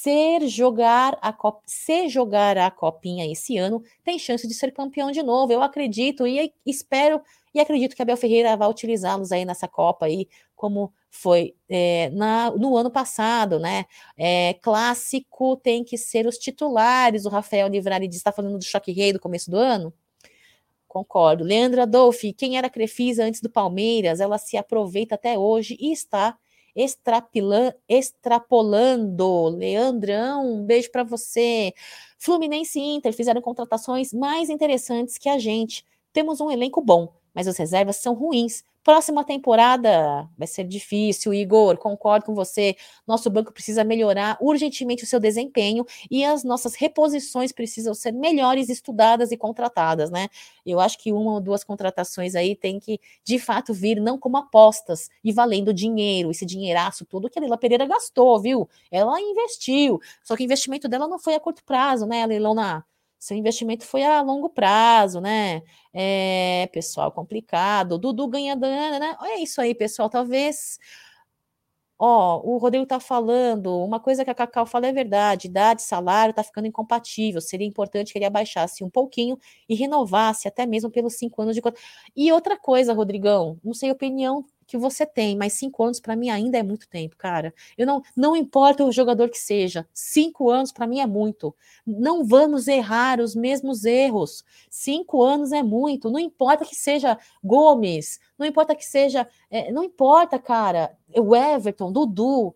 ser 0.03 0.47
jogar 0.47 1.19
a 1.21 1.33
cop 1.33 1.61
se 1.67 2.09
jogar 2.09 2.57
a 2.57 2.71
copinha 2.71 3.31
esse 3.31 3.59
ano, 3.59 3.83
tem 4.05 4.19
chance 4.19 4.47
de 4.47 4.55
ser 4.55 4.73
campeão 4.73 5.11
de 5.11 5.23
novo. 5.23 5.53
Eu 5.53 5.63
acredito 5.63 6.27
e 6.27 6.53
espero 6.65 7.21
e 7.53 7.61
acredito 7.61 7.97
que 7.97 8.03
Abel 8.03 8.17
Ferreira 8.17 8.57
vai 8.57 8.69
utilizá-los 8.69 9.33
aí 9.33 9.45
nessa 9.45 9.67
Copa 9.67 10.07
aí, 10.07 10.29
como 10.55 10.93
foi 11.11 11.55
é, 11.69 12.11
na, 12.11 12.51
no 12.53 12.77
ano 12.77 12.91
passado, 12.91 13.59
né? 13.59 13.87
É, 14.17 14.55
clássico 14.55 15.57
tem 15.57 15.83
que 15.83 15.99
ser 15.99 16.27
os 16.27 16.39
titulares. 16.39 17.25
O 17.25 17.29
Rafael 17.31 17.69
Livrari 17.69 18.07
está 18.07 18.31
falando 18.31 18.59
do 18.59 18.65
choque 18.65 18.93
rei 18.93 19.13
do 19.13 19.21
começo 19.21 19.51
do 19.51 19.57
ano. 19.57 19.93
Concordo. 20.87 21.45
Leandra 21.45 21.83
Adolfi, 21.83 22.33
quem 22.33 22.57
era 22.57 22.71
Crefisa 22.71 23.25
antes 23.25 23.41
do 23.41 23.51
Palmeiras, 23.51 24.21
ela 24.21 24.39
se 24.39 24.57
aproveita 24.57 25.17
até 25.17 25.39
hoje 25.39 25.77
e 25.81 25.93
está 25.93 26.37
extrapolando. 27.89 29.49
Leandrão, 29.49 30.55
um 30.55 30.65
beijo 30.65 30.91
para 30.91 31.03
você. 31.03 31.73
Fluminense 32.19 32.79
e 32.79 32.97
Inter 32.97 33.13
fizeram 33.13 33.41
contratações 33.41 34.13
mais 34.13 34.49
interessantes 34.51 35.19
que 35.19 35.29
a 35.29 35.39
gente. 35.39 35.85
Temos 36.13 36.41
um 36.41 36.51
elenco 36.51 36.81
bom, 36.81 37.13
mas 37.35 37.49
as 37.49 37.57
reservas 37.57 37.97
são 37.97 38.15
ruins. 38.15 38.65
Próxima 38.85 39.23
temporada 39.23 40.27
vai 40.39 40.47
ser 40.47 40.65
difícil, 40.65 41.35
Igor, 41.35 41.77
concordo 41.77 42.25
com 42.25 42.35
você. 42.35 42.75
Nosso 43.07 43.29
banco 43.29 43.53
precisa 43.53 43.85
melhorar 43.85 44.39
urgentemente 44.41 45.05
o 45.05 45.07
seu 45.07 45.21
desempenho 45.21 45.85
e 46.11 46.25
as 46.25 46.43
nossas 46.43 46.75
reposições 46.75 47.53
precisam 47.53 47.93
ser 47.93 48.13
melhores 48.13 48.71
estudadas 48.71 49.31
e 49.31 49.37
contratadas, 49.37 50.11
né? 50.11 50.29
Eu 50.65 50.81
acho 50.81 50.97
que 50.99 51.13
uma 51.13 51.35
ou 51.35 51.41
duas 51.41 51.63
contratações 51.63 52.35
aí 52.35 52.57
tem 52.57 52.79
que, 52.81 52.99
de 53.25 53.39
fato, 53.39 53.75
vir 53.75 54.01
não 54.01 54.17
como 54.19 54.39
apostas 54.39 55.11
e 55.23 55.33
valendo 55.33 55.75
dinheiro, 55.75 56.31
esse 56.31 56.47
dinheiraço 56.47 57.05
todo 57.05 57.29
que 57.29 57.39
a 57.39 57.43
Leila 57.43 57.59
Pereira 57.59 57.85
gastou, 57.87 58.41
viu? 58.41 58.69
Ela 58.91 59.21
investiu, 59.21 60.01
só 60.25 60.35
que 60.35 60.43
o 60.45 60.47
investimento 60.47 60.89
dela 60.89 61.07
não 61.07 61.19
foi 61.19 61.35
a 61.35 61.41
curto 61.41 61.63
prazo, 61.65 62.07
né, 62.07 62.25
Leilona? 62.25 62.85
Seu 63.19 63.37
investimento 63.37 63.85
foi 63.85 64.05
a 64.05 64.21
longo 64.23 64.49
prazo, 64.49 65.21
né? 65.21 65.63
É, 65.93 66.69
pessoal, 66.73 67.11
complicado. 67.13 67.99
Dudu 67.99 68.29
ganha 68.29 68.55
dana, 68.57 68.99
né? 68.99 69.17
É 69.23 69.41
isso 69.41 69.61
aí, 69.61 69.75
pessoal. 69.75 70.09
Talvez 70.09 70.79
Ó, 72.01 72.41
o 72.45 72.59
Rodrigo 72.59 72.87
tá 72.87 73.01
falando, 73.01 73.77
uma 73.85 73.99
coisa 73.99 74.25
que 74.25 74.31
a 74.31 74.35
Cacau 74.35 74.65
fala 74.65 74.87
é 74.87 74.93
verdade, 74.93 75.49
idade, 75.49 75.83
salário 75.83 76.33
tá 76.33 76.45
ficando 76.45 76.69
incompatível, 76.69 77.41
seria 77.41 77.67
importante 77.67 78.13
que 78.13 78.19
ele 78.19 78.25
abaixasse 78.25 78.85
um 78.85 78.91
pouquinho 78.91 79.37
e 79.69 79.75
renovasse 79.75 80.47
até 80.47 80.65
mesmo 80.65 80.91
pelos 80.91 81.15
cinco 81.15 81.43
anos 81.43 81.57
de... 81.57 81.63
E 82.15 82.31
outra 82.31 82.57
coisa, 82.57 82.93
Rodrigão, 82.93 83.59
não 83.65 83.75
sei 83.75 83.91
a 83.91 83.93
opinião 83.93 84.45
que 84.69 84.77
você 84.77 85.07
tem, 85.07 85.35
mas 85.35 85.55
cinco 85.55 85.83
anos 85.83 85.99
para 85.99 86.15
mim 86.15 86.29
ainda 86.29 86.59
é 86.59 86.63
muito 86.63 86.87
tempo, 86.87 87.17
cara. 87.17 87.55
Eu 87.77 87.87
não, 87.87 88.03
não 88.15 88.37
importa 88.37 88.85
o 88.85 88.93
jogador 88.93 89.31
que 89.31 89.39
seja, 89.39 89.89
cinco 89.95 90.51
anos 90.51 90.71
para 90.71 90.87
mim 90.87 91.01
é 91.01 91.07
muito. 91.07 91.57
Não 91.87 92.23
vamos 92.23 92.69
errar 92.69 93.19
os 93.19 93.35
mesmos 93.35 93.87
erros. 93.87 94.45
Cinco 94.69 95.23
anos 95.23 95.53
é 95.53 95.63
muito. 95.63 96.11
Não 96.11 96.19
importa 96.21 96.67
que 96.67 96.77
seja 96.77 97.19
Gomes, 97.43 98.21
não 98.39 98.47
importa 98.47 98.75
que 98.75 98.85
seja, 98.85 99.27
é, 99.51 99.73
não 99.73 99.83
importa, 99.83 100.39
cara. 100.39 100.95
O 101.17 101.35
Everton, 101.35 101.91
Dudu. 101.91 102.55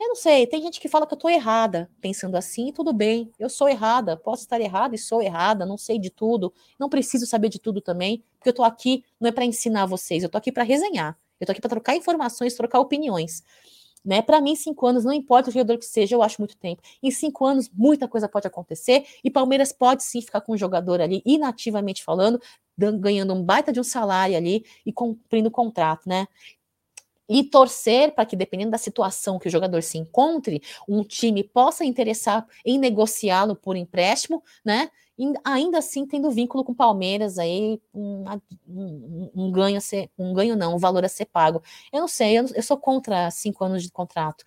Eu 0.00 0.08
não 0.08 0.14
sei, 0.14 0.46
tem 0.46 0.62
gente 0.62 0.80
que 0.80 0.88
fala 0.88 1.08
que 1.08 1.14
eu 1.14 1.18
tô 1.18 1.28
errada 1.28 1.90
pensando 2.00 2.36
assim, 2.36 2.72
tudo 2.72 2.92
bem, 2.92 3.32
eu 3.36 3.48
sou 3.48 3.68
errada, 3.68 4.16
posso 4.16 4.42
estar 4.44 4.60
errada 4.60 4.94
e 4.94 4.98
sou 4.98 5.20
errada, 5.20 5.66
não 5.66 5.76
sei 5.76 5.98
de 5.98 6.08
tudo, 6.08 6.54
não 6.78 6.88
preciso 6.88 7.26
saber 7.26 7.48
de 7.48 7.58
tudo 7.58 7.80
também, 7.80 8.22
porque 8.38 8.50
eu 8.50 8.54
tô 8.54 8.62
aqui 8.62 9.04
não 9.18 9.28
é 9.28 9.32
para 9.32 9.44
ensinar 9.44 9.86
vocês, 9.86 10.22
eu 10.22 10.28
tô 10.28 10.38
aqui 10.38 10.52
para 10.52 10.62
resenhar. 10.62 11.18
Eu 11.40 11.46
tô 11.46 11.52
aqui 11.52 11.60
para 11.60 11.70
trocar 11.70 11.96
informações, 11.96 12.54
trocar 12.54 12.80
opiniões. 12.80 13.42
Né? 14.04 14.22
Para 14.22 14.40
mim, 14.40 14.54
cinco 14.54 14.86
anos, 14.86 15.04
não 15.04 15.12
importa 15.12 15.50
o 15.50 15.52
jogador 15.52 15.76
que 15.78 15.84
seja, 15.84 16.14
eu 16.14 16.22
acho 16.22 16.40
muito 16.40 16.56
tempo. 16.56 16.80
Em 17.02 17.10
cinco 17.10 17.44
anos, 17.44 17.68
muita 17.72 18.06
coisa 18.08 18.28
pode 18.28 18.46
acontecer 18.46 19.04
e 19.22 19.30
Palmeiras 19.30 19.72
pode 19.72 20.02
sim 20.04 20.20
ficar 20.22 20.40
com 20.40 20.52
um 20.52 20.56
jogador 20.56 21.00
ali, 21.00 21.22
inativamente 21.26 22.04
falando, 22.04 22.40
ganhando 23.00 23.34
um 23.34 23.42
baita 23.42 23.72
de 23.72 23.80
um 23.80 23.84
salário 23.84 24.36
ali 24.36 24.64
e 24.86 24.92
cumprindo 24.92 25.48
o 25.48 25.52
contrato, 25.52 26.08
né? 26.08 26.26
E 27.28 27.44
torcer 27.44 28.14
para 28.14 28.24
que, 28.24 28.36
dependendo 28.36 28.70
da 28.70 28.78
situação 28.78 29.38
que 29.38 29.48
o 29.48 29.50
jogador 29.50 29.82
se 29.82 29.98
encontre, 29.98 30.62
um 30.88 31.04
time 31.04 31.44
possa 31.44 31.84
interessar 31.84 32.46
em 32.64 32.78
negociá-lo 32.78 33.54
por 33.54 33.76
empréstimo, 33.76 34.42
né? 34.64 34.90
ainda 35.44 35.78
assim 35.78 36.06
tendo 36.06 36.30
vínculo 36.30 36.64
com 36.64 36.72
o 36.72 36.76
Palmeiras 36.76 37.38
aí 37.38 37.80
um, 37.92 38.24
um, 38.68 39.30
um, 39.34 39.52
ganho 39.52 39.76
a 39.76 39.80
ser, 39.80 40.10
um 40.16 40.32
ganho 40.32 40.56
não, 40.56 40.76
um 40.76 40.78
valor 40.78 41.04
a 41.04 41.08
ser 41.08 41.26
pago. 41.26 41.62
Eu 41.92 42.00
não 42.00 42.08
sei, 42.08 42.38
eu, 42.38 42.46
eu 42.54 42.62
sou 42.62 42.76
contra 42.76 43.30
cinco 43.30 43.64
anos 43.64 43.82
de 43.82 43.90
contrato. 43.90 44.44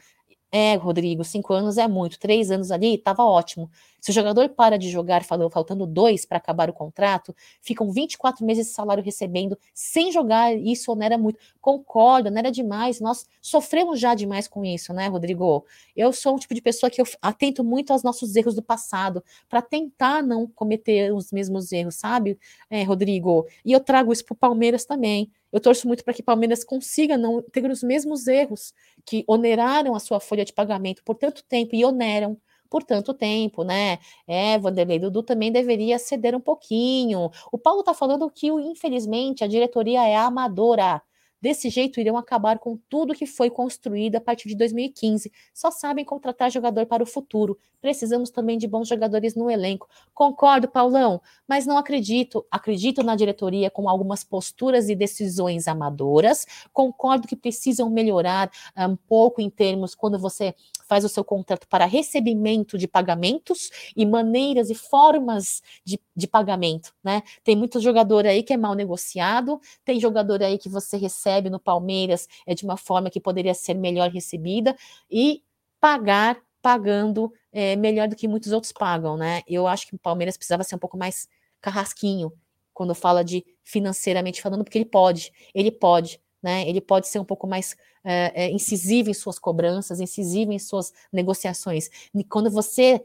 É, 0.54 0.76
Rodrigo, 0.76 1.24
cinco 1.24 1.54
anos 1.54 1.78
é 1.78 1.88
muito, 1.88 2.20
três 2.20 2.52
anos 2.52 2.72
ali 2.72 2.96
estava 2.96 3.24
ótimo. 3.24 3.70
Se 4.02 4.10
o 4.10 4.14
jogador 4.14 4.50
para 4.50 4.78
de 4.78 4.90
jogar, 4.90 5.24
falou, 5.24 5.50
faltando 5.50 5.86
dois 5.86 6.26
para 6.26 6.40
acabar 6.40 6.70
o 6.70 6.74
contrato, 6.74 7.34
ficam 7.62 7.90
24 7.90 8.46
meses 8.46 8.68
de 8.68 8.74
salário 8.74 9.02
recebendo 9.02 9.58
sem 9.74 10.12
jogar, 10.12 10.54
isso 10.54 10.92
onera 10.92 11.18
muito. 11.18 11.40
Concordo, 11.62 12.28
onera 12.28 12.52
demais. 12.52 13.00
Nós 13.00 13.26
sofremos 13.40 14.00
já 14.00 14.14
demais 14.14 14.48
com 14.48 14.66
isso, 14.66 14.92
né, 14.92 15.08
Rodrigo? 15.08 15.66
Eu 15.96 16.12
sou 16.12 16.34
um 16.36 16.38
tipo 16.38 16.54
de 16.54 16.62
pessoa 16.62 16.90
que 16.90 17.00
eu 17.00 17.06
atento 17.22 17.64
muito 17.64 17.94
aos 17.94 18.04
nossos 18.04 18.36
erros 18.36 18.56
do 18.56 18.62
passado, 18.62 19.24
para 19.48 19.62
tentar 19.62 20.22
não 20.22 20.48
cometer 20.48 21.14
os 21.14 21.32
mesmos 21.32 21.72
erros, 21.72 21.96
sabe, 21.96 22.38
é, 22.70 22.84
Rodrigo? 22.84 23.46
E 23.64 23.72
eu 23.72 23.80
trago 23.80 24.12
isso 24.12 24.26
para 24.26 24.34
o 24.34 24.38
Palmeiras 24.38 24.84
também. 24.84 25.32
Eu 25.52 25.60
torço 25.60 25.88
muito 25.88 26.04
para 26.04 26.14
que 26.14 26.24
Palmeiras 26.24 26.64
consiga 26.64 27.18
não 27.18 27.42
ter 27.42 27.70
os 27.70 27.84
mesmos 27.84 28.28
erros 28.28 28.74
que 29.06 29.24
oneraram 29.28 29.96
a 29.96 30.00
sua 30.00 30.20
folha 30.20 30.46
de 30.46 30.54
pagamento 30.54 31.04
por 31.04 31.16
tanto 31.16 31.44
tempo 31.44 31.76
e 31.76 31.84
oneram 31.86 32.38
por 32.70 32.84
tanto 32.84 33.14
tempo, 33.14 33.64
né? 33.64 34.00
É, 34.26 34.58
Vanderlei 34.58 34.98
Dudu 34.98 35.22
também 35.24 35.52
deveria 35.52 36.00
ceder 36.00 36.34
um 36.34 36.40
pouquinho. 36.40 37.30
O 37.52 37.58
Paulo 37.58 37.82
está 37.82 37.94
falando 37.94 38.30
que, 38.32 38.48
infelizmente, 38.48 39.44
a 39.44 39.48
diretoria 39.48 40.08
é 40.08 40.16
amadora. 40.16 41.02
Desse 41.42 41.70
jeito, 41.70 42.00
irão 42.00 42.18
acabar 42.18 42.60
com 42.60 42.78
tudo 42.88 43.16
que 43.16 43.26
foi 43.26 43.50
construído 43.50 44.18
a 44.18 44.22
partir 44.22 44.48
de 44.48 44.56
2015. 44.56 45.32
Só 45.54 45.72
sabem 45.72 46.06
contratar 46.06 46.52
jogador 46.52 46.86
para 46.86 47.02
o 47.02 47.06
futuro. 47.06 47.58
Precisamos 47.82 48.30
também 48.30 48.60
de 48.60 48.68
bons 48.68 48.88
jogadores 48.88 49.34
no 49.34 49.50
elenco. 49.50 49.90
Concordo, 50.14 50.68
Paulão, 50.68 51.20
mas 51.48 51.66
não 51.66 51.78
acredito. 51.78 52.46
Acredito 52.52 53.02
na 53.02 53.16
diretoria 53.16 53.72
com 53.72 53.90
algumas 53.90 54.24
posturas 54.24 54.88
e 54.88 54.96
decisões 54.96 55.68
amadoras. 55.68 56.46
Concordo 56.72 57.28
que 57.28 57.36
precisam 57.36 57.90
melhorar 57.90 58.52
ah, 58.76 58.88
um 58.88 58.96
pouco 58.96 59.42
em 59.42 59.50
termos 59.50 59.96
quando 59.96 60.20
você 60.20 60.54
faz 60.88 61.06
o 61.06 61.10
seu 61.10 61.24
contrato 61.24 61.68
para 61.68 61.86
recebimento 61.86 62.78
de 62.78 62.86
pagamentos 62.88 63.72
e 63.96 64.06
maneiras 64.06 64.70
e 64.70 64.76
formas 64.76 65.64
de, 65.86 65.98
de 66.14 66.28
pagamento, 66.28 66.94
né? 67.02 67.24
Tem 67.46 67.56
muito 67.56 67.80
jogador 67.80 68.28
aí 68.28 68.44
que 68.44 68.52
é 68.52 68.58
mal 68.58 68.76
negociado, 68.76 69.60
tem 69.86 70.00
jogador 70.00 70.44
aí 70.44 70.58
que 70.58 70.68
você 70.68 70.98
recebe 70.98 71.31
no 71.50 71.60
Palmeiras 71.60 72.28
é 72.46 72.54
de 72.54 72.64
uma 72.64 72.78
forma 72.78 73.10
que 73.10 73.20
poderia 73.20 73.54
ser 73.54 73.76
melhor 73.76 74.10
recebida 74.10 74.76
e 75.10 75.44
pagar 75.80 76.38
pagando 76.62 77.34
é, 77.52 77.76
melhor 77.76 78.08
do 78.08 78.16
que 78.16 78.28
muitos 78.28 78.52
outros 78.52 78.72
pagam, 78.72 79.18
né? 79.18 79.42
Eu 79.48 79.68
acho 79.68 79.88
que 79.88 79.96
o 79.96 80.00
Palmeiras 80.00 80.38
precisava 80.38 80.64
ser 80.64 80.76
um 80.76 80.80
pouco 80.80 80.98
mais 80.98 81.28
carrasquinho 81.60 82.32
quando 82.74 82.96
fala 82.96 83.24
de 83.24 83.46
financeiramente 83.64 84.42
falando, 84.42 84.64
porque 84.64 84.78
ele 84.78 84.86
pode, 84.86 85.32
ele 85.54 85.72
pode, 85.72 86.20
né? 86.42 86.68
Ele 86.68 86.82
pode 86.82 87.08
ser 87.08 87.20
um 87.20 87.26
pouco 87.26 87.48
mais 87.48 87.76
é, 88.04 88.46
é, 88.46 88.52
incisivo 88.52 89.10
em 89.10 89.14
suas 89.14 89.38
cobranças, 89.38 90.00
incisivo 90.00 90.52
em 90.52 90.60
suas 90.60 90.94
negociações. 91.12 91.90
E 92.14 92.24
quando 92.24 92.50
você 92.50 93.04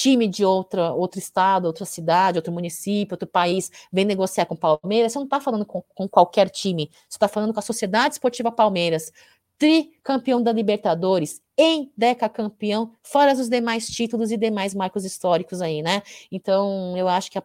time 0.00 0.28
de 0.28 0.44
outra, 0.44 0.92
outro 0.92 1.18
estado, 1.18 1.66
outra 1.66 1.84
cidade, 1.84 2.38
outro 2.38 2.52
município, 2.52 3.14
outro 3.14 3.26
país, 3.26 3.68
vem 3.92 4.04
negociar 4.04 4.46
com 4.46 4.54
o 4.54 4.56
Palmeiras, 4.56 5.12
você 5.12 5.18
não 5.18 5.24
está 5.24 5.40
falando 5.40 5.66
com, 5.66 5.82
com, 5.92 6.08
qualquer 6.08 6.48
time, 6.50 6.88
você 7.08 7.16
está 7.16 7.26
falando 7.26 7.52
com 7.52 7.58
a 7.58 7.62
Sociedade 7.62 8.14
Esportiva 8.14 8.52
Palmeiras, 8.52 9.12
tricampeão 9.58 10.40
da 10.40 10.52
Libertadores, 10.52 11.42
em 11.56 11.90
campeão, 12.32 12.92
fora 13.02 13.32
os 13.32 13.48
demais 13.48 13.88
títulos 13.88 14.30
e 14.30 14.36
demais 14.36 14.72
marcos 14.72 15.04
históricos 15.04 15.60
aí, 15.60 15.82
né? 15.82 16.02
Então, 16.30 16.96
eu 16.96 17.08
acho 17.08 17.28
que 17.32 17.38
a, 17.38 17.42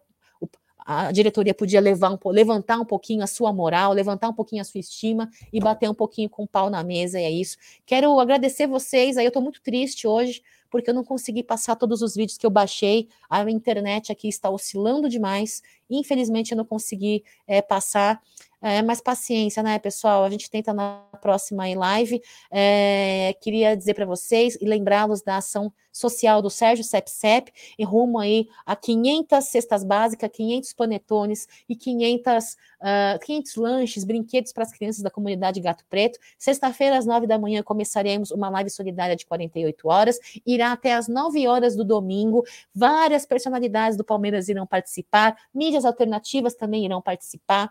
a 0.86 1.10
diretoria 1.10 1.52
podia 1.52 1.80
levar 1.80 2.12
um, 2.12 2.30
levantar 2.30 2.78
um 2.78 2.84
pouquinho 2.84 3.24
a 3.24 3.26
sua 3.26 3.52
moral, 3.52 3.92
levantar 3.92 4.28
um 4.28 4.32
pouquinho 4.32 4.62
a 4.62 4.64
sua 4.64 4.78
estima 4.78 5.28
e 5.52 5.58
bater 5.58 5.90
um 5.90 5.94
pouquinho 5.94 6.30
com 6.30 6.44
o 6.44 6.48
pau 6.48 6.70
na 6.70 6.84
mesa, 6.84 7.20
e 7.20 7.24
é 7.24 7.30
isso. 7.32 7.56
Quero 7.84 8.20
agradecer 8.20 8.68
vocês, 8.68 9.16
aí 9.16 9.24
eu 9.24 9.30
estou 9.30 9.42
muito 9.42 9.60
triste 9.60 10.06
hoje, 10.06 10.40
porque 10.74 10.90
eu 10.90 10.94
não 10.94 11.04
consegui 11.04 11.44
passar 11.44 11.76
todos 11.76 12.02
os 12.02 12.16
vídeos 12.16 12.36
que 12.36 12.44
eu 12.44 12.50
baixei. 12.50 13.08
A 13.30 13.48
internet 13.48 14.10
aqui 14.10 14.26
está 14.26 14.50
oscilando 14.50 15.08
demais. 15.08 15.62
Infelizmente, 15.88 16.50
eu 16.50 16.56
não 16.56 16.64
consegui 16.64 17.22
é, 17.46 17.62
passar. 17.62 18.20
É, 18.66 18.80
mas 18.80 18.98
paciência, 18.98 19.62
né, 19.62 19.78
pessoal? 19.78 20.24
A 20.24 20.30
gente 20.30 20.50
tenta 20.50 20.72
na 20.72 21.02
próxima 21.20 21.64
live. 21.76 22.18
É, 22.50 23.36
queria 23.42 23.76
dizer 23.76 23.92
para 23.92 24.06
vocês 24.06 24.56
e 24.58 24.64
lembrá-los 24.64 25.20
da 25.20 25.36
ação 25.36 25.70
social 25.92 26.40
do 26.40 26.48
Sérgio 26.48 26.82
Sepsep, 26.82 27.52
em 27.78 27.84
rumo 27.84 28.18
aí 28.18 28.48
a 28.64 28.74
500 28.74 29.44
cestas 29.44 29.84
básicas, 29.84 30.30
500 30.32 30.72
panetones 30.72 31.46
e 31.68 31.76
500, 31.76 32.56
uh, 32.80 33.18
500 33.22 33.56
lanches, 33.56 34.02
brinquedos 34.02 34.50
para 34.50 34.62
as 34.62 34.72
crianças 34.72 35.02
da 35.02 35.10
comunidade 35.10 35.60
Gato 35.60 35.84
Preto. 35.90 36.18
Sexta-feira, 36.38 36.96
às 36.96 37.04
9 37.04 37.26
da 37.26 37.38
manhã, 37.38 37.62
começaremos 37.62 38.30
uma 38.30 38.48
live 38.48 38.70
solidária 38.70 39.14
de 39.14 39.26
48 39.26 39.86
horas, 39.86 40.18
irá 40.46 40.72
até 40.72 40.94
às 40.94 41.06
9 41.06 41.46
horas 41.46 41.76
do 41.76 41.84
domingo. 41.84 42.42
Várias 42.74 43.26
personalidades 43.26 43.98
do 43.98 44.04
Palmeiras 44.04 44.48
irão 44.48 44.66
participar, 44.66 45.36
mídias 45.54 45.84
alternativas 45.84 46.54
também 46.54 46.86
irão 46.86 47.02
participar 47.02 47.70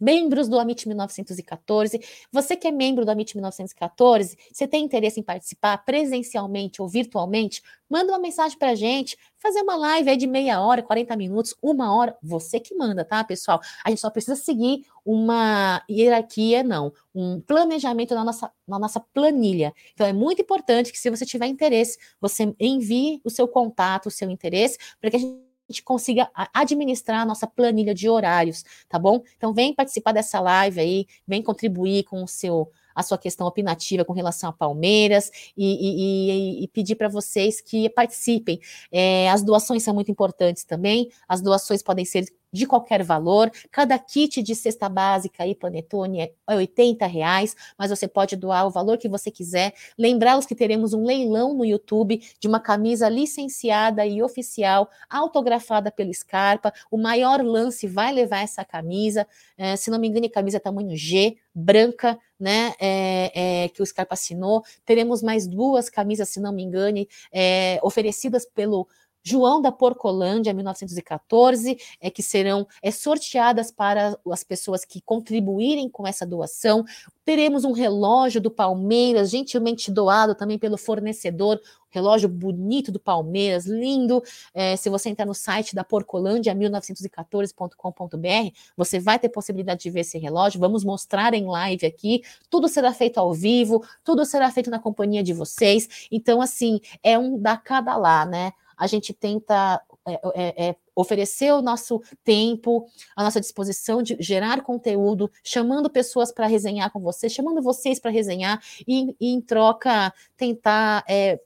membros 0.00 0.48
do 0.48 0.58
Amit 0.58 0.86
1914. 0.86 2.00
Você 2.32 2.56
que 2.56 2.68
é 2.68 2.70
membro 2.70 3.04
do 3.04 3.10
Amit 3.10 3.36
1914, 3.36 4.36
você 4.52 4.66
tem 4.66 4.84
interesse 4.84 5.20
em 5.20 5.22
participar 5.22 5.78
presencialmente 5.78 6.80
ou 6.80 6.88
virtualmente, 6.88 7.62
manda 7.88 8.12
uma 8.12 8.18
mensagem 8.18 8.58
para 8.58 8.70
a 8.70 8.74
gente, 8.74 9.16
fazer 9.36 9.60
uma 9.60 9.76
live 9.76 10.10
aí 10.10 10.16
de 10.16 10.26
meia 10.26 10.60
hora, 10.60 10.82
40 10.82 11.16
minutos, 11.16 11.54
uma 11.62 11.94
hora, 11.94 12.16
você 12.22 12.58
que 12.58 12.74
manda, 12.74 13.04
tá, 13.04 13.22
pessoal? 13.22 13.60
A 13.84 13.90
gente 13.90 14.00
só 14.00 14.10
precisa 14.10 14.36
seguir 14.36 14.84
uma 15.04 15.82
hierarquia, 15.88 16.62
não, 16.62 16.92
um 17.14 17.40
planejamento 17.40 18.14
na 18.14 18.24
nossa, 18.24 18.50
na 18.66 18.78
nossa 18.78 19.00
planilha. 19.00 19.74
Então 19.92 20.06
é 20.06 20.12
muito 20.12 20.40
importante 20.40 20.90
que 20.90 20.98
se 20.98 21.10
você 21.10 21.26
tiver 21.26 21.46
interesse, 21.46 21.98
você 22.20 22.54
envie 22.58 23.20
o 23.22 23.30
seu 23.30 23.46
contato, 23.46 24.06
o 24.06 24.10
seu 24.10 24.30
interesse, 24.30 24.78
para 25.00 25.10
que 25.10 25.16
a 25.16 25.20
gente 25.20 25.53
gente 25.72 25.82
consiga 25.82 26.30
administrar 26.52 27.20
a 27.20 27.26
nossa 27.26 27.46
planilha 27.46 27.94
de 27.94 28.08
horários, 28.08 28.64
tá 28.88 28.98
bom? 28.98 29.22
Então 29.36 29.52
vem 29.52 29.74
participar 29.74 30.12
dessa 30.12 30.40
live 30.40 30.80
aí, 30.80 31.06
vem 31.26 31.42
contribuir 31.42 32.04
com 32.04 32.22
o 32.22 32.28
seu 32.28 32.70
a 32.94 33.02
sua 33.02 33.18
questão 33.18 33.46
opinativa 33.46 34.04
com 34.04 34.12
relação 34.12 34.48
a 34.50 34.52
Palmeiras 34.52 35.30
e, 35.56 36.60
e, 36.60 36.64
e 36.64 36.68
pedir 36.68 36.94
para 36.94 37.08
vocês 37.08 37.60
que 37.60 37.90
participem. 37.90 38.60
É, 38.92 39.28
as 39.30 39.42
doações 39.42 39.82
são 39.82 39.92
muito 39.92 40.10
importantes 40.10 40.64
também, 40.64 41.10
as 41.28 41.40
doações 41.40 41.82
podem 41.82 42.04
ser 42.04 42.24
de 42.54 42.66
qualquer 42.66 43.02
valor. 43.02 43.50
Cada 43.70 43.98
kit 43.98 44.40
de 44.40 44.54
cesta 44.54 44.88
básica 44.88 45.44
e 45.44 45.56
panetone 45.56 46.20
é 46.20 46.32
80 46.48 47.04
reais, 47.04 47.56
mas 47.76 47.90
você 47.90 48.06
pode 48.06 48.36
doar 48.36 48.64
o 48.66 48.70
valor 48.70 48.96
que 48.96 49.08
você 49.08 49.28
quiser. 49.28 49.74
Lembrá-los 49.98 50.46
que 50.46 50.54
teremos 50.54 50.94
um 50.94 51.04
leilão 51.04 51.52
no 51.52 51.64
YouTube 51.64 52.22
de 52.38 52.46
uma 52.46 52.60
camisa 52.60 53.08
licenciada 53.08 54.06
e 54.06 54.22
oficial, 54.22 54.88
autografada 55.10 55.90
pelo 55.90 56.14
Scarpa. 56.14 56.72
O 56.90 56.96
maior 56.96 57.42
lance 57.42 57.88
vai 57.88 58.12
levar 58.12 58.44
essa 58.44 58.64
camisa. 58.64 59.26
É, 59.58 59.74
se 59.74 59.90
não 59.90 59.98
me 59.98 60.06
engano, 60.06 60.30
camisa 60.30 60.58
é 60.58 60.60
tamanho 60.60 60.96
G, 60.96 61.36
branca, 61.52 62.16
né? 62.38 62.72
É, 62.80 63.64
é, 63.64 63.68
que 63.68 63.82
o 63.82 63.86
Scarpa 63.86 64.14
assinou. 64.14 64.62
Teremos 64.84 65.22
mais 65.22 65.46
duas 65.46 65.90
camisas, 65.90 66.28
se 66.28 66.38
não 66.38 66.52
me 66.52 66.62
engane, 66.62 67.08
é, 67.32 67.80
oferecidas 67.82 68.46
pelo 68.46 68.86
João 69.24 69.62
da 69.62 69.72
Porcolândia, 69.72 70.52
1914, 70.52 71.78
é 71.98 72.10
que 72.10 72.22
serão 72.22 72.66
é, 72.82 72.90
sorteadas 72.90 73.70
para 73.70 74.18
as 74.30 74.44
pessoas 74.44 74.84
que 74.84 75.00
contribuírem 75.00 75.88
com 75.88 76.06
essa 76.06 76.26
doação. 76.26 76.84
Teremos 77.24 77.64
um 77.64 77.72
relógio 77.72 78.38
do 78.38 78.50
Palmeiras, 78.50 79.30
gentilmente 79.30 79.90
doado 79.90 80.34
também 80.34 80.58
pelo 80.58 80.76
fornecedor, 80.76 81.58
relógio 81.88 82.28
bonito 82.28 82.92
do 82.92 83.00
Palmeiras, 83.00 83.64
lindo. 83.64 84.22
É, 84.52 84.76
se 84.76 84.90
você 84.90 85.08
entrar 85.08 85.24
no 85.24 85.32
site 85.32 85.74
da 85.74 85.82
Porcolândia, 85.82 86.54
1914.com.br, 86.54 88.50
você 88.76 89.00
vai 89.00 89.18
ter 89.18 89.30
possibilidade 89.30 89.84
de 89.84 89.90
ver 89.90 90.00
esse 90.00 90.18
relógio. 90.18 90.60
Vamos 90.60 90.84
mostrar 90.84 91.32
em 91.32 91.46
live 91.46 91.86
aqui. 91.86 92.22
Tudo 92.50 92.68
será 92.68 92.92
feito 92.92 93.16
ao 93.16 93.32
vivo, 93.32 93.82
tudo 94.04 94.26
será 94.26 94.50
feito 94.50 94.68
na 94.70 94.78
companhia 94.78 95.22
de 95.22 95.32
vocês. 95.32 96.08
Então, 96.10 96.42
assim, 96.42 96.78
é 97.02 97.18
um 97.18 97.38
da 97.38 97.56
cada 97.56 97.96
lá, 97.96 98.26
né? 98.26 98.52
A 98.76 98.86
gente 98.86 99.12
tenta 99.12 99.80
é, 100.06 100.20
é, 100.34 100.68
é, 100.68 100.76
oferecer 100.94 101.52
o 101.52 101.62
nosso 101.62 102.02
tempo, 102.22 102.86
a 103.16 103.24
nossa 103.24 103.40
disposição 103.40 104.02
de 104.02 104.16
gerar 104.20 104.62
conteúdo, 104.62 105.30
chamando 105.42 105.88
pessoas 105.88 106.30
para 106.30 106.46
resenhar 106.46 106.90
com 106.90 107.00
você, 107.00 107.28
chamando 107.28 107.62
vocês 107.62 107.98
para 107.98 108.10
resenhar 108.10 108.62
e, 108.86 109.16
e, 109.18 109.32
em 109.32 109.40
troca 109.40 110.12
tentar 110.36 111.04
é, 111.08 111.40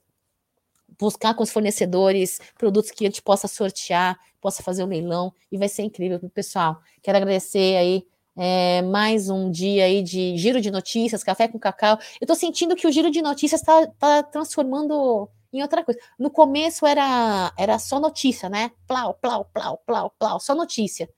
buscar 0.99 1.33
com 1.33 1.43
os 1.43 1.51
fornecedores 1.51 2.39
produtos 2.57 2.91
que 2.91 3.05
a 3.05 3.07
gente 3.07 3.21
possa 3.21 3.47
sortear, 3.47 4.19
possa 4.41 4.61
fazer 4.61 4.83
um 4.83 4.87
leilão 4.87 5.33
e 5.51 5.57
vai 5.57 5.69
ser 5.69 5.83
incrível, 5.83 6.19
pessoal. 6.33 6.81
Quero 7.01 7.17
agradecer 7.17 7.77
aí 7.77 8.05
é, 8.35 8.81
mais 8.81 9.29
um 9.29 9.49
dia 9.49 9.85
aí 9.85 10.03
de 10.03 10.37
giro 10.37 10.61
de 10.61 10.69
notícias, 10.69 11.23
café 11.23 11.47
com 11.47 11.57
cacau. 11.57 11.97
Eu 12.19 12.25
estou 12.25 12.35
sentindo 12.35 12.75
que 12.75 12.87
o 12.87 12.91
giro 12.91 13.09
de 13.09 13.21
notícias 13.21 13.61
está 13.61 13.87
tá 13.87 14.23
transformando 14.23 15.29
em 15.51 15.61
outra 15.61 15.83
coisa. 15.83 15.99
No 16.17 16.29
começo 16.29 16.85
era, 16.85 17.51
era 17.57 17.79
só 17.79 17.99
notícia, 17.99 18.49
né? 18.49 18.71
Plau, 18.87 19.13
plau, 19.15 19.45
plau, 19.45 19.77
plau, 19.85 20.13
plau, 20.17 20.39
só 20.39 20.53
notícia. 20.55 21.09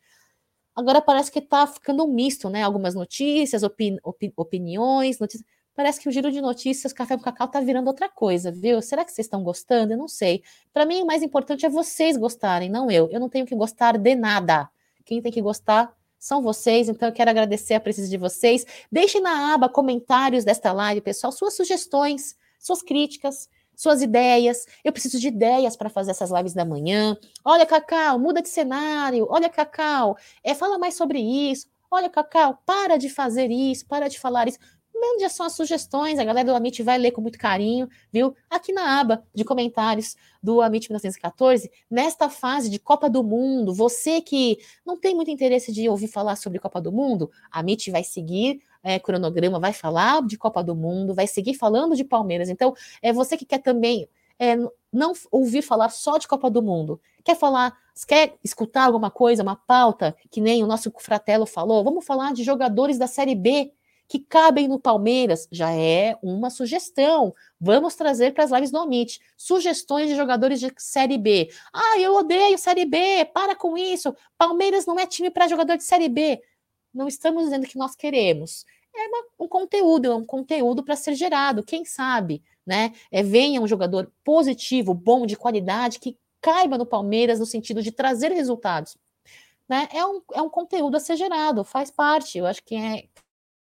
Agora 0.76 1.02
parece 1.02 1.32
que 1.32 1.42
tá 1.42 1.68
ficando 1.68 2.04
um 2.06 2.08
misto, 2.08 2.50
né? 2.50 2.64
Algumas 2.64 2.96
notícias, 2.96 3.64
opini 3.64 4.00
opiniões, 4.36 5.20
notícias. 5.20 5.46
Parece 5.74 6.00
que 6.02 6.10
o 6.10 6.12
giro 6.12 6.32
de 6.32 6.42
notícias 6.42 6.92
Café 6.94 7.16
com 7.18 7.24
Cacau 7.24 7.48
tá 7.48 7.62
virando 7.62 7.88
outra 7.88 8.10
coisa, 8.10 8.52
viu? 8.52 8.82
Será 8.82 9.06
que 9.06 9.12
vocês 9.12 9.26
estão 9.26 9.44
gostando? 9.44 9.94
Eu 9.94 9.98
não 9.98 10.08
sei. 10.08 10.44
Para 10.74 10.86
mim, 10.86 11.02
o 11.02 11.06
mais 11.06 11.24
importante 11.24 11.66
é 11.66 11.70
vocês 11.70 12.18
gostarem, 12.18 12.70
não 12.70 12.92
eu. 12.92 13.10
Eu 13.10 13.20
não 13.20 13.30
tenho 13.30 13.46
que 13.46 13.56
gostar 13.56 13.98
de 13.98 14.16
nada. 14.16 14.70
Quem 15.06 15.22
tem 15.22 15.32
que 15.32 15.42
gostar 15.42 15.94
são 16.20 16.42
vocês, 16.42 16.88
então 16.88 17.10
eu 17.10 17.14
quero 17.14 17.32
agradecer 17.32 17.74
a 17.74 17.80
presença 17.80 18.10
de 18.10 18.18
vocês. 18.18 18.66
Deixem 18.92 19.22
na 19.22 19.54
aba 19.54 19.68
comentários 19.68 20.44
desta 20.44 20.72
live, 20.72 21.02
pessoal, 21.02 21.32
suas 21.32 21.56
sugestões, 21.56 22.36
suas 22.60 22.84
críticas 22.84 23.50
suas 23.82 24.04
ideias. 24.04 24.68
Eu 24.84 24.92
preciso 24.92 25.20
de 25.20 25.28
ideias 25.28 25.76
para 25.76 25.90
fazer 25.90 26.12
essas 26.12 26.30
lives 26.30 26.54
da 26.54 26.64
manhã. 26.64 27.18
Olha, 27.44 27.66
Cacau, 27.66 28.20
muda 28.20 28.40
de 28.40 28.48
cenário. 28.48 29.26
Olha, 29.28 29.50
Cacau, 29.50 30.16
é, 30.44 30.54
fala 30.54 30.78
mais 30.78 30.94
sobre 30.94 31.20
isso. 31.20 31.66
Olha, 31.90 32.08
Cacau, 32.08 32.62
para 32.64 32.98
de 32.98 33.10
fazer 33.10 33.50
isso, 33.50 33.88
para 33.88 34.08
de 34.08 34.20
falar 34.20 34.48
isso. 34.48 34.60
Mande 34.94 35.28
são 35.30 35.48
as 35.48 35.54
sugestões, 35.54 36.20
a 36.20 36.24
galera 36.24 36.46
do 36.46 36.56
Amit 36.56 36.84
vai 36.84 37.00
ler 37.00 37.10
com 37.10 37.22
muito 37.22 37.40
carinho, 37.40 37.90
viu? 38.14 38.36
Aqui 38.48 38.72
na 38.72 39.00
aba 39.00 39.26
de 39.34 39.44
comentários 39.44 40.16
do 40.44 40.62
Amit 40.62 40.88
1914, 40.90 41.72
nesta 41.90 42.30
fase 42.30 42.70
de 42.70 42.78
Copa 42.78 43.10
do 43.10 43.24
Mundo, 43.24 43.74
você 43.74 44.22
que 44.22 44.60
não 44.86 45.00
tem 45.00 45.16
muito 45.16 45.32
interesse 45.32 45.72
de 45.72 45.90
ouvir 45.90 46.08
falar 46.08 46.36
sobre 46.36 46.60
Copa 46.60 46.80
do 46.80 46.92
Mundo, 46.92 47.32
a 47.52 47.62
Amit 47.62 47.90
vai 47.90 48.04
seguir 48.04 48.62
é, 48.84 49.00
cronograma, 49.00 49.60
vai 49.60 49.74
falar 49.74 50.22
de 50.26 50.38
Copa 50.38 50.64
do 50.64 50.76
Mundo, 50.76 51.14
vai 51.14 51.28
seguir 51.28 51.54
falando 51.54 51.96
de 51.96 52.04
Palmeiras. 52.04 52.50
Então, 52.50 52.74
é 53.02 53.14
você 53.14 53.38
que 53.38 53.46
quer 53.46 53.60
também 53.60 54.08
é, 54.40 54.56
não 54.92 55.14
ouvir 55.32 55.62
falar 55.62 55.90
só 55.90 56.18
de 56.18 56.28
Copa 56.28 56.50
do 56.50 56.62
Mundo, 56.62 57.00
quer 57.24 57.36
falar, 57.36 57.78
quer 58.08 58.36
escutar 58.44 58.86
alguma 58.86 59.12
coisa, 59.12 59.44
uma 59.44 59.56
pauta, 59.56 60.16
que 60.30 60.42
nem 60.42 60.64
o 60.64 60.68
nosso 60.68 60.92
fratelo 60.98 61.46
falou, 61.46 61.84
vamos 61.84 62.06
falar 62.06 62.34
de 62.34 62.44
jogadores 62.44 62.98
da 62.98 63.08
Série 63.08 63.36
B 63.36 63.72
que 64.12 64.20
cabem 64.20 64.68
no 64.68 64.78
Palmeiras, 64.78 65.48
já 65.50 65.72
é 65.72 66.18
uma 66.22 66.50
sugestão. 66.50 67.34
Vamos 67.58 67.96
trazer 67.96 68.34
para 68.34 68.44
as 68.44 68.52
lives 68.52 68.70
do 68.70 68.78
Amit 68.78 69.22
sugestões 69.38 70.10
de 70.10 70.18
jogadores 70.18 70.60
de 70.60 70.70
Série 70.76 71.18
B. 71.18 71.50
Ah, 71.72 71.98
eu 71.98 72.16
odeio 72.16 72.58
Série 72.58 72.84
B, 72.84 73.24
para 73.34 73.56
com 73.56 73.78
isso. 73.78 74.14
Palmeiras 74.38 74.86
não 74.86 75.00
é 75.00 75.06
time 75.06 75.30
para 75.32 75.48
jogador 75.48 75.78
de 75.78 75.86
Série 75.86 76.10
B 76.10 76.42
não 76.94 77.08
estamos 77.08 77.44
dizendo 77.46 77.68
que 77.68 77.78
nós 77.78 77.96
queremos. 77.96 78.66
É 78.94 79.08
uma, 79.08 79.24
um 79.40 79.48
conteúdo, 79.48 80.12
é 80.12 80.16
um 80.16 80.26
conteúdo 80.26 80.84
para 80.84 80.96
ser 80.96 81.16
gerado, 81.16 81.64
quem 81.64 81.86
sabe, 81.86 82.44
né? 82.66 82.94
É, 83.10 83.24
venha 83.24 83.62
um 83.62 83.68
jogador 83.68 84.12
positivo, 84.24 84.94
bom, 84.94 85.26
de 85.26 85.38
qualidade, 85.38 86.00
que 86.00 86.18
caiba 86.42 86.78
no 86.78 86.86
Palmeiras 86.86 87.40
no 87.40 87.46
sentido 87.46 87.82
de 87.82 87.92
trazer 87.92 88.32
resultados. 88.32 88.98
Né? 89.70 89.88
É, 89.94 90.06
um, 90.06 90.22
é 90.34 90.42
um 90.42 90.50
conteúdo 90.50 90.98
a 90.98 91.00
ser 91.00 91.16
gerado, 91.16 91.64
faz 91.64 91.90
parte, 91.90 92.38
eu 92.38 92.46
acho 92.46 92.64
que 92.64 92.76
é 92.76 93.06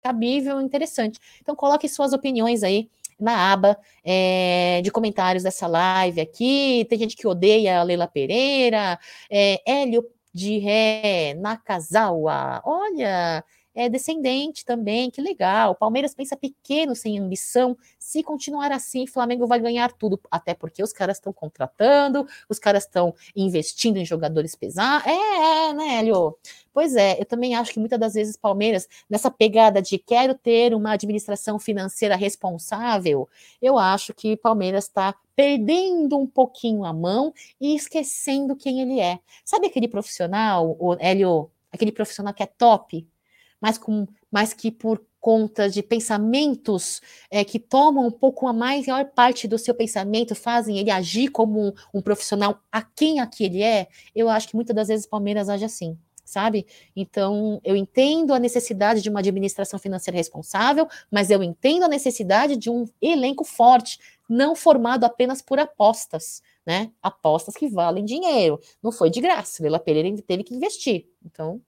cabível, 0.00 0.60
interessante. 0.60 1.18
Então, 1.40 1.56
coloque 1.56 1.88
suas 1.88 2.12
opiniões 2.12 2.62
aí 2.62 2.88
na 3.18 3.52
aba 3.52 3.76
é, 4.04 4.80
de 4.82 4.90
comentários 4.90 5.42
dessa 5.42 5.66
live 5.66 6.20
aqui. 6.20 6.86
Tem 6.88 6.98
gente 6.98 7.16
que 7.16 7.26
odeia 7.26 7.80
a 7.80 7.82
Leila 7.82 8.06
Pereira, 8.06 8.98
é, 9.28 9.60
Hélio 9.66 10.06
de 10.36 10.58
Ré, 10.60 11.34
Nakazawa. 11.34 12.62
Olha, 12.64 13.44
é 13.76 13.88
descendente 13.88 14.64
também, 14.64 15.10
que 15.10 15.20
legal. 15.20 15.72
O 15.72 15.74
Palmeiras 15.74 16.14
pensa 16.14 16.36
pequeno, 16.36 16.96
sem 16.96 17.18
ambição. 17.18 17.76
Se 17.98 18.22
continuar 18.22 18.72
assim, 18.72 19.04
o 19.04 19.06
Flamengo 19.06 19.46
vai 19.46 19.60
ganhar 19.60 19.92
tudo, 19.92 20.18
até 20.30 20.54
porque 20.54 20.82
os 20.82 20.92
caras 20.92 21.18
estão 21.18 21.32
contratando, 21.32 22.26
os 22.48 22.58
caras 22.58 22.84
estão 22.84 23.14
investindo 23.36 23.98
em 23.98 24.04
jogadores 24.04 24.54
pesados. 24.54 25.06
É, 25.06 25.68
é, 25.68 25.74
né, 25.74 25.98
Hélio? 25.98 26.36
Pois 26.72 26.96
é, 26.96 27.20
eu 27.20 27.24
também 27.26 27.54
acho 27.54 27.72
que 27.72 27.78
muitas 27.78 27.98
das 27.98 28.14
vezes 28.14 28.36
Palmeiras, 28.36 28.88
nessa 29.08 29.30
pegada 29.30 29.80
de 29.80 29.98
quero 29.98 30.34
ter 30.34 30.74
uma 30.74 30.92
administração 30.92 31.58
financeira 31.58 32.16
responsável, 32.16 33.28
eu 33.60 33.78
acho 33.78 34.12
que 34.14 34.36
Palmeiras 34.36 34.84
está 34.84 35.14
perdendo 35.34 36.18
um 36.18 36.26
pouquinho 36.26 36.84
a 36.84 36.92
mão 36.92 37.32
e 37.60 37.76
esquecendo 37.76 38.56
quem 38.56 38.80
ele 38.80 39.00
é. 39.00 39.18
Sabe 39.44 39.66
aquele 39.66 39.86
profissional, 39.86 40.76
o 40.80 40.96
Hélio, 40.98 41.50
aquele 41.70 41.92
profissional 41.92 42.32
que 42.32 42.42
é 42.42 42.46
top, 42.46 43.06
mas, 43.60 43.78
com, 43.78 44.06
mas 44.30 44.52
que 44.52 44.70
por 44.70 45.02
conta 45.20 45.68
de 45.68 45.82
pensamentos 45.82 47.02
é, 47.30 47.44
que 47.44 47.58
tomam 47.58 48.06
um 48.06 48.10
pouco 48.10 48.46
a 48.46 48.52
maior 48.52 49.04
parte 49.06 49.48
do 49.48 49.58
seu 49.58 49.74
pensamento, 49.74 50.34
fazem 50.36 50.78
ele 50.78 50.90
agir 50.90 51.28
como 51.28 51.68
um, 51.68 51.72
um 51.94 52.00
profissional 52.00 52.60
a 52.70 52.80
quem 52.80 53.18
aquele 53.18 53.62
é, 53.62 53.88
eu 54.14 54.28
acho 54.28 54.48
que 54.48 54.54
muitas 54.54 54.76
das 54.76 54.88
vezes 54.88 55.06
o 55.06 55.10
Palmeiras 55.10 55.48
age 55.48 55.64
assim 55.64 55.98
sabe? 56.26 56.66
Então, 56.94 57.60
eu 57.64 57.76
entendo 57.76 58.34
a 58.34 58.38
necessidade 58.38 59.00
de 59.00 59.08
uma 59.08 59.20
administração 59.20 59.78
financeira 59.78 60.18
responsável, 60.18 60.86
mas 61.10 61.30
eu 61.30 61.42
entendo 61.42 61.84
a 61.84 61.88
necessidade 61.88 62.56
de 62.56 62.68
um 62.68 62.84
elenco 63.00 63.44
forte, 63.44 63.98
não 64.28 64.56
formado 64.56 65.04
apenas 65.04 65.40
por 65.40 65.58
apostas, 65.58 66.42
né? 66.66 66.90
Apostas 67.00 67.54
que 67.54 67.68
valem 67.68 68.04
dinheiro. 68.04 68.60
Não 68.82 68.90
foi 68.90 69.08
de 69.08 69.20
graça, 69.20 69.62
Leila 69.62 69.78
Pereira 69.78 70.20
teve 70.26 70.42
que 70.42 70.54
investir. 70.54 71.06
Então, 71.24 71.62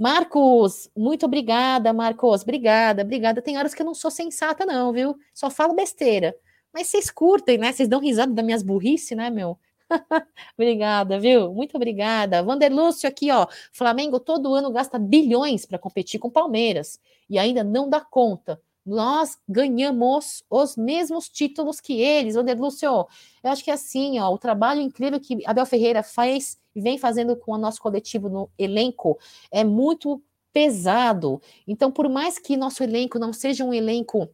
Marcos, 0.00 0.88
muito 0.96 1.26
obrigada, 1.26 1.92
Marcos, 1.92 2.40
obrigada, 2.40 3.02
obrigada. 3.02 3.42
Tem 3.42 3.58
horas 3.58 3.74
que 3.74 3.82
eu 3.82 3.86
não 3.86 3.94
sou 3.94 4.10
sensata, 4.10 4.64
não, 4.64 4.94
viu? 4.94 5.14
Só 5.34 5.50
falo 5.50 5.74
besteira. 5.74 6.34
Mas 6.72 6.86
vocês 6.86 7.10
curtem, 7.10 7.58
né? 7.58 7.70
Vocês 7.70 7.86
dão 7.86 8.00
risada 8.00 8.32
das 8.32 8.42
minhas 8.42 8.62
burrice, 8.62 9.14
né, 9.14 9.28
meu? 9.28 9.58
obrigada, 10.56 11.20
viu? 11.20 11.52
Muito 11.52 11.76
obrigada. 11.76 12.42
Vanderlúcio 12.42 13.06
aqui, 13.06 13.30
ó. 13.30 13.46
Flamengo 13.72 14.18
todo 14.18 14.54
ano 14.54 14.70
gasta 14.70 14.98
bilhões 14.98 15.66
para 15.66 15.78
competir 15.78 16.18
com 16.18 16.30
Palmeiras 16.30 16.98
e 17.28 17.38
ainda 17.38 17.62
não 17.62 17.86
dá 17.90 18.00
conta. 18.00 18.58
Nós 18.86 19.36
ganhamos 19.46 20.42
os 20.48 20.76
mesmos 20.78 21.28
títulos 21.28 21.78
que 21.78 22.00
eles, 22.00 22.36
Vanderlúcio. 22.36 22.88
Eu 22.88 23.50
acho 23.50 23.62
que 23.62 23.70
é 23.70 23.74
assim, 23.74 24.18
ó, 24.18 24.32
o 24.32 24.38
trabalho 24.38 24.80
incrível 24.80 25.20
que 25.20 25.46
Abel 25.46 25.66
Ferreira 25.66 26.02
faz 26.02 26.58
vem 26.74 26.98
fazendo 26.98 27.36
com 27.36 27.52
o 27.52 27.58
nosso 27.58 27.80
coletivo 27.80 28.28
no 28.28 28.50
elenco 28.58 29.18
é 29.50 29.64
muito 29.64 30.22
pesado. 30.52 31.40
Então, 31.66 31.90
por 31.90 32.08
mais 32.08 32.38
que 32.38 32.56
nosso 32.56 32.82
elenco 32.82 33.18
não 33.18 33.32
seja 33.32 33.64
um 33.64 33.72
elenco 33.72 34.28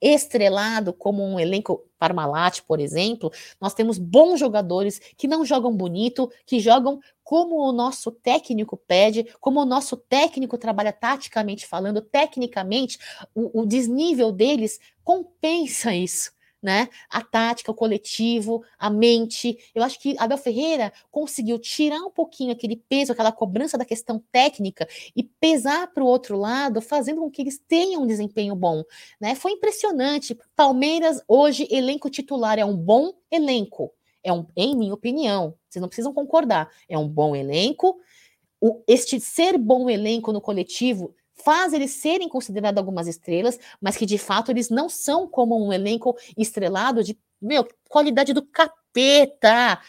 estrelado 0.00 0.92
como 0.92 1.24
um 1.24 1.38
elenco 1.38 1.84
Parmalat, 1.96 2.62
por 2.62 2.80
exemplo, 2.80 3.30
nós 3.60 3.72
temos 3.72 3.98
bons 3.98 4.40
jogadores 4.40 5.00
que 5.16 5.28
não 5.28 5.44
jogam 5.44 5.74
bonito, 5.74 6.28
que 6.44 6.58
jogam 6.58 6.98
como 7.22 7.56
o 7.56 7.70
nosso 7.70 8.10
técnico 8.10 8.76
pede, 8.76 9.24
como 9.40 9.60
o 9.60 9.64
nosso 9.64 9.96
técnico 9.96 10.58
trabalha 10.58 10.92
taticamente 10.92 11.64
falando, 11.64 12.00
tecnicamente, 12.00 12.98
o, 13.32 13.62
o 13.62 13.64
desnível 13.64 14.32
deles 14.32 14.80
compensa 15.04 15.94
isso 15.94 16.32
né? 16.62 16.88
A 17.10 17.20
tática, 17.20 17.70
o 17.70 17.74
coletivo, 17.74 18.62
a 18.78 18.88
mente. 18.88 19.58
Eu 19.74 19.82
acho 19.82 19.98
que 19.98 20.14
Abel 20.18 20.38
Ferreira 20.38 20.92
conseguiu 21.10 21.58
tirar 21.58 21.98
um 21.98 22.10
pouquinho 22.10 22.52
aquele 22.52 22.76
peso, 22.76 23.12
aquela 23.12 23.32
cobrança 23.32 23.76
da 23.76 23.84
questão 23.84 24.22
técnica 24.30 24.86
e 25.16 25.24
pesar 25.24 25.92
para 25.92 26.04
o 26.04 26.06
outro 26.06 26.38
lado, 26.38 26.80
fazendo 26.80 27.20
com 27.20 27.30
que 27.30 27.42
eles 27.42 27.58
tenham 27.58 28.02
um 28.02 28.06
desempenho 28.06 28.54
bom, 28.54 28.84
né? 29.20 29.34
Foi 29.34 29.52
impressionante. 29.52 30.38
Palmeiras 30.54 31.20
hoje 31.26 31.66
elenco 31.70 32.08
titular 32.08 32.58
é 32.58 32.64
um 32.64 32.76
bom 32.76 33.12
elenco. 33.30 33.92
É 34.22 34.32
um, 34.32 34.46
em 34.56 34.76
minha 34.76 34.94
opinião, 34.94 35.54
vocês 35.68 35.80
não 35.80 35.88
precisam 35.88 36.14
concordar. 36.14 36.70
É 36.88 36.96
um 36.96 37.08
bom 37.08 37.34
elenco. 37.34 37.98
O, 38.60 38.80
este 38.86 39.18
ser 39.18 39.58
bom 39.58 39.90
elenco 39.90 40.32
no 40.32 40.40
coletivo 40.40 41.12
faz 41.34 41.72
eles 41.72 41.92
serem 41.92 42.28
considerados 42.28 42.78
algumas 42.78 43.06
estrelas, 43.06 43.58
mas 43.80 43.96
que 43.96 44.06
de 44.06 44.18
fato 44.18 44.50
eles 44.50 44.68
não 44.70 44.88
são 44.88 45.28
como 45.28 45.64
um 45.64 45.72
elenco 45.72 46.16
estrelado 46.36 47.02
de, 47.02 47.18
meu, 47.40 47.66
qualidade 47.88 48.32
do 48.32 48.42
capeta, 48.42 49.80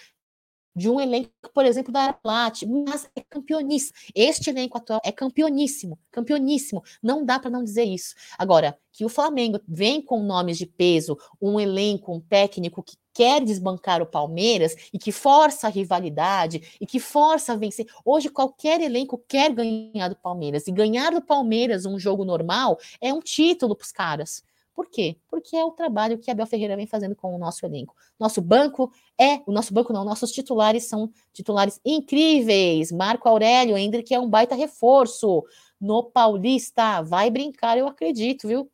de 0.75 0.89
um 0.89 0.99
elenco, 0.99 1.29
por 1.53 1.65
exemplo, 1.65 1.91
da 1.91 2.01
Araplat, 2.01 2.65
mas 2.65 3.09
é 3.15 3.21
campeoníssimo. 3.21 3.93
Este 4.15 4.49
elenco 4.49 4.77
atual 4.77 5.01
é 5.03 5.11
campeoníssimo, 5.11 5.99
campeoníssimo. 6.11 6.83
Não 7.01 7.25
dá 7.25 7.39
para 7.39 7.51
não 7.51 7.63
dizer 7.63 7.83
isso. 7.83 8.15
Agora, 8.37 8.77
que 8.91 9.05
o 9.05 9.09
Flamengo 9.09 9.59
vem 9.67 10.01
com 10.01 10.23
nomes 10.23 10.57
de 10.57 10.65
peso, 10.65 11.17
um 11.41 11.59
elenco, 11.59 12.13
um 12.13 12.19
técnico 12.19 12.83
que 12.83 12.95
quer 13.13 13.43
desbancar 13.43 14.01
o 14.01 14.07
Palmeiras 14.07 14.75
e 14.91 14.97
que 14.97 15.11
força 15.11 15.67
a 15.67 15.69
rivalidade 15.69 16.77
e 16.81 16.85
que 16.85 16.99
força 16.99 17.53
a 17.53 17.55
vencer. 17.55 17.85
Hoje, 18.03 18.29
qualquer 18.29 18.81
elenco 18.81 19.23
quer 19.27 19.53
ganhar 19.53 20.09
do 20.09 20.15
Palmeiras. 20.15 20.67
E 20.67 20.71
ganhar 20.71 21.11
do 21.11 21.21
Palmeiras 21.21 21.85
um 21.85 21.99
jogo 21.99 22.25
normal 22.25 22.77
é 22.99 23.13
um 23.13 23.19
título 23.19 23.75
para 23.75 23.85
os 23.85 23.91
caras. 23.91 24.43
Por 24.73 24.89
quê? 24.89 25.17
Porque 25.27 25.55
é 25.55 25.63
o 25.63 25.71
trabalho 25.71 26.17
que 26.17 26.31
Abel 26.31 26.47
Ferreira 26.47 26.75
vem 26.75 26.87
fazendo 26.87 27.15
com 27.15 27.35
o 27.35 27.37
nosso 27.37 27.65
elenco. 27.65 27.95
Nosso 28.19 28.41
banco 28.41 28.91
é, 29.19 29.41
o 29.45 29.51
nosso 29.51 29.73
banco 29.73 29.93
não, 29.93 30.03
nossos 30.03 30.31
titulares 30.31 30.85
são 30.85 31.11
titulares 31.31 31.79
incríveis. 31.85 32.91
Marco 32.91 33.29
Aurélio 33.29 33.77
Hendrick 33.77 34.13
é 34.13 34.19
um 34.19 34.29
baita 34.29 34.55
reforço 34.55 35.43
no 35.79 36.03
Paulista. 36.03 37.01
Vai 37.03 37.29
brincar, 37.29 37.77
eu 37.77 37.87
acredito, 37.87 38.47
viu? 38.47 38.69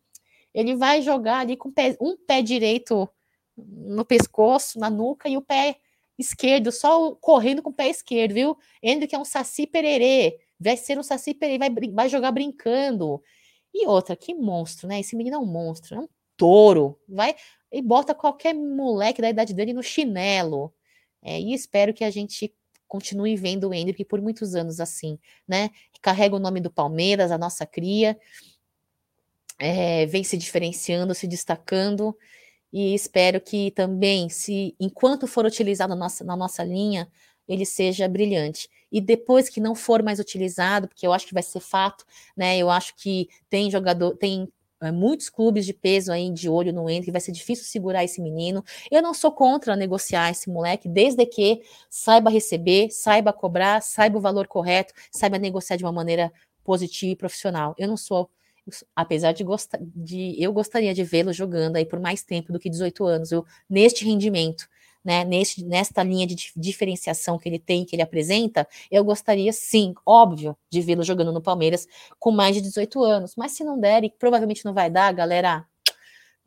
Ele 0.53 0.75
vai 0.75 1.01
jogar 1.01 1.39
ali 1.39 1.57
com 1.57 1.71
um 2.01 2.17
pé 2.17 2.41
direito 2.41 3.07
no 3.57 4.05
pescoço, 4.05 4.79
na 4.79 4.89
nuca 4.89 5.27
e 5.27 5.37
o 5.37 5.41
pé 5.41 5.77
esquerdo, 6.17 6.71
só 6.71 7.11
correndo 7.15 7.61
com 7.61 7.69
o 7.69 7.73
pé 7.73 7.89
esquerdo, 7.89 8.33
viu? 8.33 8.57
Hendrick 8.81 9.15
é 9.15 9.19
um 9.19 9.25
saci 9.25 9.65
pererê, 9.65 10.37
vai 10.59 10.75
ser 10.75 10.97
um 10.97 11.03
saci 11.03 11.33
pererê, 11.33 11.57
vai, 11.57 11.69
vai 11.91 12.09
jogar 12.09 12.31
brincando. 12.31 13.21
E 13.73 13.85
outra, 13.87 14.15
que 14.15 14.33
monstro, 14.33 14.87
né? 14.87 14.99
Esse 14.99 15.15
menino 15.15 15.35
é 15.35 15.39
um 15.39 15.45
monstro, 15.45 15.95
é 15.95 15.99
um 15.99 16.07
touro. 16.35 16.99
Vai 17.07 17.35
e 17.71 17.81
bota 17.81 18.15
qualquer 18.15 18.53
moleque 18.53 19.21
da 19.21 19.29
idade 19.29 19.53
dele 19.53 19.73
no 19.73 19.83
chinelo. 19.83 20.73
É, 21.21 21.39
e 21.39 21.53
espero 21.53 21.93
que 21.93 22.03
a 22.03 22.09
gente 22.09 22.53
continue 22.87 23.35
vendo 23.35 23.69
o 23.69 23.73
Hendrick 23.73 24.03
por 24.05 24.21
muitos 24.21 24.55
anos 24.55 24.79
assim, 24.79 25.19
né? 25.47 25.69
Carrega 26.01 26.35
o 26.35 26.39
nome 26.39 26.59
do 26.59 26.71
Palmeiras, 26.71 27.31
a 27.31 27.37
nossa 27.37 27.65
cria, 27.65 28.17
é, 29.59 30.05
vem 30.07 30.23
se 30.23 30.37
diferenciando, 30.37 31.13
se 31.13 31.27
destacando, 31.27 32.17
e 32.71 32.95
espero 32.95 33.41
que 33.41 33.71
também, 33.71 34.29
se 34.29 34.75
enquanto 34.79 35.27
for 35.27 35.45
utilizado 35.45 35.89
na 35.89 35.95
nossa, 35.95 36.23
na 36.23 36.35
nossa 36.35 36.63
linha, 36.63 37.07
ele 37.49 37.65
seja 37.65 38.07
brilhante. 38.07 38.69
E 38.91 39.01
depois 39.01 39.49
que 39.49 39.59
não 39.59 39.73
for 39.73 40.03
mais 40.03 40.19
utilizado, 40.19 40.87
porque 40.87 41.05
eu 41.05 41.11
acho 41.11 41.27
que 41.27 41.33
vai 41.33 41.43
ser 41.43 41.59
fato, 41.59 42.05
né? 42.37 42.57
Eu 42.57 42.69
acho 42.69 42.95
que 42.95 43.27
tem 43.49 43.69
jogador, 43.71 44.15
tem 44.15 44.47
é, 44.81 44.91
muitos 44.91 45.29
clubes 45.29 45.65
de 45.65 45.73
peso 45.73 46.11
aí 46.11 46.31
de 46.31 46.47
olho 46.47 46.71
no 46.71 46.89
Henrique, 46.89 47.11
vai 47.11 47.19
ser 47.19 47.31
difícil 47.31 47.65
segurar 47.65 48.03
esse 48.03 48.21
menino. 48.21 48.63
Eu 48.91 49.01
não 49.01 49.13
sou 49.13 49.31
contra 49.31 49.75
negociar 49.75 50.29
esse 50.29 50.49
moleque, 50.49 50.87
desde 50.87 51.25
que 51.25 51.61
saiba 51.89 52.29
receber, 52.29 52.89
saiba 52.91 53.33
cobrar, 53.33 53.81
saiba 53.81 54.17
o 54.19 54.21
valor 54.21 54.47
correto, 54.47 54.93
saiba 55.11 55.39
negociar 55.39 55.75
de 55.75 55.83
uma 55.83 55.91
maneira 55.91 56.31
positiva 56.63 57.11
e 57.13 57.15
profissional. 57.15 57.75
Eu 57.77 57.87
não 57.87 57.97
sou 57.97 58.29
apesar 58.95 59.31
de 59.31 59.43
gostar 59.43 59.79
de 59.81 60.35
eu 60.37 60.53
gostaria 60.53 60.93
de 60.93 61.03
vê-lo 61.03 61.33
jogando 61.33 61.77
aí 61.77 61.85
por 61.85 61.99
mais 61.99 62.23
tempo 62.23 62.53
do 62.53 62.59
que 62.59 62.69
18 62.69 63.03
anos, 63.05 63.31
eu, 63.31 63.43
neste 63.67 64.05
rendimento 64.05 64.67
né, 65.03 65.23
neste, 65.23 65.63
nesta 65.63 66.03
linha 66.03 66.27
de 66.27 66.51
diferenciação 66.55 67.37
que 67.37 67.47
ele 67.47 67.59
tem, 67.59 67.85
que 67.85 67.95
ele 67.95 68.01
apresenta, 68.01 68.67
eu 68.91 69.03
gostaria 69.03 69.51
sim, 69.53 69.93
óbvio, 70.05 70.57
de 70.69 70.81
vê-lo 70.81 71.03
jogando 71.03 71.31
no 71.31 71.41
Palmeiras 71.41 71.87
com 72.19 72.31
mais 72.31 72.55
de 72.55 72.61
18 72.61 73.03
anos. 73.03 73.33
Mas 73.37 73.53
se 73.53 73.63
não 73.63 73.79
der, 73.79 74.03
e 74.03 74.09
provavelmente 74.09 74.65
não 74.65 74.73
vai 74.73 74.89
dar, 74.89 75.13
galera, 75.13 75.65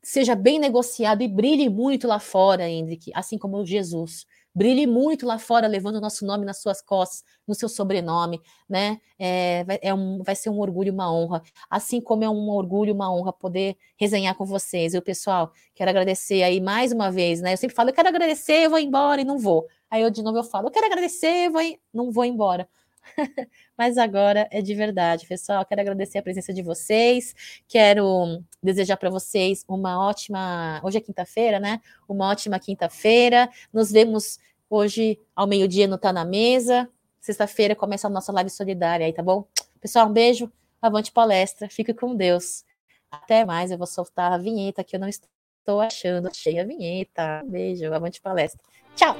seja 0.02 0.34
bem 0.34 0.58
negociado 0.58 1.22
e 1.22 1.28
brilhe 1.28 1.68
muito 1.68 2.06
lá 2.06 2.18
fora, 2.18 2.68
Hendrick, 2.68 3.10
assim 3.14 3.38
como 3.38 3.58
o 3.58 3.66
Jesus. 3.66 4.26
Brilhe 4.54 4.86
muito 4.86 5.26
lá 5.26 5.38
fora, 5.38 5.66
levando 5.66 5.96
o 5.96 6.00
nosso 6.00 6.26
nome 6.26 6.44
nas 6.44 6.60
suas 6.60 6.82
costas, 6.82 7.24
no 7.48 7.54
seu 7.54 7.68
sobrenome, 7.68 8.40
né? 8.68 9.00
É, 9.18 9.64
vai, 9.64 9.78
é 9.80 9.94
um, 9.94 10.22
vai 10.22 10.34
ser 10.34 10.50
um 10.50 10.58
orgulho, 10.60 10.92
uma 10.92 11.10
honra. 11.12 11.42
Assim 11.70 12.00
como 12.00 12.22
é 12.24 12.28
um 12.28 12.50
orgulho, 12.50 12.92
uma 12.94 13.10
honra 13.12 13.32
poder 13.32 13.76
resenhar 13.98 14.34
com 14.36 14.44
vocês. 14.44 14.92
Eu, 14.92 15.00
pessoal, 15.02 15.52
quero 15.74 15.90
agradecer 15.90 16.42
aí 16.42 16.60
mais 16.60 16.92
uma 16.92 17.10
vez, 17.10 17.40
né? 17.40 17.54
Eu 17.54 17.56
sempre 17.56 17.74
falo, 17.74 17.90
eu 17.90 17.94
quero 17.94 18.08
agradecer, 18.08 18.64
eu 18.66 18.70
vou 18.70 18.78
embora 18.78 19.20
e 19.22 19.24
não 19.24 19.38
vou. 19.38 19.66
Aí 19.90 20.02
eu 20.02 20.10
de 20.10 20.22
novo 20.22 20.38
eu 20.38 20.44
falo, 20.44 20.68
eu 20.68 20.72
quero 20.72 20.86
agradecer, 20.86 21.46
eu 21.46 21.52
vou, 21.52 21.62
não 21.92 22.10
vou 22.10 22.24
embora. 22.24 22.68
Mas 23.76 23.98
agora 23.98 24.48
é 24.50 24.60
de 24.60 24.74
verdade, 24.74 25.26
pessoal. 25.26 25.64
Quero 25.64 25.80
agradecer 25.80 26.18
a 26.18 26.22
presença 26.22 26.52
de 26.52 26.62
vocês. 26.62 27.34
Quero 27.68 28.42
desejar 28.62 28.96
para 28.96 29.10
vocês 29.10 29.64
uma 29.68 29.98
ótima. 30.06 30.80
Hoje 30.82 30.98
é 30.98 31.00
quinta-feira, 31.00 31.58
né? 31.58 31.80
Uma 32.08 32.30
ótima 32.30 32.58
quinta-feira. 32.58 33.48
Nos 33.72 33.90
vemos 33.90 34.38
hoje 34.68 35.18
ao 35.34 35.46
meio-dia 35.46 35.86
no 35.86 35.98
Tá 35.98 36.12
na 36.12 36.24
Mesa. 36.24 36.88
Sexta-feira 37.20 37.76
começa 37.76 38.06
a 38.06 38.10
nossa 38.10 38.32
live 38.32 38.50
solidária 38.50 39.06
aí, 39.06 39.12
tá 39.12 39.22
bom? 39.22 39.46
Pessoal, 39.80 40.08
um 40.08 40.12
beijo. 40.12 40.50
Avante 40.80 41.12
palestra. 41.12 41.68
Fique 41.68 41.94
com 41.94 42.16
Deus. 42.16 42.64
Até 43.10 43.44
mais. 43.44 43.70
Eu 43.70 43.78
vou 43.78 43.86
soltar 43.86 44.32
a 44.32 44.38
vinheta 44.38 44.82
que 44.82 44.96
eu 44.96 45.00
não 45.00 45.08
estou 45.08 45.80
achando. 45.80 46.28
Achei 46.28 46.58
a 46.58 46.64
vinheta. 46.64 47.42
Um 47.44 47.50
beijo. 47.50 47.92
Avante 47.92 48.20
palestra. 48.20 48.60
Tchau. 48.96 49.14